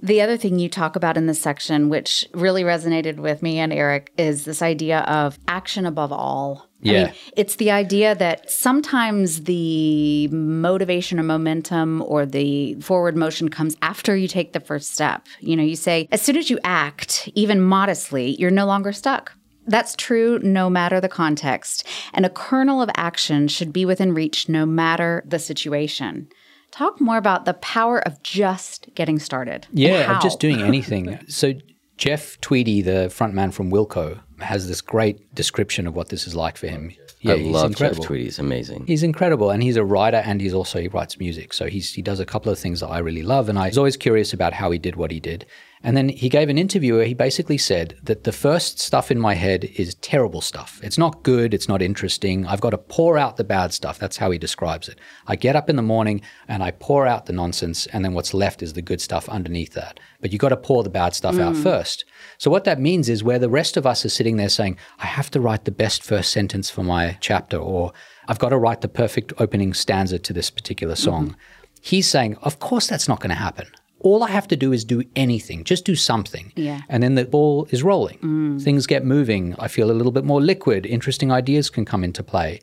The 0.00 0.22
other 0.22 0.36
thing 0.36 0.60
you 0.60 0.68
talk 0.68 0.94
about 0.94 1.16
in 1.16 1.26
this 1.26 1.40
section, 1.40 1.88
which 1.88 2.26
really 2.32 2.62
resonated 2.62 3.16
with 3.16 3.42
me 3.42 3.58
and 3.58 3.72
Eric, 3.72 4.12
is 4.16 4.44
this 4.44 4.62
idea 4.62 5.00
of 5.00 5.38
action 5.48 5.86
above 5.86 6.12
all. 6.12 6.67
I 6.84 6.88
Yeah. 6.88 7.04
mean, 7.06 7.12
it's 7.36 7.56
the 7.56 7.70
idea 7.70 8.14
that 8.14 8.50
sometimes 8.50 9.42
the 9.44 10.28
motivation 10.28 11.18
or 11.18 11.24
momentum 11.24 12.02
or 12.06 12.24
the 12.24 12.74
forward 12.80 13.16
motion 13.16 13.48
comes 13.48 13.76
after 13.82 14.16
you 14.16 14.28
take 14.28 14.52
the 14.52 14.60
first 14.60 14.94
step. 14.94 15.26
You 15.40 15.56
know, 15.56 15.62
you 15.64 15.76
say, 15.76 16.06
as 16.12 16.22
soon 16.22 16.36
as 16.36 16.50
you 16.50 16.58
act, 16.62 17.28
even 17.34 17.60
modestly, 17.60 18.36
you're 18.38 18.50
no 18.52 18.66
longer 18.66 18.92
stuck. 18.92 19.32
That's 19.66 19.94
true 19.96 20.38
no 20.42 20.70
matter 20.70 21.00
the 21.00 21.08
context. 21.08 21.86
And 22.14 22.24
a 22.24 22.30
kernel 22.30 22.80
of 22.80 22.90
action 22.96 23.48
should 23.48 23.72
be 23.72 23.84
within 23.84 24.14
reach 24.14 24.48
no 24.48 24.64
matter 24.64 25.22
the 25.26 25.38
situation. 25.38 26.28
Talk 26.70 27.00
more 27.00 27.16
about 27.18 27.44
the 27.44 27.54
power 27.54 27.98
of 28.06 28.22
just 28.22 28.88
getting 28.94 29.18
started. 29.18 29.66
Yeah, 29.72 30.16
of 30.16 30.22
just 30.22 30.38
doing 30.38 30.62
anything. 30.62 31.18
so 31.28 31.54
Jeff 31.96 32.40
Tweedy, 32.40 32.82
the 32.82 33.08
frontman 33.10 33.52
from 33.52 33.70
Wilco, 33.70 34.20
has 34.40 34.68
this 34.68 34.80
great 34.80 35.34
description 35.34 35.86
of 35.86 35.94
what 35.94 36.08
this 36.08 36.26
is 36.26 36.34
like 36.34 36.56
for 36.56 36.66
him. 36.68 36.92
Yeah, 37.20 37.34
I 37.34 37.38
he's 37.38 37.46
love 37.48 37.62
Jeff 37.70 37.80
incredible. 37.80 38.04
Tweedy. 38.04 38.24
He's 38.24 38.38
amazing. 38.38 38.86
He's 38.86 39.02
incredible, 39.02 39.50
and 39.50 39.62
he's 39.62 39.76
a 39.76 39.84
writer, 39.84 40.18
and 40.18 40.40
he's 40.40 40.54
also 40.54 40.80
he 40.80 40.88
writes 40.88 41.18
music. 41.18 41.52
So 41.52 41.66
he's 41.66 41.92
he 41.92 42.02
does 42.02 42.20
a 42.20 42.26
couple 42.26 42.52
of 42.52 42.58
things 42.58 42.80
that 42.80 42.88
I 42.88 42.98
really 42.98 43.22
love, 43.22 43.48
and 43.48 43.58
I 43.58 43.66
was 43.68 43.78
always 43.78 43.96
curious 43.96 44.32
about 44.32 44.52
how 44.52 44.70
he 44.70 44.78
did 44.78 44.94
what 44.96 45.10
he 45.10 45.18
did. 45.18 45.44
And 45.80 45.96
then 45.96 46.08
he 46.08 46.28
gave 46.28 46.48
an 46.48 46.58
interview 46.58 46.96
where 46.96 47.04
he 47.04 47.14
basically 47.14 47.56
said 47.58 47.96
that 48.02 48.24
the 48.24 48.32
first 48.32 48.80
stuff 48.80 49.12
in 49.12 49.20
my 49.20 49.34
head 49.34 49.64
is 49.76 49.94
terrible 49.96 50.40
stuff. 50.40 50.80
It's 50.82 50.98
not 50.98 51.22
good. 51.22 51.54
It's 51.54 51.68
not 51.68 51.80
interesting. 51.80 52.44
I've 52.46 52.60
got 52.60 52.70
to 52.70 52.78
pour 52.78 53.16
out 53.16 53.36
the 53.36 53.44
bad 53.44 53.72
stuff. 53.72 53.96
That's 53.96 54.16
how 54.16 54.32
he 54.32 54.38
describes 54.38 54.88
it. 54.88 54.98
I 55.28 55.36
get 55.36 55.54
up 55.54 55.70
in 55.70 55.76
the 55.76 55.82
morning 55.82 56.20
and 56.48 56.64
I 56.64 56.72
pour 56.72 57.06
out 57.06 57.26
the 57.26 57.32
nonsense, 57.32 57.86
and 57.86 58.04
then 58.04 58.12
what's 58.12 58.34
left 58.34 58.60
is 58.62 58.72
the 58.72 58.82
good 58.82 59.00
stuff 59.00 59.28
underneath 59.28 59.74
that. 59.74 60.00
But 60.20 60.32
you've 60.32 60.40
got 60.40 60.48
to 60.48 60.56
pour 60.56 60.82
the 60.82 60.90
bad 60.90 61.14
stuff 61.14 61.38
out 61.38 61.54
Mm. 61.54 61.62
first. 61.62 62.04
So 62.38 62.52
what 62.52 62.64
that 62.64 62.80
means 62.80 63.08
is 63.08 63.24
where 63.24 63.40
the 63.40 63.48
rest 63.48 63.76
of 63.76 63.84
us 63.84 64.04
are 64.04 64.08
sitting 64.08 64.36
there 64.36 64.48
saying, 64.48 64.78
I 65.00 65.06
have 65.06 65.28
to 65.32 65.40
write 65.40 65.64
the 65.64 65.72
best 65.72 66.04
first 66.04 66.30
sentence 66.32 66.70
for 66.70 66.84
my 66.84 67.16
chapter, 67.20 67.56
or 67.56 67.92
I've 68.28 68.38
got 68.38 68.50
to 68.50 68.58
write 68.58 68.80
the 68.80 68.88
perfect 68.88 69.32
opening 69.38 69.74
stanza 69.74 70.20
to 70.20 70.32
this 70.32 70.48
particular 70.48 70.94
song. 70.94 71.36
He's 71.80 72.06
saying, 72.06 72.36
Of 72.42 72.60
course, 72.60 72.86
that's 72.86 73.08
not 73.08 73.18
going 73.20 73.30
to 73.30 73.34
happen. 73.36 73.66
All 74.00 74.22
I 74.22 74.30
have 74.30 74.46
to 74.48 74.56
do 74.56 74.72
is 74.72 74.84
do 74.84 75.02
anything, 75.16 75.64
just 75.64 75.84
do 75.84 75.96
something. 75.96 76.52
Yeah. 76.54 76.82
And 76.88 77.02
then 77.02 77.16
the 77.16 77.24
ball 77.24 77.66
is 77.70 77.82
rolling. 77.82 78.18
Mm. 78.18 78.62
Things 78.62 78.86
get 78.86 79.04
moving. 79.04 79.56
I 79.58 79.66
feel 79.66 79.90
a 79.90 79.92
little 79.98 80.12
bit 80.12 80.24
more 80.24 80.40
liquid. 80.40 80.86
Interesting 80.86 81.32
ideas 81.32 81.68
can 81.68 81.84
come 81.84 82.04
into 82.04 82.22
play. 82.22 82.60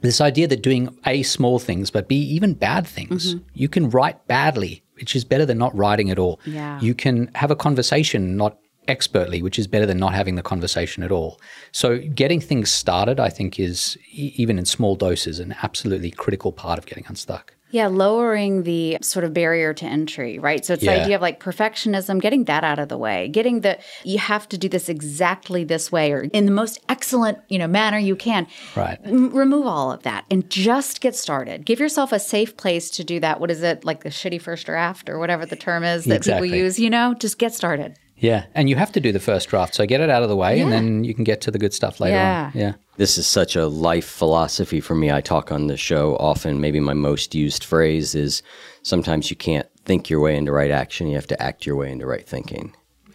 This 0.00 0.22
idea 0.22 0.48
that 0.48 0.62
doing 0.62 0.96
A, 1.04 1.22
small 1.24 1.58
things, 1.58 1.90
but 1.90 2.08
B, 2.08 2.16
even 2.16 2.54
bad 2.54 2.86
things, 2.86 3.34
Mhm. 3.34 3.42
you 3.52 3.68
can 3.68 3.90
write 3.90 4.26
badly, 4.26 4.82
which 4.94 5.14
is 5.14 5.24
better 5.24 5.44
than 5.44 5.58
not 5.58 5.76
writing 5.76 6.10
at 6.10 6.18
all. 6.18 6.40
Yeah. 6.46 6.80
You 6.80 6.94
can 6.94 7.30
have 7.34 7.50
a 7.50 7.56
conversation 7.56 8.36
not 8.38 8.56
expertly, 8.88 9.42
which 9.42 9.58
is 9.58 9.66
better 9.66 9.86
than 9.86 9.98
not 9.98 10.14
having 10.14 10.34
the 10.34 10.42
conversation 10.42 11.02
at 11.02 11.12
all. 11.12 11.40
So 11.72 11.98
getting 11.98 12.40
things 12.40 12.70
started, 12.70 13.20
I 13.20 13.28
think, 13.28 13.58
is 13.60 13.96
even 14.12 14.58
in 14.58 14.64
small 14.64 14.96
doses 14.96 15.38
an 15.38 15.54
absolutely 15.62 16.10
critical 16.10 16.52
part 16.52 16.78
of 16.78 16.86
getting 16.86 17.04
unstuck. 17.06 17.54
Yeah, 17.70 17.88
lowering 17.88 18.62
the 18.62 18.96
sort 19.02 19.26
of 19.26 19.34
barrier 19.34 19.74
to 19.74 19.84
entry, 19.84 20.38
right? 20.38 20.64
So 20.64 20.72
it's 20.72 20.82
the 20.82 20.88
idea 21.02 21.16
of 21.16 21.20
like 21.20 21.38
perfectionism, 21.38 22.18
getting 22.18 22.44
that 22.44 22.64
out 22.64 22.78
of 22.78 22.88
the 22.88 22.96
way, 22.96 23.28
getting 23.28 23.60
the 23.60 23.78
you 24.04 24.16
have 24.16 24.48
to 24.48 24.56
do 24.56 24.70
this 24.70 24.88
exactly 24.88 25.64
this 25.64 25.92
way 25.92 26.10
or 26.12 26.22
in 26.22 26.46
the 26.46 26.50
most 26.50 26.80
excellent, 26.88 27.36
you 27.50 27.58
know, 27.58 27.66
manner 27.66 27.98
you 27.98 28.16
can. 28.16 28.46
Right. 28.74 28.98
M- 29.04 29.36
remove 29.36 29.66
all 29.66 29.92
of 29.92 30.02
that 30.04 30.24
and 30.30 30.48
just 30.48 31.02
get 31.02 31.14
started. 31.14 31.66
Give 31.66 31.78
yourself 31.78 32.10
a 32.10 32.18
safe 32.18 32.56
place 32.56 32.88
to 32.92 33.04
do 33.04 33.20
that. 33.20 33.38
What 33.38 33.50
is 33.50 33.62
it 33.62 33.84
like 33.84 34.02
the 34.02 34.08
shitty 34.08 34.40
first 34.40 34.64
draft 34.64 35.10
or 35.10 35.18
whatever 35.18 35.44
the 35.44 35.56
term 35.56 35.84
is 35.84 36.06
that 36.06 36.16
Exactly. 36.16 36.48
people 36.48 36.60
use? 36.60 36.80
You 36.80 36.88
know, 36.88 37.12
just 37.12 37.36
get 37.38 37.52
started. 37.52 37.98
Yeah. 38.20 38.44
And 38.54 38.68
you 38.68 38.76
have 38.76 38.92
to 38.92 39.00
do 39.00 39.12
the 39.12 39.20
first 39.20 39.48
draft. 39.48 39.74
So 39.74 39.86
get 39.86 40.00
it 40.00 40.10
out 40.10 40.22
of 40.22 40.28
the 40.28 40.36
way 40.36 40.60
and 40.60 40.72
then 40.72 41.04
you 41.04 41.14
can 41.14 41.24
get 41.24 41.40
to 41.42 41.50
the 41.50 41.58
good 41.58 41.72
stuff 41.72 42.00
later 42.00 42.16
Yeah. 42.16 42.50
on. 42.54 42.60
Yeah. 42.60 42.72
This 42.96 43.16
is 43.16 43.26
such 43.26 43.54
a 43.54 43.66
life 43.68 44.06
philosophy 44.08 44.80
for 44.80 44.94
me. 44.94 45.10
I 45.12 45.20
talk 45.20 45.52
on 45.52 45.68
the 45.68 45.76
show 45.76 46.16
often. 46.16 46.60
Maybe 46.60 46.80
my 46.80 46.94
most 46.94 47.34
used 47.34 47.62
phrase 47.64 48.14
is 48.16 48.42
sometimes 48.82 49.30
you 49.30 49.36
can't 49.36 49.66
think 49.84 50.10
your 50.10 50.20
way 50.20 50.36
into 50.36 50.50
right 50.52 50.70
action. 50.72 51.06
You 51.06 51.14
have 51.14 51.28
to 51.28 51.40
act 51.42 51.64
your 51.64 51.76
way 51.76 51.92
into 51.92 52.06
right 52.06 52.26
thinking. 52.26 52.74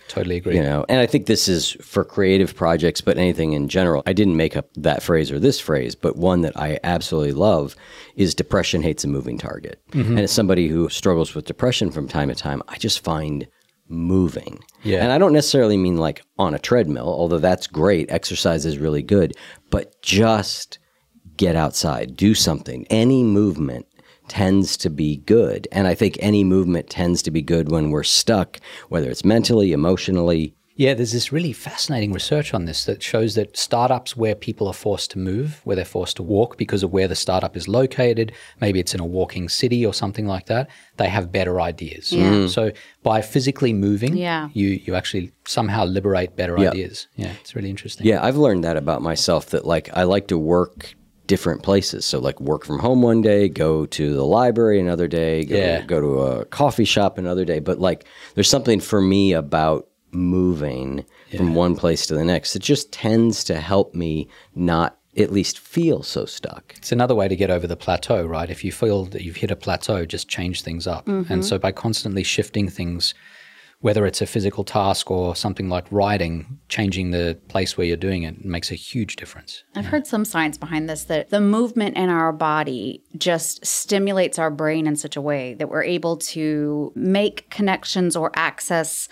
Totally 0.09 0.37
agree. 0.37 0.55
You 0.57 0.63
know, 0.63 0.85
and 0.89 0.99
I 0.99 1.05
think 1.05 1.25
this 1.25 1.47
is 1.47 1.71
for 1.81 2.03
creative 2.03 2.55
projects, 2.55 3.01
but 3.01 3.17
anything 3.17 3.53
in 3.53 3.67
general. 3.67 4.03
I 4.05 4.13
didn't 4.13 4.35
make 4.37 4.55
up 4.55 4.67
that 4.75 5.01
phrase 5.01 5.31
or 5.31 5.39
this 5.39 5.59
phrase, 5.59 5.95
but 5.95 6.17
one 6.17 6.41
that 6.41 6.57
I 6.57 6.79
absolutely 6.83 7.31
love 7.31 7.75
is 8.15 8.35
depression 8.35 8.83
hates 8.83 9.03
a 9.03 9.07
moving 9.07 9.37
target. 9.37 9.79
Mhm. 9.91 10.09
And 10.09 10.19
as 10.19 10.31
somebody 10.31 10.67
who 10.67 10.87
struggles 10.89 11.33
with 11.33 11.45
depression 11.45 11.89
from 11.89 12.07
time 12.07 12.29
to 12.29 12.35
time, 12.35 12.61
I 12.67 12.77
just 12.77 13.03
find 13.03 13.47
moving. 13.93 14.63
Yeah. 14.83 15.03
And 15.03 15.11
I 15.11 15.17
don't 15.17 15.33
necessarily 15.33 15.77
mean 15.77 15.97
like 15.97 16.23
on 16.37 16.53
a 16.53 16.59
treadmill, 16.59 17.07
although 17.07 17.39
that's 17.39 17.67
great. 17.67 18.11
Exercise 18.11 18.65
is 18.65 18.77
really 18.77 19.01
good, 19.01 19.33
but 19.69 20.01
just 20.01 20.79
get 21.37 21.55
outside, 21.55 22.15
do 22.15 22.33
something. 22.33 22.85
Any 22.89 23.23
movement 23.23 23.85
tends 24.27 24.77
to 24.77 24.89
be 24.89 25.17
good. 25.17 25.67
And 25.71 25.87
I 25.87 25.95
think 25.95 26.17
any 26.19 26.43
movement 26.43 26.89
tends 26.89 27.21
to 27.23 27.31
be 27.31 27.41
good 27.41 27.71
when 27.71 27.89
we're 27.89 28.03
stuck, 28.03 28.59
whether 28.89 29.09
it's 29.09 29.25
mentally, 29.25 29.73
emotionally, 29.73 30.55
Yeah, 30.83 30.93
there's 30.95 31.13
this 31.13 31.31
really 31.31 31.53
fascinating 31.53 32.11
research 32.11 32.53
on 32.53 32.65
this 32.65 32.83
that 32.85 33.01
shows 33.01 33.35
that 33.35 33.55
startups 33.55 34.17
where 34.17 34.35
people 34.35 34.67
are 34.67 34.73
forced 34.73 35.11
to 35.11 35.17
move, 35.19 35.61
where 35.63 35.77
they're 35.77 35.85
forced 35.99 36.17
to 36.17 36.23
walk 36.23 36.57
because 36.57 36.83
of 36.83 36.91
where 36.91 37.07
the 37.07 37.15
startup 37.15 37.55
is 37.55 37.67
located, 37.67 38.33
maybe 38.59 38.79
it's 38.81 38.93
in 38.93 38.99
a 38.99 39.05
walking 39.05 39.47
city 39.47 39.85
or 39.85 39.93
something 39.93 40.27
like 40.27 40.47
that, 40.47 40.69
they 40.97 41.07
have 41.07 41.31
better 41.31 41.61
ideas. 41.61 42.11
Yeah. 42.11 42.31
Mm. 42.31 42.49
So 42.49 42.71
by 43.01 43.21
physically 43.21 43.71
moving, 43.87 44.17
Yeah. 44.17 44.49
you 44.53 44.67
you 44.85 44.91
actually 44.95 45.31
somehow 45.45 45.85
liberate 45.85 46.35
better 46.35 46.55
Yeah. 46.59 46.71
ideas. 46.71 47.07
Yeah, 47.15 47.31
it's 47.39 47.55
really 47.55 47.69
interesting. 47.69 48.05
Yeah, 48.05 48.19
I've 48.25 48.37
learned 48.45 48.63
that 48.65 48.75
about 48.75 49.01
myself 49.01 49.43
that 49.51 49.65
like 49.65 49.89
I 49.93 50.03
like 50.03 50.27
to 50.27 50.37
work 50.37 50.95
different 51.27 51.63
places. 51.63 52.03
So 52.03 52.19
like 52.19 52.41
work 52.41 52.65
from 52.65 52.79
home 52.79 53.01
one 53.01 53.21
day, 53.21 53.47
go 53.47 53.85
to 53.85 54.13
the 54.13 54.25
library 54.25 54.79
another 54.81 55.07
day, 55.07 55.45
go, 55.45 55.55
Yeah. 55.55 55.81
go 55.85 56.01
to 56.01 56.19
a 56.23 56.45
coffee 56.45 56.83
shop 56.95 57.17
another 57.17 57.45
day. 57.45 57.59
But 57.59 57.79
like 57.79 58.03
there's 58.35 58.49
something 58.49 58.81
for 58.81 58.99
me 59.01 59.31
about 59.31 59.87
moving 60.13 61.05
from 61.35 61.55
one 61.55 61.75
place 61.75 62.05
to 62.07 62.13
the 62.15 62.23
next. 62.23 62.55
It 62.55 62.61
just 62.61 62.91
tends 62.91 63.43
to 63.45 63.59
help 63.59 63.93
me 63.93 64.27
not 64.55 64.97
at 65.15 65.31
least 65.31 65.59
feel 65.59 66.01
so 66.01 66.25
stuck. 66.25 66.73
It's 66.77 66.91
another 66.91 67.13
way 67.13 67.27
to 67.27 67.35
get 67.35 67.51
over 67.51 67.67
the 67.67 67.75
plateau, 67.75 68.25
right? 68.25 68.49
If 68.49 68.63
you 68.63 68.71
feel 68.71 69.05
that 69.05 69.21
you've 69.23 69.35
hit 69.35 69.51
a 69.51 69.55
plateau, 69.55 70.05
just 70.05 70.27
change 70.27 70.63
things 70.63 70.87
up. 70.87 71.05
Mhm. 71.05 71.29
And 71.29 71.45
so 71.45 71.59
by 71.59 71.71
constantly 71.71 72.23
shifting 72.23 72.67
things, 72.67 73.13
whether 73.81 74.05
it's 74.05 74.21
a 74.21 74.25
physical 74.25 74.63
task 74.63 75.11
or 75.11 75.35
something 75.35 75.67
like 75.67 75.85
writing, 75.91 76.57
changing 76.69 77.11
the 77.11 77.37
place 77.49 77.77
where 77.77 77.85
you're 77.85 77.97
doing 77.97 78.23
it 78.23 78.43
makes 78.45 78.71
a 78.71 78.75
huge 78.75 79.17
difference. 79.17 79.63
I've 79.75 79.87
heard 79.87 80.07
some 80.07 80.23
science 80.23 80.57
behind 80.57 80.89
this 80.89 81.03
that 81.03 81.31
the 81.31 81.41
movement 81.41 81.97
in 81.97 82.09
our 82.09 82.31
body 82.31 83.03
just 83.17 83.63
stimulates 83.65 84.39
our 84.39 84.49
brain 84.49 84.87
in 84.87 84.95
such 84.95 85.17
a 85.17 85.21
way 85.21 85.53
that 85.55 85.69
we're 85.69 85.83
able 85.83 86.15
to 86.17 86.93
make 86.95 87.49
connections 87.49 88.15
or 88.15 88.31
access 88.35 89.09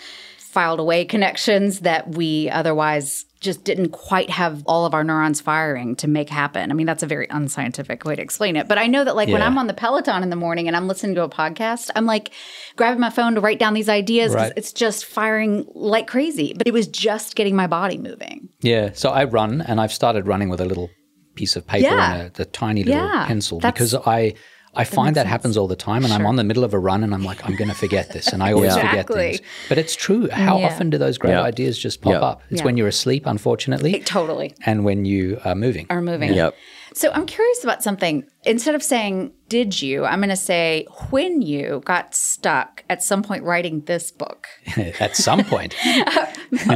filed 0.52 0.78
away 0.78 1.02
connections 1.06 1.80
that 1.80 2.14
we 2.14 2.50
otherwise 2.50 3.24
just 3.40 3.64
didn't 3.64 3.88
quite 3.88 4.28
have 4.28 4.62
all 4.66 4.84
of 4.84 4.92
our 4.92 5.02
neurons 5.02 5.40
firing 5.40 5.96
to 5.96 6.06
make 6.06 6.28
happen. 6.28 6.70
I 6.70 6.74
mean, 6.74 6.86
that's 6.86 7.02
a 7.02 7.06
very 7.06 7.26
unscientific 7.30 8.04
way 8.04 8.14
to 8.16 8.20
explain 8.22 8.54
it. 8.56 8.68
But 8.68 8.76
I 8.76 8.86
know 8.86 9.02
that, 9.02 9.16
like, 9.16 9.30
when 9.30 9.40
I'm 9.40 9.56
on 9.56 9.66
the 9.66 9.72
Peloton 9.72 10.22
in 10.22 10.28
the 10.28 10.36
morning 10.36 10.68
and 10.68 10.76
I'm 10.76 10.86
listening 10.88 11.14
to 11.14 11.22
a 11.22 11.28
podcast, 11.28 11.88
I'm 11.96 12.04
like 12.04 12.32
grabbing 12.76 13.00
my 13.00 13.08
phone 13.08 13.34
to 13.36 13.40
write 13.40 13.58
down 13.58 13.72
these 13.72 13.88
ideas 13.88 14.34
Right. 14.34 14.52
it's 14.54 14.74
just 14.74 15.06
firing 15.06 15.64
like 15.74 16.06
crazy. 16.06 16.52
But 16.56 16.68
it 16.68 16.74
was 16.74 16.86
just 16.86 17.34
getting 17.34 17.56
my 17.56 17.66
body 17.66 17.96
moving. 17.96 18.50
Yeah. 18.60 18.90
So 18.92 19.08
I 19.10 19.24
run 19.24 19.62
and 19.62 19.80
I've 19.80 19.92
started 19.92 20.26
running 20.26 20.50
with 20.50 20.60
a 20.60 20.66
little 20.66 20.90
piece 21.34 21.56
of 21.56 21.66
paper 21.66 21.88
Yeah. 21.88 22.12
and 22.14 22.26
a, 22.26 22.30
the 22.34 22.44
tiny 22.44 22.84
little 22.84 23.02
Yeah. 23.08 23.26
pencil 23.26 23.58
because 23.58 23.94
I 23.94 24.34
I 24.74 24.84
find 24.84 25.14
that 25.16 25.22
sense. 25.22 25.30
happens 25.30 25.56
all 25.58 25.68
the 25.68 25.76
time 25.76 26.04
and 26.04 26.12
I'm 26.12 26.24
on 26.24 26.36
the 26.36 26.44
middle 26.44 26.64
of 26.64 26.72
a 26.72 26.78
run 26.78 27.04
and 27.04 27.12
I'm 27.14 27.22
like 27.24 27.44
I'm 27.44 27.54
going 27.56 27.68
to 27.68 27.74
forget 27.74 28.10
this 28.10 28.28
and 28.32 28.42
I 28.42 28.52
always 28.52 28.74
Yeah. 28.74 28.88
forget 28.88 29.06
things. 29.08 29.40
But 29.68 29.76
it's 29.78 29.94
true. 29.94 30.28
How 30.30 30.58
Yeah. 30.58 30.66
often 30.66 30.88
do 30.90 30.96
those 30.98 31.18
great 31.18 31.32
Yeah. 31.32 31.42
ideas 31.42 31.78
just 31.78 32.00
pop 32.00 32.12
Yeah. 32.14 32.20
up? 32.20 32.42
It's 32.50 32.60
Yeah. 32.60 32.64
when 32.64 32.76
you're 32.78 32.88
asleep 32.88 33.24
unfortunately 33.26 34.00
Totally. 34.00 34.54
and 34.64 34.84
when 34.84 35.04
you 35.04 35.38
are 35.44 35.54
moving. 35.54 35.86
Are 35.90 36.00
moving. 36.00 36.32
Yep. 36.32 36.54
So 36.94 37.10
I'm 37.12 37.24
curious 37.26 37.64
about 37.64 37.82
something. 37.82 38.24
Instead 38.44 38.74
of 38.74 38.82
saying, 38.82 39.32
did 39.48 39.80
you, 39.80 40.04
I'm 40.04 40.18
going 40.20 40.28
to 40.28 40.36
say, 40.36 40.86
when 41.08 41.40
you 41.40 41.80
got 41.86 42.14
stuck 42.14 42.84
at 42.90 43.02
some 43.02 43.22
point 43.22 43.44
writing 43.44 43.82
this 43.86 44.10
book. 44.10 44.46
At 45.00 45.16
some 45.16 45.42
point. 45.44 45.74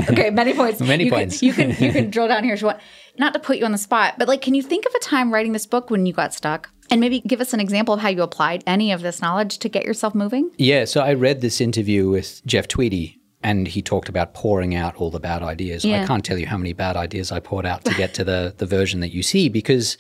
okay, 0.08 0.30
many 0.30 0.54
points. 0.54 0.80
Many 0.80 1.04
you 1.04 1.10
points. 1.10 1.38
Can, 1.40 1.46
you 1.48 1.52
can 1.54 1.70
you 1.84 1.92
can 1.92 2.10
drill 2.14 2.28
down 2.28 2.44
here 2.44 2.54
if 2.54 2.60
you 2.60 2.66
want. 2.68 2.80
Not 3.18 3.32
to 3.34 3.40
put 3.40 3.58
you 3.58 3.64
on 3.64 3.72
the 3.72 3.78
spot, 3.78 4.14
but 4.18 4.28
like, 4.28 4.40
can 4.42 4.54
you 4.54 4.62
think 4.62 4.84
of 4.86 4.94
a 4.94 4.98
time 5.00 5.32
writing 5.32 5.52
this 5.52 5.66
book 5.66 5.90
when 5.90 6.06
you 6.06 6.12
got 6.12 6.32
stuck? 6.34 6.70
And 6.90 7.00
maybe 7.00 7.20
give 7.20 7.40
us 7.40 7.52
an 7.52 7.60
example 7.60 7.94
of 7.94 8.00
how 8.00 8.08
you 8.08 8.22
applied 8.22 8.62
any 8.66 8.92
of 8.92 9.02
this 9.02 9.20
knowledge 9.20 9.58
to 9.58 9.68
get 9.68 9.84
yourself 9.84 10.14
moving? 10.14 10.50
Yeah, 10.58 10.84
so 10.84 11.00
I 11.00 11.14
read 11.14 11.40
this 11.40 11.60
interview 11.60 12.08
with 12.08 12.44
Jeff 12.46 12.68
Tweedy, 12.68 13.20
and 13.42 13.66
he 13.66 13.82
talked 13.82 14.08
about 14.08 14.34
pouring 14.34 14.74
out 14.74 14.96
all 14.96 15.10
the 15.10 15.20
bad 15.20 15.42
ideas. 15.42 15.84
Yeah. 15.84 16.02
I 16.02 16.06
can't 16.06 16.24
tell 16.24 16.38
you 16.38 16.46
how 16.46 16.58
many 16.58 16.72
bad 16.72 16.96
ideas 16.96 17.32
I 17.32 17.40
poured 17.40 17.66
out 17.66 17.84
to 17.84 17.94
get 17.94 18.14
to 18.14 18.24
the 18.24 18.54
the 18.56 18.66
version 18.66 19.00
that 19.00 19.12
you 19.12 19.22
see 19.22 19.48
because 19.48 19.98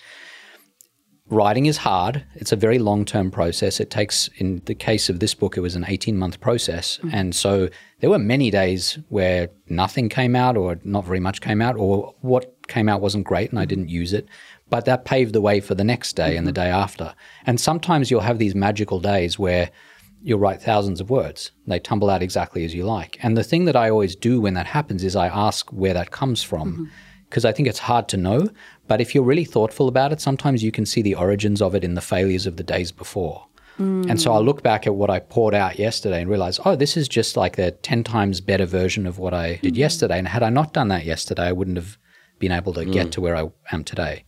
writing 1.28 1.66
is 1.66 1.78
hard. 1.78 2.24
It's 2.34 2.52
a 2.52 2.56
very 2.56 2.78
long 2.78 3.04
term 3.04 3.30
process. 3.30 3.80
It 3.80 3.90
takes, 3.90 4.28
in 4.36 4.62
the 4.66 4.74
case 4.74 5.08
of 5.08 5.20
this 5.20 5.34
book, 5.34 5.56
it 5.56 5.60
was 5.60 5.74
an 5.74 5.84
eighteen 5.88 6.16
month 6.16 6.40
process, 6.40 6.98
mm. 7.02 7.12
and 7.12 7.34
so 7.34 7.68
there 8.00 8.10
were 8.10 8.18
many 8.18 8.50
days 8.50 8.98
where 9.08 9.48
nothing 9.68 10.08
came 10.08 10.36
out, 10.36 10.56
or 10.56 10.78
not 10.84 11.04
very 11.04 11.20
much 11.20 11.40
came 11.40 11.60
out, 11.60 11.76
or 11.76 12.14
what 12.20 12.54
came 12.68 12.88
out 12.88 13.00
wasn't 13.00 13.24
great, 13.24 13.50
and 13.50 13.58
I 13.58 13.64
didn't 13.64 13.88
use 13.88 14.12
it. 14.12 14.28
But 14.68 14.84
that 14.86 15.04
paved 15.04 15.32
the 15.32 15.40
way 15.40 15.60
for 15.60 15.74
the 15.74 15.84
next 15.84 16.14
day 16.14 16.36
and 16.36 16.46
the 16.46 16.52
mm-hmm. 16.52 16.64
day 16.64 16.70
after. 16.70 17.14
And 17.46 17.60
sometimes 17.60 18.10
you'll 18.10 18.20
have 18.20 18.38
these 18.38 18.54
magical 18.54 19.00
days 19.00 19.38
where 19.38 19.70
you'll 20.22 20.40
write 20.40 20.60
thousands 20.60 21.00
of 21.00 21.08
words. 21.08 21.52
They 21.66 21.78
tumble 21.78 22.10
out 22.10 22.22
exactly 22.22 22.64
as 22.64 22.74
you 22.74 22.84
like. 22.84 23.16
And 23.22 23.36
the 23.36 23.44
thing 23.44 23.66
that 23.66 23.76
I 23.76 23.90
always 23.90 24.16
do 24.16 24.40
when 24.40 24.54
that 24.54 24.66
happens 24.66 25.04
is 25.04 25.14
I 25.14 25.28
ask 25.28 25.70
where 25.70 25.94
that 25.94 26.10
comes 26.10 26.42
from 26.42 26.72
mm-hmm. 26.72 26.84
because 27.28 27.44
I 27.44 27.52
think 27.52 27.68
it's 27.68 27.78
hard 27.78 28.08
to 28.08 28.16
know. 28.16 28.48
But 28.88 29.00
if 29.00 29.14
you're 29.14 29.24
really 29.24 29.44
thoughtful 29.44 29.86
about 29.86 30.12
it, 30.12 30.20
sometimes 30.20 30.64
you 30.64 30.72
can 30.72 30.84
see 30.84 31.02
the 31.02 31.14
origins 31.14 31.62
of 31.62 31.74
it 31.74 31.84
in 31.84 31.94
the 31.94 32.00
failures 32.00 32.46
of 32.46 32.56
the 32.56 32.64
days 32.64 32.90
before. 32.90 33.46
And 33.78 34.20
so 34.20 34.32
I'll 34.32 34.42
mm. 34.42 34.46
look 34.46 34.62
back 34.62 34.86
at 34.86 34.94
what 34.94 35.10
I 35.10 35.18
poured 35.18 35.54
out 35.54 35.78
yesterday 35.78 36.22
and 36.22 36.30
realize, 36.30 36.58
oh, 36.64 36.76
this 36.76 36.96
is 36.96 37.08
just 37.08 37.36
like 37.36 37.58
a 37.58 37.72
10 37.72 38.04
times 38.04 38.40
better 38.40 38.64
version 38.64 39.06
of 39.06 39.18
what 39.18 39.34
I 39.34 39.56
did 39.56 39.74
mm-hmm. 39.74 39.80
yesterday. 39.80 40.18
And 40.18 40.28
had 40.28 40.42
I 40.42 40.48
not 40.48 40.72
done 40.72 40.88
that 40.88 41.04
yesterday, 41.04 41.42
I 41.42 41.52
wouldn't 41.52 41.76
have 41.76 41.98
been 42.38 42.52
able 42.52 42.72
to 42.72 42.86
get 42.86 43.08
mm. 43.08 43.10
to 43.12 43.20
where 43.20 43.36
I 43.36 43.50
am 43.72 43.84
today. 43.84 44.24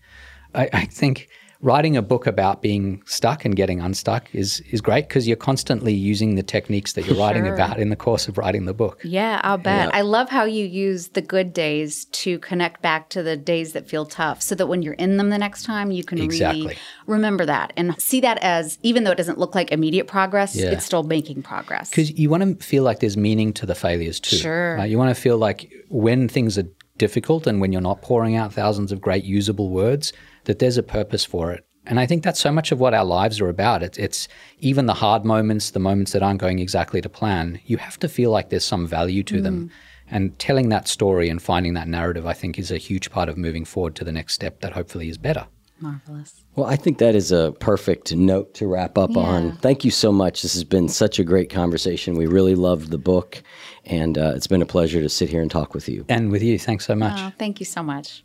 I, 0.54 0.68
I 0.72 0.84
think 0.86 1.28
writing 1.60 1.96
a 1.96 2.02
book 2.02 2.24
about 2.28 2.62
being 2.62 3.02
stuck 3.04 3.44
and 3.44 3.56
getting 3.56 3.80
unstuck 3.80 4.32
is 4.32 4.60
is 4.70 4.80
great 4.80 5.08
because 5.08 5.26
you're 5.26 5.36
constantly 5.36 5.92
using 5.92 6.36
the 6.36 6.42
techniques 6.42 6.92
that 6.92 7.04
you're 7.04 7.16
writing 7.16 7.48
about 7.48 7.80
in 7.80 7.88
the 7.90 7.96
course 7.96 8.28
of 8.28 8.38
writing 8.38 8.64
the 8.64 8.72
book. 8.72 9.00
Yeah, 9.02 9.40
I'll 9.42 9.58
bet. 9.58 9.92
I 9.92 10.02
love 10.02 10.28
how 10.28 10.44
you 10.44 10.64
use 10.64 11.08
the 11.08 11.20
good 11.20 11.52
days 11.52 12.04
to 12.22 12.38
connect 12.38 12.80
back 12.80 13.08
to 13.10 13.24
the 13.24 13.36
days 13.36 13.72
that 13.72 13.88
feel 13.88 14.06
tough 14.06 14.40
so 14.40 14.54
that 14.54 14.68
when 14.68 14.82
you're 14.82 14.94
in 14.94 15.16
them 15.16 15.30
the 15.30 15.38
next 15.38 15.64
time, 15.64 15.90
you 15.90 16.04
can 16.04 16.20
Exactly. 16.20 16.62
really 16.62 16.76
remember 17.08 17.44
that 17.46 17.72
and 17.76 18.00
see 18.00 18.20
that 18.20 18.38
as, 18.38 18.78
even 18.84 19.02
though 19.02 19.10
it 19.10 19.18
doesn't 19.18 19.38
look 19.38 19.56
like 19.56 19.72
immediate 19.72 20.06
progress, 20.06 20.54
Yeah. 20.54 20.70
it's 20.70 20.84
still 20.84 21.02
making 21.02 21.42
progress. 21.42 21.90
Because 21.90 22.16
you 22.16 22.30
want 22.30 22.60
to 22.60 22.64
feel 22.64 22.84
like 22.84 23.00
there's 23.00 23.16
meaning 23.16 23.52
to 23.54 23.66
the 23.66 23.74
failures 23.74 24.20
too. 24.20 24.36
Sure. 24.36 24.76
right? 24.76 24.88
You 24.88 24.96
want 24.96 25.14
to 25.14 25.20
feel 25.20 25.38
like 25.38 25.72
when 25.88 26.28
things 26.28 26.56
are 26.56 26.68
difficult 26.98 27.46
and 27.48 27.60
when 27.60 27.72
you're 27.72 27.80
not 27.80 28.02
pouring 28.02 28.36
out 28.36 28.52
thousands 28.52 28.92
of 28.92 29.00
great 29.00 29.24
usable 29.24 29.70
words, 29.70 30.12
that 30.48 30.58
there's 30.58 30.78
a 30.78 30.82
purpose 30.82 31.24
for 31.26 31.52
it. 31.52 31.64
And 31.86 32.00
I 32.00 32.06
think 32.06 32.22
that's 32.24 32.40
so 32.40 32.50
much 32.50 32.72
of 32.72 32.80
what 32.80 32.94
our 32.94 33.04
lives 33.04 33.38
are 33.40 33.48
about. 33.48 33.82
It's, 33.82 33.98
it's 33.98 34.28
even 34.60 34.86
the 34.86 34.94
hard 34.94 35.24
moments, 35.24 35.70
the 35.70 35.78
moments 35.78 36.12
that 36.12 36.22
aren't 36.22 36.40
going 36.40 36.58
exactly 36.58 37.00
to 37.02 37.08
plan. 37.08 37.60
You 37.66 37.76
have 37.76 37.98
to 38.00 38.08
feel 38.08 38.30
like 38.30 38.48
there's 38.48 38.64
some 38.64 38.86
value 38.86 39.22
to 39.24 39.40
them. 39.40 39.70
And 40.10 40.38
telling 40.38 40.70
that 40.70 40.88
story 40.88 41.28
and 41.28 41.40
finding 41.40 41.74
that 41.74 41.86
narrative, 41.86 42.26
I 42.26 42.32
think, 42.32 42.58
is 42.58 42.70
a 42.70 42.78
huge 42.78 43.10
part 43.10 43.28
of 43.28 43.36
moving 43.36 43.66
forward 43.66 43.94
to 43.96 44.04
the 44.04 44.12
next 44.12 44.32
step 44.34 44.60
that 44.60 44.72
hopefully 44.72 45.10
is 45.10 45.18
better. 45.18 45.46
Marvelous. 45.80 46.44
Well, 46.56 46.66
I 46.66 46.76
think 46.76 46.96
that 46.98 47.14
is 47.14 47.30
a 47.30 47.54
perfect 47.60 48.14
note 48.16 48.54
to 48.54 48.66
wrap 48.66 48.96
up 48.96 49.10
Yeah. 49.10 49.20
on. 49.20 49.56
Thank 49.58 49.84
you 49.84 49.90
so 49.90 50.10
much. 50.10 50.40
This 50.42 50.54
has 50.54 50.64
been 50.64 50.88
such 50.88 51.18
a 51.18 51.24
great 51.24 51.50
conversation. 51.50 52.14
We 52.14 52.26
really 52.26 52.54
loved 52.54 52.90
the 52.90 52.98
book, 52.98 53.42
and 53.84 54.16
uh, 54.16 54.32
it's 54.34 54.46
been 54.46 54.62
a 54.62 54.66
pleasure 54.66 55.02
to 55.02 55.08
sit 55.10 55.28
here 55.28 55.42
and 55.42 55.50
talk 55.50 55.74
with 55.74 55.88
you. 55.90 56.06
And 56.08 56.32
with 56.32 56.42
you, 56.42 56.58
thanks 56.58 56.86
so 56.86 56.94
much. 56.94 57.18
Oh, 57.18 57.32
thank 57.38 57.60
you 57.60 57.66
so 57.66 57.82
much. 57.82 58.24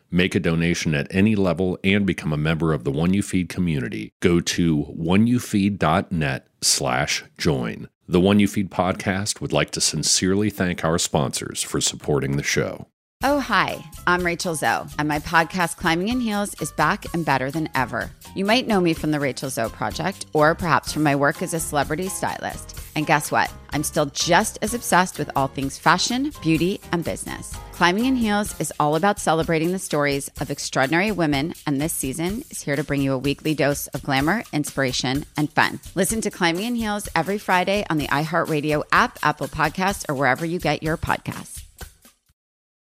make 0.11 0.35
a 0.35 0.39
donation 0.39 0.93
at 0.93 1.07
any 1.09 1.35
level, 1.35 1.79
and 1.83 2.05
become 2.05 2.33
a 2.33 2.37
member 2.37 2.73
of 2.73 2.83
the 2.83 2.91
One 2.91 3.13
You 3.13 3.23
Feed 3.23 3.49
community, 3.49 4.11
go 4.19 4.39
to 4.41 4.85
oneyoufeed.net 4.97 6.47
slash 6.61 7.23
join. 7.37 7.87
The 8.07 8.19
One 8.19 8.39
You 8.39 8.47
Feed 8.47 8.69
podcast 8.69 9.39
would 9.39 9.53
like 9.53 9.71
to 9.71 9.81
sincerely 9.81 10.49
thank 10.49 10.83
our 10.83 10.97
sponsors 10.97 11.63
for 11.63 11.79
supporting 11.79 12.35
the 12.35 12.43
show. 12.43 12.87
Oh, 13.23 13.39
hi, 13.39 13.85
I'm 14.07 14.25
Rachel 14.25 14.55
Zoe, 14.55 14.87
and 14.97 15.07
my 15.07 15.19
podcast, 15.19 15.77
Climbing 15.77 16.09
in 16.09 16.19
Heels, 16.19 16.59
is 16.59 16.71
back 16.71 17.05
and 17.13 17.23
better 17.23 17.51
than 17.51 17.69
ever. 17.75 18.09
You 18.35 18.45
might 18.45 18.65
know 18.65 18.81
me 18.81 18.95
from 18.95 19.11
the 19.11 19.19
Rachel 19.19 19.51
Zoe 19.51 19.69
Project, 19.69 20.25
or 20.33 20.55
perhaps 20.55 20.91
from 20.91 21.03
my 21.03 21.15
work 21.15 21.43
as 21.43 21.53
a 21.53 21.59
celebrity 21.59 22.07
stylist. 22.07 22.79
And 22.95 23.05
guess 23.05 23.31
what? 23.31 23.53
I'm 23.69 23.83
still 23.83 24.07
just 24.07 24.57
as 24.63 24.73
obsessed 24.73 25.19
with 25.19 25.29
all 25.35 25.47
things 25.47 25.77
fashion, 25.77 26.33
beauty, 26.41 26.81
and 26.91 27.03
business. 27.03 27.55
Climbing 27.81 28.05
in 28.05 28.15
Heels 28.15 28.53
is 28.59 28.71
all 28.79 28.95
about 28.95 29.17
celebrating 29.17 29.71
the 29.71 29.79
stories 29.79 30.29
of 30.39 30.51
extraordinary 30.51 31.11
women, 31.11 31.55
and 31.65 31.81
this 31.81 31.91
season 31.91 32.43
is 32.51 32.61
here 32.61 32.75
to 32.75 32.83
bring 32.83 33.01
you 33.01 33.11
a 33.11 33.17
weekly 33.17 33.55
dose 33.55 33.87
of 33.87 34.03
glamour, 34.03 34.43
inspiration, 34.53 35.25
and 35.35 35.51
fun. 35.51 35.79
Listen 35.95 36.21
to 36.21 36.29
Climbing 36.29 36.65
in 36.65 36.75
Heels 36.75 37.09
every 37.15 37.39
Friday 37.39 37.83
on 37.89 37.97
the 37.97 38.05
iHeartRadio 38.09 38.83
app, 38.91 39.17
Apple 39.23 39.47
Podcasts, 39.47 40.07
or 40.07 40.13
wherever 40.13 40.45
you 40.45 40.59
get 40.59 40.83
your 40.83 40.95
podcasts. 40.95 41.60